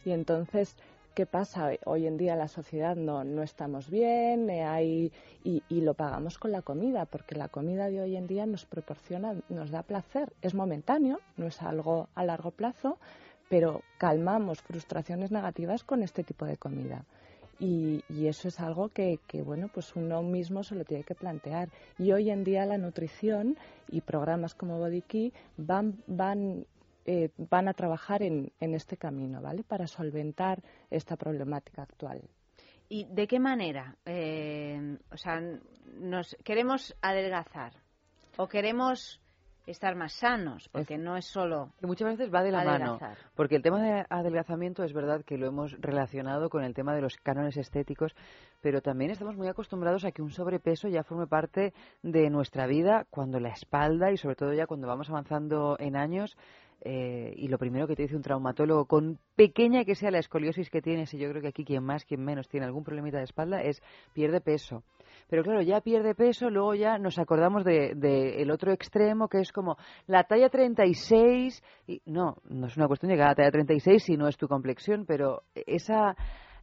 Y 0.07 0.13
entonces, 0.13 0.75
¿qué 1.15 1.27
pasa? 1.27 1.71
Hoy 1.85 2.07
en 2.07 2.17
día 2.17 2.35
la 2.35 2.49
sociedad 2.49 2.97
no, 2.97 3.25
no 3.25 3.43
estamos 3.43 3.91
bien 3.91 4.49
eh, 4.49 4.65
hay, 4.65 5.13
y, 5.45 5.63
y 5.69 5.83
lo 5.83 5.93
pagamos 5.93 6.39
con 6.39 6.51
la 6.51 6.63
comida, 6.63 7.05
porque 7.05 7.35
la 7.35 7.49
comida 7.49 7.89
de 7.91 8.01
hoy 8.01 8.17
en 8.17 8.27
día 8.27 8.47
nos 8.47 8.65
proporciona, 8.65 9.35
nos 9.51 9.71
da 9.71 9.83
placer. 9.83 10.33
Es 10.41 10.55
momentáneo, 10.55 11.21
no 11.37 11.47
es 11.47 11.61
algo 11.61 12.09
a 12.15 12.25
largo 12.25 12.53
plazo, 12.53 12.97
pero 13.49 13.83
calmamos 13.99 14.61
frustraciones 14.63 15.31
negativas 15.31 15.85
con 15.85 16.03
este 16.03 16.25
tipo 16.25 16.45
de 16.45 16.57
comida. 16.57 17.05
Y, 17.61 18.05
y 18.09 18.29
eso 18.29 18.49
es 18.49 18.61
algo 18.61 18.89
que, 18.89 19.19
que, 19.27 19.43
bueno, 19.43 19.69
pues 19.73 19.97
uno 19.97 20.23
mismo 20.23 20.63
se 20.63 20.77
lo 20.77 20.85
tiene 20.85 21.03
que 21.03 21.17
plantear. 21.17 21.69
Y 21.99 22.13
hoy 22.13 22.31
en 22.31 22.45
día 22.45 22.65
la 22.67 22.79
nutrición 22.79 23.57
y 23.89 24.01
programas 24.01 24.55
como 24.55 24.79
Body 24.79 25.03
Key 25.03 25.33
van, 25.57 26.03
van, 26.07 26.67
eh, 27.05 27.31
van 27.37 27.69
a 27.69 27.75
trabajar 27.75 28.23
en, 28.23 28.53
en 28.61 28.75
este 28.75 28.97
camino, 28.97 29.43
¿vale? 29.43 29.65
Para 29.65 29.89
solventar 29.89 30.63
esta 30.89 31.17
problemática 31.17 31.83
actual. 31.83 32.23
¿Y 32.89 33.05
de 33.05 33.27
qué 33.27 33.41
manera? 33.41 33.97
Eh, 34.07 34.97
o 35.13 35.17
sea, 35.17 35.43
nos 35.99 36.37
queremos 36.45 36.95
adelgazar 37.03 37.73
o 38.37 38.49
queremos 38.49 39.21
estar 39.71 39.95
más 39.95 40.13
sanos, 40.13 40.69
porque 40.71 40.99
no 40.99 41.17
es 41.17 41.27
solo 41.27 41.73
que 41.79 41.87
muchas 41.87 42.09
veces 42.09 42.33
va 42.33 42.43
de 42.43 42.51
la 42.51 42.65
mano. 42.65 42.99
Porque 43.35 43.57
el 43.57 43.63
tema 43.63 43.83
de 43.83 44.05
adelgazamiento 44.09 44.83
es 44.83 44.93
verdad 44.93 45.25
que 45.25 45.39
lo 45.39 45.47
hemos 45.47 45.73
relacionado 45.81 46.49
con 46.51 46.65
el 46.65 46.75
tema 46.75 46.95
de 46.95 47.03
los 47.03 47.17
cánones 47.17 47.57
estéticos, 47.57 48.15
pero 48.61 48.81
también 48.81 49.11
estamos 49.11 49.37
muy 49.37 49.49
acostumbrados 49.49 50.05
a 50.05 50.13
que 50.13 50.23
un 50.23 50.31
sobrepeso 50.31 50.89
ya 50.89 51.05
forme 51.05 51.27
parte 51.27 51.73
de 52.03 52.31
nuestra 52.31 52.67
vida 52.67 53.07
cuando 53.11 53.41
la 53.41 53.51
espalda 53.51 54.11
y 54.11 54.17
sobre 54.17 54.37
todo 54.37 54.53
ya 54.53 54.67
cuando 54.67 54.89
vamos 54.89 55.11
avanzando 55.11 55.77
en 55.79 55.97
años. 55.97 56.37
Eh, 56.81 57.33
y 57.37 57.49
lo 57.49 57.59
primero 57.59 57.87
que 57.87 57.97
te 57.97 58.03
dice 58.03 58.17
un 58.17 58.23
traumatólogo, 58.23 58.87
con 58.87 59.19
pequeña 59.35 59.85
que 59.85 59.95
sea 59.95 60.11
la 60.11 60.19
escoliosis 60.19 60.71
que 60.71 60.81
tienes, 60.81 61.13
y 61.13 61.19
yo 61.19 61.29
creo 61.31 61.43
que 61.43 61.49
aquí 61.49 61.65
quien 61.65 61.83
más, 61.83 62.05
quien 62.05 62.25
menos 62.25 62.49
tiene 62.49 62.67
algún 62.67 62.85
problemita 62.85 63.19
de 63.19 63.25
espalda, 63.25 63.61
es 63.63 63.83
pierde 64.13 64.41
peso. 64.41 64.85
Pero 65.29 65.43
claro, 65.43 65.61
ya 65.61 65.81
pierde 65.81 66.15
peso, 66.15 66.49
luego 66.51 66.75
ya 66.75 66.99
nos 66.99 67.19
acordamos 67.19 67.65
del 67.65 67.99
de, 67.99 68.41
el 68.41 68.51
otro 68.51 68.73
extremo, 68.73 69.29
que 69.29 69.41
es 69.41 69.53
como 69.53 69.77
la 70.07 70.25
talla 70.25 70.49
36. 70.49 71.63
Y, 71.87 72.01
no, 72.07 72.37
no 72.49 72.67
es 72.67 72.77
una 72.77 72.87
cuestión 72.87 73.09
de 73.09 73.17
llegar 73.17 73.29
a 73.29 73.31
la 73.33 73.37
talla 73.37 73.51
36 73.51 74.03
si 74.03 74.17
no 74.17 74.29
es 74.29 74.37
tu 74.37 74.49
complexión, 74.49 75.05
pero 75.07 75.43
esa, 75.55 76.17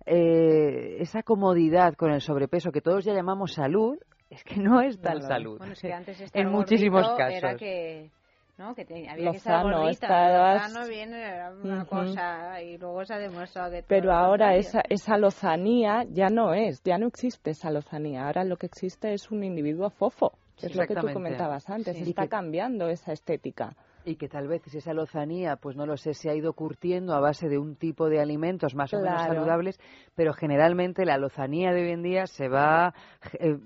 eh, 0.06 0.98
esa 1.00 1.24
comodidad 1.24 1.94
con 1.96 2.12
el 2.12 2.22
sobrepeso 2.22 2.72
que 2.72 2.82
todos 2.82 3.06
ya 3.06 3.14
llamamos 3.14 3.54
salud, 3.54 3.98
es 4.30 4.44
que 4.44 4.58
no 4.58 4.82
es 4.82 5.00
tal 5.00 5.22
salud. 5.22 5.60
Bueno, 5.60 5.74
es 5.74 5.82
que 5.82 5.94
antes 5.94 6.32
en 6.34 6.50
muchísimos 6.50 7.08
casos. 7.16 7.38
Era 7.38 7.56
que, 7.56 8.10
¿no? 8.57 8.73
que 8.76 8.86
te- 8.86 9.07
había 9.10 9.32
que 9.32 9.38
estar 9.38 9.64
gordita. 9.64 9.91
estabas- 9.91 10.69
Lo 10.72 10.80
sano 10.80 10.88
viene 10.88 11.22
era 11.22 11.52
una 11.52 11.86
cosa 11.86 12.61
y 12.61 12.77
luego 12.77 13.03
se 13.06 13.14
ha 13.14 13.18
demostrado 13.19 13.72
que 13.72 13.77
todo 13.82 13.88
Pero 13.90 14.14
ahora 14.14 14.56
esa, 14.56 14.82
esa 14.90 15.18
lozanía 15.18 16.06
ya 16.10 16.30
no 16.30 16.53
es, 16.53 16.82
ya 16.84 16.98
no 16.98 17.07
existe 17.07 17.52
esa 17.52 17.69
lozanía. 17.72 18.26
Ahora 18.27 18.44
lo 18.44 18.57
que 18.57 18.65
existe 18.68 19.14
es 19.14 19.30
un 19.32 19.44
individuo 19.44 19.90
fofo, 19.90 20.34
que 20.57 20.68
es 20.68 20.76
lo 20.76 20.86
que 20.88 20.95
tú 20.95 21.07
comentabas 21.14 21.69
antes. 21.69 21.98
Sí. 21.98 22.03
Está 22.10 22.23
que- 22.23 22.30
cambiando 22.30 22.88
esa 22.88 23.11
estética. 23.11 23.76
Y 24.07 24.18
que 24.18 24.30
tal 24.30 24.48
vez 24.48 24.61
esa 24.72 24.94
lozanía, 24.94 25.56
pues 25.56 25.76
no 25.76 25.88
lo 25.88 25.98
sé, 25.98 26.14
se 26.14 26.30
ha 26.30 26.36
ido 26.36 26.53
curtiendo 26.53 27.15
a 27.15 27.19
base 27.19 27.49
de 27.49 27.57
un 27.57 27.76
tipo 27.76 28.07
de 28.07 28.22
alimentos 28.22 28.76
más 28.76 28.94
o 28.94 28.99
menos 29.02 29.19
saludables, 29.23 29.80
pero 30.14 30.32
generalmente 30.34 31.06
la 31.06 31.18
lozanía 31.18 31.72
de 31.72 31.82
hoy 31.86 31.91
en 31.91 32.03
día 32.03 32.27
se 32.27 32.48
va 32.48 32.94
eh, 33.40 33.57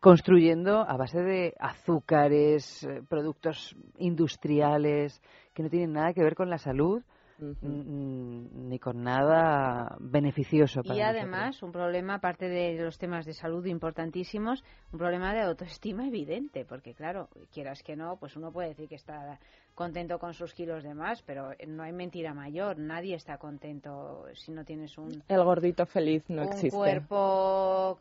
construyendo 0.00 0.80
a 0.88 0.96
base 0.96 1.20
de 1.22 1.54
azúcares, 1.58 2.82
eh, 2.84 3.02
productos 3.08 3.76
industriales 3.98 5.20
que 5.54 5.62
no 5.62 5.70
tienen 5.70 5.92
nada 5.92 6.12
que 6.12 6.22
ver 6.22 6.34
con 6.34 6.50
la 6.50 6.58
salud 6.58 7.02
mm, 7.40 8.68
ni 8.68 8.78
con 8.78 9.02
nada 9.02 9.96
beneficioso 10.00 10.82
para 10.82 10.94
Y 10.94 10.98
nosotros. 10.98 11.16
además, 11.22 11.62
un 11.62 11.72
problema, 11.72 12.14
aparte 12.14 12.48
de 12.48 12.74
los 12.82 12.98
temas 12.98 13.24
de 13.26 13.32
salud 13.32 13.64
importantísimos, 13.66 14.64
un 14.92 14.98
problema 14.98 15.32
de 15.32 15.42
autoestima 15.42 16.06
evidente, 16.06 16.64
porque 16.64 16.94
claro, 16.94 17.28
quieras 17.52 17.82
que 17.82 17.96
no, 17.96 18.16
pues 18.16 18.36
uno 18.36 18.50
puede 18.52 18.70
decir 18.70 18.88
que 18.88 18.96
está 18.96 19.38
contento 19.74 20.18
con 20.18 20.34
sus 20.34 20.52
kilos 20.54 20.82
de 20.82 20.94
más, 20.94 21.22
pero 21.22 21.50
no 21.68 21.84
hay 21.84 21.92
mentira 21.92 22.34
mayor, 22.34 22.78
nadie 22.78 23.14
está 23.14 23.38
contento 23.38 24.24
si 24.34 24.50
no 24.50 24.64
tienes 24.64 24.98
un, 24.98 25.22
El 25.28 25.44
gordito 25.44 25.86
feliz 25.86 26.24
no 26.28 26.42
un 26.42 26.48
existe. 26.48 26.76
cuerpo 26.76 28.00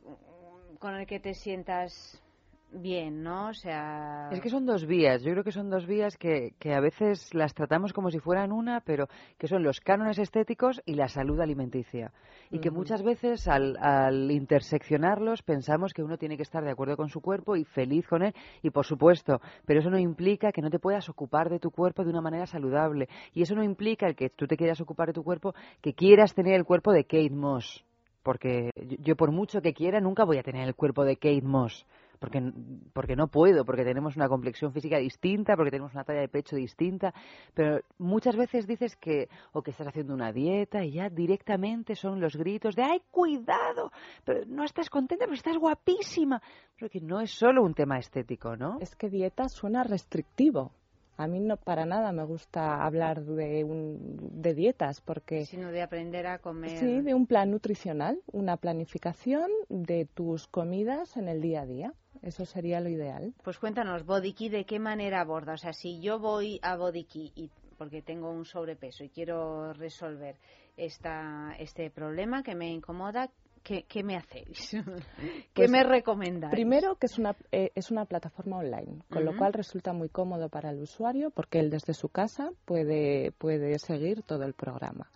con 0.79 0.95
el 0.95 1.07
que 1.07 1.19
te 1.19 1.33
sientas 1.33 2.21
bien, 2.71 3.23
¿no? 3.23 3.47
O 3.47 3.53
sea... 3.53 4.29
Es 4.31 4.41
que 4.41 4.49
son 4.49 4.65
dos 4.65 4.85
vías, 4.85 5.23
yo 5.23 5.31
creo 5.31 5.43
que 5.43 5.51
son 5.51 5.69
dos 5.69 5.85
vías 5.85 6.17
que, 6.17 6.53
que 6.59 6.73
a 6.73 6.79
veces 6.79 7.33
las 7.33 7.53
tratamos 7.53 7.93
como 7.93 8.11
si 8.11 8.19
fueran 8.19 8.51
una, 8.51 8.81
pero 8.81 9.07
que 9.37 9.47
son 9.47 9.63
los 9.63 9.79
cánones 9.79 10.19
estéticos 10.19 10.81
y 10.85 10.95
la 10.95 11.07
salud 11.07 11.39
alimenticia. 11.39 12.11
Y 12.51 12.59
que 12.59 12.71
muchas 12.71 13.03
veces 13.03 13.47
al, 13.47 13.77
al 13.77 14.31
interseccionarlos 14.31 15.43
pensamos 15.43 15.93
que 15.93 16.03
uno 16.03 16.17
tiene 16.17 16.37
que 16.37 16.43
estar 16.43 16.63
de 16.63 16.71
acuerdo 16.71 16.97
con 16.97 17.09
su 17.09 17.21
cuerpo 17.21 17.55
y 17.55 17.63
feliz 17.63 18.07
con 18.07 18.23
él, 18.23 18.33
y 18.61 18.69
por 18.69 18.85
supuesto, 18.85 19.41
pero 19.65 19.79
eso 19.79 19.89
no 19.89 19.99
implica 19.99 20.51
que 20.51 20.61
no 20.61 20.69
te 20.69 20.79
puedas 20.79 21.09
ocupar 21.09 21.49
de 21.49 21.59
tu 21.59 21.71
cuerpo 21.71 22.03
de 22.03 22.09
una 22.09 22.21
manera 22.21 22.45
saludable. 22.45 23.07
Y 23.33 23.41
eso 23.41 23.55
no 23.55 23.63
implica 23.63 24.07
el 24.07 24.15
que 24.15 24.29
tú 24.29 24.45
te 24.45 24.57
quieras 24.57 24.81
ocupar 24.81 25.07
de 25.07 25.13
tu 25.13 25.23
cuerpo, 25.23 25.53
que 25.81 25.93
quieras 25.93 26.33
tener 26.33 26.55
el 26.55 26.65
cuerpo 26.65 26.91
de 26.91 27.05
Kate 27.05 27.31
Moss. 27.31 27.86
Porque 28.27 28.71
yo, 28.75 29.15
por 29.15 29.31
mucho 29.31 29.61
que 29.61 29.73
quiera 29.73 30.01
nunca 30.01 30.25
voy 30.25 30.37
a 30.37 30.43
tener 30.43 30.67
el 30.67 30.75
cuerpo 30.75 31.05
de 31.05 31.15
Kate 31.15 31.41
Moss 31.41 31.85
porque, 32.19 32.51
porque 32.91 33.15
no 33.15 33.27
puedo, 33.29 33.63
porque 33.63 33.85
tenemos 33.85 34.17
una 34.17 34.27
complexión 34.27 34.73
física 34.73 34.97
distinta, 34.97 35.55
porque 35.55 35.71
tenemos 35.71 35.93
una 35.93 36.03
talla 36.03 36.19
de 36.19 36.27
pecho 36.27 36.57
distinta, 36.57 37.13
pero 37.53 37.79
muchas 37.99 38.35
veces 38.35 38.67
dices 38.67 38.97
que 38.97 39.29
o 39.53 39.61
que 39.61 39.71
estás 39.71 39.87
haciendo 39.87 40.13
una 40.13 40.33
dieta 40.33 40.83
y 40.83 40.91
ya 40.91 41.09
directamente 41.09 41.95
son 41.95 42.19
los 42.19 42.35
gritos 42.35 42.75
de 42.75 42.83
¡ay, 42.83 43.01
cuidado! 43.11 43.93
Pero 44.25 44.41
no 44.45 44.65
estás 44.65 44.89
contenta, 44.89 45.23
pero 45.23 45.35
estás 45.35 45.57
guapísima. 45.57 46.41
Pero 46.75 46.89
que 46.89 46.99
no 46.99 47.21
es 47.21 47.31
solo 47.31 47.63
un 47.63 47.73
tema 47.73 47.97
estético, 47.97 48.57
¿no? 48.57 48.77
Es 48.81 48.93
que 48.97 49.09
dieta 49.09 49.47
suena 49.47 49.83
restrictivo. 49.83 50.73
A 51.17 51.27
mí 51.27 51.39
no 51.39 51.57
para 51.57 51.85
nada 51.85 52.11
me 52.11 52.23
gusta 52.23 52.85
hablar 52.85 53.23
de, 53.23 53.63
un, 53.63 54.17
de 54.41 54.53
dietas 54.53 55.01
porque 55.01 55.45
Sino 55.45 55.71
de 55.71 55.81
aprender 55.81 56.27
a 56.27 56.39
comer... 56.39 56.77
sí, 56.77 57.01
de 57.01 57.13
un 57.13 57.25
plan 57.25 57.49
nutricional, 57.49 58.19
una 58.31 58.57
planificación 58.57 59.49
de 59.69 60.05
tus 60.05 60.47
comidas 60.47 61.17
en 61.17 61.27
el 61.27 61.41
día 61.41 61.61
a 61.61 61.65
día. 61.65 61.93
Eso 62.21 62.45
sería 62.45 62.81
lo 62.81 62.89
ideal. 62.89 63.33
Pues 63.43 63.57
cuéntanos, 63.57 64.05
Bodiki, 64.05 64.49
¿de 64.49 64.65
qué 64.65 64.79
manera 64.79 65.21
aborda? 65.21 65.53
O 65.53 65.57
sea, 65.57 65.73
si 65.73 65.99
yo 66.01 66.19
voy 66.19 66.59
a 66.61 66.75
Bodiki 66.75 67.31
y 67.35 67.49
porque 67.77 68.01
tengo 68.01 68.31
un 68.31 68.45
sobrepeso 68.45 69.03
y 69.03 69.09
quiero 69.09 69.73
resolver 69.73 70.37
esta, 70.75 71.55
este 71.59 71.89
problema 71.89 72.43
que 72.43 72.55
me 72.55 72.69
incomoda, 72.69 73.29
¿qué, 73.67 73.83
qué 73.83 74.01
me 74.01 74.15
hacéis? 74.15 74.71
¿Qué 75.19 75.43
Pues, 75.53 75.69
me 75.69 75.83
recomendáis? 75.83 76.51
Primero 76.53 76.95
que 76.95 77.07
es 77.07 77.19
una, 77.19 77.35
eh, 77.51 77.71
es 77.75 77.91
una 77.91 78.05
plataforma 78.05 78.59
online, 78.59 79.01
con 79.09 79.25
lo 79.25 79.35
cual 79.35 79.51
resulta 79.51 79.91
muy 79.91 80.07
cómodo 80.07 80.47
para 80.47 80.69
el 80.69 80.81
usuario 80.81 81.31
porque 81.31 81.59
él 81.59 81.69
desde 81.69 81.93
su 81.93 82.07
casa 82.07 82.51
puede, 82.63 83.33
puede 83.33 83.77
seguir 83.79 84.23
todo 84.23 84.43
el 84.43 84.53
programa. 84.53 85.11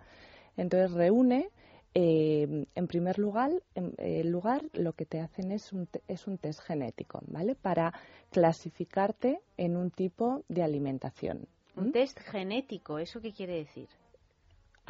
Entonces 0.57 0.91
reúne, 0.91 1.49
eh, 1.94 2.65
en 2.76 2.88
primer 2.88 3.19
lugar, 3.19 3.52
en, 3.73 3.94
eh, 3.98 4.26
lugar, 4.26 4.64
lo 4.73 4.91
que 4.94 5.06
te 5.06 5.22
hacen 5.22 5.53
es 5.53 5.72
un, 5.72 5.88
es 6.10 6.28
un 6.28 6.38
test 6.38 6.60
genético, 6.61 7.22
¿vale? 7.28 7.56
Para 7.56 7.94
clasificarte 8.32 9.40
en 9.56 9.78
un 9.78 9.91
tipo 9.91 10.44
de 10.49 10.61
alimentación. 10.61 11.48
Un 11.78 11.94
test 11.94 12.19
genético, 12.19 12.99
¿eso 12.99 13.22
qué 13.22 13.32
quiere 13.32 13.56
decir? 13.56 13.88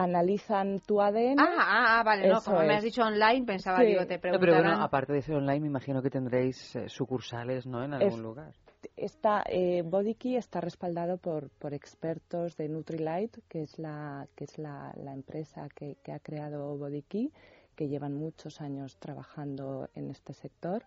Analizan 0.03 0.79
tu 0.79 0.99
ADN. 1.01 1.39
Ah, 1.39 1.55
ah, 1.59 1.99
ah, 1.99 2.03
vale, 2.03 2.27
no, 2.27 2.41
como 2.41 2.61
me 2.63 2.75
has 2.75 2.83
dicho 2.83 3.01
online, 3.03 3.45
pensaba, 3.45 3.79
Sí. 3.79 3.85
digo, 3.87 4.05
te 4.07 4.15
No, 4.15 4.39
pero 4.39 4.53
bueno, 4.55 4.81
aparte 4.81 5.13
de 5.13 5.21
ser 5.21 5.35
online, 5.35 5.59
me 5.59 5.67
imagino 5.67 6.01
que 6.01 6.09
tendréis 6.09 6.75
eh, 6.75 6.89
sucursales, 6.89 7.65
¿no? 7.67 7.83
En 7.83 7.93
algún 7.93 8.19
Es- 8.19 8.23
lugar. 8.23 8.53
Está, 8.97 9.43
eh, 9.47 9.83
BodyKey 9.85 10.37
está 10.37 10.59
respaldado 10.59 11.17
por, 11.17 11.49
por 11.51 11.73
expertos 11.73 12.57
de 12.57 12.67
Nutrilite, 12.67 13.41
que 13.47 13.61
es 13.61 13.77
la, 13.77 14.27
que 14.35 14.45
es 14.45 14.57
la, 14.57 14.91
la 14.95 15.13
empresa 15.13 15.67
que, 15.75 15.97
que 16.03 16.11
ha 16.11 16.19
creado 16.19 16.75
BodyKey, 16.77 17.31
que 17.75 17.87
llevan 17.87 18.15
muchos 18.15 18.59
años 18.59 18.97
trabajando 18.97 19.87
en 19.93 20.09
este 20.09 20.33
sector. 20.33 20.83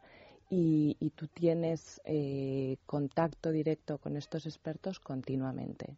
Y, 0.50 0.96
y 1.00 1.10
tú 1.10 1.28
tienes 1.28 2.00
eh, 2.04 2.76
contacto 2.86 3.50
directo 3.50 3.98
con 3.98 4.16
estos 4.16 4.44
expertos 4.46 4.98
continuamente. 5.00 5.96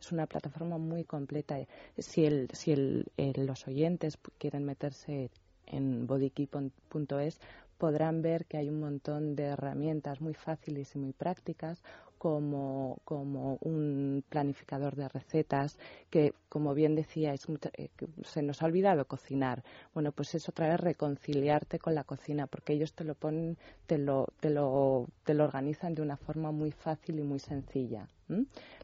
Es 0.00 0.12
una 0.12 0.26
plataforma 0.26 0.78
muy 0.78 1.04
completa. 1.04 1.56
Si, 1.98 2.24
el, 2.24 2.48
si 2.52 2.72
el, 2.72 3.06
eh, 3.16 3.32
los 3.36 3.66
oyentes 3.66 4.18
quieren 4.38 4.64
meterse 4.64 5.30
en 5.66 6.06
bodykey.es 6.06 7.40
podrán 7.78 8.20
ver 8.20 8.44
que 8.44 8.58
hay 8.58 8.68
un 8.68 8.80
montón 8.80 9.34
de 9.36 9.44
herramientas 9.44 10.20
muy 10.20 10.34
fáciles 10.34 10.94
y 10.94 10.98
muy 10.98 11.12
prácticas, 11.12 11.82
como, 12.20 12.98
como 13.06 13.56
un 13.62 14.22
planificador 14.28 14.94
de 14.94 15.08
recetas, 15.08 15.78
que 16.10 16.34
como 16.50 16.74
bien 16.74 16.94
decíais, 16.94 17.46
eh, 17.72 17.88
se 18.24 18.42
nos 18.42 18.60
ha 18.60 18.66
olvidado 18.66 19.06
cocinar. 19.06 19.64
Bueno, 19.94 20.12
pues 20.12 20.34
es 20.34 20.46
otra 20.46 20.68
vez 20.68 20.80
reconciliarte 20.80 21.78
con 21.78 21.94
la 21.94 22.04
cocina, 22.04 22.46
porque 22.46 22.74
ellos 22.74 22.92
te 22.92 23.04
lo 23.04 23.14
ponen, 23.14 23.56
te 23.86 23.96
lo, 23.96 24.26
te 24.38 24.50
lo, 24.50 25.06
te 25.24 25.32
lo 25.32 25.44
organizan 25.44 25.94
de 25.94 26.02
una 26.02 26.18
forma 26.18 26.52
muy 26.52 26.72
fácil 26.72 27.18
y 27.20 27.22
muy 27.22 27.38
sencilla. 27.38 28.06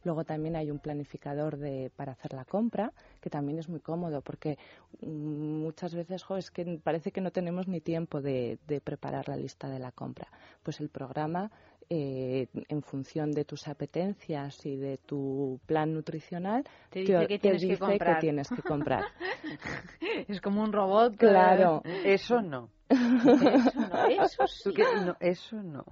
Luego 0.03 0.25
también 0.25 0.57
hay 0.57 0.71
un 0.71 0.79
planificador 0.79 1.57
de, 1.57 1.91
para 1.95 2.13
hacer 2.13 2.33
la 2.33 2.45
compra, 2.45 2.93
que 3.21 3.31
también 3.31 3.59
es 3.59 3.69
muy 3.69 3.81
cómodo, 3.81 4.21
porque 4.23 4.59
mm, 5.03 5.63
muchas 5.63 5.95
veces 5.95 6.25
es 6.37 6.51
que 6.51 6.81
parece 6.83 7.13
que 7.13 7.21
no 7.21 7.31
tenemos 7.31 7.69
ni 7.69 7.81
tiempo 7.81 8.23
de, 8.23 8.59
de 8.67 8.81
preparar 8.81 9.29
la 9.29 9.37
lista 9.37 9.69
de 9.69 9.79
la 9.79 9.93
compra. 9.93 10.27
Pues 10.63 10.81
el 10.81 10.89
programa 10.89 11.51
eh, 11.89 12.49
en 12.69 12.83
función 12.83 13.33
de 13.33 13.45
tus 13.45 13.69
apetencias 13.69 14.65
y 14.67 14.77
de 14.77 14.99
tu 14.99 15.61
plan 15.67 15.93
nutricional, 15.93 16.65
te 16.91 17.01
dice, 17.01 17.27
que, 17.27 17.39
tienes 17.39 17.65
que, 17.65 17.79
comprar. 17.79 18.21
tienes 18.21 18.49
que 18.49 18.63
comprar. 18.63 19.05
es 20.29 20.41
como 20.41 20.63
un 20.63 20.73
robot. 20.73 21.17
Claro. 21.17 21.83
Eso 21.85 22.43
no. 22.43 22.71
Eso 22.89 23.73
no, 23.75 24.07
eso 24.07 24.47
sí. 24.47 24.75
No, 25.05 25.17
eso 25.21 25.63
no. 25.63 25.85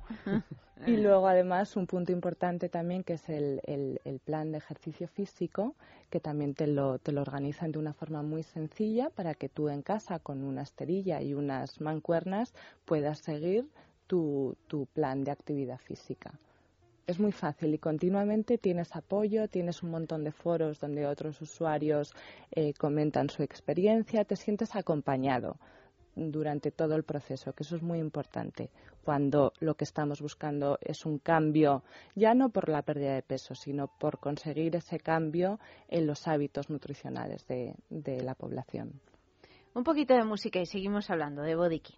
Y 0.87 0.97
luego, 0.97 1.29
además, 1.29 1.77
un 1.77 1.87
punto 1.87 2.12
importante 2.12 2.69
también 2.69 3.05
que 3.05 3.15
es 3.15 3.29
el, 3.29 3.61
el, 3.65 4.01
el, 4.05 4.19
plan 4.19 4.53
de 4.53 4.59
ejercicio 4.59 5.09
físico, 5.09 5.77
que 6.11 6.21
también 6.21 6.55
te 6.55 6.66
lo, 6.66 6.99
te 6.99 7.12
lo 7.12 7.23
organizan 7.23 7.73
de 7.73 7.79
una 7.79 7.95
forma 7.95 8.23
muy 8.23 8.43
sencilla 8.43 9.09
para 9.11 9.35
que 9.35 9.49
tú 9.49 9.69
en 9.69 9.83
casa, 9.83 10.19
con 10.19 10.43
una 10.45 10.62
esterilla 10.62 11.23
y 11.23 11.35
unas 11.35 11.81
mancuernas, 11.81 12.53
puedas 12.85 13.21
seguir 13.21 13.66
tu, 14.06 14.56
tu 14.66 14.86
plan 14.86 15.24
de 15.24 15.31
actividad 15.31 15.78
física. 15.78 16.39
Es 17.06 17.20
muy 17.20 17.32
fácil 17.32 17.74
y 17.74 17.78
continuamente 17.78 18.56
tienes 18.56 18.97
apoyo, 18.97 19.48
tienes 19.48 19.82
un 19.82 19.90
montón 19.90 20.24
de 20.24 20.32
foros 20.32 20.81
donde 20.81 21.06
otros 21.06 21.40
usuarios 21.43 22.14
eh, 22.51 22.72
comentan 22.72 23.28
su 23.28 23.43
experiencia, 23.43 24.24
te 24.24 24.36
sientes 24.36 24.74
acompañado 24.74 25.59
durante 26.16 26.70
todo 26.70 26.94
el 26.94 27.02
proceso, 27.02 27.52
que 27.52 27.64
eso 27.64 27.76
es 27.76 27.82
muy 27.82 27.98
importante 27.98 28.70
cuando 29.05 29.52
lo 29.60 29.74
que 29.74 29.85
estamos 29.85 30.20
buscando 30.20 30.78
es 30.81 31.05
un 31.05 31.18
cambio, 31.18 31.85
ya 32.14 32.35
no 32.35 32.48
por 32.48 32.68
la 32.68 32.82
pérdida 32.82 33.14
de 33.14 33.22
peso, 33.22 33.55
sino 33.55 33.86
por 33.86 34.18
conseguir 34.18 34.74
ese 34.76 34.98
cambio 34.98 35.60
en 35.89 36.06
los 36.06 36.26
hábitos 36.26 36.70
nutricionales 36.70 37.47
de, 37.47 37.74
de 37.90 38.22
la 38.22 38.35
población. 38.35 39.01
Un 39.74 39.85
poquito 39.85 40.14
de 40.14 40.24
música 40.24 40.60
y 40.60 40.66
seguimos 40.66 41.10
hablando 41.10 41.43
de 41.43 41.55
Bodiki. 41.55 41.94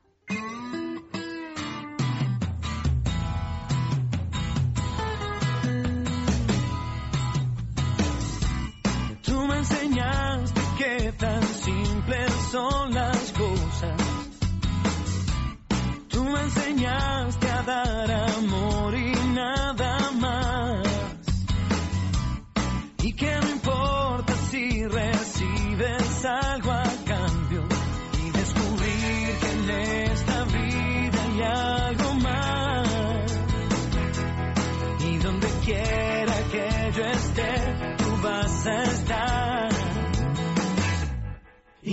Son 12.56 12.94
las 12.94 13.32
cosas. 13.32 14.00
Tú 16.08 16.24
me 16.24 16.40
enseñaste 16.40 17.50
a 17.50 17.62
dar 17.62 18.10
amor 18.10 18.94
y 18.94 19.05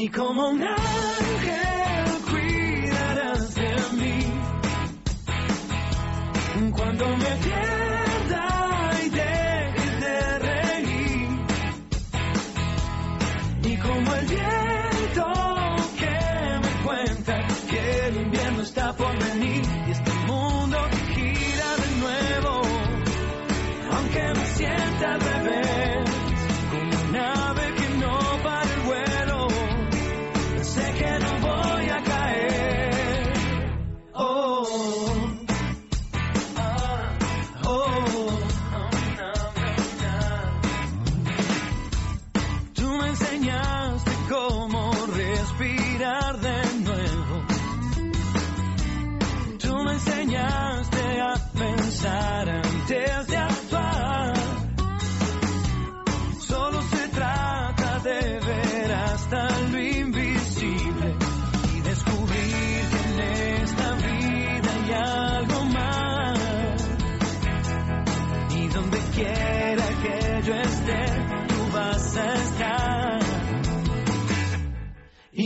Y 0.04 0.10
como 0.10 0.50
un 0.50 0.62
ángel 0.62 2.22
cuidarás 2.30 3.56
de 3.56 3.74
mí. 4.00 4.20
Cuando 6.76 7.08
me 7.08 7.36
pierda 7.42 7.82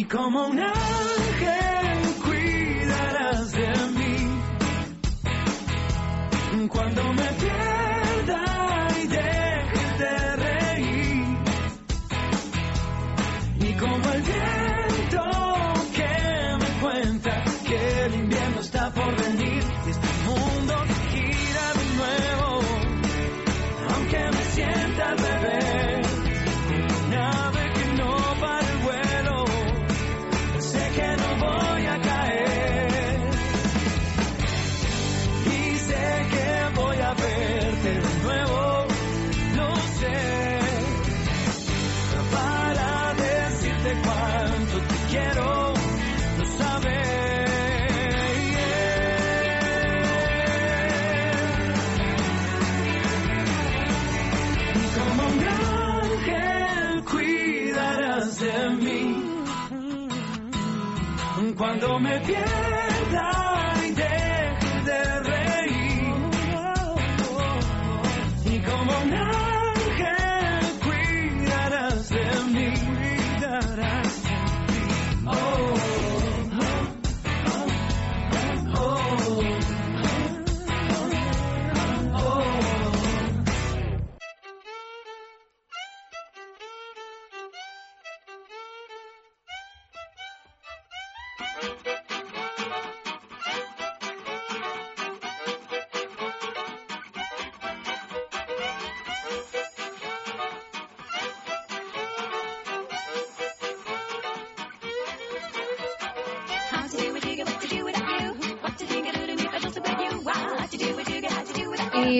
como 0.09 0.47
un 0.47 0.59
ángel 0.59 1.97
cuidarás 2.23 3.51
de 3.51 3.67
mí. 3.97 4.15
Cuando 6.69 7.13
me 7.13 7.36
quiero, 45.17 45.73
lo 46.37 46.45
sabes. 46.57 47.07
como 54.97 55.23
un 55.27 55.47
ángel 55.47 57.03
cuidarás 57.03 58.39
de 58.39 58.69
mí 58.83 59.03
cuando 61.55 61.99
me 61.99 62.19
pierda 62.21 62.86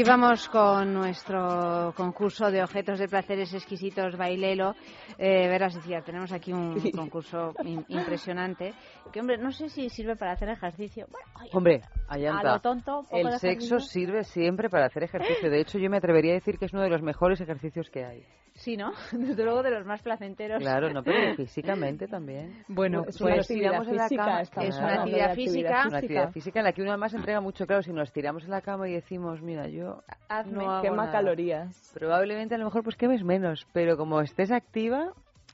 vamos 0.08 0.48
con 0.48 0.94
nuestro 0.94 1.94
concurso 1.98 2.50
de 2.50 2.64
objetos 2.64 2.98
de 2.98 3.10
placeres 3.10 3.54
exquisitos 3.54 4.16
bailelo. 4.16 4.76
Eh, 5.20 5.48
verás, 5.48 5.74
decía, 5.74 6.02
tenemos 6.02 6.32
aquí 6.32 6.54
un 6.54 6.76
concurso 6.92 7.54
im- 7.64 7.84
impresionante. 7.88 8.74
Que, 9.12 9.20
hombre, 9.20 9.38
no 9.38 9.52
sé 9.52 9.70
si 9.70 9.90
sirve 9.90 10.16
para 10.16 10.34
hacer 10.34 10.50
ejercicio. 10.50 11.08
Bueno, 11.10 11.26
oye, 11.42 11.50
Hombre, 11.54 11.82
allá 12.08 12.38
a 12.38 12.44
lo 12.44 12.60
tonto, 12.60 13.04
El 13.12 13.24
sexo 13.40 13.48
ejercicio. 13.76 13.80
sirve 13.80 14.24
siempre 14.24 14.70
para 14.70 14.86
hacer 14.86 15.04
ejercicio. 15.04 15.50
De 15.50 15.60
hecho, 15.60 15.80
yo 15.80 15.90
me 15.90 15.98
atrevería 15.98 16.32
a 16.34 16.36
decir 16.36 16.60
que 16.60 16.66
es 16.66 16.74
uno 16.74 16.84
de 16.84 16.90
los 16.90 17.02
mejores 17.02 17.42
ejercicios 17.42 17.90
que 17.90 18.06
hay. 18.06 18.24
Sí, 18.54 18.76
¿no? 18.76 18.92
Desde 19.12 19.44
luego 19.44 19.62
de 19.64 19.72
los 19.72 19.86
más 19.86 20.02
placenteros. 20.02 20.60
Claro, 20.60 20.92
no, 20.92 21.04
pero 21.04 21.36
físicamente 21.36 22.08
también. 22.08 22.64
Bueno, 22.68 23.04
Si 23.10 23.24
pues 23.24 23.38
nos 23.38 23.48
tiramos 23.48 23.88
en 23.88 23.96
la 23.98 24.10
cama, 24.10 24.42
es 24.42 24.78
una 24.78 24.94
actividad 25.02 25.34
física. 25.36 25.80
Es 25.82 25.86
una 25.88 25.98
actividad 25.98 26.32
física 26.32 26.60
en 26.60 26.66
la 26.66 26.74
que 26.74 26.82
uno 26.82 26.92
además 26.92 27.14
entrega 27.14 27.42
mucho. 27.42 27.66
Claro, 27.66 27.82
si 27.84 27.92
nos 27.94 28.12
tiramos 28.12 28.44
en 28.44 28.52
la 28.52 28.62
cama 28.62 28.88
y 28.90 28.94
decimos, 28.94 29.42
mira, 29.42 29.68
yo 29.68 30.04
Hazme. 30.30 30.54
no 30.64 30.72
hago 30.72 30.82
Quema 30.84 30.98
nada", 31.06 31.12
calorías. 31.12 31.92
Probablemente 31.94 32.56
a 32.56 32.58
lo 32.58 32.66
mejor 32.66 32.84
pues 32.84 32.96
quemes 32.96 33.24
menos, 33.24 33.68
pero 33.74 33.96
como 33.98 34.22
estés 34.22 34.52
activa, 34.52 35.07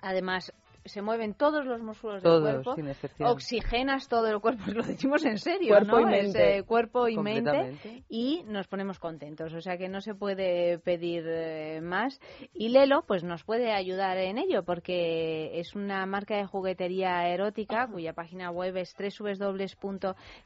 Además, 0.04 0.52
se 0.86 1.02
mueven 1.02 1.34
todos 1.34 1.66
los 1.66 1.82
músculos 1.82 2.22
Todos, 2.24 2.44
del 2.44 2.54
cuerpo. 2.56 2.76
sin 2.76 2.88
excepción. 2.88 3.30
Oxigenas 3.30 4.08
todo 4.08 4.28
el 4.28 4.40
cuerpo, 4.40 4.64
lo 4.74 4.84
decimos 4.84 5.24
en 5.26 5.38
serio, 5.38 5.70
Cuerpo 5.70 6.00
¿no? 6.02 6.10
y 6.10 6.14
Es, 6.16 6.24
mente. 6.26 6.58
eh, 6.58 6.64
cuerpo 6.64 7.08
y 7.08 7.18
mente. 7.18 8.04
Y 8.10 8.44
nos 8.48 8.68
ponemos 8.68 9.00
contentos. 9.00 9.54
O 9.54 9.62
sea 9.62 9.78
que 9.78 9.88
no 9.90 10.02
se 10.02 10.14
puede 10.16 10.80
pedir 10.80 11.24
eh, 11.28 11.80
más. 11.82 12.20
Y 12.54 12.70
Lelo, 12.70 13.04
pues 13.08 13.24
nos 13.24 13.44
puede 13.44 13.72
ayudar 13.72 14.18
en 14.18 14.38
ello, 14.38 14.64
porque 14.64 15.60
es 15.60 15.76
una 15.76 16.06
marca 16.06 16.36
de 16.36 16.46
juguetería 16.46 17.28
erótica 17.30 17.88
cuya 17.88 18.14
página 18.14 18.52
web 18.52 18.76
es 18.78 18.94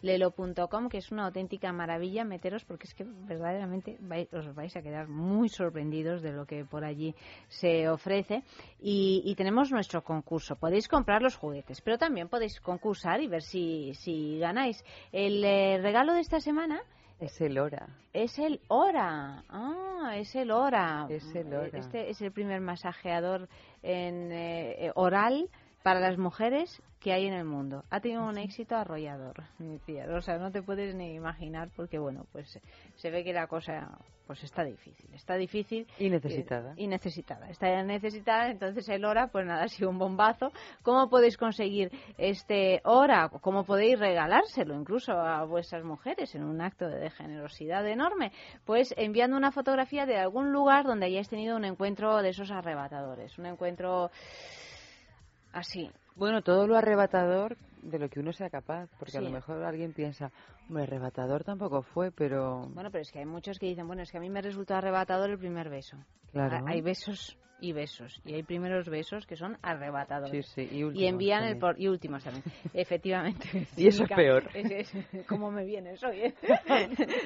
www.lelo.com, 0.03 0.89
que 0.89 0.97
es 0.97 1.11
una 1.11 1.25
auténtica 1.25 1.71
maravilla. 1.73 2.23
Meteros, 2.23 2.63
porque 2.65 2.85
es 2.87 2.93
que 2.93 3.03
verdaderamente 3.05 3.97
vai- 4.01 4.27
os 4.33 4.53
vais 4.53 4.75
a 4.75 4.81
quedar 4.81 5.07
muy 5.07 5.49
sorprendidos 5.49 6.21
de 6.21 6.31
lo 6.33 6.45
que 6.45 6.63
por 6.65 6.83
allí 6.85 7.15
se 7.47 7.89
ofrece. 7.89 8.43
Y, 8.79 9.21
y 9.25 9.35
tenemos 9.35 9.71
nuestro 9.71 10.03
concurso. 10.03 10.26
Podéis 10.59 10.87
comprar 10.87 11.21
los 11.21 11.35
juguetes, 11.35 11.81
pero 11.81 11.97
también 11.97 12.27
podéis 12.27 12.59
concursar 12.59 13.21
y 13.21 13.27
ver 13.27 13.41
si, 13.41 13.93
si 13.93 14.39
ganáis. 14.39 14.83
El 15.11 15.43
eh, 15.43 15.79
regalo 15.81 16.13
de 16.13 16.19
esta 16.21 16.39
semana 16.39 16.81
es 17.19 17.41
el 17.41 17.57
hora. 17.57 17.87
es 18.13 18.37
el 18.37 18.61
Hora. 18.67 19.43
Ah, 19.49 20.13
es 20.17 20.35
el 20.35 20.51
Hora. 20.51 21.07
Es 21.09 21.33
el 21.33 21.53
Hora. 21.53 21.79
Este 21.79 22.09
es 22.09 22.21
el 22.21 22.31
primer 22.31 22.61
masajeador 22.61 23.49
en, 23.81 24.31
eh, 24.31 24.91
oral 24.95 25.49
para 25.87 26.01
las 26.01 26.17
mujeres 26.17 26.83
que 26.99 27.13
hay 27.13 27.27
en 27.27 27.33
el 27.33 27.45
mundo. 27.45 27.85
Ha 27.89 28.01
tenido 28.01 28.25
un 28.25 28.37
éxito 28.37 28.75
arrollador, 28.75 29.45
mi 29.57 29.79
tía. 29.79 30.05
O 30.13 30.21
sea, 30.21 30.37
no 30.37 30.51
te 30.51 30.61
puedes 30.61 30.93
ni 30.95 31.13
imaginar 31.13 31.69
porque, 31.77 31.97
bueno, 31.97 32.25
pues 32.33 32.59
se 32.95 33.09
ve 33.09 33.23
que 33.23 33.31
la 33.31 33.47
cosa 33.47 33.97
pues 34.25 34.43
está 34.43 34.65
difícil. 34.65 35.09
Está 35.13 35.35
difícil. 35.35 35.87
Y 35.97 36.09
necesitada. 36.09 36.73
Y 36.75 36.87
necesitada. 36.87 37.49
Está 37.49 37.81
necesitada, 37.83 38.51
entonces 38.51 38.89
el 38.89 39.05
hora, 39.05 39.27
pues 39.27 39.45
nada, 39.45 39.63
ha 39.63 39.67
sido 39.69 39.89
un 39.89 39.97
bombazo. 39.97 40.51
¿Cómo 40.83 41.09
podéis 41.09 41.37
conseguir 41.37 41.89
este 42.17 42.81
hora? 42.83 43.29
¿Cómo 43.29 43.63
podéis 43.63 43.97
regalárselo 43.97 44.77
incluso 44.77 45.13
a 45.13 45.45
vuestras 45.45 45.85
mujeres 45.85 46.35
en 46.35 46.43
un 46.43 46.59
acto 46.59 46.89
de 46.89 47.09
generosidad 47.11 47.87
enorme? 47.87 48.33
Pues 48.65 48.93
enviando 48.97 49.37
una 49.37 49.53
fotografía 49.53 50.05
de 50.05 50.17
algún 50.17 50.51
lugar 50.51 50.83
donde 50.83 51.05
hayáis 51.05 51.29
tenido 51.29 51.55
un 51.55 51.63
encuentro 51.63 52.21
de 52.21 52.27
esos 52.27 52.51
arrebatadores. 52.51 53.37
Un 53.37 53.45
encuentro 53.45 54.11
así. 55.57 55.91
Bueno, 56.15 56.41
todo 56.41 56.67
lo 56.67 56.75
arrebatador 56.77 57.57
de 57.81 57.99
lo 57.99 58.09
que 58.09 58.19
uno 58.19 58.31
sea 58.33 58.49
capaz, 58.49 58.89
porque 58.99 59.17
a 59.17 59.21
lo 59.21 59.29
mejor 59.29 59.63
alguien 59.63 59.93
piensa, 59.93 60.31
hombre, 60.67 60.83
arrebatador 60.83 61.43
tampoco 61.43 61.81
fue, 61.81 62.11
pero 62.11 62.67
Bueno, 62.73 62.89
pero 62.91 63.01
es 63.01 63.11
que 63.11 63.19
hay 63.19 63.25
muchos 63.25 63.59
que 63.59 63.67
dicen, 63.67 63.87
bueno, 63.87 64.01
es 64.03 64.11
que 64.11 64.17
a 64.17 64.21
mí 64.21 64.29
me 64.29 64.41
resultó 64.41 64.75
arrebatador 64.75 65.29
el 65.29 65.37
primer 65.37 65.69
beso. 65.69 65.97
Claro. 66.31 66.57
Ha- 66.57 66.69
Hay 66.71 66.81
besos 66.81 67.37
y 67.59 67.71
besos. 67.73 68.21
Y 68.23 68.35
hay 68.35 68.43
primeros 68.43 68.87
besos 68.87 69.25
que 69.25 69.35
son 69.35 69.57
arrebatadores. 69.63 70.45
Sí, 70.47 70.67
sí, 70.67 70.75
y 70.75 70.79
Y 70.79 70.83
últimos 70.83 71.09
envían 71.09 71.43
el 71.43 71.57
por... 71.57 71.79
Y 71.81 71.87
últimos 71.87 72.23
también. 72.23 72.43
Efectivamente. 72.73 73.65
Y 73.75 73.87
eso 73.87 74.03
es 74.03 74.09
peor. 74.09 74.47
Es- 74.53 74.93
es- 74.93 75.25
¿Cómo 75.27 75.49
me 75.49 75.65
vienes 75.65 76.03
hoy? 76.03 76.19
eh? 76.21 76.35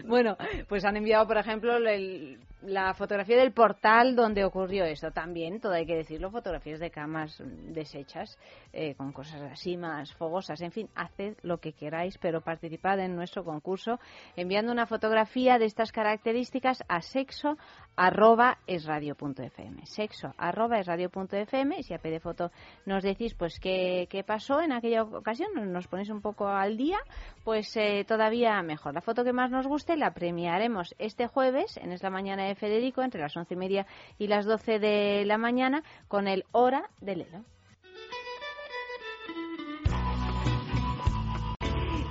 bueno, 0.06 0.38
pues 0.70 0.86
han 0.86 0.96
enviado, 0.98 1.28
por 1.28 1.38
ejemplo, 1.38 1.76
el- 1.76 2.40
la 2.62 2.94
fotografía 2.94 3.38
del 3.38 3.52
portal 3.52 4.16
donde 4.16 4.46
ocurrió 4.46 4.86
esto. 4.86 5.12
También, 5.12 5.60
todo 5.60 5.74
hay 5.74 5.86
que 5.86 5.96
decirlo, 5.98 6.30
fotografías 6.32 6.80
de 6.80 6.92
camas 6.92 7.42
deshechas 7.46 8.38
eh, 8.72 8.94
con 8.96 9.12
cosas 9.12 9.42
así 9.52 9.76
más 9.78 10.14
En 10.50 10.72
fin, 10.72 10.90
haced 10.96 11.38
lo 11.44 11.60
que 11.60 11.74
queráis, 11.74 12.18
pero 12.18 12.42
participad 12.42 13.00
en 13.00 13.16
nuestro 13.16 13.44
concurso 13.44 14.00
enviando 14.36 14.72
una 14.72 14.86
fotografía 14.86 15.60
de 15.60 15.66
estas 15.66 15.92
características 15.92 16.84
a 16.88 17.02
sexo 17.02 17.58
arroba 17.96 18.58
esradio.fm. 18.68 19.86
Sexo 19.86 20.34
arroba 20.38 20.80
esradio.fm 20.80 21.78
y 21.78 21.84
si 21.84 21.94
a 21.94 22.00
pie 22.00 22.12
de 22.12 22.20
foto 22.20 22.52
nos 22.86 23.04
decís 23.04 23.36
pues 23.36 23.60
qué, 23.60 24.08
qué 24.10 24.24
pasó 24.24 24.62
en 24.62 24.72
aquella 24.72 25.04
ocasión, 25.04 25.50
nos 25.72 25.88
ponéis 25.88 26.10
un 26.10 26.22
poco 26.22 26.48
al 26.48 26.78
día, 26.78 26.98
pues 27.44 27.76
eh, 27.78 28.06
todavía 28.08 28.62
mejor. 28.64 28.94
La 28.94 29.02
foto 29.02 29.24
que 29.24 29.34
más 29.34 29.52
nos 29.52 29.68
guste 29.68 29.98
la 29.98 30.14
premiaremos 30.14 30.96
este 31.00 31.28
jueves 31.28 31.78
en 31.78 31.92
Es 31.92 32.04
la 32.04 32.10
Mañana 32.10 32.46
de 32.46 32.56
Federico 32.56 33.02
entre 33.02 33.22
las 33.22 33.36
once 33.36 33.54
y 33.54 33.58
media 33.58 33.86
y 34.18 34.28
las 34.28 34.46
doce 34.46 34.80
de 34.80 35.26
la 35.26 35.38
mañana 35.38 35.84
con 36.08 36.28
el 36.28 36.46
Hora 36.52 36.90
de 37.00 37.16
Lelo. 37.16 37.44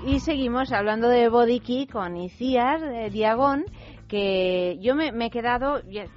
Y 0.06 0.20
seguimos 0.20 0.72
hablando 0.72 1.08
de 1.08 1.28
Body 1.28 1.60
Key 1.60 1.86
con 1.86 2.16
Iciar 2.16 3.10
Diagón, 3.10 3.64
que 4.08 4.78
yo 4.80 4.94
me, 4.94 5.12
me 5.12 5.26
he 5.26 5.30
quedado. 5.30 5.78
eh, 5.78 6.08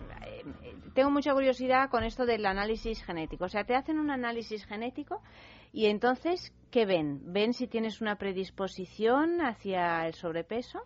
Tengo 0.94 1.12
mucha 1.12 1.34
curiosidad 1.34 1.90
con 1.90 2.04
esto 2.04 2.26
del 2.26 2.46
análisis 2.46 3.04
genético. 3.04 3.46
O 3.46 3.50
sea, 3.50 3.66
te 3.66 3.76
hacen 3.76 4.00
un 4.00 4.10
análisis 4.10 4.66
genético 4.66 5.22
y 5.74 5.88
entonces, 5.88 6.54
¿qué 6.72 6.86
ven? 6.86 7.22
¿Ven 7.34 7.54
si 7.54 7.68
tienes 7.68 8.00
una 8.00 8.16
predisposición 8.16 9.42
hacia 9.42 10.08
el 10.08 10.14
sobrepeso? 10.14 10.80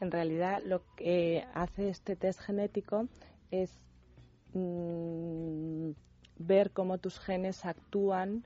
En 0.00 0.10
realidad, 0.10 0.60
lo 0.66 0.82
que 0.96 1.44
hace 1.54 1.88
este 1.88 2.16
test 2.16 2.40
genético 2.40 3.08
es 3.50 3.80
mm, 4.52 5.92
ver 6.38 6.72
cómo 6.72 6.98
tus 6.98 7.18
genes 7.20 7.64
actúan 7.64 8.44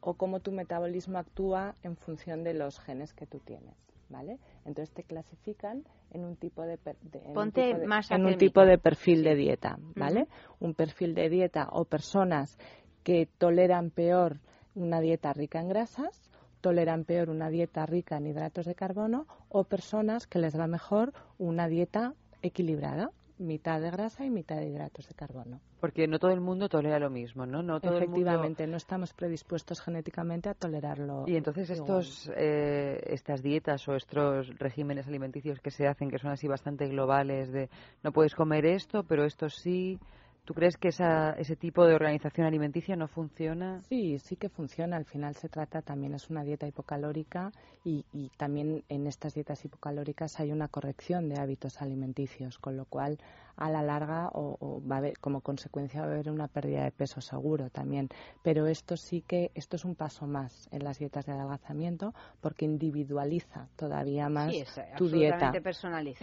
o 0.00 0.14
cómo 0.14 0.40
tu 0.40 0.52
metabolismo 0.52 1.18
actúa 1.18 1.74
en 1.82 1.96
función 1.96 2.44
de 2.44 2.54
los 2.54 2.78
genes 2.80 3.12
que 3.14 3.26
tú 3.26 3.40
tienes, 3.40 3.74
¿vale? 4.08 4.38
Entonces 4.64 4.94
te 4.94 5.02
clasifican 5.02 5.84
en 6.12 6.24
un 6.24 6.36
tipo 6.36 6.62
de, 6.62 6.78
en 7.12 7.36
un 7.38 7.52
tipo 7.52 7.78
de- 7.78 7.86
más 7.86 8.10
en 8.10 8.18
un 8.20 8.26
académica. 8.28 8.38
tipo 8.46 8.64
de 8.64 8.78
perfil 8.78 9.22
de 9.24 9.34
dieta, 9.34 9.78
¿vale? 9.96 10.28
Un 10.60 10.74
perfil 10.74 11.14
de 11.14 11.28
dieta 11.28 11.68
o 11.72 11.84
personas 11.84 12.56
que 13.02 13.28
toleran 13.38 13.90
peor 13.90 14.38
una 14.74 15.00
dieta 15.00 15.32
rica 15.32 15.60
en 15.60 15.68
grasas, 15.68 16.30
toleran 16.60 17.04
peor 17.04 17.30
una 17.30 17.50
dieta 17.50 17.84
rica 17.86 18.16
en 18.16 18.26
hidratos 18.26 18.66
de 18.66 18.74
carbono 18.74 19.26
o 19.48 19.64
personas 19.64 20.26
que 20.26 20.38
les 20.38 20.58
va 20.58 20.66
mejor 20.66 21.12
una 21.38 21.68
dieta 21.68 22.14
equilibrada, 22.42 23.10
mitad 23.38 23.80
de 23.80 23.90
grasa 23.90 24.24
y 24.24 24.30
mitad 24.30 24.56
de 24.56 24.68
hidratos 24.68 25.08
de 25.08 25.14
carbono. 25.14 25.60
porque 25.80 26.08
no 26.08 26.18
todo 26.18 26.32
el 26.32 26.40
mundo 26.40 26.68
tolera 26.68 26.98
lo 26.98 27.08
mismo, 27.08 27.46
¿no? 27.46 27.62
No 27.62 27.80
todo 27.80 27.98
el 27.98 28.08
mundo- 28.08 28.16
Efectivamente, 28.18 28.66
no 28.66 28.76
estamos 28.76 29.12
predispuestos 29.14 29.80
genéticamente 29.80 30.48
a 30.48 30.54
tolerarlo. 30.54 31.24
Y 31.28 31.36
entonces 31.36 31.70
estos, 31.70 32.28
eh, 32.36 33.00
estas 33.06 33.42
dietas 33.42 33.86
o 33.86 33.94
estos 33.94 34.48
regímenes 34.58 35.06
alimenticios 35.06 35.60
que 35.60 35.70
se 35.70 35.86
hacen, 35.86 36.10
que 36.10 36.18
son 36.18 36.32
así 36.32 36.48
bastante 36.48 36.88
globales, 36.88 37.52
de 37.52 37.68
no 38.02 38.10
puedes 38.12 38.34
comer 38.34 38.66
esto, 38.66 39.04
pero 39.04 39.24
esto 39.24 39.48
sí, 39.48 40.00
¿tú 40.48 40.54
crees 40.54 40.78
que 40.78 40.88
esa, 40.88 41.32
ese 41.32 41.56
tipo 41.56 41.84
de 41.84 41.94
organización 41.94 42.46
alimenticia 42.46 42.96
no 42.96 43.06
funciona? 43.06 43.82
Sí, 43.90 44.18
sí 44.18 44.36
que 44.36 44.48
funciona. 44.48 44.96
Al 44.96 45.04
final 45.04 45.34
se 45.34 45.50
trata 45.50 45.82
también 45.82 46.14
es 46.14 46.30
una 46.30 46.42
dieta 46.42 46.66
hipocalórica 46.66 47.52
y, 47.84 48.06
y 48.14 48.30
también 48.38 48.82
en 48.88 49.06
estas 49.06 49.34
dietas 49.34 49.62
hipocalóricas 49.66 50.40
hay 50.40 50.50
una 50.50 50.68
corrección 50.68 51.28
de 51.28 51.38
hábitos 51.38 51.82
alimenticios, 51.82 52.58
con 52.58 52.78
lo 52.78 52.86
cual 52.86 53.18
a 53.58 53.70
la 53.70 53.82
larga 53.82 54.28
o, 54.32 54.56
o 54.60 54.80
va 54.86 54.96
a 54.96 54.98
haber, 54.98 55.18
como 55.18 55.40
consecuencia 55.40 56.00
va 56.00 56.06
a 56.06 56.10
haber 56.12 56.30
una 56.30 56.48
pérdida 56.48 56.84
de 56.84 56.92
peso 56.92 57.20
seguro 57.20 57.70
también. 57.70 58.08
Pero 58.42 58.66
esto 58.66 58.96
sí 58.96 59.22
que 59.22 59.50
esto 59.54 59.76
es 59.76 59.84
un 59.84 59.94
paso 59.94 60.26
más 60.26 60.68
en 60.70 60.84
las 60.84 60.98
dietas 60.98 61.26
de 61.26 61.32
adelgazamiento 61.32 62.14
porque 62.40 62.64
individualiza 62.64 63.68
todavía 63.76 64.28
más 64.28 64.52
Sí, 64.52 64.60
es 64.60 64.80
tu 64.96 65.08
dieta. 65.08 65.36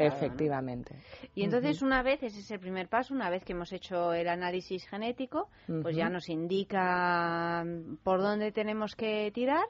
Efectivamente. 0.07 0.95
Y 1.36 1.44
entonces 1.44 1.82
una 1.82 2.02
vez, 2.03 2.24
ese 2.24 2.40
es 2.40 2.52
el 2.52 2.60
primer 2.60 2.88
paso, 2.88 3.14
una 3.14 3.30
vez 3.30 3.44
que 3.44 3.53
hemos 3.53 3.72
hecho 3.74 4.14
el 4.14 4.28
análisis 4.28 4.86
genético, 4.88 5.49
pues 5.82 5.95
ya 5.95 6.10
nos 6.10 6.30
indica 6.30 7.66
por 8.03 8.22
dónde 8.22 8.52
tenemos 8.52 8.95
que 8.95 9.32
tirar. 9.34 9.66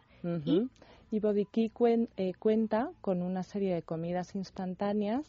Y 1.12 1.22
Key 1.52 1.70
cuen- 1.70 2.10
eh, 2.18 2.34
cuenta 2.40 2.90
con 3.02 3.22
una 3.22 3.44
serie 3.44 3.74
de 3.74 3.84
comidas 3.84 4.36
instantáneas 4.36 5.22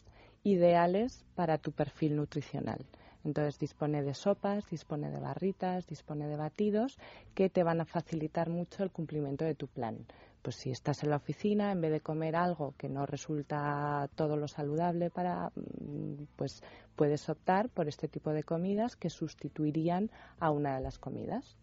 ideales 0.43 1.25
para 1.35 1.57
tu 1.57 1.71
perfil 1.71 2.15
nutricional. 2.15 2.85
Entonces 3.23 3.59
dispone 3.59 4.03
de 4.03 4.13
sopas, 4.13 4.69
dispone 4.69 5.11
de 5.11 5.19
barritas, 5.19 5.85
dispone 5.87 6.27
de 6.27 6.37
batidos 6.37 6.97
que 7.35 7.49
te 7.49 7.63
van 7.63 7.81
a 7.81 7.85
facilitar 7.85 8.49
mucho 8.49 8.83
el 8.83 8.91
cumplimiento 8.91 9.43
de 9.45 9.55
tu 9.55 9.67
plan. 9.67 10.05
pues 10.43 10.55
si 10.55 10.71
estás 10.71 11.03
en 11.03 11.09
la 11.09 11.17
oficina, 11.17 11.73
en 11.73 11.81
vez 11.81 11.91
de 11.91 11.99
comer 11.99 12.37
algo 12.37 12.73
que 12.77 12.87
no 12.87 13.05
resulta 13.05 14.09
todo 14.15 14.37
lo 14.37 14.47
saludable 14.47 15.09
para, 15.09 15.51
mm, 15.55 16.23
pues 16.37 16.63
puedes 16.95 17.27
optar 17.27 17.67
por 17.67 17.89
este 17.89 18.07
tipo 18.07 18.31
de 18.31 18.43
comidas 18.43 18.95
que 18.95 19.09
sustituirían 19.09 20.09
a 20.39 20.51
una 20.51 20.77
de 20.77 20.83
las 20.83 20.99
comidas. 20.99 21.57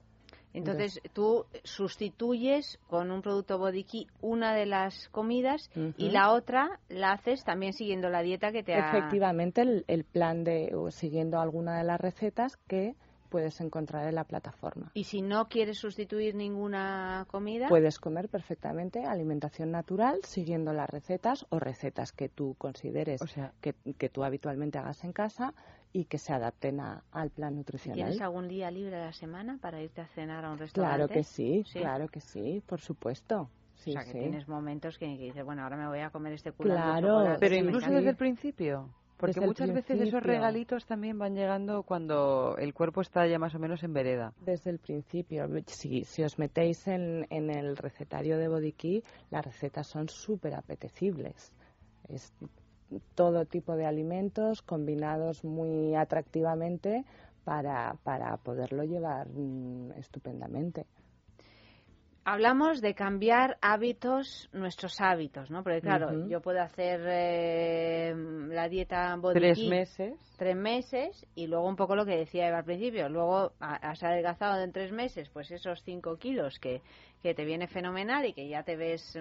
Entonces, 0.54 1.00
tú 1.12 1.46
sustituyes 1.64 2.78
con 2.88 3.10
un 3.10 3.22
producto 3.22 3.58
Body 3.58 3.84
Key 3.84 4.06
una 4.20 4.54
de 4.54 4.66
las 4.66 5.08
comidas 5.08 5.68
y 5.96 6.10
la 6.10 6.32
otra 6.32 6.80
la 6.88 7.12
haces 7.12 7.44
también 7.44 7.72
siguiendo 7.72 8.08
la 8.08 8.22
dieta 8.22 8.52
que 8.52 8.62
te 8.62 8.74
ha... 8.74 8.88
Efectivamente, 8.88 9.62
el, 9.62 9.84
el 9.88 10.04
plan 10.04 10.44
de 10.44 10.74
o 10.74 10.90
siguiendo 10.90 11.40
alguna 11.40 11.76
de 11.76 11.84
las 11.84 12.00
recetas 12.00 12.56
que 12.68 12.94
puedes 13.34 13.60
encontrar 13.60 14.06
en 14.06 14.14
la 14.14 14.22
plataforma. 14.22 14.92
Y 14.94 15.04
si 15.04 15.20
no 15.20 15.48
quieres 15.48 15.78
sustituir 15.78 16.36
ninguna 16.36 17.26
comida, 17.28 17.66
Puedes 17.68 17.98
comer 17.98 18.28
perfectamente 18.28 19.04
alimentación 19.04 19.72
natural 19.72 20.20
siguiendo 20.22 20.72
las 20.72 20.88
recetas 20.88 21.44
o 21.48 21.58
recetas 21.58 22.12
que 22.12 22.28
tú 22.28 22.54
consideres 22.58 23.20
que, 23.60 23.74
que 23.98 24.08
tú 24.08 24.22
habitualmente 24.22 24.78
hagas 24.78 25.02
en 25.02 25.12
casa 25.12 25.52
y 25.94 26.06
que 26.06 26.18
se 26.18 26.32
adapten 26.32 26.80
a- 26.80 27.04
al 27.12 27.30
plan 27.30 27.54
nutricional. 27.54 28.02
¿tienes 28.02 28.20
algún 28.20 28.48
día 28.48 28.68
libre 28.70 28.96
a 28.96 29.06
la 29.06 29.12
semana 29.12 29.58
para 29.62 29.80
irte 29.80 30.00
a 30.00 30.08
cenar 30.08 30.44
a 30.44 30.50
un 30.50 30.58
restaurante? 30.58 30.96
Claro 30.96 31.08
que 31.08 31.22
sí, 31.22 31.64
claro 31.72 32.08
que 32.08 32.20
sí, 32.20 32.60
por 32.66 32.80
supuesto. 32.80 33.48
Sí, 33.76 33.90
o 33.90 33.92
sea, 33.92 34.02
que 34.04 34.10
sí. 34.12 34.18
tienes 34.18 34.48
momentos 34.48 34.98
que, 34.98 35.16
que 35.16 35.24
dices, 35.26 35.44
bueno, 35.44 35.62
ahora 35.62 35.76
me 35.76 35.86
voy 35.86 36.00
a 36.00 36.10
comer 36.10 36.32
este 36.32 36.50
de 36.50 36.56
Claro, 36.56 37.36
Pero 37.38 37.54
incluso 37.54 37.90
desde 37.90 38.10
el 38.10 38.16
principio. 38.16 38.90
Porque 39.16 39.34
Desde 39.34 39.46
muchas 39.46 39.72
veces 39.72 40.00
esos 40.00 40.22
regalitos 40.22 40.84
también 40.84 41.16
van 41.18 41.36
llegando 41.36 41.84
cuando 41.84 42.56
el 42.58 42.74
cuerpo 42.74 43.00
está 43.00 43.26
ya 43.28 43.38
más 43.38 43.54
o 43.54 43.60
menos 43.60 43.84
en 43.84 43.92
vereda. 43.92 44.34
Desde 44.40 44.70
el 44.70 44.80
principio, 44.80 45.48
si, 45.66 46.04
si 46.04 46.24
os 46.24 46.36
metéis 46.38 46.88
en, 46.88 47.24
en 47.30 47.48
el 47.50 47.76
recetario 47.76 48.36
de 48.36 48.48
Body 48.48 48.72
Key, 48.72 49.04
las 49.30 49.44
recetas 49.44 49.86
son 49.86 50.08
súper 50.08 50.54
apetecibles. 50.54 51.52
Es 52.08 52.32
todo 53.14 53.44
tipo 53.46 53.76
de 53.76 53.86
alimentos 53.86 54.62
combinados 54.62 55.44
muy 55.44 55.94
atractivamente 55.94 57.04
para, 57.44 57.96
para 58.02 58.36
poderlo 58.38 58.84
llevar 58.84 59.28
mm, 59.28 59.92
estupendamente. 59.98 60.86
Hablamos 62.26 62.80
de 62.80 62.94
cambiar 62.94 63.58
hábitos, 63.60 64.48
nuestros 64.52 64.98
hábitos, 65.00 65.50
¿no? 65.50 65.62
Porque 65.62 65.82
claro, 65.82 66.26
yo 66.26 66.40
puedo 66.40 66.62
hacer 66.62 67.02
eh, 67.06 68.14
la 68.48 68.66
dieta 68.68 69.14
body 69.16 69.34
Tres 69.34 69.58
Key 69.58 69.68
meses. 69.68 70.14
tres 70.38 70.56
meses 70.56 71.26
y 71.34 71.46
luego 71.48 71.68
un 71.68 71.76
poco 71.76 71.94
lo 71.94 72.06
que 72.06 72.16
decía 72.16 72.48
Eva 72.48 72.58
al 72.60 72.64
principio, 72.64 73.10
luego 73.10 73.52
ha- 73.60 73.76
has 73.90 74.02
adelgazado 74.02 74.62
en 74.62 74.72
tres 74.72 74.90
meses 74.90 75.28
pues 75.34 75.50
esos 75.50 75.82
cinco 75.82 76.16
kilos 76.16 76.58
que, 76.60 76.80
que 77.22 77.34
te 77.34 77.44
viene 77.44 77.66
fenomenal 77.68 78.24
y 78.24 78.32
que 78.32 78.48
ya 78.48 78.62
te 78.62 78.76
ves 78.76 79.18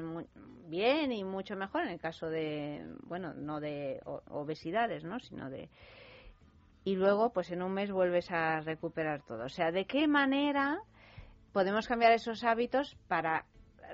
bien 0.70 1.12
y 1.12 1.26
mucho 1.26 1.58
mejor 1.58 1.82
en 1.84 1.90
el 1.90 2.00
caso 2.00 2.30
de, 2.30 2.86
bueno, 3.04 3.34
no 3.34 3.60
de 3.60 4.00
obesidades, 4.30 5.04
¿no? 5.04 5.20
Sino 5.20 5.50
de... 5.50 5.68
Y 6.86 6.96
luego 6.96 7.32
pues 7.34 7.52
en 7.52 7.62
un 7.64 7.74
mes 7.74 7.92
vuelves 7.92 8.32
a 8.32 8.62
recuperar 8.62 9.24
todo. 9.24 9.44
O 9.44 9.50
sea, 9.50 9.72
¿de 9.72 9.84
qué 9.86 10.08
manera 10.08 10.80
podemos 11.54 11.88
cambiar 11.88 12.12
esos 12.12 12.44
hábitos 12.44 12.98
para 13.08 13.46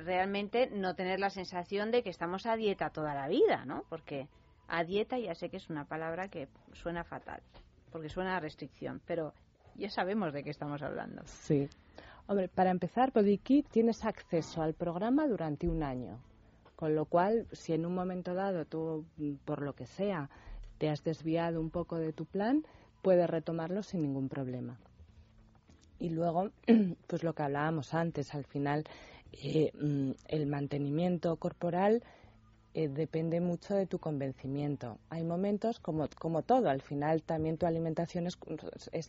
realmente 0.04 0.70
no 0.72 0.96
tener 0.96 1.20
la 1.20 1.30
sensación 1.30 1.92
de 1.92 2.02
que 2.02 2.10
estamos 2.10 2.46
a 2.46 2.56
dieta 2.56 2.90
toda 2.90 3.14
la 3.14 3.28
vida, 3.28 3.66
¿no? 3.66 3.84
Porque 3.90 4.28
a 4.68 4.84
dieta 4.84 5.20
ya 5.20 5.36
sé 5.36 5.50
que 5.50 5.58
es 5.58 5.70
una 5.70 5.86
palabra 5.86 6.30
que 6.30 6.48
suena 6.74 7.04
fatal, 7.04 7.42
porque 7.92 8.10
suena 8.10 8.38
a 8.38 8.40
restricción, 8.40 9.02
pero 9.06 9.34
ya 9.76 9.90
sabemos 9.90 10.34
de 10.34 10.44
qué 10.44 10.50
estamos 10.50 10.82
hablando. 10.82 11.22
Sí. 11.26 11.70
Hombre, 12.28 12.48
para 12.48 12.70
empezar, 12.70 13.12
Key 13.12 13.64
tienes 13.64 14.06
acceso 14.06 14.62
al 14.62 14.74
programa 14.74 15.28
durante 15.28 15.68
un 15.68 15.84
año. 15.84 16.20
Con 16.76 16.96
lo 16.96 17.06
cual, 17.06 17.48
si 17.52 17.74
en 17.74 17.86
un 17.86 17.94
momento 17.94 18.34
dado 18.34 18.66
tú, 18.66 19.06
por 19.44 19.62
lo 19.62 19.74
que 19.74 19.86
sea, 19.86 20.30
te 20.78 20.90
has 20.90 21.04
desviado 21.04 21.60
un 21.60 21.72
poco 21.72 21.98
de 21.98 22.14
tu 22.14 22.26
plan, 22.26 22.64
puedes 23.02 23.30
retomarlo 23.30 23.84
sin 23.84 24.02
ningún 24.02 24.30
problema. 24.30 24.80
Y 26.00 26.10
luego, 26.10 26.52
pues 27.08 27.24
lo 27.24 27.34
que 27.34 27.44
hablábamos 27.44 27.94
antes, 27.94 28.34
al 28.34 28.46
final, 28.46 28.86
eh, 29.34 29.72
mm, 29.74 30.12
el 30.28 30.48
mantenimiento 30.48 31.36
corporal 31.38 32.04
eh, 32.74 32.88
depende 32.88 33.42
mucho 33.42 33.76
de 33.76 33.88
tu 33.88 34.00
convencimiento. 34.00 35.00
Hay 35.10 35.24
momentos, 35.24 35.80
como, 35.80 36.08
como 36.20 36.44
todo, 36.44 36.70
al 36.70 36.82
final 36.82 37.24
también 37.24 37.58
tu 37.58 37.66
alimentación 37.66 38.28
es, 38.28 38.38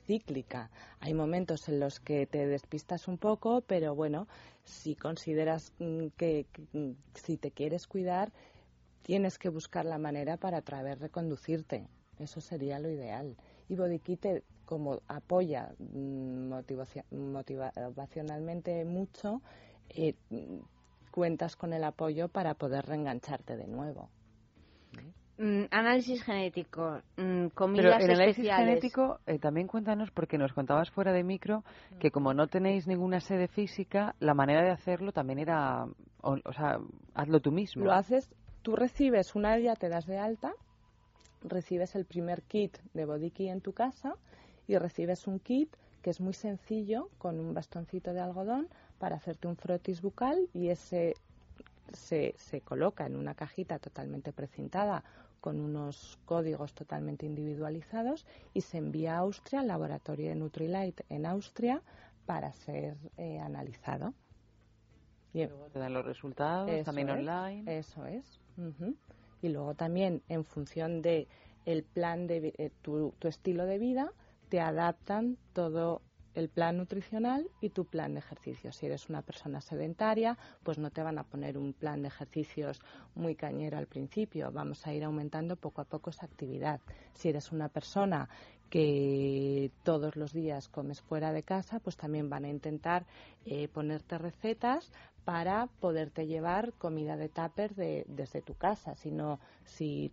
cíclica. 0.07 0.71
Hay 1.01 1.15
momentos 1.15 1.69
en 1.69 1.79
los 1.81 2.01
que 2.01 2.27
te 2.27 2.47
despistas 2.47 3.07
un 3.07 3.19
poco, 3.19 3.61
pero 3.63 3.95
bueno, 3.95 4.27
si 4.65 4.97
consideras 4.97 5.73
mm, 5.79 6.07
que, 6.17 6.47
que, 6.53 6.63
mm, 6.79 6.93
si 7.15 7.37
te 7.37 7.51
quieres 7.51 7.87
cuidar, 7.87 8.33
tienes 9.03 9.39
que 9.39 9.49
buscar 9.51 9.85
la 9.85 9.99
manera 9.99 10.37
para 10.37 10.59
otra 10.59 10.83
vez 10.83 10.99
reconducirte. 10.99 11.87
Eso 12.19 12.41
sería 12.41 12.79
lo 12.79 12.91
ideal. 12.91 13.37
Y 13.69 13.77
te- 14.17 14.43
como 14.71 15.01
apoya 15.09 15.73
mm, 15.81 16.53
motivaci- 16.53 17.05
motivacionalmente 17.11 18.85
mucho, 18.85 19.43
eh, 19.89 20.15
mm, 20.31 20.59
cuentas 21.11 21.57
con 21.57 21.73
el 21.73 21.83
apoyo 21.83 22.29
para 22.29 22.55
poder 22.55 22.87
reengancharte 22.87 23.57
de 23.57 23.67
nuevo. 23.67 24.09
Mm, 25.39 25.65
análisis 25.73 26.23
genético, 26.23 27.01
mm, 27.17 27.47
Pero 27.47 27.53
comidas 27.55 28.05
el 28.05 28.11
análisis 28.13 28.47
genético, 28.55 29.19
eh, 29.27 29.41
también 29.41 29.67
cuéntanos, 29.67 30.13
porque 30.13 30.39
nos 30.39 30.53
contabas 30.53 30.89
fuera 30.91 31.13
de 31.13 31.25
micro, 31.25 31.65
que 31.99 32.13
como 32.13 32.33
no 32.33 32.47
tenéis 32.47 32.87
ninguna 32.87 33.19
sede 33.21 33.49
física, 33.49 34.15
la 34.21 34.35
manera 34.35 34.63
de 34.63 34.71
hacerlo 34.71 35.11
también 35.11 35.41
era, 35.41 35.87
o, 36.23 36.37
o 36.45 36.53
sea, 36.53 36.79
hazlo 37.15 37.41
tú 37.41 37.51
mismo. 37.51 37.83
Lo 37.85 37.93
haces, 37.93 38.29
tú 38.63 38.77
recibes 38.77 39.35
una 39.35 39.57
día, 39.57 39.75
te 39.75 39.89
das 39.89 40.07
de 40.07 40.19
alta, 40.19 40.53
recibes 41.43 41.95
el 41.95 42.05
primer 42.05 42.43
kit 42.43 42.77
de 42.93 43.05
Body 43.05 43.31
Key 43.31 43.49
en 43.49 43.61
tu 43.61 43.73
casa 43.73 44.15
y 44.71 44.79
recibes 44.79 45.27
un 45.27 45.41
kit 45.41 45.69
que 46.01 46.11
es 46.11 46.21
muy 46.21 46.33
sencillo 46.33 47.11
con 47.19 47.41
un 47.41 47.53
bastoncito 47.53 48.13
de 48.13 48.21
algodón 48.21 48.69
para 48.99 49.17
hacerte 49.17 49.49
un 49.49 49.57
frotis 49.57 50.01
bucal 50.01 50.49
y 50.55 50.69
ese 50.69 51.17
se, 51.93 52.35
se 52.37 52.61
coloca 52.61 53.05
en 53.05 53.17
una 53.17 53.35
cajita 53.35 53.81
totalmente 53.81 54.33
precintada 54.33 55.03
con 55.41 55.61
unos 55.61 56.19
códigos 56.25 56.73
totalmente 56.73 57.27
individualizados 57.27 58.27
y 58.55 58.61
se 58.61 58.79
envía 58.79 59.17
a 59.17 59.19
Austria, 59.19 59.61
al 59.61 59.67
laboratorio 59.67 60.29
de 60.29 60.37
Nutrilite 60.37 61.05
en 61.09 61.27
Austria, 61.27 61.83
para 62.27 62.53
ser 62.53 62.97
eh, 63.17 63.41
analizado. 63.41 64.15
Y 65.33 65.47
Te 65.73 65.79
dan 65.79 65.95
los 65.95 66.05
resultados, 66.05 66.71
eso 66.71 66.85
también 66.85 67.09
es, 67.09 67.19
online. 67.19 67.79
Eso 67.79 68.07
es. 68.07 68.41
Y 69.43 69.49
luego 69.49 69.75
también, 69.75 70.23
en 70.29 70.45
función 70.45 71.03
de 71.03 71.27
el 71.65 71.83
plan 71.83 72.27
de 72.27 72.53
eh, 72.59 72.71
tu, 72.83 73.15
tu 73.19 73.29
estilo 73.29 73.65
de 73.65 73.79
vida, 73.79 74.13
te 74.51 74.61
adaptan 74.61 75.39
todo 75.55 76.03
el 76.35 76.49
plan 76.49 76.77
nutricional 76.77 77.51
y 77.61 77.71
tu 77.71 77.87
plan 77.87 78.15
de 78.15 78.21
ejercicios. 78.21 78.77
Si 78.77 78.87
eres 78.87 79.09
una 79.09 79.23
persona 79.23 79.61
sedentaria, 79.61 80.39
pues 80.63 80.79
no 80.79 80.91
te 80.91 81.03
van 81.03 81.19
a 81.19 81.25
poner 81.25 81.59
un 81.59 81.73
plan 81.73 82.03
de 82.03 82.09
ejercicios 82.09 82.81
muy 83.15 83.35
cañero 83.35 83.79
al 83.79 83.87
principio. 83.87 84.53
Vamos 84.53 84.87
a 84.87 84.93
ir 84.93 85.03
aumentando 85.05 85.57
poco 85.57 85.81
a 85.81 85.85
poco 85.85 86.11
esa 86.11 86.27
actividad. 86.27 86.81
Si 87.15 87.29
eres 87.29 87.51
una 87.53 87.69
persona 87.69 88.29
que 88.69 89.73
todos 89.83 90.15
los 90.15 90.33
días 90.33 90.69
comes 90.69 91.01
fuera 91.01 91.33
de 91.33 91.43
casa, 91.43 91.81
pues 91.81 91.97
también 91.97 92.31
van 92.31 92.45
a 92.45 92.49
intentar 92.49 93.07
eh, 93.45 93.67
ponerte 93.69 94.17
recetas 94.19 94.93
para 95.25 95.67
poderte 95.81 96.27
llevar 96.27 96.73
comida 96.75 97.17
de 97.17 97.29
tupper 97.29 97.75
de- 97.75 98.05
desde 98.09 98.41
tu 98.43 98.55
casa. 98.55 98.95
Si 98.95 99.11
no, 99.11 99.41
si 99.65 100.13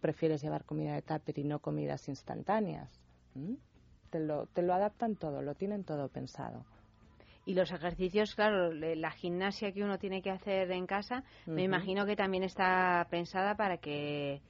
prefieres 0.00 0.40
llevar 0.40 0.64
comida 0.64 0.94
de 0.94 1.02
tupper 1.02 1.38
y 1.38 1.44
no 1.44 1.58
comidas 1.60 2.08
instantáneas. 2.08 2.90
¿m? 3.34 3.56
Te 4.10 4.20
lo, 4.20 4.46
te 4.46 4.62
lo 4.62 4.74
adaptan 4.74 5.16
todo, 5.16 5.42
lo 5.42 5.54
tienen 5.54 5.84
todo 5.84 6.08
pensado. 6.08 6.64
Y 7.44 7.54
los 7.54 7.72
ejercicios, 7.72 8.34
claro, 8.34 8.72
la 8.72 9.10
gimnasia 9.10 9.72
que 9.72 9.82
uno 9.82 9.98
tiene 9.98 10.20
que 10.20 10.30
hacer 10.30 10.70
en 10.70 10.86
casa, 10.86 11.24
me 11.46 11.62
imagino 11.62 12.04
que 12.04 12.14
también 12.14 12.44
está 12.44 13.06
pensada 13.10 13.56
para 13.56 13.78
que 13.78 14.42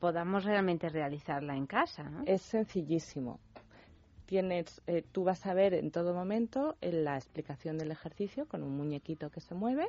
podamos 0.00 0.44
realmente 0.44 0.88
realizarla 0.88 1.54
en 1.56 1.66
casa, 1.66 2.04
¿no? 2.04 2.22
Es 2.24 2.40
sencillísimo. 2.40 3.38
Tienes, 4.24 4.80
eh, 4.86 5.04
tú 5.12 5.24
vas 5.24 5.44
a 5.46 5.52
ver 5.52 5.74
en 5.74 5.90
todo 5.90 6.14
momento 6.14 6.76
en 6.80 7.04
la 7.04 7.16
explicación 7.16 7.76
del 7.76 7.90
ejercicio 7.90 8.46
con 8.46 8.62
un 8.62 8.76
muñequito 8.76 9.30
que 9.30 9.40
se 9.40 9.54
mueve 9.54 9.88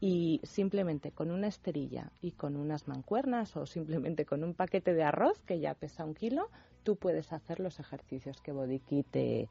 y 0.00 0.40
simplemente 0.44 1.12
con 1.12 1.30
una 1.30 1.48
esterilla 1.48 2.10
y 2.20 2.32
con 2.32 2.56
unas 2.56 2.88
mancuernas 2.88 3.56
o 3.56 3.66
simplemente 3.66 4.26
con 4.26 4.44
un 4.44 4.54
paquete 4.54 4.92
de 4.92 5.02
arroz 5.02 5.40
que 5.46 5.60
ya 5.60 5.74
pesa 5.74 6.04
un 6.04 6.14
kilo, 6.14 6.50
tú 6.86 6.94
puedes 6.94 7.32
hacer 7.32 7.58
los 7.58 7.80
ejercicios 7.80 8.40
que 8.40 8.52
Body 8.52 8.78
Kit 8.78 9.08
te, 9.10 9.48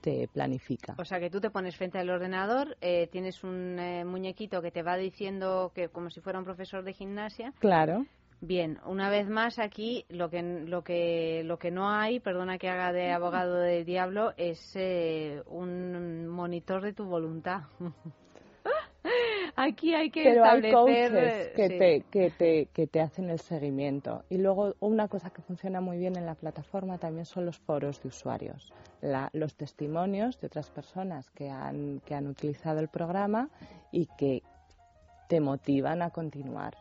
te 0.00 0.26
planifica. 0.32 0.94
O 0.98 1.04
sea, 1.04 1.20
que 1.20 1.28
tú 1.28 1.38
te 1.38 1.50
pones 1.50 1.76
frente 1.76 1.98
al 1.98 2.08
ordenador, 2.08 2.78
eh, 2.80 3.08
tienes 3.12 3.44
un 3.44 3.78
eh, 3.78 4.06
muñequito 4.06 4.62
que 4.62 4.70
te 4.70 4.82
va 4.82 4.96
diciendo 4.96 5.70
que 5.74 5.90
como 5.90 6.08
si 6.08 6.22
fuera 6.22 6.38
un 6.38 6.46
profesor 6.46 6.82
de 6.84 6.94
gimnasia. 6.94 7.52
Claro. 7.58 8.06
Bien, 8.40 8.78
una 8.86 9.10
vez 9.10 9.28
más 9.28 9.58
aquí 9.58 10.06
lo 10.08 10.30
que 10.30 10.42
lo 10.42 10.82
que 10.82 11.42
lo 11.44 11.58
que 11.58 11.70
no 11.70 11.90
hay, 11.90 12.20
perdona 12.20 12.56
que 12.56 12.70
haga 12.70 12.92
de 12.92 13.10
abogado 13.10 13.56
del 13.56 13.84
diablo, 13.84 14.32
es 14.38 14.58
eh, 14.76 15.42
un 15.46 16.26
monitor 16.26 16.80
de 16.80 16.94
tu 16.94 17.04
voluntad. 17.04 17.64
Aquí 19.60 19.92
hay 19.92 20.08
que 20.10 20.22
Pero 20.22 20.44
hay 20.44 20.58
establecer... 20.70 21.12
coaches 21.12 21.52
que, 21.56 21.68
sí. 21.68 21.78
te, 21.78 22.00
que, 22.12 22.30
te, 22.30 22.66
que 22.66 22.86
te 22.86 23.00
hacen 23.00 23.28
el 23.28 23.40
seguimiento. 23.40 24.22
Y 24.30 24.38
luego 24.38 24.74
una 24.78 25.08
cosa 25.08 25.30
que 25.30 25.42
funciona 25.42 25.80
muy 25.80 25.98
bien 25.98 26.16
en 26.16 26.26
la 26.26 26.36
plataforma 26.36 26.98
también 26.98 27.24
son 27.26 27.44
los 27.44 27.58
foros 27.58 28.00
de 28.00 28.08
usuarios. 28.08 28.72
La- 29.00 29.30
los 29.32 29.56
testimonios 29.56 30.40
de 30.40 30.46
otras 30.46 30.70
personas 30.70 31.28
que 31.30 31.50
han, 31.50 32.00
que 32.06 32.14
han 32.14 32.28
utilizado 32.28 32.78
el 32.78 32.86
programa 32.86 33.48
y 33.90 34.06
que 34.16 34.44
te 35.28 35.40
motivan 35.40 36.02
a 36.02 36.10
continuar. 36.10 36.76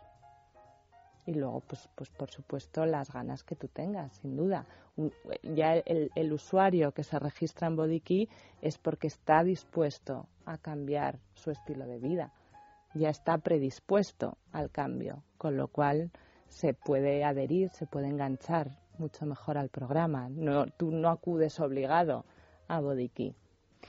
Y 1.26 1.34
luego, 1.34 1.62
pues, 1.62 1.90
pues 1.96 2.10
por 2.12 2.30
supuesto, 2.30 2.86
las 2.86 3.12
ganas 3.12 3.44
que 3.44 3.56
tú 3.56 3.68
tengas, 3.70 4.14
sin 4.22 4.38
duda. 4.38 4.66
Ya 5.42 5.74
el, 5.74 6.12
el 6.14 6.32
usuario 6.32 6.92
que 6.92 7.04
se 7.04 7.18
registra 7.18 7.68
en 7.68 7.76
BodyKey 7.76 8.30
es 8.62 8.78
porque 8.78 9.08
está 9.08 9.44
dispuesto 9.44 10.28
a 10.46 10.60
cambiar 10.60 11.18
su 11.34 11.50
estilo 11.50 11.88
de 11.88 11.98
vida. 11.98 12.32
Ya 12.94 13.10
está 13.10 13.38
predispuesto 13.38 14.38
al 14.52 14.72
cambio, 14.72 15.24
con 15.38 15.58
lo 15.58 15.68
cual 15.68 16.12
se 16.48 16.74
puede 16.74 17.24
adherir, 17.24 17.70
se 17.70 17.86
puede 17.86 18.08
enganchar 18.08 18.72
mucho 18.98 19.26
mejor 19.26 19.58
al 19.58 19.70
programa. 19.70 20.30
No, 20.30 20.68
tú 20.68 20.92
no 20.92 21.10
acudes 21.10 21.60
obligado 21.60 22.26
a 22.68 22.80
BodyKey. 22.80 23.36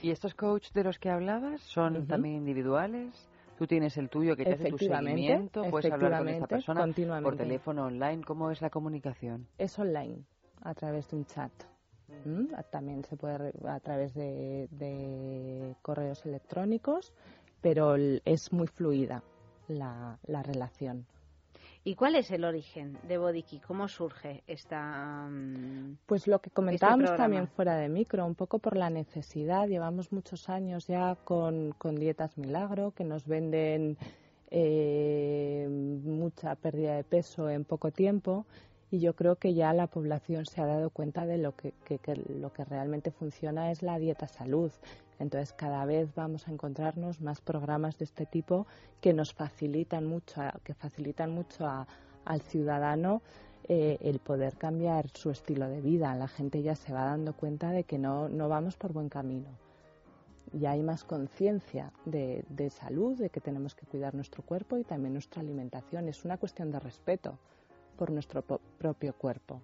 ¿Y 0.01 0.11
estos 0.11 0.33
coaches 0.35 0.71
de 0.73 0.83
los 0.83 0.99
que 0.99 1.09
hablabas 1.09 1.61
son 1.61 2.07
también 2.07 2.35
individuales? 2.35 3.27
Tú 3.57 3.67
tienes 3.67 3.97
el 3.97 4.09
tuyo 4.09 4.37
que 4.37 4.45
te 4.45 4.53
hace 4.53 4.69
tu 4.69 4.77
seguimiento, 4.77 5.63
puedes 5.69 5.91
hablar 5.91 6.19
con 6.19 6.29
esta 6.29 6.47
persona 6.47 6.87
por 7.21 7.35
teléfono, 7.35 7.85
online, 7.87 8.23
¿cómo 8.23 8.51
es 8.51 8.61
la 8.61 8.69
comunicación? 8.69 9.47
Es 9.57 9.77
online, 9.77 10.23
a 10.61 10.73
través 10.73 11.09
de 11.09 11.17
un 11.17 11.25
chat. 11.25 11.51
¿Mm? 12.25 12.47
También 12.71 13.03
se 13.03 13.17
puede 13.17 13.53
a 13.67 13.79
través 13.81 14.13
de, 14.13 14.67
de 14.71 15.75
correos 15.81 16.25
electrónicos, 16.25 17.13
pero 17.61 17.95
es 17.95 18.51
muy 18.53 18.67
fluida 18.67 19.23
la, 19.67 20.17
la 20.25 20.43
relación. 20.43 21.05
¿Y 21.83 21.95
cuál 21.95 22.15
es 22.15 22.29
el 22.31 22.43
origen 22.43 22.97
de 23.07 23.17
Bodiki? 23.17 23.59
¿Cómo 23.61 23.87
surge 23.87 24.43
esta...? 24.47 25.27
mm, 25.29 25.97
Pues 26.05 26.27
lo 26.27 26.39
que 26.39 26.49
comentábamos 26.49 27.05
programa? 27.05 27.23
también 27.23 27.47
fuera 27.47 27.77
de 27.77 27.87
micro, 27.87 28.25
un 28.25 28.35
poco 28.35 28.59
por 28.59 28.75
la 28.75 28.89
necesidad. 28.89 29.67
Llevamos 29.67 30.11
muchos 30.11 30.49
años 30.49 30.87
ya 30.87 31.15
con, 31.23 31.71
con 31.77 31.95
dietas 31.95 32.37
milagro 32.37 32.91
que 32.91 33.05
nos 33.05 33.25
venden 33.25 33.97
eh, 34.51 35.67
mucha 35.69 36.55
pérdida 36.55 36.95
de 36.95 37.03
peso 37.05 37.49
en 37.49 37.63
poco 37.63 37.91
tiempo 37.91 38.45
y 38.91 38.99
yo 38.99 39.15
creo 39.15 39.35
que 39.35 39.53
ya 39.53 39.71
la 39.73 39.87
población 39.87 40.45
se 40.45 40.61
ha 40.61 40.65
dado 40.65 40.89
cuenta 40.89 41.25
de 41.25 41.37
lo 41.37 41.55
que, 41.55 41.73
que- 41.85 41.99
que 41.99 42.15
lo 42.15 42.51
que 42.51 42.65
realmente 42.65 43.11
funciona 43.11 43.71
es 43.71 43.81
la 43.83 43.99
dieta 43.99 44.27
salud. 44.27 44.71
Entonces 45.19 45.53
cada 45.53 45.85
vez 45.85 46.13
vamos 46.15 46.47
a 46.47 46.51
encontrarnos 46.51 47.21
más 47.21 47.41
programas 47.41 47.97
de 47.97 48.05
este 48.05 48.25
tipo 48.25 48.65
que 49.01 49.13
nos 49.13 49.33
facilitan 49.33 50.05
mucho, 50.05 50.41
que 50.63 50.73
facilitan 50.73 51.31
mucho 51.31 51.65
a- 51.67 51.87
al 52.25 52.41
ciudadano 52.41 53.21
eh, 53.67 53.97
el 54.01 54.19
poder 54.19 54.55
cambiar 54.55 55.09
su 55.13 55.29
estilo 55.29 55.67
de 55.69 55.81
vida. 55.81 56.15
La 56.15 56.27
gente 56.27 56.63
ya 56.63 56.75
se 56.75 56.91
va 56.93 57.05
dando 57.05 57.33
cuenta 57.33 57.69
de 57.71 57.83
que 57.83 57.99
no, 57.99 58.27
no 58.27 58.49
vamos 58.49 58.75
por 58.77 58.93
buen 58.93 59.09
camino. 59.09 59.49
Ya 60.53 60.71
hay 60.71 60.81
más 60.81 61.03
conciencia 61.03 61.91
de, 62.05 62.43
de 62.49 62.71
salud, 62.71 63.15
de 63.19 63.29
que 63.29 63.39
tenemos 63.41 63.75
que 63.75 63.85
cuidar 63.85 64.15
nuestro 64.15 64.41
cuerpo 64.41 64.77
y 64.77 64.83
también 64.83 65.13
nuestra 65.13 65.41
alimentación. 65.41 66.07
Es 66.07 66.25
una 66.25 66.37
cuestión 66.37 66.71
de 66.71 66.79
respeto 66.79 67.37
por 67.99 68.11
nuestro 68.11 68.41
propio 68.41 69.13
cuerpo. 69.13 69.61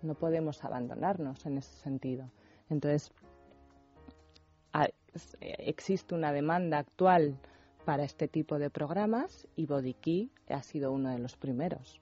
No 0.00 0.14
podemos 0.14 0.64
abandonarnos 0.64 1.44
en 1.44 1.58
ese 1.58 1.74
sentido. 1.82 2.30
Entonces, 2.70 3.12
existe 5.40 6.14
una 6.14 6.32
demanda 6.32 6.78
actual 6.78 7.36
para 7.84 8.04
este 8.04 8.28
tipo 8.28 8.58
de 8.58 8.70
programas 8.70 9.46
y 9.56 9.66
Body 9.66 9.92
Key 9.92 10.30
ha 10.48 10.62
sido 10.62 10.90
uno 10.90 11.10
de 11.10 11.18
los 11.18 11.36
primeros 11.36 12.00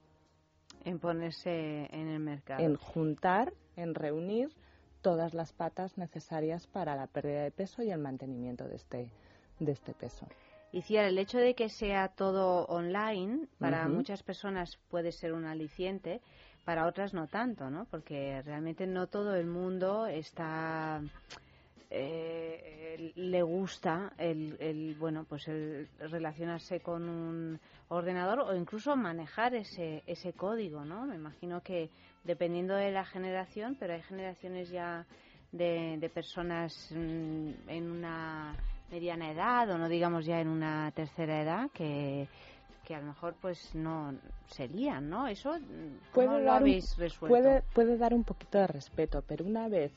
En 0.84 1.00
ponerse 1.00 1.88
en 1.90 2.08
el 2.08 2.20
mercado. 2.20 2.62
en 2.62 2.76
juntar, 2.76 3.52
en 3.74 3.94
reunir 3.94 4.54
todas 5.00 5.34
las 5.34 5.52
patas 5.52 5.98
necesarias 5.98 6.68
para 6.68 6.94
la 6.94 7.08
pérdida 7.08 7.42
de 7.42 7.50
peso 7.50 7.82
y 7.82 7.90
el 7.90 7.98
mantenimiento 7.98 8.68
de 8.68 8.76
este, 8.76 9.10
de 9.58 9.72
este 9.72 9.92
peso. 9.94 10.26
Y 10.72 10.82
Ciara, 10.82 11.08
el 11.08 11.18
hecho 11.18 11.38
de 11.38 11.54
que 11.54 11.68
sea 11.68 12.08
todo 12.08 12.66
online, 12.66 13.48
para 13.58 13.88
muchas 13.88 14.22
personas 14.22 14.78
puede 14.90 15.12
ser 15.12 15.32
un 15.32 15.46
aliciente, 15.46 16.20
para 16.64 16.86
otras 16.86 17.14
no 17.14 17.26
tanto, 17.26 17.70
¿no? 17.70 17.86
Porque 17.86 18.42
realmente 18.42 18.86
no 18.86 19.06
todo 19.06 19.34
el 19.34 19.46
mundo 19.46 20.06
está 20.06 21.00
eh, 21.90 23.12
le 23.14 23.42
gusta 23.42 24.12
el, 24.18 24.56
el, 24.60 24.94
bueno 24.96 25.24
pues 25.24 25.48
el 25.48 25.88
relacionarse 25.98 26.80
con 26.80 27.08
un 27.08 27.58
ordenador 27.88 28.40
o 28.40 28.54
incluso 28.54 28.94
manejar 28.94 29.54
ese 29.54 30.02
ese 30.06 30.34
código 30.34 30.84
no 30.84 31.06
me 31.06 31.14
imagino 31.14 31.62
que 31.62 31.88
dependiendo 32.24 32.74
de 32.74 32.92
la 32.92 33.06
generación 33.06 33.74
pero 33.80 33.94
hay 33.94 34.02
generaciones 34.02 34.68
ya 34.68 35.06
de, 35.50 35.96
de 35.98 36.10
personas 36.10 36.90
mm, 36.94 37.68
en 37.68 37.90
una 37.90 38.54
mediana 38.90 39.30
edad 39.30 39.70
o 39.70 39.78
no 39.78 39.88
digamos 39.88 40.24
ya 40.24 40.40
en 40.40 40.48
una 40.48 40.90
tercera 40.92 41.42
edad 41.42 41.70
que 41.72 42.28
que 42.88 42.94
a 42.94 43.00
lo 43.00 43.08
mejor 43.08 43.34
pues 43.38 43.74
no 43.74 44.14
se 44.46 44.66
lían, 44.66 45.10
¿no? 45.10 45.28
Eso 45.28 45.52
mm, 45.52 45.60
¿cómo 45.60 45.98
Puede 46.14 46.28
lo 46.38 46.44
dar, 46.44 46.62
un, 46.62 46.68
habéis 46.68 46.96
resuelto? 46.96 47.28
puede, 47.28 47.62
puede 47.74 47.98
dar 47.98 48.14
un 48.14 48.24
poquito 48.24 48.56
de 48.56 48.66
respeto, 48.66 49.22
pero 49.28 49.44
una 49.44 49.68
vez 49.68 49.92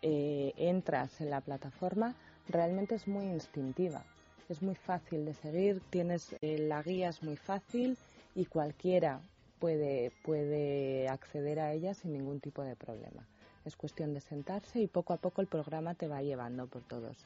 eh, 0.00 0.54
entras 0.56 1.20
en 1.20 1.28
la 1.28 1.42
plataforma, 1.42 2.14
realmente 2.48 2.94
es 2.94 3.06
muy 3.06 3.26
instintiva. 3.26 4.02
Es 4.48 4.62
muy 4.62 4.74
fácil 4.74 5.26
de 5.26 5.34
seguir, 5.34 5.82
tienes 5.90 6.34
eh, 6.40 6.56
la 6.58 6.82
guía 6.82 7.10
es 7.10 7.22
muy 7.22 7.36
fácil 7.36 7.98
y 8.34 8.46
cualquiera 8.46 9.20
puede, 9.58 10.12
puede 10.24 11.06
acceder 11.06 11.60
a 11.60 11.74
ella 11.74 11.92
sin 11.92 12.14
ningún 12.14 12.40
tipo 12.40 12.62
de 12.62 12.76
problema. 12.76 13.26
Es 13.64 13.76
cuestión 13.76 14.14
de 14.14 14.20
sentarse 14.20 14.80
y 14.80 14.86
poco 14.86 15.12
a 15.12 15.16
poco 15.18 15.40
el 15.40 15.46
programa 15.46 15.94
te 15.94 16.08
va 16.08 16.22
llevando 16.22 16.66
por 16.66 16.82
todos, 16.82 17.16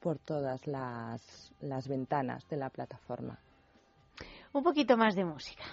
por 0.00 0.18
todas 0.18 0.66
las, 0.66 1.52
las 1.60 1.88
ventanas 1.88 2.48
de 2.48 2.56
la 2.56 2.70
plataforma. 2.70 3.38
Un 4.52 4.62
poquito 4.62 4.96
más 4.96 5.14
de 5.14 5.24
música. 5.24 5.64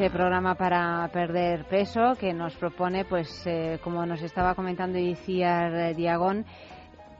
Ese 0.00 0.08
programa 0.10 0.54
para 0.54 1.06
perder 1.12 1.66
peso 1.66 2.14
que 2.18 2.32
nos 2.32 2.54
propone, 2.54 3.04
pues, 3.04 3.46
eh, 3.46 3.78
como 3.84 4.06
nos 4.06 4.22
estaba 4.22 4.54
comentando 4.54 4.98
Iciar 4.98 5.94
Diagón, 5.94 6.46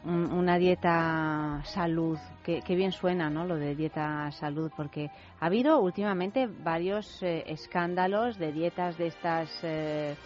un- 0.04 0.32
una 0.32 0.56
dieta 0.56 1.60
salud. 1.64 2.16
Que, 2.42 2.62
que 2.62 2.74
bien 2.74 2.90
suena, 2.90 3.28
¿no? 3.28 3.44
Lo 3.44 3.56
de 3.56 3.74
dieta 3.74 4.30
salud, 4.32 4.72
porque 4.74 5.10
ha 5.40 5.44
habido 5.46 5.78
últimamente 5.80 6.46
varios 6.46 7.22
eh, 7.22 7.44
escándalos 7.46 8.38
de 8.38 8.50
dietas 8.50 8.96
de 8.96 9.08
estas 9.08 9.50
eh, 9.62 10.16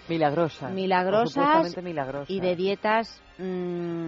Milagrosas. 0.71 1.35
milagrosas. 1.83 2.31
y 2.31 2.39
de 2.41 2.55
dietas 2.55 3.21
mm, 3.37 4.04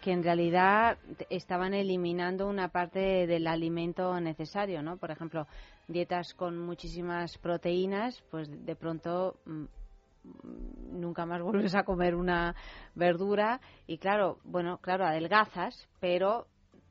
que 0.00 0.12
en 0.12 0.22
realidad 0.22 0.98
estaban 1.30 1.74
eliminando 1.74 2.48
una 2.48 2.68
parte 2.68 3.26
del 3.26 3.46
alimento 3.46 4.18
necesario, 4.20 4.82
¿no? 4.82 4.96
Por 4.96 5.10
ejemplo, 5.10 5.46
dietas 5.88 6.34
con 6.34 6.58
muchísimas 6.58 7.38
proteínas, 7.38 8.22
pues 8.30 8.48
de 8.64 8.76
pronto 8.76 9.36
mm, 9.46 9.62
mm, 9.62 11.00
nunca 11.00 11.26
más 11.26 11.42
vuelves 11.42 11.74
a 11.74 11.84
comer 11.84 12.14
una 12.14 12.54
verdura 12.94 13.60
y 13.86 13.98
claro, 13.98 14.38
bueno, 14.44 14.78
claro, 14.78 15.04
adelgazas, 15.06 15.88
pero 16.00 16.46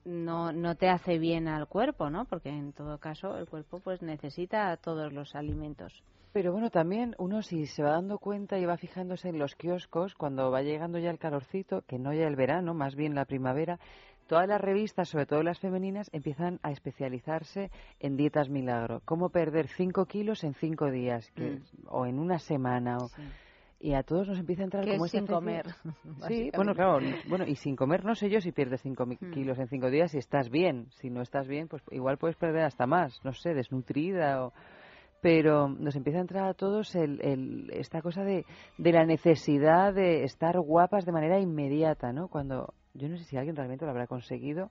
no, 0.06 0.52
no 0.52 0.76
te 0.76 0.88
hace 0.90 1.18
bien 1.18 1.48
al 1.48 1.68
cuerpo, 1.68 2.10
¿no? 2.10 2.26
Porque 2.26 2.50
en 2.50 2.74
todo 2.74 3.00
caso 3.00 3.38
el 3.38 3.48
cuerpo 3.48 3.80
pues 3.80 4.02
necesita 4.02 4.76
todos 4.78 5.12
los 5.12 5.36
alimentos. 5.36 6.04
Pero 6.36 6.52
bueno, 6.52 6.70
también 6.70 7.16
uno 7.18 7.42
si 7.42 7.66
se 7.66 7.82
va 7.82 7.92
dando 7.92 8.18
cuenta 8.20 8.60
y 8.60 8.66
va 8.66 8.76
fijándose 8.76 9.30
en 9.30 9.40
los 9.40 9.56
kioscos, 9.56 10.16
cuando 10.16 10.52
va 10.52 10.64
llegando 10.64 11.00
ya 11.00 11.10
el 11.10 11.18
calorcito, 11.18 11.84
que 11.88 11.98
no 11.98 12.12
ya 12.12 12.28
el 12.28 12.36
verano, 12.36 12.74
más 12.74 12.94
bien 12.94 13.16
la 13.16 13.24
primavera, 13.24 13.80
todas 14.28 14.46
las 14.46 14.60
revistas, 14.60 15.08
sobre 15.08 15.28
todo 15.28 15.44
las 15.44 15.62
femeninas, 15.62 16.10
empiezan 16.12 16.60
a 16.62 16.72
especializarse 16.72 17.72
en 18.02 18.18
dietas 18.18 18.50
milagro. 18.50 19.02
Cómo 19.06 19.30
perder 19.30 19.70
5 19.70 20.08
kilos 20.08 20.44
en 20.44 20.56
5 20.56 20.92
días, 20.92 21.32
que- 21.32 21.52
Mm. 21.52 21.64
o 21.88 22.06
en 22.06 22.20
una 22.20 22.38
semana. 22.38 22.98
O, 22.98 23.10
Y 23.80 23.94
a 23.94 24.04
todos 24.04 24.28
nos 24.28 24.40
empieza 24.40 24.64
a 24.64 24.66
entrar 24.66 24.84
como 24.86 25.06
es 25.06 25.12
sin 25.12 25.28
comer, 25.28 25.66
Sí, 26.28 26.50
bueno, 26.56 26.74
claro. 26.74 27.00
Bueno, 27.30 27.46
y 27.48 27.56
sin 27.56 27.78
comer 27.78 28.04
no 28.04 28.16
sé 28.16 28.30
yo 28.30 28.42
si 28.42 28.52
pierdes 28.52 28.82
5 28.82 29.06
Mm. 29.06 29.32
kilos 29.32 29.58
en 29.58 29.70
5 29.70 29.90
días 29.90 30.12
si 30.12 30.18
estás 30.18 30.50
bien. 30.50 30.88
Si 31.02 31.10
no 31.10 31.22
estás 31.22 31.48
bien, 31.48 31.70
pues 31.70 31.82
igual 31.92 32.18
puedes 32.18 32.36
perder 32.36 32.64
hasta 32.66 32.88
más, 32.88 33.24
no 33.24 33.32
sé, 33.32 33.54
desnutrida 33.54 34.44
o 34.46 34.54
pero 35.26 35.68
nos 35.70 35.96
empieza 35.96 36.20
a 36.20 36.22
entrar 36.22 36.46
a 36.48 36.54
todos 36.54 36.94
el, 36.94 37.20
el- 37.22 37.72
esta 37.74 38.00
cosa 38.04 38.24
de, 38.24 38.46
de 38.78 38.92
la 38.92 39.06
necesidad 39.06 39.92
de 39.92 40.24
estar 40.24 40.60
guapas 40.60 41.04
de 41.04 41.12
manera 41.12 41.40
inmediata, 41.40 42.14
¿no? 42.14 42.28
Cuando 42.28 42.76
yo 42.94 43.10
no 43.10 43.18
sé 43.18 43.24
si 43.24 43.36
alguien 43.36 43.56
realmente 43.56 43.86
lo 43.86 43.92
habrá 43.92 44.06
conseguido 44.06 44.70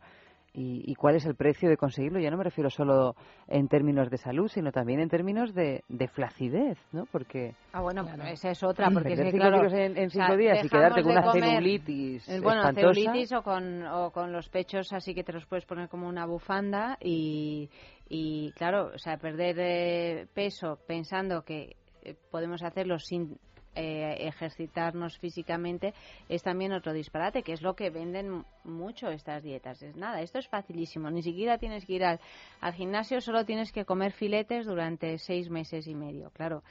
y, 0.52 0.85
y 0.89 0.94
cuál 0.94 1.16
es 1.16 1.26
el 1.26 1.35
precio 1.35 1.68
de 1.68 1.76
conseguirlo. 1.76 2.20
Ya 2.20 2.31
no 2.31 2.36
me 2.36 2.44
refiero 2.44 2.70
solo 2.70 3.16
en 3.48 3.66
términos 3.66 4.09
de 4.09 4.16
salud, 4.18 4.47
sino 4.47 4.70
también 4.70 5.01
en 5.01 5.09
términos 5.09 5.52
de, 5.52 5.82
de 5.89 6.06
flacidez, 6.06 6.78
¿no? 6.93 7.06
Porque 7.10 7.55
Ah, 7.72 7.81
bueno, 7.82 8.06
esa 8.31 8.51
es 8.51 8.62
otra, 8.62 8.89
porque 8.93 9.14
es 9.14 9.18
cinco 9.20 9.36
claro, 9.36 9.66
en, 9.72 9.97
en 9.98 10.06
o 10.06 10.10
sea, 10.10 10.26
cinco 10.26 10.36
días 10.36 10.64
y 10.64 10.68
quedarte 10.68 11.02
con 11.02 11.10
una 11.10 11.32
celulitis 11.32 12.28
Eh, 12.28 12.39
Bueno, 12.40 12.60
espantosa. 12.60 12.94
celulitis 12.94 13.32
o 13.32 13.43
con, 13.43 13.85
o 13.89 14.12
con 14.12 14.31
los 14.31 14.48
pechos 14.48 14.93
así 14.93 15.12
que 15.12 15.24
te 15.24 15.32
los 15.32 15.44
puedes 15.47 15.66
poner 15.66 15.89
como 15.89 16.06
una 16.09 16.24
bufanda 16.24 16.97
y, 17.01 17.68
y 18.09 18.52
claro, 18.52 18.93
o 18.94 18.98
sea, 18.98 19.16
perder 19.18 19.56
eh, 19.59 20.26
peso 20.35 20.78
pensando 20.86 21.43
que 21.43 21.76
eh, 22.02 22.14
podemos 22.31 22.62
hacerlo 22.62 22.98
sin 22.98 23.39
eh, 23.76 24.28
ejercitarnos 24.28 25.18
físicamente 25.18 25.94
es 26.28 26.44
también 26.44 26.72
otro 26.72 26.93
disparate, 26.93 27.43
que 27.43 27.52
es 27.52 27.60
lo 27.60 27.74
que 27.74 27.90
venden 27.90 28.44
mucho 28.62 29.09
estas 29.09 29.43
dietas. 29.43 29.82
Es 29.82 29.97
nada, 29.97 30.20
esto 30.20 30.39
es 30.39 30.47
facilísimo, 30.47 31.10
ni 31.10 31.22
siquiera 31.22 31.59
tienes 31.59 31.85
que 31.85 31.94
ir 31.94 32.05
al, 32.05 32.20
al 32.60 32.72
gimnasio, 32.74 33.20
solo 33.20 33.44
tienes 33.44 33.72
que 33.72 33.85
comer 33.85 34.12
filetes 34.12 34.66
durante 34.66 35.18
seis 35.18 35.51
meses 35.51 35.89
y 35.89 35.94
medio, 35.97 36.31
claro. 36.31 36.62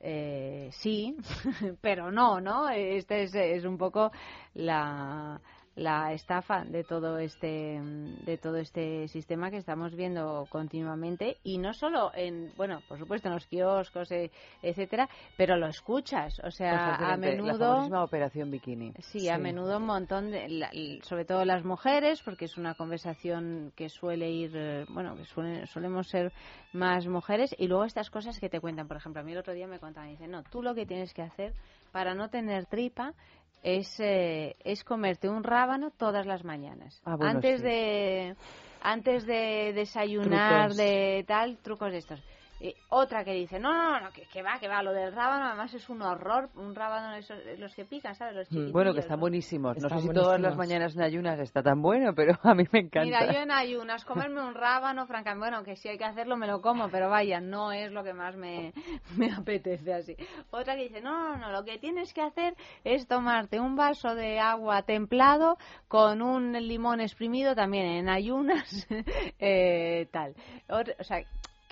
Eh, 0.00 0.68
sí, 0.72 1.16
pero 1.80 2.12
no, 2.12 2.42
¿no? 2.42 2.68
Este 2.68 3.22
es, 3.22 3.34
es 3.34 3.64
un 3.64 3.78
poco 3.78 4.12
la, 4.52 5.40
la 5.76 6.12
estafa 6.12 6.64
de 6.64 6.84
todo 6.84 7.18
este 7.18 7.80
de 7.82 8.38
todo 8.38 8.56
este 8.56 9.08
sistema 9.08 9.50
que 9.50 9.56
estamos 9.56 9.94
viendo 9.94 10.46
continuamente. 10.50 11.38
Y 11.42 11.58
no 11.58 11.72
solo 11.74 12.12
en 12.14 12.52
bueno 12.56 12.80
por 12.88 12.98
supuesto 12.98 13.28
en 13.28 13.34
los 13.34 13.46
kioscos 13.46 14.10
eh, 14.12 14.30
etcétera 14.62 15.08
pero 15.36 15.56
lo 15.56 15.66
escuchas. 15.66 16.40
O 16.44 16.50
sea 16.50 16.94
a 16.94 17.00
La 17.10 17.16
menudo 17.16 17.58
famosísima 17.58 18.04
operación 18.04 18.50
bikini. 18.50 18.92
Sí, 19.00 19.28
a 19.28 19.38
menudo 19.38 19.78
un 19.78 19.86
montón, 19.86 20.30
de, 20.30 20.48
la- 20.48 20.70
sobre 21.02 21.24
todo 21.24 21.44
las 21.44 21.64
mujeres, 21.64 22.22
porque 22.22 22.44
es 22.44 22.56
una 22.56 22.74
conversación 22.74 23.72
que 23.74 23.88
suele 23.88 24.30
ir, 24.30 24.52
eh, 24.54 24.84
bueno, 24.88 25.16
que 25.16 25.24
suele- 25.24 25.66
solemos 25.66 26.08
ser 26.08 26.32
más 26.72 27.06
mujeres, 27.06 27.54
y 27.58 27.66
luego 27.68 27.84
estas 27.84 28.10
cosas 28.10 28.38
que 28.38 28.48
te 28.48 28.60
cuentan, 28.60 28.86
por 28.88 28.96
ejemplo, 28.96 29.20
a 29.20 29.24
mí 29.24 29.32
el 29.32 29.38
otro 29.38 29.52
día 29.54 29.66
me 29.66 29.78
contaban, 29.78 30.10
dicen, 30.10 30.30
no, 30.30 30.42
tú 30.44 30.62
lo 30.62 30.74
que 30.74 30.86
tienes 30.86 31.12
que 31.14 31.22
hacer 31.22 31.52
para 31.92 32.14
no 32.14 32.28
tener 32.30 32.66
tripa 32.66 33.14
es, 33.64 33.98
eh, 33.98 34.56
es 34.62 34.84
comerte 34.84 35.28
un 35.28 35.42
rábano 35.42 35.90
todas 35.90 36.26
las 36.26 36.44
mañanas. 36.44 37.00
Ah, 37.04 37.16
bueno, 37.16 37.32
antes 37.32 37.60
sí. 37.60 37.66
de 37.66 38.36
antes 38.82 39.24
de 39.26 39.72
desayunar, 39.74 40.66
Trucos. 40.66 40.76
de 40.76 41.24
tal, 41.26 41.56
trucos 41.56 41.90
de 41.90 41.98
estos. 41.98 42.22
Y 42.60 42.74
otra 42.88 43.24
que 43.24 43.32
dice, 43.32 43.58
no, 43.58 43.72
no, 43.72 44.00
no, 44.00 44.10
que, 44.12 44.26
que 44.26 44.42
va, 44.42 44.58
que 44.58 44.68
va, 44.68 44.82
lo 44.82 44.92
del 44.92 45.12
rábano 45.12 45.46
además 45.46 45.74
es 45.74 45.88
un 45.88 46.02
horror, 46.02 46.50
un 46.54 46.74
rábano 46.74 47.14
esos, 47.16 47.38
los 47.58 47.74
que 47.74 47.84
pican, 47.84 48.14
¿sabes? 48.14 48.34
Los 48.34 48.48
chiquitillos, 48.48 48.64
Mm. 48.64 48.72
Bueno, 48.72 48.94
que 48.94 49.00
están 49.00 49.18
¿no? 49.18 49.22
buenísimos. 49.22 49.76
No 49.76 49.86
Están 49.86 50.00
sé 50.00 50.08
si 50.08 50.14
todas 50.14 50.40
las 50.40 50.56
mañanas 50.56 50.94
en 50.96 51.02
ayunas 51.02 51.38
está 51.40 51.62
tan 51.62 51.82
bueno, 51.82 52.14
pero 52.14 52.38
a 52.42 52.54
mí 52.54 52.64
me 52.72 52.80
encanta. 52.80 53.04
Mira, 53.04 53.32
yo 53.32 53.40
en 53.40 53.50
ayunas, 53.50 54.04
comerme 54.04 54.42
un 54.42 54.54
rábano, 54.54 55.06
francamente, 55.06 55.50
bueno, 55.50 55.64
que 55.64 55.76
si 55.76 55.88
hay 55.88 55.98
que 55.98 56.04
hacerlo 56.04 56.36
me 56.36 56.46
lo 56.46 56.60
como, 56.60 56.88
pero 56.88 57.10
vaya, 57.10 57.40
no 57.40 57.72
es 57.72 57.92
lo 57.92 58.02
que 58.04 58.12
más 58.12 58.36
me, 58.36 58.72
me 59.16 59.32
apetece 59.32 59.92
así. 59.92 60.16
Otra 60.50 60.76
que 60.76 60.84
dice, 60.84 61.00
no, 61.00 61.30
no, 61.30 61.36
no, 61.36 61.52
lo 61.52 61.64
que 61.64 61.78
tienes 61.78 62.12
que 62.12 62.22
hacer 62.22 62.54
es 62.84 63.06
tomarte 63.06 63.60
un 63.60 63.76
vaso 63.76 64.14
de 64.14 64.38
agua 64.38 64.82
templado 64.82 65.56
con 65.88 66.22
un 66.22 66.52
limón 66.52 67.00
exprimido 67.00 67.54
también 67.54 67.86
en 67.86 68.08
ayunas, 68.08 68.86
eh, 69.38 70.08
tal. 70.10 70.34
O 70.68 71.04
sea, 71.04 71.24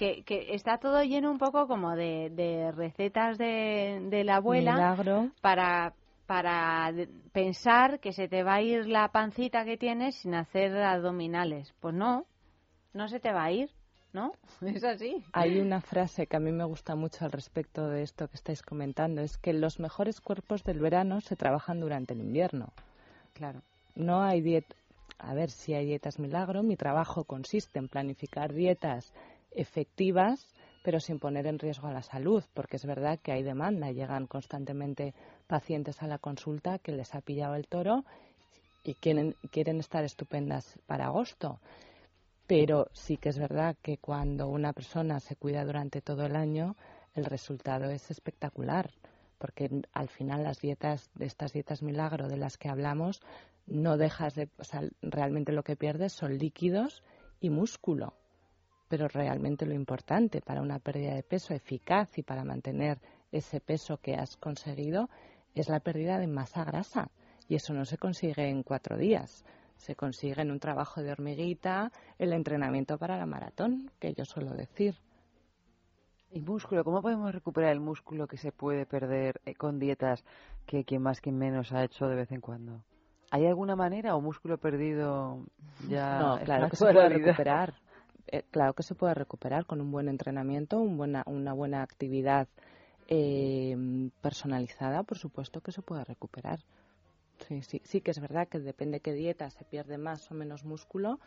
que, 0.03 0.25
que 0.25 0.53
está 0.55 0.79
todo 0.79 1.05
lleno 1.05 1.31
un 1.31 1.39
poco 1.39 1.69
como 1.69 1.95
de, 1.95 2.29
de 2.31 2.73
recetas 2.73 3.39
de, 3.39 4.01
de 4.11 4.25
la 4.25 4.37
abuela 4.37 4.73
Milagro. 4.73 5.31
para 5.41 5.95
para 6.27 6.93
pensar 7.33 8.01
que 8.01 8.13
se 8.13 8.27
te 8.27 8.43
va 8.43 8.55
a 8.55 8.63
ir 8.63 8.87
la 8.87 9.09
pancita 9.13 9.65
que 9.65 9.77
tienes 9.77 10.17
sin 10.17 10.35
hacer 10.35 10.75
abdominales. 10.77 11.73
Pues 11.79 11.95
no, 11.95 12.25
no 12.95 13.07
se 13.09 13.21
te 13.21 13.33
va 13.33 13.45
a 13.45 13.53
ir, 13.53 13.71
¿no? 14.13 14.33
Es 14.63 14.83
así. 14.83 15.23
Hay 15.33 15.61
una 15.61 15.81
frase 15.81 16.27
que 16.27 16.37
a 16.37 16.41
mí 16.41 16.51
me 16.51 16.65
gusta 16.65 16.97
mucho 16.97 17.25
al 17.25 17.31
respecto 17.33 17.87
de 17.89 18.03
esto 18.03 18.27
que 18.29 18.37
estáis 18.37 18.63
comentando, 18.63 19.21
es 19.21 19.37
que 19.37 19.53
los 19.53 19.79
mejores 19.79 20.21
cuerpos 20.21 20.65
del 20.65 20.81
verano 20.81 21.21
se 21.21 21.37
trabajan 21.37 21.79
durante 21.81 22.15
el 22.15 22.21
invierno. 22.21 22.73
Claro. 23.35 23.61
No 23.95 24.23
hay 24.23 24.41
dieta, 24.41 24.75
a 25.19 25.35
ver 25.35 25.51
si 25.51 25.75
hay 25.75 25.87
dietas 25.87 26.19
milagro, 26.19 26.63
mi 26.63 26.77
trabajo 26.77 27.25
consiste 27.25 27.79
en 27.79 27.89
planificar 27.89 28.53
dietas 28.53 29.13
efectivas, 29.55 30.49
pero 30.83 31.01
sin 31.01 31.19
poner 31.19 31.47
en 31.47 31.59
riesgo 31.59 31.87
a 31.87 31.93
la 31.93 32.03
salud, 32.03 32.43
porque 32.55 32.77
es 32.77 32.85
verdad 32.85 33.21
que 33.21 33.33
hay 33.33 33.43
demanda, 33.43 33.93
llegan 33.93 34.27
constantemente 34.27 35.15
pacientes 35.47 36.03
a 36.03 36.09
la 36.09 36.19
consulta 36.19 36.79
que 36.79 36.93
les 36.93 37.15
ha 37.15 37.21
pillado 37.21 37.55
el 37.55 37.69
toro 37.69 38.05
y 38.83 38.95
quieren, 38.95 39.37
quieren 39.51 39.79
estar 39.79 40.05
estupendas 40.05 40.79
para 40.87 41.07
agosto. 41.07 41.61
Pero 42.47 42.89
sí 42.93 43.17
que 43.17 43.29
es 43.29 43.39
verdad 43.39 43.77
que 43.81 43.99
cuando 43.99 44.49
una 44.49 44.73
persona 44.73 45.21
se 45.21 45.37
cuida 45.37 45.65
durante 45.65 46.03
todo 46.03 46.27
el 46.27 46.35
año, 46.35 46.77
el 47.15 47.25
resultado 47.25 47.91
es 47.91 48.11
espectacular, 48.11 48.91
porque 49.39 49.71
al 49.93 50.09
final 50.09 50.43
las 50.43 50.61
dietas, 50.61 51.11
de 51.15 51.27
estas 51.27 51.53
dietas 51.53 51.83
milagro 51.83 52.29
de 52.29 52.37
las 52.37 52.59
que 52.59 52.69
hablamos, 52.69 53.21
no 53.67 53.97
dejas 53.97 54.35
de, 54.35 54.49
o 54.59 54.65
sea, 54.65 54.83
realmente 55.01 55.53
lo 55.53 55.63
que 55.63 55.77
pierdes 55.77 56.13
son 56.13 56.39
líquidos 56.39 57.05
y 57.41 57.51
músculo. 57.51 58.15
Pero 58.93 59.09
realmente 59.09 59.65
lo 59.65 59.73
importante 59.73 60.43
para 60.43 60.61
una 60.61 60.79
pérdida 60.79 61.15
de 61.15 61.23
peso 61.23 61.55
eficaz 61.55 62.19
y 62.19 62.23
para 62.23 62.45
mantener 62.45 62.99
ese 63.33 63.59
peso 63.59 63.97
que 63.97 64.17
has 64.17 64.37
conseguido 64.37 65.09
es 65.55 65.71
la 65.71 65.81
pérdida 65.81 66.19
de 66.19 66.27
masa 66.27 66.63
grasa. 66.63 67.09
Y 67.49 67.55
eso 67.55 67.73
no 67.73 67.87
se 67.87 67.97
consigue 67.97 68.51
en 68.51 68.63
cuatro 68.63 68.99
días. 68.99 69.47
Se 69.79 69.97
consigue 69.97 70.43
en 70.43 70.51
un 70.51 70.61
trabajo 70.61 71.03
de 71.03 71.11
hormiguita, 71.11 71.91
el 72.19 72.35
entrenamiento 72.35 72.99
para 72.99 73.17
la 73.17 73.25
maratón, 73.25 73.91
que 73.99 74.13
yo 74.13 74.27
suelo 74.27 74.53
decir. 74.53 74.95
Y 76.31 76.43
músculo, 76.43 76.85
¿cómo 76.85 77.01
podemos 77.01 77.33
recuperar 77.33 77.73
el 77.73 77.81
músculo 77.81 78.27
que 78.27 78.37
se 78.37 78.53
puede 78.53 78.85
perder 78.85 79.41
eh, 79.47 79.55
con 79.55 79.79
dietas 79.79 80.23
que 80.67 80.85
quien 80.85 81.01
más 81.01 81.23
quien 81.23 81.39
menos 81.39 81.73
ha 81.73 81.83
hecho 81.83 82.09
de 82.09 82.17
vez 82.17 82.31
en 82.31 82.43
cuando? 82.43 82.85
¿Hay 83.31 83.47
alguna 83.47 83.75
manera 83.75 84.15
o 84.15 84.21
músculo 84.21 84.59
perdido 84.59 85.47
ya 85.89 86.19
No, 86.19 86.39
claro 86.45 86.69
que 86.69 86.77
se 86.77 86.85
puede 86.93 87.09
recuperar. 87.09 87.73
Eh, 88.33 88.43
claro 88.51 88.73
que 88.75 88.83
se 88.83 88.95
puede 88.95 89.15
recuperar 89.15 89.67
con 89.67 89.81
un 89.81 89.93
buen 89.93 90.09
entrenamiento, 90.09 90.81
un 90.81 90.97
buena, 90.97 91.23
una 91.27 91.53
buena 91.53 91.83
actividad 91.83 92.49
eh, 93.09 93.77
personalizada, 94.23 95.03
por 95.03 95.19
supuesto 95.19 95.61
que 95.61 95.71
se 95.73 95.83
puede 95.83 96.05
recuperar. 96.05 96.61
Sí, 97.47 97.63
sí, 97.63 97.83
sí 97.85 98.01
que 98.01 98.11
es 98.13 98.21
verdad 98.21 98.49
que 98.49 98.59
depende 98.59 99.01
qué 99.01 99.13
dieta 99.13 99.51
se 99.51 99.65
pierde 99.65 99.99
más 99.99 100.31
o 100.31 100.35
menos 100.35 100.65
músculo, 100.65 101.19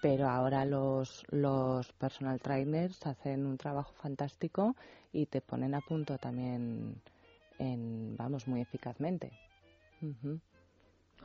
pero 0.00 0.28
ahora 0.28 0.64
los, 0.64 1.24
los 1.30 1.92
personal 1.92 2.40
trainers 2.40 3.06
hacen 3.06 3.46
un 3.46 3.56
trabajo 3.56 3.92
fantástico 3.94 4.74
y 5.12 5.26
te 5.26 5.40
ponen 5.40 5.74
a 5.74 5.80
punto 5.80 6.18
también, 6.18 6.94
en, 7.58 8.16
vamos, 8.16 8.48
muy 8.48 8.60
eficazmente. 8.62 9.30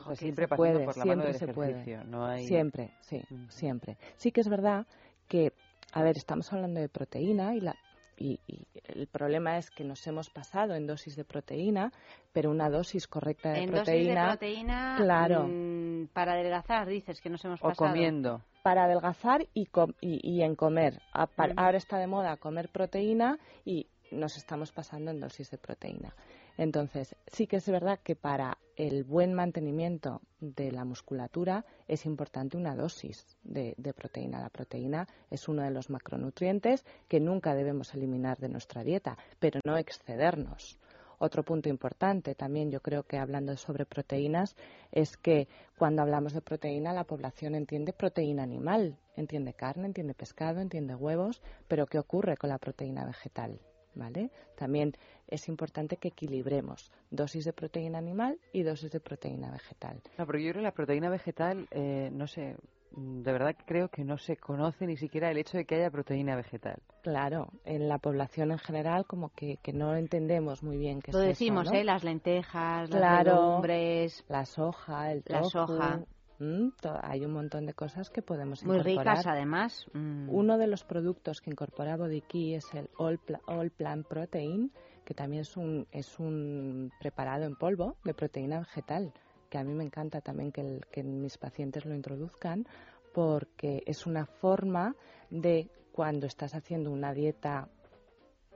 Sí, 0.10 0.16
siempre 0.16 0.48
se 0.48 0.56
puede, 0.56 0.86
por 0.86 0.98
la 0.98 1.04
siempre 1.06 1.16
mano 1.18 1.32
del 1.32 1.40
se 1.40 1.48
puede. 1.54 2.06
no 2.06 2.26
hay- 2.26 2.46
Siempre, 2.48 2.90
sí, 3.02 3.22
siempre. 3.50 3.98
Sí 4.18 4.32
que 4.32 4.42
es 4.42 4.50
verdad 4.50 4.86
que, 5.34 5.52
a 5.94 6.04
ver, 6.04 6.16
estamos 6.16 6.54
hablando 6.54 6.80
de 6.80 6.90
proteína 6.90 7.56
y 7.56 7.62
la 7.62 7.76
y, 8.18 8.40
y 8.48 8.68
el 8.86 9.08
problema 9.08 9.58
es 9.58 9.72
que 9.72 9.84
nos 9.84 10.06
hemos 10.06 10.30
pasado 10.30 10.76
en 10.76 10.86
dosis 10.86 11.16
de 11.16 11.26
proteína, 11.26 11.92
pero 12.32 12.52
una 12.52 12.70
dosis 12.70 13.08
correcta 13.08 13.50
de 13.52 13.62
En 13.64 13.72
dosis 13.72 13.76
de 13.76 13.82
proteína, 13.82 14.28
proteína 14.28 14.96
claro, 14.98 15.48
mm, 15.48 16.06
para 16.14 16.34
adelgazar, 16.34 16.86
dices 16.88 17.20
que 17.20 17.32
nos 17.32 17.44
hemos 17.46 17.60
O 17.64 17.70
pasado. 17.70 17.90
comiendo. 17.90 18.42
para 18.62 18.84
adelgazar 18.86 19.46
y, 19.56 19.66
com- 19.66 19.94
y, 20.00 20.20
y 20.22 20.44
en 20.44 20.56
comer. 20.56 21.02
A- 21.12 21.24
Ujú. 21.24 21.54
Ahora 21.58 21.78
está 21.80 21.98
de 21.98 22.06
moda 22.08 22.38
comer 22.38 22.70
proteína 22.70 23.40
y 23.66 23.88
nos 24.12 24.38
estamos 24.38 24.72
pasando 24.72 25.10
en 25.10 25.20
dosis 25.20 25.50
de 25.50 25.58
proteína. 25.58 26.14
Entonces, 26.58 27.16
sí 27.28 27.48
que 27.48 27.58
es 27.58 27.68
verdad 27.68 28.00
que 28.04 28.16
para 28.16 28.58
el 28.76 29.04
buen 29.04 29.34
mantenimiento 29.34 30.22
de 30.40 30.72
la 30.72 30.86
musculatura 30.86 31.66
es 31.88 32.06
importante 32.06 32.58
una 32.58 32.76
dosis 32.76 33.38
de, 33.44 33.76
proteína. 33.96 34.40
La 34.40 34.50
proteína 34.50 35.08
es 35.30 35.48
uno 35.48 35.64
de 35.64 35.72
los 35.72 35.90
macronutrientes 35.90 36.86
que 37.08 37.20
nunca 37.20 37.56
debemos 37.56 37.94
eliminar 37.94 38.38
de 38.40 38.50
nuestra 38.50 38.84
dieta, 38.84 39.18
pero 39.40 39.60
no 39.66 39.78
excedernos. 39.78 40.80
Otro 41.20 41.44
punto 41.44 41.70
importante 41.70 42.36
también, 42.36 42.70
yo 42.70 42.82
creo 42.82 43.04
que 43.04 43.18
hablando 43.18 43.56
sobre 43.56 43.86
proteínas, 43.86 44.56
es 44.92 45.16
que 45.16 45.48
cuando 45.78 46.02
hablamos 46.02 46.34
de 46.34 46.42
proteína 46.42 46.92
la 46.92 47.06
población 47.06 47.56
entiende 47.56 47.94
proteína 47.94 48.44
animal, 48.44 48.98
entiende 49.16 49.54
carne, 49.54 49.86
entiende 49.86 50.16
pescado, 50.16 50.60
entiende 50.60 50.96
huevos, 50.96 51.42
pero 51.68 51.86
¿qué 51.86 52.00
ocurre 52.00 52.36
con 52.36 52.50
la 52.50 52.58
proteína 52.58 53.06
vegetal? 53.06 53.60
¿Vale? 53.96 54.32
También 54.56 54.94
es 55.28 55.48
importante 55.48 55.98
que 55.98 56.08
equilibremos 56.10 56.92
dosis 57.12 57.46
de 57.46 57.54
proteína 57.54 58.00
animal 58.00 58.40
y 58.52 58.64
dosis 58.64 58.92
de 58.92 59.00
proteína 59.00 59.52
vegetal. 59.52 60.02
No, 60.18 60.26
porque 60.26 60.44
yo 60.44 60.50
creo 60.52 60.62
que 60.62 60.66
la 60.68 60.72
proteína 60.74 61.10
vegetal, 61.10 61.68
eh, 61.72 62.10
no 62.12 62.26
sé, 62.28 62.56
mm, 62.96 63.22
de 63.22 63.32
verdad 63.32 63.56
que 63.56 63.64
creo 63.66 63.90
que 63.90 64.04
no 64.04 64.18
se 64.18 64.36
conoce 64.38 64.88
ni 64.88 64.98
siquiera 64.98 65.30
el 65.30 65.38
hecho 65.38 65.58
de 65.58 65.66
que 65.66 65.76
haya 65.76 65.92
proteína 65.92 66.36
vegetal. 66.36 66.82
Claro, 67.04 67.50
en 67.66 67.88
la 67.88 68.00
población 68.00 68.52
en 68.52 68.58
general 68.60 69.06
como 69.06 69.30
que, 69.30 69.58
que 69.58 69.74
no 69.74 69.96
entendemos 69.96 70.64
muy 70.64 70.78
bien 70.78 71.00
qué 71.02 71.12
Lo 71.12 71.22
es 71.22 71.28
decimos, 71.28 71.66
eso, 71.66 71.74
¿no? 71.74 71.80
¿eh? 71.80 71.84
Las 71.84 72.04
lentejas, 72.04 72.90
las 72.90 73.00
Claro, 73.00 73.32
legumbres. 73.36 74.26
la 74.30 74.46
soja, 74.46 75.12
el 75.12 75.24
La 75.28 75.40
tofu, 75.42 75.50
soja. 75.50 76.00
Mm, 76.44 76.72
hay 77.02 77.26
un 77.26 77.32
montón 77.34 77.66
de 77.66 77.74
cosas 77.74 78.10
que 78.10 78.22
podemos 78.22 78.64
Muy 78.64 78.78
incorporar. 78.78 79.18
ricas, 79.18 79.28
además. 79.28 79.86
Mm. 79.94 80.30
Uno 80.30 80.58
de 80.58 80.68
los 80.68 80.84
productos 80.84 81.42
que 81.42 81.50
incorpora 81.52 81.98
Body 81.98 82.22
Key 82.22 82.56
es 82.56 82.74
el 82.74 82.90
All, 82.98 83.18
Pla- 83.20 83.42
All 83.48 83.72
Plant 83.72 84.08
Protein, 84.08 84.72
que 85.06 85.14
también 85.14 85.42
es 85.42 85.58
un, 85.58 85.88
es 85.92 86.20
un 86.20 86.92
preparado 87.00 87.46
en 87.46 87.56
polvo 87.56 87.98
de 88.04 88.14
proteína 88.14 88.60
vegetal, 88.60 89.14
que 89.50 89.58
a 89.58 89.64
mí 89.64 89.74
me 89.74 89.84
encanta 89.84 90.22
también 90.22 90.52
que, 90.52 90.62
el- 90.62 90.86
que 90.92 91.04
mis 91.04 91.38
pacientes 91.38 91.86
lo 91.86 91.94
introduzcan, 91.94 92.66
porque 93.14 93.84
es 93.86 94.06
una 94.08 94.26
forma 94.26 94.96
de 95.30 95.70
cuando 95.92 96.26
estás 96.26 96.56
haciendo 96.56 96.90
una 96.92 97.14
dieta 97.14 97.70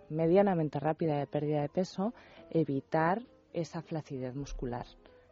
medianamente 0.10 0.80
rápida 0.80 1.18
de 1.18 1.28
pérdida 1.28 1.62
de 1.62 1.70
peso, 1.70 2.14
evitar 2.50 3.22
esa 3.54 3.82
flacidez 3.82 4.36
muscular. 4.36 4.86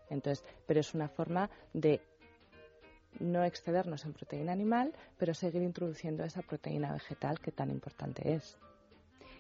Entonces, 0.10 0.46
pero 0.68 0.80
es 0.82 0.94
una 0.94 1.08
forma 1.08 1.50
de 1.74 2.02
no 3.20 3.44
excedernos 3.44 4.06
en 4.06 4.14
proteína 4.14 4.52
animal, 4.52 4.94
pero 5.18 5.34
seguir 5.34 5.62
introduciendo 5.62 6.24
esa 6.24 6.42
proteína 6.42 6.94
vegetal 6.94 7.40
que 7.40 7.52
tan 7.52 7.72
importante 7.72 8.34
es. 8.34 8.58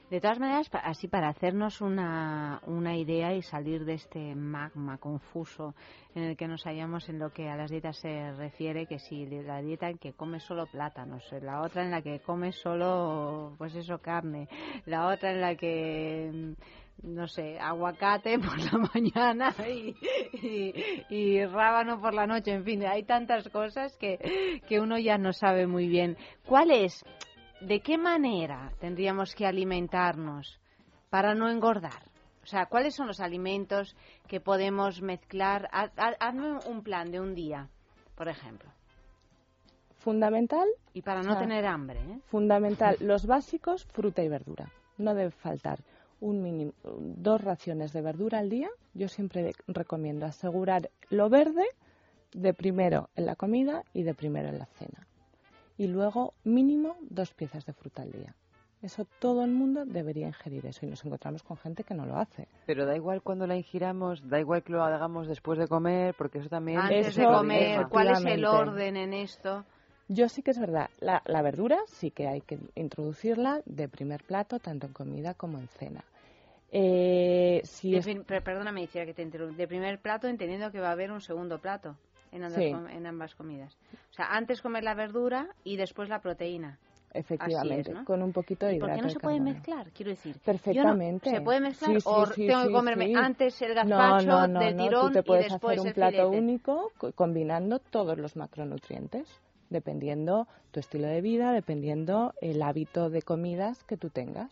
De 0.10 0.22
todas 0.22 0.40
maneras, 0.40 0.70
así 0.84 1.08
para 1.08 1.30
hacernos 1.30 1.82
una, 1.82 2.62
una 2.68 2.96
idea 2.96 3.34
y 3.34 3.42
salir 3.42 3.86
de 3.86 3.96
este 3.96 4.36
magma 4.36 5.00
confuso 5.00 5.74
en 6.14 6.22
el 6.22 6.38
que 6.38 6.48
nos 6.48 6.64
hallamos 6.66 7.10
en 7.10 7.18
lo 7.18 7.32
que 7.32 7.50
a 7.50 7.56
las 7.56 7.72
dietas 7.72 7.98
se 7.98 8.32
refiere, 8.34 8.86
que 8.86 9.00
si 9.00 9.26
la 9.26 9.64
dieta 9.64 9.90
en 9.90 9.98
que 9.98 10.14
comes 10.14 10.44
solo 10.44 10.68
plátanos, 10.68 11.24
la 11.42 11.62
otra 11.62 11.84
en 11.84 11.90
la 11.90 12.04
que 12.04 12.20
comes 12.20 12.56
solo, 12.56 13.56
pues 13.58 13.74
eso, 13.74 13.98
carne, 13.98 14.48
la 14.86 15.08
otra 15.08 15.32
en 15.32 15.42
la 15.42 15.56
que, 15.56 16.56
no 17.04 17.28
sé, 17.28 17.60
aguacate 17.60 18.40
por 18.40 18.58
la 18.60 18.90
mañana 18.94 19.54
y, 19.68 19.96
y, 20.34 20.74
y 21.10 21.46
rábano 21.46 22.00
por 22.02 22.14
la 22.14 22.26
noche, 22.28 22.52
en 22.54 22.64
fin, 22.64 22.86
hay 22.86 23.04
tantas 23.04 23.48
cosas 23.50 23.96
que, 23.98 24.62
que 24.68 24.80
uno 24.80 24.98
ya 24.98 25.18
no 25.18 25.34
sabe 25.34 25.68
muy 25.68 25.88
bien. 25.88 26.18
¿Cuál 26.46 26.72
es? 26.72 27.04
¿De 27.62 27.80
qué 27.82 27.98
manera 27.98 28.72
tendríamos 28.80 29.34
que 29.36 29.46
alimentarnos 29.46 30.60
para 31.10 31.34
no 31.36 31.50
engordar? 31.50 32.04
O 32.44 32.48
sea, 32.48 32.68
¿cuáles 32.68 32.94
son 32.96 33.08
los 33.08 33.20
alimentos 33.20 33.96
que 34.28 34.40
podemos 34.40 35.02
mezclar? 35.02 35.68
Ha- 35.72 35.90
ha- 35.98 36.16
Hazme 36.20 36.60
un 36.68 36.84
plan 36.84 37.10
de 37.12 37.20
un 37.20 37.34
día, 37.34 37.70
por 38.16 38.28
ejemplo. 38.28 38.70
Fundamental. 39.98 40.68
Y 40.94 41.02
para 41.02 41.22
no 41.24 41.30
o 41.32 41.34
sea, 41.34 41.42
tener 41.42 41.66
hambre, 41.66 42.00
¿eh? 42.02 42.20
Fundamental, 42.28 42.98
los 43.02 43.26
básicos, 43.26 43.86
fruta 43.86 44.22
y 44.24 44.30
verdura. 44.30 44.70
No 44.98 45.16
debe 45.16 45.32
faltar 45.32 45.80
un 46.20 46.42
mínimo, 46.42 46.74
dos 46.84 47.42
raciones 47.42 47.94
de 47.94 48.02
verdura 48.02 48.40
al 48.40 48.50
día. 48.50 48.70
Yo 48.94 49.08
siempre 49.08 49.54
recomiendo 49.68 50.26
asegurar 50.26 50.90
lo 51.10 51.30
verde 51.30 51.66
de 52.34 52.54
primero 52.54 53.10
en 53.16 53.26
la 53.26 53.36
comida 53.36 53.84
y 53.94 54.04
de 54.04 54.14
primero 54.14 54.50
en 54.50 54.60
la 54.60 54.66
cena. 54.66 55.08
Y 55.78 55.88
luego 55.88 56.34
mínimo 56.44 56.96
dos 57.02 57.34
piezas 57.34 57.66
de 57.66 57.74
fruta 57.74 58.02
al 58.02 58.12
día. 58.12 58.36
Eso 58.82 59.08
todo 59.20 59.44
el 59.44 59.52
mundo 59.52 59.84
debería 59.86 60.28
ingerir 60.28 60.66
eso 60.68 60.86
y 60.86 60.90
nos 60.90 61.04
encontramos 61.04 61.42
con 61.42 61.58
gente 61.58 61.84
que 61.84 61.96
no 61.96 62.06
lo 62.06 62.18
hace. 62.18 62.48
Pero 62.68 62.86
da 62.86 62.96
igual 62.96 63.24
cuando 63.24 63.48
la 63.48 63.56
ingiramos, 63.56 64.30
da 64.30 64.40
igual 64.40 64.62
que 64.62 64.74
lo 64.74 64.84
hagamos 64.84 65.28
después 65.28 65.58
de 65.58 65.68
comer, 65.68 66.14
porque 66.16 66.38
eso 66.38 66.50
también... 66.50 66.80
Antes 66.80 67.08
Eso, 67.08 67.22
de 67.22 67.28
comer, 67.28 67.88
¿cuál 67.90 68.10
es 68.10 68.24
el 68.26 68.46
orden 68.46 68.96
en 68.96 69.14
esto? 69.14 69.66
Yo 70.08 70.30
sí 70.30 70.42
que 70.44 70.52
es 70.52 70.60
verdad, 70.60 70.90
la, 71.00 71.22
la 71.26 71.42
verdura 71.42 71.80
sí 71.88 72.12
que 72.12 72.28
hay 72.28 72.42
que 72.42 72.60
introducirla 72.76 73.62
de 73.66 73.88
primer 73.90 74.24
plato, 74.24 74.60
tanto 74.60 74.86
en 74.88 74.94
comida 74.94 75.34
como 75.34 75.58
en 75.58 75.68
cena. 75.68 76.04
Eh, 76.72 77.62
si 77.64 77.92
De 77.92 77.98
es- 78.00 78.42
perdóname, 78.44 78.88
que 78.88 79.14
te 79.14 79.22
interrumpo. 79.22 79.56
De 79.56 79.68
primer 79.68 80.00
plato, 80.00 80.28
entendiendo 80.28 80.72
que 80.72 80.80
va 80.80 80.90
a 80.90 80.92
haber 80.92 81.12
un 81.12 81.22
segundo 81.22 81.60
plato 81.60 81.96
en 82.32 82.44
ambas, 82.44 82.64
Sí. 82.64 82.72
com- 82.72 82.88
en 82.88 83.06
ambas 83.08 83.34
comidas. 83.36 83.78
O 84.12 84.14
sea, 84.14 84.26
antes 84.36 84.62
comer 84.62 84.84
la 84.84 84.94
verdura 84.94 85.48
y 85.64 85.78
después 85.78 86.10
la 86.10 86.20
proteína. 86.20 86.78
Efectivamente, 87.14 87.92
es, 87.92 87.96
¿no? 87.96 88.04
con 88.04 88.22
un 88.22 88.34
poquito 88.34 88.66
de 88.66 88.76
¿Y 88.76 88.80
por 88.80 88.94
qué 88.94 89.02
no 89.02 89.08
se 89.10 89.20
puede 89.22 89.40
mezclar? 89.40 89.90
Quiero 89.92 90.12
decir, 90.12 90.34
yo 90.34 90.40
no- 90.40 90.44
Perfectamente. 90.44 91.30
¿Se 91.30 91.40
puede 91.40 91.62
mezclar 91.62 91.92
Sí, 91.94 92.02
sí, 92.02 92.08
o 92.10 92.26
sí, 92.26 92.46
tengo 92.48 92.66
que 92.68 92.72
comerme 92.74 93.14
antes 93.16 93.62
el 93.62 93.74
gazpacho 93.74 94.28
no, 94.28 94.48
no, 94.48 94.60
del 94.60 94.76
no, 94.76 94.84
tirón 94.84 95.08
tú 95.08 95.14
te 95.14 95.20
y 95.20 95.24
puedes 95.24 95.50
después 95.50 95.80
hacer 95.80 95.88
un 95.88 95.94
plato 95.94 96.12
filete? 96.18 96.38
único 96.38 96.92
co- 96.98 97.14
combinando 97.14 97.80
todos 97.80 98.18
los 98.18 98.36
macronutrientes, 98.36 99.30
dependiendo 99.70 100.48
tu 100.72 100.80
estilo 100.80 101.08
de 101.08 101.22
vida, 101.22 101.52
dependiendo 101.52 102.34
el 102.42 102.62
hábito 102.62 103.10
de 103.10 103.22
comidas 103.22 103.84
que 103.84 103.98
tú 103.98 104.10
tengas. 104.10 104.52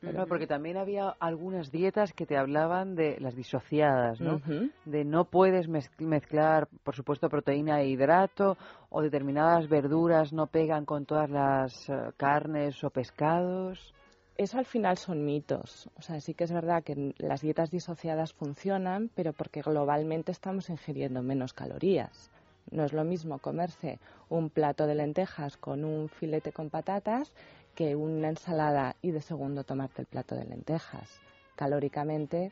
Claro, 0.00 0.26
porque 0.28 0.46
también 0.46 0.76
había 0.76 1.08
algunas 1.18 1.72
dietas 1.72 2.12
que 2.12 2.26
te 2.26 2.36
hablaban 2.36 2.94
de 2.94 3.18
las 3.20 3.34
disociadas, 3.34 4.20
¿no? 4.20 4.40
De 4.84 5.02
no 5.02 5.24
puedes 5.24 5.66
mez- 5.66 5.88
mezclar, 5.98 6.68
por 6.82 6.94
supuesto, 6.94 7.30
proteína 7.30 7.80
e 7.80 7.88
hidrato, 7.88 8.58
o 8.90 9.00
determinadas 9.00 9.66
verduras 9.66 10.30
no 10.34 10.46
pegan 10.46 10.84
con 10.84 11.06
todas 11.06 11.30
las 11.30 11.88
eh, 11.88 11.94
carnes 12.18 12.84
o 12.84 12.90
pescados. 12.90 13.94
Eso 14.36 14.58
al 14.58 14.66
final 14.66 14.98
son 14.98 15.24
mitos. 15.24 15.88
O 15.96 16.02
sea, 16.02 16.20
sí 16.20 16.34
que 16.34 16.44
es 16.44 16.52
verdad 16.52 16.82
que 16.82 17.14
las 17.16 17.40
dietas 17.40 17.70
disociadas 17.70 18.34
funcionan, 18.34 19.08
pero 19.14 19.32
porque 19.32 19.62
globalmente 19.62 20.32
estamos 20.32 20.68
ingiriendo 20.68 21.22
menos 21.22 21.54
calorías. 21.54 22.30
No 22.74 22.84
es 22.84 22.92
lo 22.92 23.04
mismo 23.04 23.38
comerse 23.38 24.00
un 24.28 24.50
plato 24.50 24.86
de 24.88 24.96
lentejas 24.96 25.56
con 25.56 25.84
un 25.84 26.08
filete 26.08 26.50
con 26.52 26.70
patatas 26.70 27.32
que 27.76 27.94
una 27.94 28.28
ensalada 28.28 28.96
y 29.00 29.12
de 29.12 29.20
segundo 29.22 29.62
tomarte 29.62 30.02
el 30.02 30.06
plato 30.06 30.34
de 30.34 30.44
lentejas. 30.44 31.20
Calóricamente, 31.54 32.50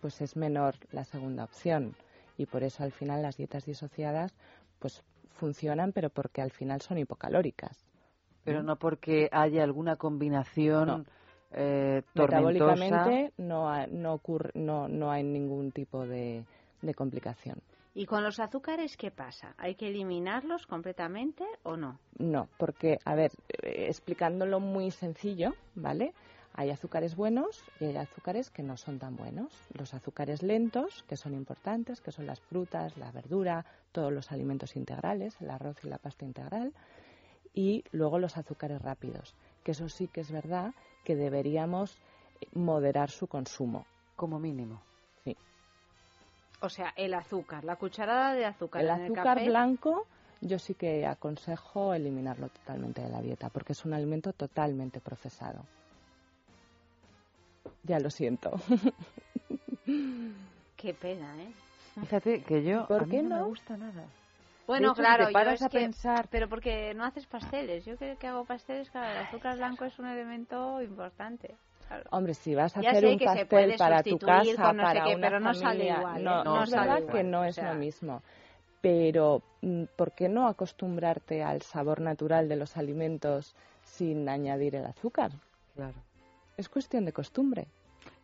pues 0.00 0.20
es 0.20 0.36
menor 0.36 0.74
la 0.90 1.04
segunda 1.04 1.44
opción. 1.44 1.94
Y 2.36 2.46
por 2.46 2.64
eso 2.64 2.82
al 2.82 2.90
final 2.90 3.22
las 3.22 3.36
dietas 3.36 3.64
disociadas 3.64 4.34
pues 4.80 5.04
funcionan, 5.34 5.92
pero 5.92 6.10
porque 6.10 6.42
al 6.42 6.50
final 6.50 6.80
son 6.80 6.98
hipocalóricas. 6.98 7.86
Pero 8.42 8.62
no 8.64 8.74
porque 8.76 9.28
haya 9.30 9.62
alguna 9.62 9.94
combinación 9.96 10.86
No. 10.88 11.04
eh, 11.52 12.02
tormentosa. 12.14 12.40
Metabólicamente 12.40 13.32
no, 13.38 13.70
ha- 13.70 13.86
no, 13.86 14.14
ocurre, 14.14 14.50
no, 14.54 14.88
no 14.88 15.12
hay 15.12 15.22
ningún 15.22 15.70
tipo 15.70 16.06
de, 16.06 16.44
de 16.82 16.94
complicación. 16.94 17.58
¿Y 18.00 18.06
con 18.06 18.24
los 18.24 18.40
azúcares 18.40 18.96
qué 18.96 19.10
pasa? 19.10 19.54
¿Hay 19.58 19.74
que 19.74 19.88
eliminarlos 19.88 20.66
completamente 20.66 21.44
o 21.64 21.76
no? 21.76 21.98
No, 22.16 22.48
porque, 22.56 22.98
a 23.04 23.14
ver, 23.14 23.30
eh, 23.62 23.88
explicándolo 23.88 24.58
muy 24.58 24.90
sencillo, 24.90 25.52
¿vale? 25.74 26.14
Hay 26.54 26.70
azúcares 26.70 27.14
buenos 27.14 27.62
y 27.78 27.84
hay 27.84 27.96
azúcares 27.98 28.48
que 28.48 28.62
no 28.62 28.78
son 28.78 28.98
tan 28.98 29.16
buenos. 29.16 29.52
Los 29.74 29.92
azúcares 29.92 30.42
lentos, 30.42 31.04
que 31.10 31.18
son 31.18 31.34
importantes, 31.34 32.00
que 32.00 32.10
son 32.10 32.24
las 32.24 32.40
frutas, 32.40 32.96
la 32.96 33.12
verdura, 33.12 33.66
todos 33.92 34.10
los 34.10 34.32
alimentos 34.32 34.76
integrales, 34.76 35.36
el 35.42 35.50
arroz 35.50 35.76
y 35.84 35.88
la 35.88 35.98
pasta 35.98 36.24
integral. 36.24 36.72
y 37.52 37.84
luego 37.92 38.18
los 38.18 38.38
azúcares 38.38 38.80
rápidos, 38.80 39.34
que 39.62 39.72
eso 39.72 39.90
sí 39.90 40.08
que 40.08 40.22
es 40.22 40.32
verdad 40.32 40.72
que 41.04 41.16
deberíamos 41.16 41.98
moderar 42.54 43.10
su 43.10 43.26
consumo. 43.26 43.84
Como 44.16 44.38
mínimo. 44.38 44.80
O 46.60 46.68
sea, 46.68 46.92
el 46.96 47.14
azúcar, 47.14 47.64
la 47.64 47.76
cucharada 47.76 48.34
de 48.34 48.44
azúcar. 48.46 48.82
El 48.82 48.90
en 48.90 48.96
el 48.96 49.02
azúcar 49.04 49.36
café, 49.38 49.48
blanco 49.48 50.06
yo 50.42 50.58
sí 50.58 50.74
que 50.74 51.06
aconsejo 51.06 51.92
eliminarlo 51.94 52.48
totalmente 52.48 53.02
de 53.02 53.08
la 53.10 53.20
dieta 53.20 53.48
porque 53.50 53.72
es 53.72 53.84
un 53.84 53.92
alimento 53.94 54.32
totalmente 54.32 55.00
procesado. 55.00 55.64
Ya 57.82 57.98
lo 58.00 58.10
siento. 58.10 58.52
Qué 60.76 60.94
pena, 60.94 61.34
¿eh? 61.42 61.48
Fíjate 62.00 62.42
que 62.42 62.62
yo 62.62 62.86
¿Por 62.86 63.02
a 63.02 63.04
mí 63.04 63.10
qué 63.10 63.22
no, 63.22 63.28
me 63.30 63.38
no? 63.40 63.46
gusta 63.46 63.76
nada. 63.76 64.04
Bueno, 64.66 64.88
hecho, 64.88 64.94
si 64.96 65.00
claro, 65.02 65.26
yo 65.26 65.32
paras 65.32 65.54
es 65.54 65.62
a 65.62 65.68
que- 65.68 65.78
pensar- 65.80 66.28
pero 66.30 66.48
porque 66.48 66.94
no 66.94 67.04
haces 67.04 67.26
pasteles. 67.26 67.84
Yo 67.84 67.96
que, 67.98 68.16
que 68.16 68.26
hago 68.28 68.44
pasteles, 68.44 68.88
claro, 68.90 69.10
el 69.18 69.26
azúcar 69.26 69.56
blanco 69.56 69.84
es 69.84 69.98
un 69.98 70.06
elemento 70.06 70.80
importante. 70.80 71.56
Claro. 71.90 72.04
Hombre, 72.12 72.34
si 72.34 72.54
vas 72.54 72.76
a 72.76 72.80
Ya 72.80 72.90
hacer 72.90 73.04
un 73.06 73.18
que 73.18 73.24
se 73.24 73.26
pastel 73.26 73.46
puede 73.48 73.76
para 73.76 74.02
tu 74.02 74.18
casa, 74.18 74.72
no 74.72 74.82
sé 74.86 74.94
para 74.94 75.04
qué, 75.04 75.14
una 75.16 75.26
pero 75.28 75.40
no 75.40 75.54
sale 75.54 75.64
familia, 75.70 75.96
igual, 75.98 76.20
¿eh? 76.20 76.24
no, 76.24 76.44
No 76.44 76.62
es 76.62 76.70
sale 76.70 76.82
verdad 76.82 76.98
igual, 77.00 77.16
que 77.16 77.22
no 77.24 77.40
o 77.40 77.44
es 77.44 77.54
sea. 77.56 77.72
lo 77.72 77.78
mismo. 77.78 78.22
Pero, 78.80 79.42
mm, 79.60 79.84
¿por 79.96 80.12
qué 80.12 80.28
no 80.28 80.46
acostumbrarte 80.48 81.42
al 81.42 81.60
sabor 81.62 82.00
natural 82.00 82.48
de 82.48 82.56
los 82.56 82.76
alimentos 82.76 83.54
sin 83.82 84.28
añadir 84.28 84.76
el 84.76 84.86
azúcar? 84.86 85.32
Claro. 85.74 85.94
Es 86.56 86.68
cuestión 86.68 87.04
de 87.04 87.12
costumbre. 87.12 87.66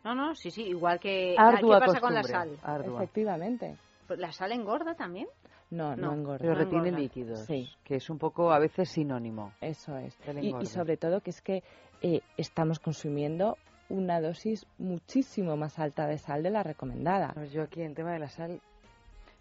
No, 0.03 0.15
no, 0.15 0.33
sí, 0.33 0.49
sí, 0.49 0.63
igual 0.63 0.99
que... 0.99 1.35
Ardua 1.37 1.79
¿Qué 1.79 1.85
pasa 1.87 1.99
con 1.99 2.13
la 2.13 2.21
costumbre, 2.21 2.57
sal? 2.57 2.93
Efectivamente. 2.95 3.75
Pues 4.07 4.19
¿La 4.19 4.31
sal 4.31 4.51
engorda 4.53 4.95
también? 4.95 5.27
No, 5.69 5.95
no, 5.95 6.07
No, 6.07 6.13
engorda. 6.13 6.37
Pero 6.39 6.53
No 6.53 6.59
retiene 6.59 6.87
engorda. 6.87 7.03
líquidos. 7.03 7.39
Sí. 7.45 7.69
Que 7.83 7.95
es 7.95 8.09
un 8.09 8.17
poco 8.17 8.51
a 8.51 8.59
veces 8.59 8.89
sinónimo. 8.89 9.51
Eso 9.59 9.97
es. 9.97 10.17
Y, 10.41 10.55
y 10.55 10.65
sobre 10.65 10.95
todo 10.97 11.19
que 11.21 11.31
es 11.31 11.41
que 11.41 11.61
eh, 12.01 12.21
estamos 12.37 12.79
consumiendo 12.79 13.57
una 13.89 14.19
dosis 14.19 14.65
muchísimo 14.77 15.55
más 15.55 15.79
alta 15.79 16.07
de 16.07 16.17
sal 16.17 16.43
de 16.43 16.49
la 16.49 16.63
recomendada. 16.63 17.31
Pues 17.33 17.51
yo 17.51 17.63
aquí 17.63 17.81
en 17.81 17.95
tema 17.95 18.11
de 18.13 18.19
la 18.19 18.29
sal, 18.29 18.59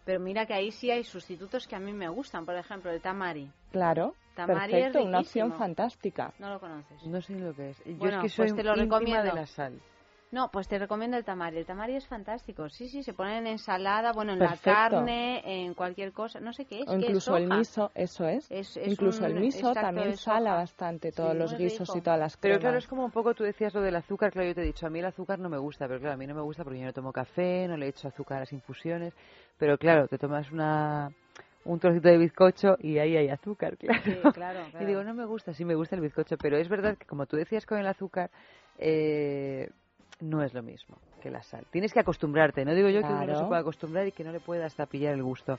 Pero 0.05 0.21
mira 0.21 0.47
que 0.47 0.55
ahí 0.55 0.71
sí 0.71 0.91
hay 0.91 1.03
sustitutos 1.03 1.67
que 1.67 1.75
a 1.75 1.81
mí 1.81 1.93
me 1.93 2.09
gustan. 2.09 2.47
Por 2.47 2.55
ejemplo, 2.55 2.91
el 2.93 3.01
tamari. 3.01 3.51
Claro, 3.73 4.15
Tamari 4.37 4.73
perfecto, 4.73 4.99
es 5.01 5.07
una 5.07 5.19
opción 5.21 5.53
fantástica. 5.53 6.33
No 6.39 6.51
lo 6.51 6.61
conoces. 6.61 7.03
no 7.07 7.21
sé 7.21 7.35
lo 7.39 7.55
que 7.55 7.71
es. 7.71 7.85
Yo 7.85 7.97
Bueno, 7.97 8.19
es 8.19 8.23
que 8.23 8.29
soy 8.29 8.47
pues 8.49 8.57
te 8.57 8.63
lo 8.63 8.75
recomiendo. 8.75 9.25
de 9.25 9.33
la 9.33 9.47
sal. 9.47 9.81
No, 10.37 10.51
pues 10.51 10.69
te 10.69 10.79
recomiendo 10.79 11.17
el 11.17 11.25
tamari. 11.25 11.57
El 11.57 11.65
tamari 11.65 11.97
es 11.97 12.07
fantástico. 12.07 12.69
Sí, 12.69 12.89
sí, 12.91 13.03
se 13.03 13.15
pone 13.15 13.39
en 13.39 13.47
ensalada, 13.47 14.13
bueno, 14.13 14.33
en 14.33 14.39
Perfecto. 14.39 14.71
la 14.71 14.81
carne, 14.83 15.43
en 15.65 15.73
cualquier 15.73 16.13
cosa. 16.13 16.41
No 16.41 16.53
sé 16.53 16.67
qué 16.67 16.81
es. 16.83 16.87
O 16.89 16.91
¿qué 16.91 17.07
es? 17.07 17.09
incluso 17.09 17.37
el 17.37 17.45
Soja. 17.45 17.59
miso, 17.59 17.91
eso 17.95 18.29
es. 18.29 18.51
Es- 18.51 18.77
es 18.77 18.93
incluso 18.93 19.25
un 19.25 19.25
el 19.25 19.35
miso 19.41 19.73
también 19.73 20.17
sala 20.17 20.55
bastante 20.55 21.11
todos 21.11 21.33
Sí, 21.33 21.39
los 21.39 21.57
guisos 21.57 21.89
rico. 21.89 21.97
y 21.99 22.01
todas 22.03 22.21
las 22.21 22.37
Pero 22.37 22.55
cremas. 22.55 22.61
claro, 22.61 22.79
es 22.79 22.87
como 22.87 23.05
un 23.07 23.11
poco, 23.11 23.35
tú 23.35 23.45
decías 23.45 23.73
lo 23.75 23.81
del 23.81 23.97
azúcar, 23.97 24.31
claro, 24.31 24.49
yo 24.49 24.55
te 24.55 24.61
he 24.61 24.65
dicho, 24.65 24.87
a 24.87 24.91
mí 24.91 24.99
el 24.99 25.07
azúcar 25.07 25.39
no 25.39 25.49
me 25.49 25.59
gusta, 25.59 25.89
pero 25.89 25.99
claro, 26.01 26.15
a 26.15 26.17
mí 26.19 26.27
no 26.27 26.35
me 26.35 26.43
gusta 26.43 26.63
porque 26.65 26.79
yo 26.81 26.85
no 26.85 26.93
tomo 26.93 27.13
café, 27.13 27.67
no 27.69 27.77
le 27.77 27.89
echo 27.89 28.09
azúcar 28.09 28.37
a 28.37 28.41
las 28.41 28.53
infusiones, 28.53 29.15
pero 29.59 29.79
claro, 29.79 30.07
te 30.07 30.19
tomas 30.19 30.51
una 30.53 31.11
un 31.65 31.81
trocito 31.81 32.09
de 32.09 32.19
bizcocho 32.19 32.77
y 32.79 32.99
ahí 32.99 33.17
hay 33.17 33.29
azúcar, 33.29 33.77
claro. 33.77 34.01
Sí, 34.05 34.31
claro, 34.35 34.61
Y 34.81 34.85
claro. 34.85 34.87
digo, 34.87 35.03
no 35.03 35.15
me 35.15 35.25
gusta, 35.25 35.55
sí 35.55 35.65
me 35.65 35.75
gusta 35.75 35.97
el 35.97 36.03
bizcocho, 36.03 36.37
pero 36.37 36.57
es 36.59 36.69
verdad 36.69 36.97
que 36.97 37.07
como 37.07 37.27
tú 37.27 37.37
decías 37.37 37.67
con 37.67 37.79
el 37.79 37.87
azúcar, 37.87 38.31
eh, 38.79 39.71
no 40.21 40.43
es 40.43 40.55
lo 40.55 40.63
mismo 40.63 40.97
que 41.21 41.31
la 41.31 41.43
sal. 41.43 41.67
Tienes 41.71 41.93
que 41.93 42.01
acostumbrarte, 42.01 42.65
no 42.65 42.75
digo 42.75 42.89
yo 42.89 43.01
que 43.01 43.07
uno 43.09 43.27
no 43.27 43.39
se 43.39 43.45
pueda 43.47 43.61
acostumbrar 43.61 44.07
y 44.07 44.13
que 44.13 44.25
no 44.25 44.33
le 44.33 44.41
pueda 44.41 44.67
hasta 44.67 44.87
pillar 44.87 45.15
el 45.15 45.23
gusto, 45.23 45.59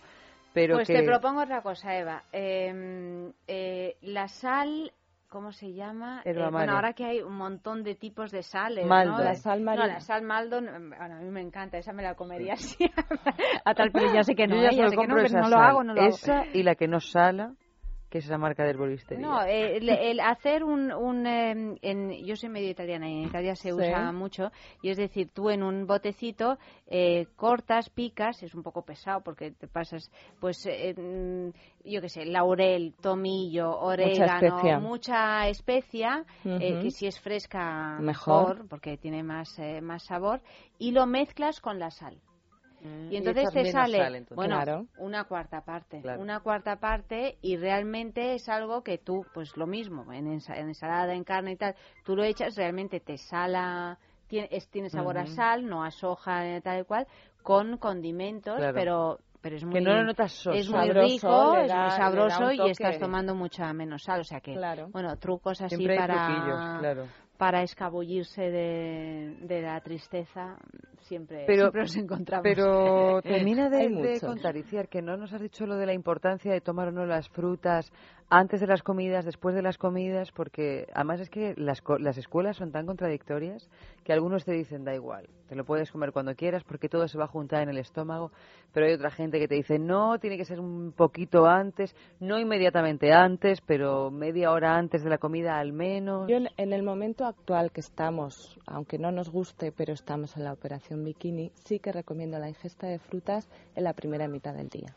pero 0.54 0.76
pues 0.76 0.88
que... 0.88 0.94
te 0.96 1.04
propongo 1.04 1.42
otra 1.42 1.62
cosa, 1.62 1.96
Eva. 1.96 2.24
Eh, 2.32 3.32
eh, 3.48 3.96
la 4.02 4.28
sal, 4.28 4.92
¿cómo 5.30 5.52
se 5.52 5.74
llama? 5.74 6.22
Eh, 6.26 6.34
bueno, 6.52 6.74
ahora 6.74 6.94
que 6.94 7.06
hay 7.06 7.22
un 7.22 7.36
montón 7.36 7.84
de 7.84 7.96
tipos 7.96 8.32
de 8.32 8.42
sales, 8.44 8.86
Maldo. 8.88 9.18
¿no? 9.18 9.24
La 9.24 9.36
sal 9.36 9.60
No, 9.60 9.66
marina. 9.66 9.88
la 9.88 10.00
sal 10.00 10.24
maldo, 10.24 10.62
no, 10.62 10.72
bueno, 10.72 11.16
a 11.16 11.20
mí 11.20 11.30
me 11.30 11.42
encanta, 11.42 11.78
esa 11.78 11.94
me 11.94 12.02
la 12.02 12.16
comería 12.16 12.54
así 12.56 12.90
a 13.66 13.74
tal, 13.76 13.92
pero 13.92 14.14
ya 14.14 14.24
sé 14.24 14.34
que 14.36 14.48
no, 14.48 14.56
Yo 14.56 14.62
ya 14.64 14.70
¿eh? 14.70 14.76
solo 14.76 14.90
sé 14.90 14.96
que 14.96 15.08
no, 15.08 15.14
compro 15.14 15.16
pero 15.18 15.28
esa 15.28 15.42
no 15.42 15.50
lo 15.50 15.56
sal. 15.58 15.66
hago, 15.70 15.84
no 15.84 15.94
lo 15.94 16.02
hago. 16.02 16.10
Esa 16.10 16.46
y 16.54 16.64
la 16.64 16.76
que 16.76 16.88
no 16.88 17.00
sala, 17.00 17.54
que 18.10 18.20
es 18.20 18.26
esa 18.26 18.38
marca 18.38 18.64
de 18.64 18.70
herboristería. 18.70 19.26
No, 19.28 19.42
eh, 19.44 19.78
el, 19.78 19.90
el 19.90 20.20
hacer 20.22 20.64
un... 20.64 20.92
un 20.94 21.26
eh, 21.28 21.78
en, 21.82 22.12
yo 22.26 22.36
soy 22.36 22.50
medio 22.50 22.70
italiana 22.70 23.10
y 23.10 23.14
en 23.22 23.28
Italia 23.28 23.56
se 23.56 23.70
Sí. 23.70 23.74
usa 23.74 24.12
mucho. 24.14 24.52
Y 24.82 24.90
es 24.90 24.98
decir, 24.98 25.30
tú 25.34 25.50
en 25.50 25.62
un 25.64 25.86
botecito 25.88 26.58
eh, 26.88 27.28
cortas, 27.36 27.90
picas, 27.90 28.42
es 28.44 28.56
un 28.56 28.64
poco 28.64 28.84
pesado 28.84 29.22
porque 29.22 29.52
te 29.52 29.68
pasas, 29.68 30.10
pues, 30.40 30.58
mm, 30.66 31.50
yo 31.86 32.02
qué 32.02 32.10
sé, 32.10 32.26
laurel, 32.26 32.94
tomillo, 33.02 33.78
orégano, 33.78 34.48
especia. 34.48 34.80
mucha 34.80 35.48
especia, 35.50 36.24
eh, 36.46 36.80
que 36.82 36.92
si 36.92 37.08
es 37.08 37.20
fresca 37.20 37.98
Mejor. 38.00 38.56
mejor, 38.56 38.68
porque 38.70 38.98
tiene 38.98 39.24
más, 39.24 39.58
más 39.82 40.04
sabor, 40.06 40.42
y 40.80 40.92
lo 40.92 41.06
mezclas 41.06 41.60
con 41.60 41.80
la 41.80 41.90
sal. 41.92 42.18
Mm, 42.82 43.12
Y 43.12 43.18
entonces 43.18 43.50
te 43.52 43.72
sale, 43.72 44.18
entonces. 44.18 44.36
bueno, 44.36 44.56
Claro. 44.56 44.86
una 44.98 45.24
cuarta 45.24 45.62
parte, 45.62 46.02
Claro. 46.02 46.22
una 46.22 46.42
cuarta 46.42 46.76
parte 46.76 47.38
y 47.42 47.58
realmente 47.58 48.36
es 48.36 48.48
algo 48.50 48.84
que 48.84 48.98
tú, 49.00 49.26
pues 49.34 49.56
lo 49.58 49.66
mismo, 49.66 50.12
en, 50.14 50.28
ensa- 50.28 50.56
en 50.58 50.68
ensalada, 50.68 51.14
en 51.14 51.24
carne 51.24 51.54
y 51.54 51.56
tal, 51.56 51.76
tú 52.04 52.16
lo 52.16 52.24
echas, 52.24 52.56
realmente 52.56 53.00
te 53.00 53.18
sala, 53.18 53.98
tiene, 54.28 54.48
es- 54.52 54.70
tiene 54.70 54.90
sabor 54.90 55.18
a 55.18 55.26
sal, 55.26 55.66
no 55.66 55.84
a 55.84 55.90
soja, 55.92 56.46
eh, 56.48 56.62
tal 56.62 56.82
y 56.82 56.84
cual, 56.84 57.08
con 57.42 57.78
condimentos, 57.78 58.58
Claro. 58.58 58.74
pero 58.76 59.20
pero 59.40 59.56
es 59.56 59.64
muy 59.64 59.74
Que 59.76 59.82
no 59.82 59.94
lo 59.94 60.04
notas 60.04 60.32
soso. 60.34 60.52
es 60.52 60.68
muy 60.68 60.88
Sabroso, 60.88 61.08
rico, 61.08 61.54
es 61.58 61.74
muy 61.74 61.92
sabroso 61.92 62.52
y 62.52 62.70
estás 62.72 63.00
tomando 63.00 63.36
mucha 63.36 63.72
menos 63.72 64.04
sal, 64.04 64.20
o 64.22 64.24
sea 64.24 64.42
que 64.42 64.54
Claro. 64.54 64.90
bueno, 64.90 65.16
trucos 65.18 65.62
así 65.62 65.88
para 65.88 66.78
claro. 66.80 67.06
para 67.38 67.62
escabullirse 67.62 68.42
de, 68.42 69.38
de 69.42 69.62
la 69.62 69.80
tristeza 69.82 70.58
siempre, 71.08 71.44
Pero- 71.48 71.64
siempre 71.64 71.82
los 71.82 71.96
encontramos. 71.98 72.44
Pero 72.44 73.22
termina 73.24 73.70
de, 73.70 73.90
de 73.90 74.20
contar, 74.22 74.56
Iciar, 74.58 74.88
que 74.90 75.02
no 75.02 75.18
nos 75.18 75.34
has 75.34 75.42
dicho 75.42 75.66
lo 75.66 75.76
de 75.76 75.86
la 75.86 75.94
importancia 75.94 76.52
de 76.52 76.62
tomar 76.62 76.90
o 76.90 76.92
no 76.92 77.06
las 77.06 77.28
frutas 77.30 77.92
antes 78.30 78.60
de 78.60 78.68
las 78.68 78.84
comidas, 78.84 79.24
después 79.24 79.56
de 79.56 79.62
las 79.62 79.78
comidas, 79.78 80.32
porque 80.34 80.86
además 80.94 81.22
es 81.22 81.30
que 81.30 81.54
las, 81.56 81.82
co- 81.82 81.98
las 81.98 82.18
escuelas 82.18 82.58
son 82.58 82.74
tan 82.74 82.86
contradictorias 82.86 83.70
que 84.04 84.12
algunos 84.12 84.44
te 84.44 84.52
dicen 84.52 84.84
da 84.84 84.94
igual, 84.94 85.30
te 85.48 85.56
lo 85.56 85.64
puedes 85.64 85.90
comer 85.94 86.12
cuando 86.12 86.36
quieras 86.36 86.62
porque 86.66 86.90
todo 86.90 87.08
se 87.08 87.18
va 87.18 87.24
a 87.24 87.28
juntar 87.30 87.64
en 87.64 87.70
el 87.70 87.78
estómago, 87.78 88.32
pero 88.74 88.86
hay 88.86 88.94
otra 88.94 89.12
gente 89.12 89.40
que 89.40 89.48
te 89.48 89.56
dice 89.56 89.80
no, 89.80 90.20
tiene 90.20 90.36
que 90.36 90.44
ser 90.44 90.60
un 90.60 90.92
poquito 90.92 91.46
antes, 91.46 91.96
no 92.20 92.38
inmediatamente 92.38 93.14
antes, 93.14 93.62
pero 93.62 94.12
media 94.12 94.52
hora 94.52 94.76
antes 94.76 95.06
de 95.06 95.10
la 95.10 95.20
comida 95.20 95.58
al 95.58 95.72
menos. 95.72 96.28
Yo 96.28 96.36
en, 96.36 96.50
en 96.58 96.74
el 96.74 96.84
momento 96.84 97.26
actual 97.26 97.72
que 97.72 97.80
estamos, 97.80 98.60
aunque 98.66 98.98
no 99.00 99.10
nos 99.14 99.30
guste, 99.30 99.72
pero 99.72 99.94
estamos 99.94 100.36
en 100.36 100.44
la 100.44 100.52
operación 100.52 100.97
bikini, 101.04 101.52
sí 101.66 101.80
que 101.80 101.92
recomiendo 101.92 102.40
la 102.40 102.50
ingesta 102.50 102.88
de 102.88 103.00
frutas 103.00 103.48
en 103.76 103.84
la 103.84 103.94
primera 103.94 104.28
mitad 104.28 104.54
del 104.54 104.70
día. 104.70 104.96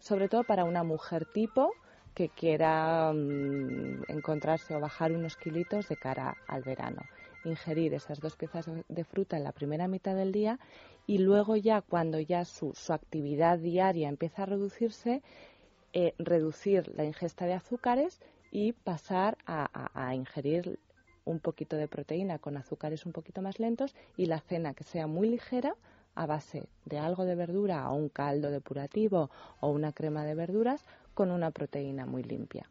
Sobre 0.00 0.28
todo 0.28 0.44
para 0.44 0.64
una 0.64 0.82
mujer 0.82 1.24
tipo 1.26 1.72
que 2.14 2.28
quiera 2.28 3.12
mm, 3.12 4.04
encontrarse 4.08 4.74
o 4.74 4.80
bajar 4.80 5.12
unos 5.12 5.36
kilitos 5.36 5.88
de 5.88 5.96
cara 5.96 6.36
al 6.46 6.62
verano. 6.62 7.02
Ingerir 7.44 7.94
esas 7.94 8.20
dos 8.20 8.36
piezas 8.36 8.66
de- 8.88 9.04
fruta 9.04 9.36
en 9.36 9.44
la 9.44 9.52
primera 9.52 9.88
mitad 9.88 10.14
del 10.14 10.30
día 10.32 10.58
y 11.06 11.18
luego 11.18 11.56
ya 11.56 11.80
cuando 11.80 12.20
ya 12.20 12.44
su, 12.44 12.72
actividad 12.88 13.58
diaria 13.58 14.08
empieza 14.08 14.42
a 14.42 14.46
reducirse, 14.46 15.22
eh, 15.92 16.14
reducir 16.18 16.92
la 16.96 17.04
ingesta 17.04 17.46
de 17.46 17.54
azúcares 17.54 18.20
y 18.50 18.72
pasar 18.72 19.38
a- 19.46 19.90
a 19.94 20.14
ingerir 20.14 20.78
un 21.24 21.40
poquito 21.40 21.76
de 21.76 21.88
proteína 21.88 22.38
con 22.38 22.56
azúcares 22.56 23.06
un 23.06 23.12
poquito 23.12 23.42
más 23.42 23.58
lentos 23.60 23.94
y 24.16 24.26
la 24.26 24.40
cena 24.40 24.74
que 24.74 24.84
sea 24.84 25.06
muy 25.06 25.28
ligera 25.28 25.74
a 26.14 26.26
base 26.26 26.68
de 26.84 26.98
algo 26.98 27.24
de 27.24 27.34
verdura 27.34 27.88
o 27.90 27.94
un 27.94 28.08
caldo 28.08 28.50
depurativo 28.50 29.30
o 29.60 29.68
una 29.68 29.92
crema 29.92 30.24
de 30.24 30.34
verduras 30.34 30.84
con 31.14 31.30
una 31.30 31.50
proteína 31.50 32.04
muy 32.06 32.22
limpia. 32.22 32.66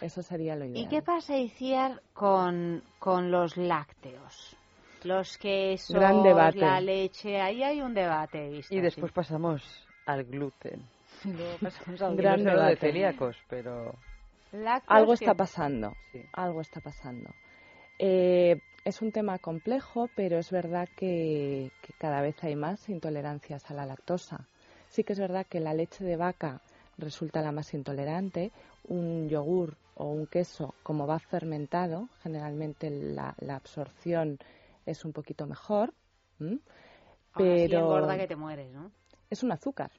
Eso 0.00 0.22
sería 0.22 0.56
lo 0.56 0.64
ideal. 0.64 0.82
¿Y 0.84 0.88
qué 0.88 1.02
pasa, 1.02 1.36
Iciar, 1.36 2.00
con, 2.14 2.82
con 2.98 3.30
los 3.30 3.56
lácteos? 3.56 4.56
Los 5.02 5.36
quesos, 5.38 5.94
Gran 5.96 6.22
debate. 6.22 6.58
la 6.58 6.80
leche, 6.80 7.40
ahí 7.40 7.62
hay 7.62 7.80
un 7.80 7.92
debate, 7.94 8.46
he 8.46 8.50
visto, 8.50 8.74
Y 8.74 8.80
después 8.80 9.10
sí. 9.10 9.14
pasamos 9.14 9.62
al 10.06 10.24
gluten. 10.24 10.82
Y 11.24 11.28
luego 11.32 11.58
pasamos 11.60 12.00
al 12.02 12.16
Gran 12.16 12.44
de 12.44 12.76
celíacos, 12.76 13.36
pero... 13.48 13.94
Lácteos 14.52 14.84
Algo 14.98 15.08
que- 15.12 15.24
está 15.24 15.34
pasando. 15.34 15.92
Sí. 16.12 16.22
Algo 16.32 16.60
está 16.60 16.80
pasando. 16.80 17.30
Eh, 18.02 18.58
es 18.86 19.02
un 19.02 19.12
tema 19.12 19.38
complejo, 19.38 20.08
pero 20.16 20.38
es 20.38 20.50
verdad 20.50 20.88
que, 20.96 21.70
que 21.82 21.92
cada 21.98 22.22
vez 22.22 22.42
hay 22.42 22.56
más 22.56 22.88
intolerancias 22.88 23.70
a 23.70 23.74
la 23.74 23.84
lactosa. 23.84 24.46
Sí 24.88 25.04
que 25.04 25.12
es 25.12 25.18
verdad 25.20 25.46
que 25.46 25.60
la 25.60 25.74
leche 25.74 26.02
de 26.02 26.16
vaca 26.16 26.62
resulta 26.96 27.42
la 27.42 27.52
más 27.52 27.74
intolerante. 27.74 28.52
Un 28.88 29.28
yogur 29.28 29.76
o 29.96 30.06
un 30.06 30.26
queso, 30.26 30.74
como 30.82 31.06
va 31.06 31.18
fermentado, 31.18 32.08
generalmente 32.22 32.88
la, 32.88 33.34
la 33.40 33.56
absorción 33.56 34.38
es 34.86 35.04
un 35.04 35.12
poquito 35.12 35.46
mejor. 35.46 35.92
Pero 37.36 37.78
engorda 37.78 38.16
que 38.16 38.26
te 38.26 38.36
mueres, 38.36 38.72
¿no? 38.72 38.90
es 39.28 39.42
un 39.42 39.52
azúcar. 39.52 39.90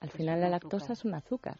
Al 0.00 0.08
Es 0.08 0.14
final 0.14 0.40
la 0.40 0.46
azúcar. 0.48 0.62
lactosa 0.72 0.92
es 0.94 1.04
un 1.04 1.14
azúcar. 1.14 1.56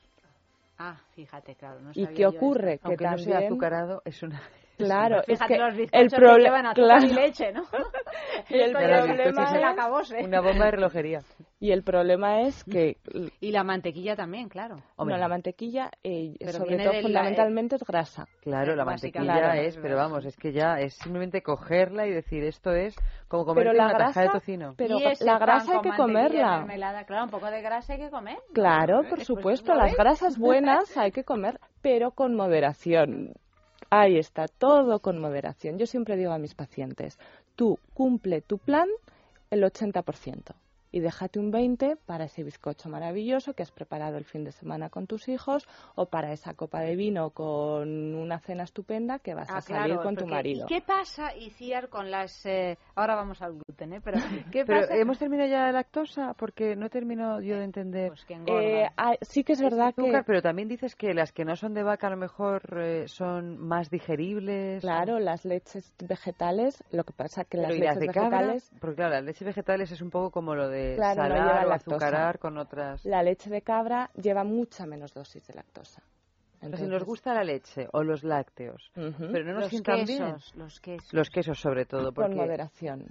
Ah, 0.79 1.01
fíjate, 1.15 1.55
claro. 1.55 1.81
No 1.81 1.91
¿Y 1.93 2.03
sabía 2.05 2.09
qué 2.15 2.23
yo 2.23 2.29
ocurre? 2.31 2.79
Que 2.79 2.89
Aunque 2.89 3.05
no 3.05 3.17
sea 3.19 3.33
también- 3.35 3.53
azucarado, 3.53 4.03
es 4.05 4.23
una... 4.23 4.43
Claro, 4.77 5.19
es 5.21 5.27
Fíjate 5.27 5.55
que 5.55 5.59
los 5.59 5.69
el 5.71 5.77
bizcochos 5.79 6.11
que 6.13 6.17
problema 6.17 6.39
llevan 6.45 6.67
azúcar 6.67 7.05
y 7.05 7.09
claro. 7.09 7.23
leche, 7.23 7.53
¿no? 7.53 7.63
Y 8.49 8.55
el 8.61 8.73
problema 8.73 9.45
es- 9.57 9.65
acabose. 9.65 10.25
Una 10.25 10.41
bomba 10.41 10.65
de 10.67 10.71
relojería. 10.73 11.21
Y 11.59 11.71
el 11.73 11.83
problema 11.83 12.43
es 12.43 12.63
que 12.65 12.99
Y 13.41 13.51
la 13.51 13.65
mantequilla 13.65 14.15
también, 14.15 14.49
claro. 14.49 14.77
no, 14.99 15.17
la 15.17 15.29
mantequilla, 15.29 15.91
eh, 16.05 16.35
sobre 16.53 16.77
todo 16.79 16.93
la- 16.93 17.01
fundamentalmente 17.03 17.77
es 17.77 17.85
grasa. 17.85 18.27
Claro, 18.43 18.77
la 18.77 18.85
mantequilla 18.85 19.25
Claro. 19.39 19.61
es, 19.61 19.77
pero 19.79 19.97
vamos, 19.97 20.25
es 20.27 20.37
que 20.37 20.53
ya 20.53 20.79
es 20.81 20.95
simplemente 20.95 21.43
cogerla 21.43 22.07
y 22.07 22.11
decir 22.13 22.45
esto 22.45 22.73
es 22.73 22.95
como 23.29 23.45
comer 23.47 23.69
una 23.69 23.89
taja 23.97 24.21
de 24.21 24.27
grasa- 24.27 24.33
tocino. 24.33 24.75
pero 24.77 24.99
la 25.21 25.39
grasa 25.39 25.73
hay 25.77 25.81
que 25.81 25.97
comerla. 25.97 26.67
Claro, 27.07 27.25
un 27.25 27.31
poco 27.31 27.47
de 27.51 27.63
grasa 27.63 27.95
hay 27.95 27.99
que 28.01 28.11
comer. 28.11 28.37
Claro, 28.53 28.99
por 29.03 29.17
Pues, 29.17 29.27
supuesto, 29.27 29.73
¿lo 29.75 29.81
las 29.81 29.95
grasas 29.97 30.39
buenas 30.39 30.97
hay 30.97 31.11
que 31.11 31.25
comer, 31.25 31.59
pero 31.83 32.11
con 32.11 32.35
moderación. 32.35 33.33
Ahí 33.91 34.19
está, 34.19 34.49
todo 34.49 35.01
con 35.01 35.19
moderación. 35.19 35.79
Yo 35.79 35.87
siempre 35.87 36.17
digo 36.17 36.33
a 36.33 36.39
mis 36.39 36.55
pacientes, 36.55 37.19
tú 37.55 37.79
cumple 37.95 38.41
tu 38.43 38.59
plan 38.59 38.89
el 39.51 39.63
80% 39.63 40.55
y 40.97 41.01
déjate 41.01 41.39
un 41.39 41.51
20 41.51 41.97
para 42.07 42.25
ese 42.25 42.43
bizcocho 42.43 42.89
maravilloso 42.89 43.53
que 43.53 43.63
has 43.63 43.71
preparado 43.71 44.17
el 44.17 44.25
fin 44.25 44.45
de 44.45 44.53
semana 44.53 44.89
con 44.89 45.07
tus 45.07 45.29
hijos 45.29 45.69
o 45.95 46.07
para 46.07 46.33
esa 46.33 46.55
copa 46.55 46.81
de 46.81 46.97
vino 46.97 47.31
con 47.31 48.15
una 48.15 48.39
cena 48.41 48.63
estupenda 48.65 49.19
que 49.19 49.35
vas 49.35 49.51
Ah, 49.51 49.59
a 49.59 49.61
salir 49.61 49.93
claro, 49.93 50.03
con 50.03 50.17
tu 50.17 50.27
marido. 50.27 50.65
¿Y 50.65 50.75
qué 50.75 50.81
pasa, 50.81 51.37
Iciar, 51.37 51.91
con 51.91 52.11
las... 52.11 52.47
eh, 52.47 52.79
Ahora 52.95 53.15
vamos 53.15 53.43
al 53.43 53.59
gluten, 53.59 53.93
¿eh? 53.93 54.01
Pero, 54.03 54.17
¿qué 54.51 54.65
Pero 54.65 54.81
pasa? 54.81 54.97
hemos 54.97 55.19
terminado 55.19 55.51
ya 55.51 55.65
la 55.65 55.73
lactosa 55.73 56.33
porque 56.33 56.75
no 56.77 56.89
termino 56.89 57.43
yo 57.43 57.59
de 57.59 57.65
entender. 57.65 58.09
Pues 58.09 58.25
que 58.25 58.35
Eh, 58.47 58.89
ah, 58.97 59.17
sí 59.21 59.45
que 59.45 59.53
es 59.53 59.61
verdad 59.61 59.95
que... 59.95 60.01
azúcar, 60.01 60.25
pero 60.27 60.41
también 60.41 60.67
dices 60.67 60.97
que 60.97 61.13
las 61.13 61.31
que 61.31 61.45
no 61.45 61.57
son 61.57 61.75
de 61.75 61.83
vaca 61.83 62.07
a 62.07 62.11
lo 62.11 62.17
mejor 62.17 62.63
eh, 62.81 63.05
son 63.07 63.59
más 63.59 63.91
digeribles. 63.91 64.81
Claro, 64.81 65.19
las 65.19 65.45
leches 65.45 65.93
vegetales, 66.09 66.83
lo 66.91 67.05
que 67.05 67.13
pasa 67.13 67.45
que 67.45 67.59
Pero 67.59 67.69
las 67.69 67.77
¿y 67.77 67.81
las 67.81 67.97
leches 67.97 68.01
de 68.01 68.15
cabra? 68.15 68.39
vegetales 68.39 68.71
Porque 68.81 68.97
claro, 68.97 69.11
las 69.17 69.25
leches 69.25 69.45
vegetales 69.47 69.93
es 69.93 70.01
un 70.01 70.09
poco 70.09 70.31
como 70.31 70.55
lo 70.55 70.69
de 70.71 70.86
Claro, 70.95 71.29
no 71.29 71.35
lleva 71.35 71.63
o 71.65 71.69
lactosa. 71.69 71.97
azucarar 71.97 72.39
con 72.39 72.59
otras. 72.59 73.05
La 73.05 73.23
leche 73.23 73.51
de 73.51 73.63
cabra 73.63 74.11
lleva 74.15 74.45
mucha 74.45 74.87
menos 74.87 75.13
dosis 75.13 75.45
de 75.47 75.55
lactosa. 75.55 76.03
Pero 76.61 76.77
si 76.79 76.87
nos 76.87 77.05
gusta 77.05 77.35
la 77.35 77.45
leche 77.45 77.87
o 77.93 78.03
los 78.03 78.25
lácteos, 78.25 78.91
pero 78.95 79.45
no 79.45 79.53
nos 79.55 79.63
Los 79.65 79.69
sientan 79.71 80.05
quesos, 80.05 80.53
bien. 80.55 80.63
los 80.65 80.81
quesos. 80.81 81.13
Los 81.13 81.31
quesos 81.31 81.61
sobre 81.61 81.85
todo, 81.85 82.13
porque 82.13 82.31
Con 82.31 82.39
moderación. 82.39 83.05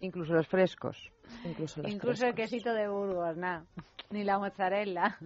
incluso 0.00 0.32
los 0.32 0.48
frescos. 0.48 1.10
Incluso 1.44 1.82
los 1.82 1.92
Incluso 1.92 2.26
el 2.26 2.34
quesito 2.34 2.72
de 2.72 2.88
Burgos, 2.88 3.36
nada. 3.36 3.64
Ni 4.10 4.24
la 4.24 4.38
mozzarella. 4.38 5.18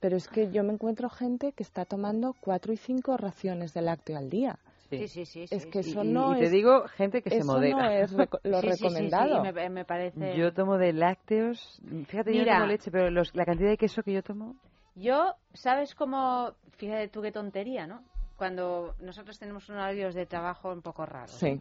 Pero 0.00 0.16
es 0.16 0.26
que 0.26 0.50
yo 0.50 0.64
me 0.64 0.72
encuentro 0.72 1.08
gente 1.08 1.52
que 1.52 1.62
está 1.62 1.84
tomando 1.84 2.34
cuatro 2.40 2.72
y 2.72 2.76
cinco 2.76 3.16
raciones 3.16 3.72
de 3.74 3.82
lácteo 3.82 4.16
al 4.18 4.30
día. 4.30 4.58
Sí, 4.98 5.08
sí, 5.08 5.26
sí. 5.26 5.42
Es 5.50 5.66
que 5.66 5.80
eso 5.80 6.02
Y- 6.04 6.08
no 6.08 6.34
y 6.36 6.38
te 6.40 6.44
es... 6.46 6.50
digo, 6.52 6.86
gente 6.88 7.22
que 7.22 7.30
se 7.30 7.36
eso 7.38 7.46
modera. 7.46 7.76
no 7.76 7.90
es 7.90 8.12
reco- 8.16 8.40
lo 8.44 8.60
Sí, 8.60 8.66
sí, 8.68 8.76
sí, 8.76 8.76
sí, 8.76 8.84
recomendado. 8.84 9.42
me, 9.42 9.70
me 9.70 9.84
parece... 9.84 10.36
Yo 10.36 10.52
tomo 10.52 10.78
de 10.78 10.92
lácteos, 10.92 11.80
fíjate, 12.06 12.32
yo 12.34 12.40
Mira. 12.40 12.54
no 12.54 12.60
tomo 12.60 12.72
leche, 12.72 12.90
pero 12.90 13.10
los- 13.10 13.34
la 13.34 13.44
cantidad 13.44 13.70
de 13.70 13.78
queso 13.78 14.02
que 14.02 14.12
yo 14.12 14.22
tomo, 14.22 14.56
Yo, 14.94 15.34
¿sabes 15.54 15.94
cómo? 15.94 16.54
Fíjate 16.76 17.08
tú 17.08 17.22
qué 17.22 17.32
tontería, 17.32 17.86
¿no? 17.86 18.02
Cuando 18.36 18.94
nosotros 19.00 19.38
tenemos 19.38 19.68
unos 19.68 19.80
horarios 19.82 20.14
de 20.14 20.26
trabajo 20.26 20.72
un 20.72 20.82
poco 20.82 21.06
raros. 21.06 21.30
Sí. 21.32 21.60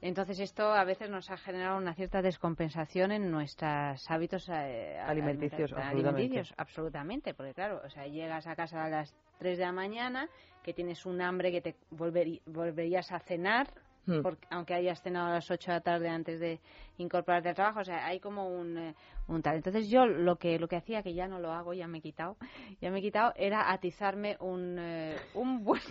Entonces 0.00 0.38
esto 0.40 0.72
a 0.72 0.84
veces 0.84 1.10
nos 1.10 1.30
ha 1.30 1.36
generado 1.36 1.76
una 1.78 1.94
cierta 1.94 2.22
descompensación 2.22 3.12
en 3.12 3.30
nuestros 3.30 4.10
hábitos 4.10 4.48
eh, 4.48 4.98
Alimenticios, 5.04 5.72
alimenta- 5.72 5.88
alimenticios, 5.90 6.54
absolutamente, 6.56 7.34
porque 7.34 7.54
claro, 7.54 7.80
o 7.84 7.90
sea, 7.90 8.06
llegas 8.06 8.46
a 8.46 8.54
casa 8.56 8.84
a 8.84 8.88
las 8.88 9.14
3 9.38 9.58
de 9.58 9.64
la 9.64 9.72
mañana, 9.72 10.28
que 10.62 10.72
tienes 10.74 11.06
un 11.06 11.20
hambre 11.20 11.50
que 11.52 11.60
te 11.60 11.76
volveri- 11.92 12.40
volverías 12.46 13.10
a 13.12 13.18
cenar, 13.20 13.68
Hmm. 14.08 14.22
porque, 14.22 14.46
aunque 14.50 14.72
hayas 14.72 15.02
cenado 15.02 15.26
a 15.26 15.32
las 15.32 15.50
8 15.50 15.72
de 15.72 15.76
la 15.78 15.80
tarde 15.80 16.08
antes 16.08 16.38
de 16.38 16.60
incorporarte 16.96 17.48
al 17.48 17.56
trabajo, 17.56 17.80
o 17.80 17.84
sea, 17.84 18.06
hay 18.06 18.20
como 18.20 18.48
un, 18.48 18.78
eh, 18.78 18.94
un 19.26 19.42
tal. 19.42 19.56
Entonces 19.56 19.88
yo 19.88 20.06
lo 20.06 20.36
que 20.36 20.60
lo 20.60 20.68
que 20.68 20.76
hacía, 20.76 21.02
que 21.02 21.12
ya 21.12 21.26
no 21.26 21.40
lo 21.40 21.50
hago, 21.52 21.74
ya 21.74 21.88
me 21.88 21.98
he 21.98 22.00
quitado, 22.00 22.36
ya 22.80 22.92
me 22.92 23.00
he 23.00 23.02
quitado, 23.02 23.32
era 23.34 23.72
atizarme 23.72 24.36
un, 24.38 24.76
eh, 24.78 25.16
un 25.34 25.64
buen... 25.64 25.82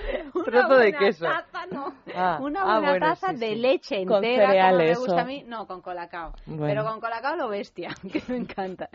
una 0.34 0.44
Trozo 0.44 0.68
de 0.68 0.76
buena 0.76 0.98
queso. 0.98 1.24
taza, 1.24 1.66
no, 1.66 1.94
Ah, 2.14 2.38
una 2.42 2.60
ah, 2.62 2.64
buena 2.78 2.90
bueno, 2.90 3.06
taza 3.06 3.32
sí, 3.32 3.36
de 3.38 3.46
sí. 3.48 3.54
leche 3.56 4.04
Con 4.06 4.24
entera, 4.24 4.46
como 4.46 4.48
me 4.48 4.52
cereales, 4.54 4.98
gusta 4.98 5.14
o- 5.14 5.18
a 5.20 5.24
mí, 5.24 5.44
no, 5.46 5.66
con 5.66 5.80
colacao, 5.82 6.32
Bueno. 6.46 6.66
pero 6.66 6.84
con 6.84 7.00
colacao 7.00 7.36
lo 7.36 7.48
bestia, 7.48 7.90
que 8.12 8.22
me 8.28 8.36
encanta. 8.38 8.88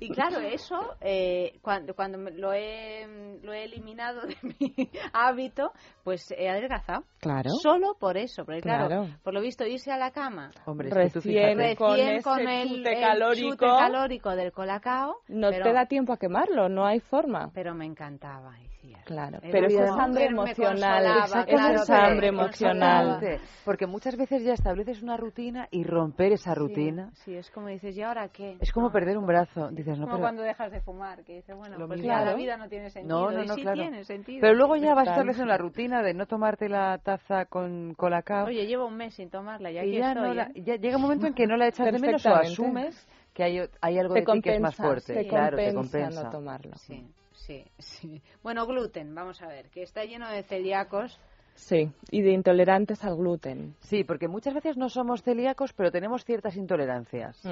Y 0.00 0.10
claro, 0.10 0.38
eso, 0.40 0.94
eh, 1.00 1.58
cuando, 1.62 1.94
cuando 1.94 2.18
lo, 2.30 2.52
he, 2.52 3.38
lo 3.42 3.52
he 3.52 3.64
eliminado 3.64 4.22
de 4.22 4.36
mi 4.42 4.90
hábito, 5.12 5.72
pues 6.04 6.30
he 6.36 6.48
adelgazado. 6.48 7.04
Claro. 7.20 7.50
Solo 7.62 7.94
por 7.98 8.16
eso, 8.16 8.44
porque 8.44 8.60
claro, 8.60 8.86
Claro. 8.86 9.06
por 9.22 9.34
lo 9.34 9.40
visto 9.40 9.66
irse 9.66 9.90
a 9.90 9.96
la 9.96 10.10
cama 10.12 10.50
hombre, 10.66 10.88
es 10.88 10.94
que 10.94 11.20
tú 11.20 11.28
Recién 11.28 12.22
con 12.22 12.38
con 12.38 12.48
el, 12.48 12.68
chute 12.68 12.92
el 12.94 13.00
calórico, 13.00 13.50
chute 13.50 13.66
calórico 13.66 14.30
del 14.36 14.52
colacao, 14.52 15.16
No 15.28 15.50
pero, 15.50 15.64
te 15.64 15.72
da 15.72 15.86
tiempo 15.86 16.12
a 16.12 16.16
quemarlo, 16.18 16.68
no 16.68 16.86
hay 16.86 17.00
forma. 17.00 17.50
pero 17.52 17.74
me 17.74 17.86
encantaba. 17.86 18.54
Iciar. 18.88 19.04
Claro, 19.04 19.38
Era 19.42 19.50
pero 19.52 19.66
eso 19.66 19.82
es 19.84 19.90
hambre 19.90 20.24
emocional. 20.26 21.04
claro, 21.46 21.78
es 21.80 21.90
hambre 21.90 22.26
emocional. 22.28 23.40
Porque 23.64 23.86
muchas 23.86 24.16
veces 24.16 24.42
ya 24.42 24.54
estableces 24.54 25.02
una 25.02 25.16
rutina 25.16 25.68
y 25.70 25.84
romper 25.84 26.32
esa 26.32 26.54
rutina 26.54 27.10
Sí, 27.24 27.34
es 27.36 27.50
como 27.50 27.68
dices, 27.68 27.96
¿y 27.96 28.02
ahora 28.02 28.28
qué? 28.28 28.56
es 28.60 28.72
como 28.72 28.86
No, 28.86 28.92
perder 28.92 29.18
un 29.18 29.26
brazo. 29.26 29.68
Dices, 29.70 29.98
no, 29.98 30.04
como 30.04 30.12
pero... 30.16 30.22
cuando 30.22 30.42
dejas 30.42 30.72
de 30.72 30.80
fumar, 30.80 31.24
que 31.24 31.36
dices, 31.36 31.56
bueno, 31.56 31.76
pues 31.86 32.00
ya 32.02 32.22
la 32.24 32.34
vida 32.34 32.56
no 32.56 32.68
tiene 32.68 32.90
sentido. 32.90 33.18
No, 33.18 33.30
no, 33.30 33.44
y 33.44 33.46
no, 33.46 33.54
sí 33.54 33.62
claro. 33.62 33.82
tiene 33.82 34.04
sentido. 34.04 34.40
Pero 34.40 34.54
luego 34.54 34.76
ya 34.76 34.94
vas 34.94 35.08
estableciendo 35.08 35.52
la 35.52 35.58
rutina 35.58 36.02
de 36.02 36.14
no 36.14 36.26
tomarte 36.26 36.68
la 36.68 36.98
taza 36.98 37.44
con 37.46 37.94
colacao. 37.94 38.46
Oye, 38.46 38.66
llevo 38.66 38.86
un 38.86 38.96
mes 38.96 39.14
sin 39.14 39.30
tomarla 39.30 39.70
y 39.70 39.74
y 39.74 39.78
aquí 39.78 39.92
ya, 39.98 40.12
estoy. 40.12 40.28
no 40.28 40.34
la- 40.34 40.50
¿eh? 40.54 40.62
ya 40.62 40.76
llega 40.76 40.96
un 40.96 41.02
momento 41.02 41.26
en 41.26 41.34
que 41.34 41.46
no 41.46 41.56
la 41.56 41.68
echas 41.68 41.92
de 41.92 41.98
menos 41.98 42.24
o 42.24 42.34
asumes 42.34 43.06
que 43.34 43.44
hay, 43.44 43.60
hay 43.80 43.98
algo 43.98 44.14
Te 44.14 44.20
de 44.20 44.26
ti 44.26 44.42
que 44.42 44.54
es 44.54 44.60
más 44.60 44.74
compensa, 44.74 44.82
fuerte. 44.82 45.14
te 45.22 45.28
claro, 45.28 45.56
te 45.56 45.72
compensa 45.72 45.98
compensa. 45.98 46.22
no 46.24 46.30
tomarlo. 46.30 46.76
Sí, 46.76 47.06
sí, 47.48 47.64
sí. 47.78 48.22
Bueno, 48.42 48.66
gluten, 48.66 49.14
vamos 49.14 49.42
a 49.42 49.48
ver, 49.48 49.70
que 49.70 49.82
está 49.82 50.04
lleno 50.04 50.28
de 50.28 50.42
celíacos. 50.44 51.18
Sí, 51.54 51.90
y 52.12 52.22
de 52.22 52.32
intolerantes 52.32 53.02
al 53.02 53.16
gluten. 53.16 53.74
Sí, 53.80 54.04
porque 54.04 54.28
muchas 54.28 54.54
veces 54.54 54.76
no 54.76 54.88
somos 54.88 55.22
celíacos, 55.22 55.72
pero 55.72 55.90
tenemos 55.90 56.24
ciertas 56.24 56.56
intolerancias. 56.56 57.42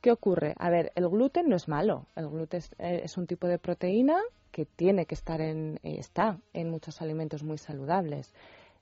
¿Qué 0.00 0.10
ocurre? 0.10 0.54
A 0.58 0.70
ver, 0.70 0.90
el 0.96 1.08
gluten 1.08 1.48
no 1.48 1.54
es 1.54 1.68
malo. 1.68 2.06
El 2.16 2.28
gluten 2.28 2.58
es, 2.58 2.72
eh, 2.78 3.02
es 3.04 3.16
un 3.16 3.28
tipo 3.28 3.46
de 3.46 3.58
proteína 3.58 4.18
que 4.50 4.66
tiene 4.66 5.06
que 5.06 5.14
estar 5.14 5.40
en, 5.40 5.78
eh, 5.84 5.98
está 5.98 6.38
en 6.52 6.68
muchos 6.68 7.00
alimentos 7.00 7.44
muy 7.44 7.58
saludables. 7.58 8.34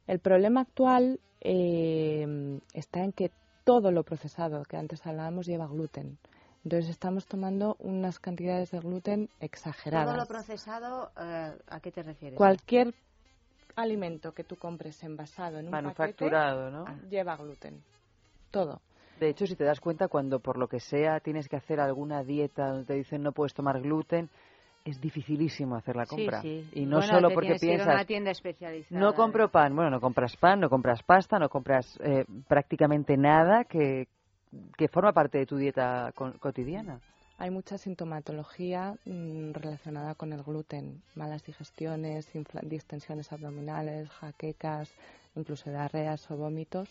El 0.07 0.21
problema 0.21 0.63
actual 0.63 1.21
eh, 1.43 2.61
está 2.73 3.05
en 3.05 3.13
que 3.13 3.31
todo 3.65 3.93
lo 3.93 4.05
procesado 4.05 4.63
que 4.65 4.79
antes 4.79 5.07
hablábamos 5.07 5.47
lleva 5.47 5.67
gluten. 5.67 6.19
Entonces 6.65 6.91
estamos 6.91 7.27
tomando 7.27 7.77
unas 7.81 8.19
cantidades 8.21 8.71
de 8.71 8.79
gluten 8.79 9.29
exageradas. 9.41 10.07
Todo 10.07 10.17
lo 10.17 10.27
procesado, 10.27 11.11
eh, 11.21 11.53
¿a 11.67 11.81
qué 11.81 11.91
te 11.91 12.03
refieres? 12.03 12.37
Cualquier 12.37 12.95
alimento 13.75 14.33
que 14.33 14.45
tú 14.45 14.57
compres 14.57 15.03
envasado 15.03 15.59
en 15.59 15.67
un 15.67 15.71
Manufacturado, 15.73 16.87
lleva 17.11 17.37
gluten. 17.37 17.83
Todo. 18.51 18.81
De 19.19 19.29
hecho, 19.29 19.47
si 19.47 19.57
te 19.57 19.65
das 19.65 19.81
cuenta, 19.81 20.09
cuando 20.09 20.41
por 20.41 20.57
lo 20.59 20.69
que 20.69 20.81
sea 20.81 21.21
tienes 21.21 21.49
que 21.49 21.57
hacer 21.57 21.81
alguna 21.81 22.23
dieta 22.23 22.69
donde 22.69 22.85
te 22.87 22.95
dicen 22.95 23.23
no 23.23 23.33
puedes 23.33 23.55
tomar 23.55 23.81
gluten, 23.81 24.29
es 24.85 25.01
dificilísimo 25.01 25.77
hacer 25.77 25.97
la 25.97 26.07
compra. 26.07 26.43
Sí, 26.43 26.65
sí. 26.73 26.81
Y 26.81 26.87
no 26.87 26.99
Bueno, 26.99 27.15
solo 27.15 27.29
te 27.29 27.35
porque 27.35 27.49
ir 27.49 27.55
a 27.55 27.59
piensas, 27.59 27.95
una 27.95 28.05
tienda 28.05 28.31
especializada. 28.31 29.01
no 29.01 29.15
compro 29.15 29.49
pan. 29.49 29.75
Bueno, 29.75 29.91
no 29.91 30.01
compras 30.01 30.37
pan, 30.37 30.61
no 30.61 30.69
compras 30.69 31.03
pasta, 31.03 31.39
no 31.39 31.49
compras 31.49 31.99
eh, 32.03 32.25
prácticamente 32.49 33.17
nada 33.17 33.65
que, 33.65 34.09
que 34.77 34.89
forma 34.89 35.13
parte 35.13 35.39
de 35.39 35.47
tu 35.47 35.57
dieta 35.57 36.13
co- 36.15 36.33
cotidiana. 36.39 37.01
Hay 37.39 37.51
mucha 37.51 37.79
sintomatología 37.79 38.95
mm, 39.05 39.53
relacionada 39.53 40.15
con 40.15 40.33
el 40.33 40.43
gluten, 40.43 41.03
malas 41.15 41.43
digestiones, 41.45 42.29
distensiones 42.63 43.33
abdominales, 43.33 44.09
jaquecas, 44.11 44.91
incluso 45.35 45.71
diarreas 45.71 46.31
o 46.31 46.37
vómitos. 46.37 46.89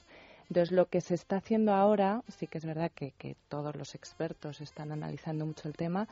Entonces, 0.50 0.72
lo 0.72 0.88
que 0.88 1.00
se 1.00 1.14
está 1.14 1.38
haciendo 1.38 1.74
ahora, 1.74 2.24
sí 2.28 2.48
que 2.48 2.58
es 2.58 2.66
verdad 2.66 2.92
que, 2.94 3.12
que 3.18 3.38
todos 3.48 3.76
los 3.76 3.96
expertos 3.96 4.60
están 4.60 4.92
analizando 4.92 5.46
mucho 5.46 5.70
el 5.70 5.78
tema, 5.78 6.10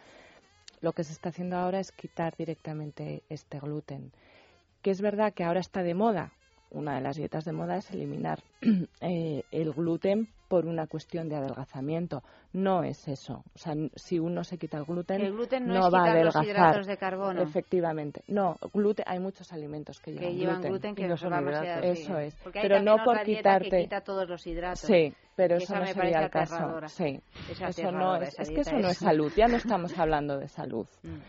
lo 0.80 0.93
que 0.93 1.03
se 1.03 1.11
está 1.11 1.30
haciendo 1.30 1.57
ahora 1.57 1.80
es 1.81 1.91
quitar 1.91 2.35
directamente 2.38 3.23
este 3.27 3.59
gluten. 3.59 4.13
Que 4.81 4.91
es 4.91 5.01
verdad 5.01 5.34
que 5.34 5.43
ahora 5.43 5.59
está 5.59 5.84
de 5.84 5.93
moda, 5.93 6.31
una 6.71 6.95
de 6.95 7.01
las 7.01 7.17
dietas 7.17 7.43
de 7.43 7.51
moda 7.51 7.76
es 7.77 7.91
eliminar 7.91 8.41
eh, 9.01 9.43
el 9.51 9.73
gluten 9.73 10.30
por 10.49 10.65
una 10.65 10.88
cuestión 10.88 11.30
de 11.30 11.38
adelgazamiento. 11.38 12.21
No 12.51 12.84
es 12.84 13.07
eso. 13.07 13.45
O 13.55 13.57
sea, 13.57 13.76
si 13.95 14.19
uno 14.19 14.43
se 14.43 14.57
quita 14.57 14.77
el 14.80 14.84
gluten, 14.84 15.21
El 15.21 15.31
gluten 15.31 15.65
no, 15.67 15.76
no 15.76 15.88
es 15.88 15.93
va 15.93 15.99
a 16.03 16.07
los 16.23 16.35
adelgazar. 16.35 16.45
hidratos 16.45 16.88
de 16.88 16.97
carbono. 16.97 17.41
Efectivamente. 17.41 18.23
No, 18.27 18.57
gluten, 18.73 19.05
hay 19.07 19.19
muchos 19.19 19.53
alimentos 19.53 20.01
que 20.01 20.11
llevan, 20.11 20.27
que 20.30 20.35
llevan 20.35 20.61
gluten, 20.63 20.95
que 20.95 21.03
Y 21.03 21.07
no 21.07 21.15
son 21.15 21.34
hidratos. 21.41 21.85
Eso 21.85 22.17
es. 22.17 22.35
Porque 22.43 22.59
hay 22.59 22.67
Pero 22.67 22.81
no 22.81 22.97
por 23.05 23.13
otra 23.13 23.23
dieta 23.23 23.59
quitarte- 23.59 23.69
que 23.69 23.81
quita 23.84 24.01
todos 24.01 24.27
los 24.27 24.45
hidratos. 24.45 24.80
Sí, 24.81 25.13
pero 25.35 25.55
eso 25.55 25.76
no 25.76 25.81
me 25.81 25.93
sería 25.93 26.23
el 26.23 26.30
caso. 26.30 26.81
Sí. 26.88 27.21
Es 27.49 27.61
Eso 27.61 27.91
no 27.91 28.15
es, 28.17 28.38
es 28.38 28.49
que 28.49 28.61
eso 28.61 28.76
no 28.77 28.89
es 28.89 28.97
salud, 28.97 29.31
ya 29.38 29.47
no 29.47 29.55
estamos 29.57 29.97
hablando 29.97 30.38
de 30.38 30.47
salud. 30.49 30.85
Mm. 31.03 31.19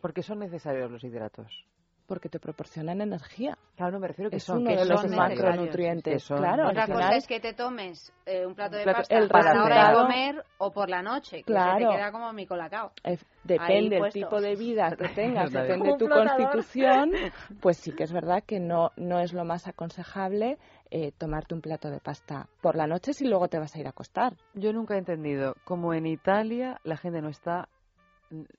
Porque 0.00 0.22
son 0.22 0.38
necesarios 0.38 0.90
los 0.90 1.04
hidratos. 1.04 1.66
Porque 2.10 2.28
te 2.28 2.40
proporcionan 2.40 3.00
energía. 3.00 3.56
Claro, 3.76 3.92
no 3.92 4.00
me 4.00 4.08
refiero 4.08 4.30
que 4.30 4.38
es 4.38 4.42
son 4.42 4.62
uno 4.62 4.70
que 4.70 4.76
de 4.78 4.84
los 4.84 5.06
macronutrientes. 5.10 6.12
que 6.14 6.18
son- 6.18 6.38
Claro, 6.38 6.68
Otra 6.68 6.86
final- 6.86 7.02
cosa 7.02 7.16
es 7.16 7.26
que 7.28 7.38
te 7.38 7.54
tomes 7.54 8.12
eh, 8.26 8.44
un 8.44 8.54
plato 8.56 8.76
de 8.76 8.82
Plato- 8.82 8.98
pasta 8.98 9.16
el 9.16 9.28
para 9.28 9.54
la 9.54 9.62
hora 9.64 9.88
de 9.90 9.94
comer 9.94 10.44
o 10.58 10.72
por 10.72 10.88
la 10.90 11.02
noche, 11.02 11.38
que 11.38 11.44
Claro. 11.44 11.78
se 11.78 11.86
te 11.86 11.96
queda 11.98 12.10
como 12.10 12.32
mi 12.32 12.46
colacao. 12.46 12.90
Es- 13.04 13.24
depende 13.44 14.00
del 14.00 14.12
tipo 14.12 14.40
de 14.40 14.56
vida 14.56 14.90
que 14.96 15.08
tengas, 15.48 15.52
depende 15.52 15.90
de 15.92 15.96
tu 15.98 16.08
constitución, 16.08 17.12
pues 17.62 17.76
sí 17.76 17.92
que 17.92 18.02
es 18.02 18.12
verdad 18.12 18.42
que 18.44 18.58
no, 18.58 18.90
no 18.96 19.20
es 19.20 19.32
lo 19.32 19.44
más 19.44 19.68
aconsejable 19.68 20.58
eh, 20.90 21.12
tomarte 21.16 21.54
un 21.54 21.60
plato 21.60 21.90
de 21.90 22.00
pasta 22.00 22.48
por 22.60 22.74
la 22.74 22.88
noche 22.88 23.12
si 23.12 23.24
luego 23.24 23.46
te 23.46 23.60
vas 23.60 23.74
a 23.76 23.78
ir 23.78 23.86
a 23.86 23.90
acostar. 23.90 24.32
Yo 24.54 24.72
nunca 24.72 24.96
he 24.96 24.98
entendido 24.98 25.54
cómo 25.64 25.94
en 25.94 26.06
Italia 26.06 26.80
la 26.82 26.96
gente 26.96 27.22
no 27.22 27.28
está 27.28 27.68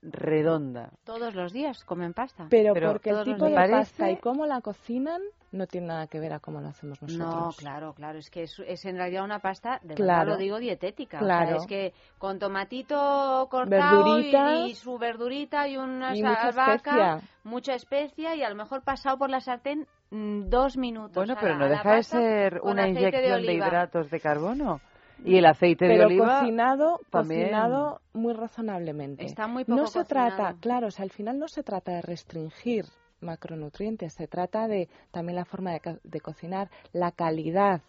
redonda. 0.02 0.90
Todos 1.06 1.34
los 1.36 1.54
días 1.54 1.84
comen 1.86 2.14
pasta. 2.14 2.48
Pero, 2.50 2.74
Pero 2.74 2.92
porque 2.92 3.10
el 3.12 3.24
tipo 3.24 3.46
de 3.46 3.52
días. 3.52 3.70
pasta 3.72 4.12
y 4.12 4.18
cómo 4.18 4.46
la 4.46 4.62
cocinan 4.62 5.22
no 5.52 5.68
tiene 5.68 5.88
nada 5.88 6.08
que 6.08 6.20
ver 6.20 6.32
a 6.34 6.40
cómo 6.40 6.62
lo 6.62 6.70
hacemos 6.70 7.02
nosotros. 7.02 7.34
No, 7.36 7.50
claro, 7.58 7.94
claro, 7.94 8.20
es 8.20 8.30
que 8.30 8.44
es, 8.44 8.58
es 8.66 8.86
en 8.86 8.96
realidad 8.96 9.24
una 9.26 9.40
pasta, 9.40 9.80
de 9.84 9.96
Claro. 9.96 10.20
verdad 10.20 10.34
lo 10.34 10.38
digo, 10.38 10.60
dietética. 10.60 11.18
O 11.22 11.26
sea, 11.26 11.40
Claro. 11.44 11.58
es 11.58 11.66
que 11.68 11.94
con 12.18 12.40
tomatito 12.40 13.48
cortado 13.52 14.20
y, 14.20 14.34
y 14.70 14.76
su 14.76 14.98
verdurita 14.98 15.68
y 15.68 15.76
una 15.78 16.16
Y 16.16 16.24
mucha 16.24 16.42
albahaca, 16.48 16.74
especia. 16.76 17.30
mucha 17.44 17.74
especia 17.76 18.36
y 18.36 18.44
a 18.44 18.50
lo 18.50 18.56
mejor 18.56 18.84
pasado 18.84 19.18
por 19.18 19.30
la 19.30 19.42
sartén 19.42 19.88
mm, 20.12 20.48
dos 20.50 20.78
minutos. 20.78 21.16
Bueno, 21.16 21.36
pero 21.40 21.58
no 21.58 21.68
deja 21.68 21.96
de 21.96 22.04
ser 22.04 22.62
una 22.64 22.88
inyección 22.88 23.22
de, 23.24 23.34
oliva. 23.34 23.68
hidratos 23.68 24.10
de 24.10 24.20
carbono. 24.22 24.80
Y 25.24 25.38
el 25.38 25.46
aceite 25.46 25.86
de 25.86 26.04
oliva 26.04 26.40
cocinado, 26.40 27.00
también. 27.10 27.42
cocinado 27.42 28.02
muy 28.14 28.34
razonablemente. 28.34 29.26
Está 29.26 29.48
muy 29.48 29.66
poco 29.66 29.80
No 29.80 29.88
se 29.88 30.04
trata, 30.04 30.56
claro, 30.60 30.88
o 30.88 30.92
sea, 30.92 31.04
al 31.04 31.12
final 31.12 31.38
no 31.38 31.48
se 31.48 31.64
trata 31.64 31.92
de 31.94 32.02
restringir 32.02 32.86
macronutrientes, 33.22 34.14
se 34.14 34.28
trata 34.28 34.68
de 34.68 34.90
también 35.12 35.36
la 35.36 35.46
forma 35.46 35.72
de, 35.72 36.00
de 36.04 36.20
cocinar, 36.22 36.70
la 36.92 37.12
calidad 37.12 37.82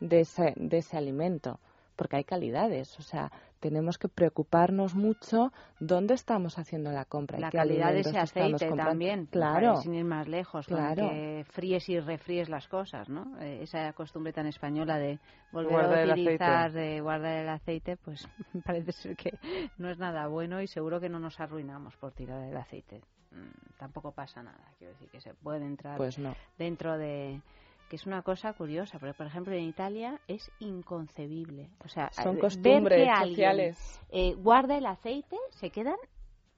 de 0.00 0.20
ese, 0.20 0.52
de 0.56 0.78
ese 0.78 0.96
alimento, 0.96 1.60
porque 2.00 2.16
hay 2.16 2.24
calidades, 2.24 2.98
o 2.98 3.02
sea, 3.02 3.30
tenemos 3.60 3.98
que 3.98 4.08
preocuparnos 4.08 4.94
mucho 4.94 5.52
dónde 5.80 6.14
estamos 6.14 6.58
haciendo 6.58 6.90
la 6.92 7.04
compra. 7.04 7.36
y 7.36 7.42
La 7.42 7.50
qué 7.50 7.58
calidad 7.58 7.92
de 7.92 8.00
alimentos 8.00 8.12
ese 8.12 8.22
estamos 8.22 8.52
aceite 8.54 8.68
comprando. 8.68 8.90
también, 8.90 9.26
Claro. 9.26 9.76
sin 9.82 9.92
ir 9.92 10.04
más 10.06 10.26
lejos, 10.26 10.66
Claro. 10.66 11.10
que 11.10 11.44
fríes 11.50 11.86
y 11.90 12.00
refríes 12.00 12.48
las 12.48 12.66
cosas, 12.68 13.10
¿no? 13.10 13.38
Eh, 13.42 13.58
esa 13.64 13.92
costumbre 13.92 14.32
tan 14.32 14.46
española 14.46 14.96
de 14.96 15.18
volver 15.52 15.72
Guardar 15.72 16.08
a 16.08 16.12
utilizar, 16.14 16.72
de 16.72 17.00
guardar 17.02 17.36
el 17.36 17.48
aceite, 17.50 17.98
pues 17.98 18.26
parece 18.64 18.92
ser 18.92 19.14
que 19.14 19.38
no 19.76 19.90
es 19.90 19.98
nada 19.98 20.26
bueno 20.28 20.62
y 20.62 20.66
seguro 20.66 20.98
que 20.98 21.10
no 21.10 21.18
nos 21.20 21.38
arruinamos 21.38 21.94
por 21.98 22.12
tirar 22.12 22.42
el 22.48 22.56
aceite. 22.56 23.02
Mm, 23.32 23.76
tampoco 23.78 24.12
pasa 24.12 24.42
nada, 24.42 24.72
quiero 24.78 24.94
decir 24.94 25.10
que 25.10 25.20
se 25.20 25.34
puede 25.34 25.66
entrar 25.66 25.98
Pues 25.98 26.18
no. 26.18 26.34
dentro 26.56 26.96
de 26.96 27.42
que 27.90 27.96
es 27.96 28.06
una 28.06 28.22
cosa 28.22 28.52
curiosa, 28.54 28.98
porque 29.00 29.14
por 29.14 29.26
ejemplo 29.26 29.52
en 29.52 29.64
Italia 29.64 30.20
es 30.28 30.48
inconcebible. 30.60 31.68
O 31.84 31.88
sea, 31.88 32.10
Son 32.12 32.34
ver 32.34 32.40
costumbres 32.40 33.02
que 33.04 33.10
alguien, 33.10 33.34
sociales. 33.34 34.00
eh, 34.10 34.34
guarda 34.34 34.78
el 34.78 34.86
aceite, 34.86 35.36
se 35.50 35.70
quedan 35.70 35.96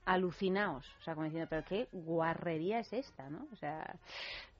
alucinados, 0.04 0.86
o 1.00 1.02
sea, 1.04 1.14
como 1.14 1.24
diciendo, 1.24 1.46
pero 1.48 1.64
qué 1.64 1.88
guarrería 1.92 2.80
es 2.80 2.92
esta, 2.92 3.30
¿no? 3.30 3.46
O 3.52 3.56
sea, 3.56 3.96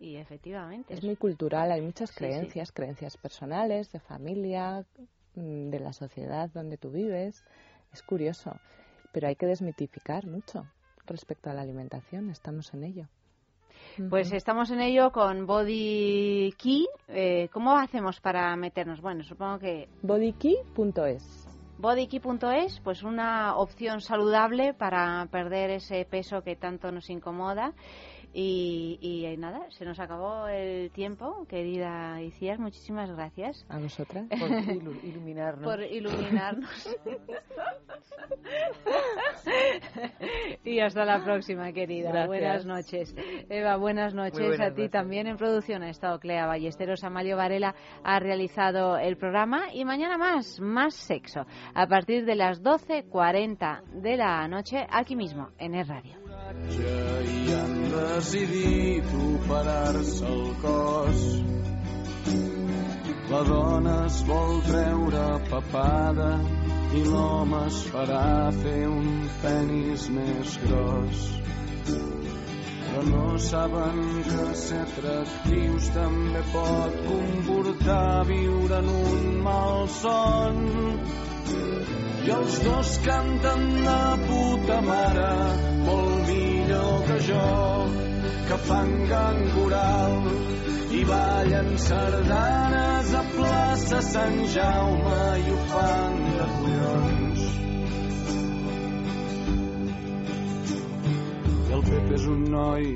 y 0.00 0.16
efectivamente 0.16 0.94
Es 0.94 1.04
muy 1.04 1.16
cultural, 1.16 1.70
hay 1.72 1.82
muchas 1.82 2.10
Sí, 2.10 2.16
sí. 2.16 2.20
creencias, 2.20 2.72
creencias 2.72 3.16
personales, 3.18 3.92
de 3.92 4.00
familia, 4.00 4.86
mm, 5.34 5.68
de 5.68 5.78
la 5.80 5.92
sociedad 5.92 6.48
donde 6.54 6.78
tú 6.78 6.90
vives. 6.90 7.44
Es 7.92 8.02
curioso, 8.02 8.56
pero 9.12 9.28
hay 9.28 9.36
que 9.36 9.46
desmitificar 9.46 10.26
mucho 10.26 10.64
respecto 11.06 11.50
a 11.50 11.54
la 11.54 11.62
alimentación, 11.62 12.30
estamos 12.30 12.72
en 12.72 12.84
ello. 12.84 13.08
Pues 14.08 14.32
estamos 14.32 14.70
en 14.70 14.80
ello 14.80 15.12
con 15.12 15.46
Body 15.46 16.54
Key. 16.56 16.86
Eh, 17.08 17.48
¿Cómo 17.52 17.76
hacemos 17.76 18.20
para 18.20 18.54
meternos? 18.56 19.00
Bueno, 19.00 19.22
supongo 19.22 19.58
que 19.58 19.88
Bodykey.es. 20.02 21.48
bodykey.es, 21.78 22.80
pues 22.80 23.02
una 23.02 23.56
opción 23.56 24.00
saludable 24.00 24.72
para 24.74 25.26
perder 25.30 25.70
ese 25.70 26.04
peso 26.04 26.42
que 26.42 26.56
tanto 26.56 26.90
nos 26.90 27.10
incomoda. 27.10 27.72
Y, 28.34 28.98
y, 29.02 29.26
eh, 29.26 29.36
nada, 29.36 29.60
se 29.70 29.84
nos 29.84 30.00
acabó 30.00 30.48
el 30.48 30.90
tiempo, 30.90 31.46
querida 31.48 32.20
Iciar, 32.22 32.58
muchísimas 32.58 33.10
gracias. 33.10 33.66
A 33.68 33.78
vosotras. 33.78 34.26
Por 34.30 34.48
ilu- 34.48 35.04
iluminarnos. 35.04 35.64
Por 35.64 35.82
iluminarnos. 35.82 36.96
y 40.64 40.80
hasta 40.80 41.04
la 41.04 41.22
próxima, 41.22 41.72
querida. 41.72 42.10
Gracias. 42.10 42.28
Buenas 42.28 42.66
noches. 42.66 43.14
Eva, 43.50 43.76
buenas 43.76 44.14
noches 44.14 44.38
buenas 44.38 44.60
a 44.60 44.70
ti 44.74 44.82
noches. 44.82 44.90
también. 44.92 45.26
En 45.26 45.36
producción 45.36 45.82
ha 45.82 45.90
estado 45.90 46.18
Clea 46.18 46.46
Ballesteros, 46.46 47.04
Amalio 47.04 47.36
Varela 47.36 47.74
ha 48.02 48.18
realizado 48.18 48.96
el 48.96 49.16
programa 49.16 49.72
y 49.74 49.84
mañana 49.84 50.16
más, 50.16 50.58
más 50.60 50.94
sexo, 50.94 51.44
a 51.74 51.86
partir 51.86 52.24
de 52.24 52.34
las 52.36 52.62
12.40 52.62 53.82
de 54.02 54.16
la 54.16 54.48
noche, 54.48 54.86
aquí 54.90 55.16
mismo, 55.16 55.48
en 55.58 55.74
el 55.74 55.86
radio. 55.86 56.16
Decidit 57.92 59.04
operar-se 59.28 60.26
el 60.26 60.44
cos. 60.62 61.22
La 63.32 63.42
dona 63.48 63.94
es 64.06 64.18
vol 64.28 64.58
treure 64.66 65.26
papada 65.50 66.30
i 66.98 67.02
l'home 67.06 67.60
es 67.68 67.78
farà 67.92 68.24
fer 68.58 68.80
un 68.88 69.06
penis 69.44 70.08
més 70.16 70.56
gros. 70.64 71.22
Però 71.86 73.04
no 73.08 73.38
saben 73.40 74.00
que 74.28 74.48
ser 74.62 74.82
atractius 74.86 75.88
també 75.94 76.42
pot 76.52 76.98
comportar 77.06 78.26
viure 78.28 78.82
en 78.82 78.90
un 78.96 79.28
mal 79.48 79.88
son. 80.00 80.60
I 82.22 82.36
els 82.36 82.60
dos 82.68 82.96
canten 83.06 83.68
de 83.88 84.00
puta 84.28 84.82
mare, 84.92 85.30
molt 85.88 86.12
millor 86.72 87.06
que 87.06 87.18
jo, 87.20 87.88
que 88.48 88.56
fan 88.66 88.90
gang 89.08 89.40
coral 89.54 90.14
i 90.90 91.04
ballen 91.04 91.78
sardanes 91.78 93.14
a 93.14 93.22
plaça 93.36 94.00
Sant 94.02 94.40
Jaume 94.54 95.20
i 95.38 95.50
ho 95.50 95.58
fan 95.72 96.16
de 96.38 96.46
collons. 96.56 97.42
I 101.68 101.72
el 101.78 101.84
Pep 101.90 102.12
és 102.18 102.26
un 102.36 102.42
noi 102.56 102.90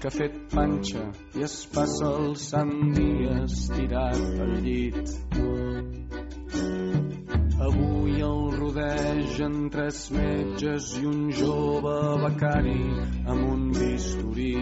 que 0.00 0.08
ha 0.08 0.14
fet 0.16 0.38
panxa 0.54 1.04
i 1.36 1.44
es 1.44 1.56
passa 1.74 2.14
el 2.20 2.36
sant 2.48 2.76
dia 2.96 3.42
estirat 3.44 4.44
al 4.46 4.56
llit. 4.64 5.16
Avui 7.60 8.22
el 8.24 8.38
rodegen 8.56 9.56
tres 9.72 9.98
metges 10.16 10.86
i 10.96 11.02
un 11.10 11.26
jove 11.40 11.96
becari 12.22 12.78
amb 13.32 13.42
un 13.54 13.66
bisturí. 13.76 14.54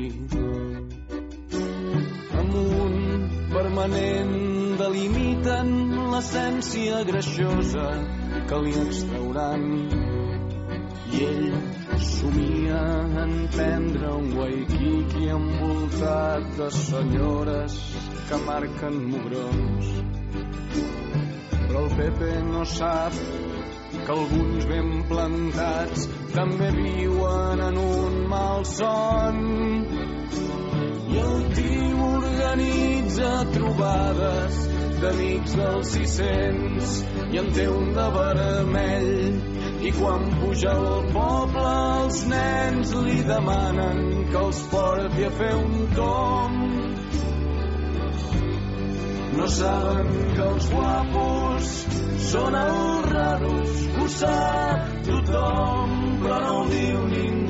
Amb 2.42 2.56
un 2.62 2.96
permanent 3.52 4.34
delimiten 4.82 5.70
l'essència 6.10 7.04
greixosa 7.12 7.86
que 8.50 8.60
li 8.66 8.74
extrauran 8.82 9.70
i 11.14 11.24
ell 11.30 11.48
somia 12.10 12.82
en 13.26 13.38
prendre 13.54 14.12
un 14.18 14.30
waikiki 14.42 15.30
envoltat 15.38 16.50
de 16.58 16.70
senyores 16.82 17.80
que 18.28 18.44
marquen 18.50 19.02
mugrons 19.14 19.98
però 21.68 21.84
el 21.84 21.90
Pepe 21.96 22.30
no 22.48 22.64
sap 22.64 23.16
que 23.92 24.12
alguns 24.14 24.64
ben 24.70 25.02
plantats 25.08 26.06
també 26.32 26.70
viuen 26.76 27.60
en 27.66 27.76
un 27.82 28.16
mal 28.30 28.64
son. 28.70 29.42
I 31.12 31.20
el 31.24 31.44
tio 31.58 32.08
organitza 32.08 33.32
trobades 33.52 34.62
d'amics 35.02 35.54
dels 35.60 35.92
600 35.98 36.96
i 37.34 37.42
en 37.42 37.52
té 37.58 37.68
un 37.70 37.92
de 37.98 38.08
vermell 38.16 39.12
i 39.88 39.92
quan 40.00 40.24
puja 40.40 40.72
al 40.72 41.04
poble 41.12 41.74
els 42.00 42.24
nens 42.32 42.96
li 43.04 43.20
demanen 43.28 44.02
que 44.32 44.40
els 44.46 44.64
porti 44.72 45.28
a 45.28 45.34
fer 45.38 45.54
un 45.60 45.86
tomb 46.00 46.78
no 49.38 49.46
saben 49.46 50.08
que 50.34 50.46
els 50.52 50.70
guapos 50.72 51.74
són 52.28 52.56
els 52.60 53.10
raros, 53.12 53.84
ho 53.98 54.08
sap 54.16 54.88
tothom, 55.08 55.94
però 56.24 56.40
no 56.46 56.56
ho 56.56 56.64
diu 56.72 57.04
ningú. 57.12 57.47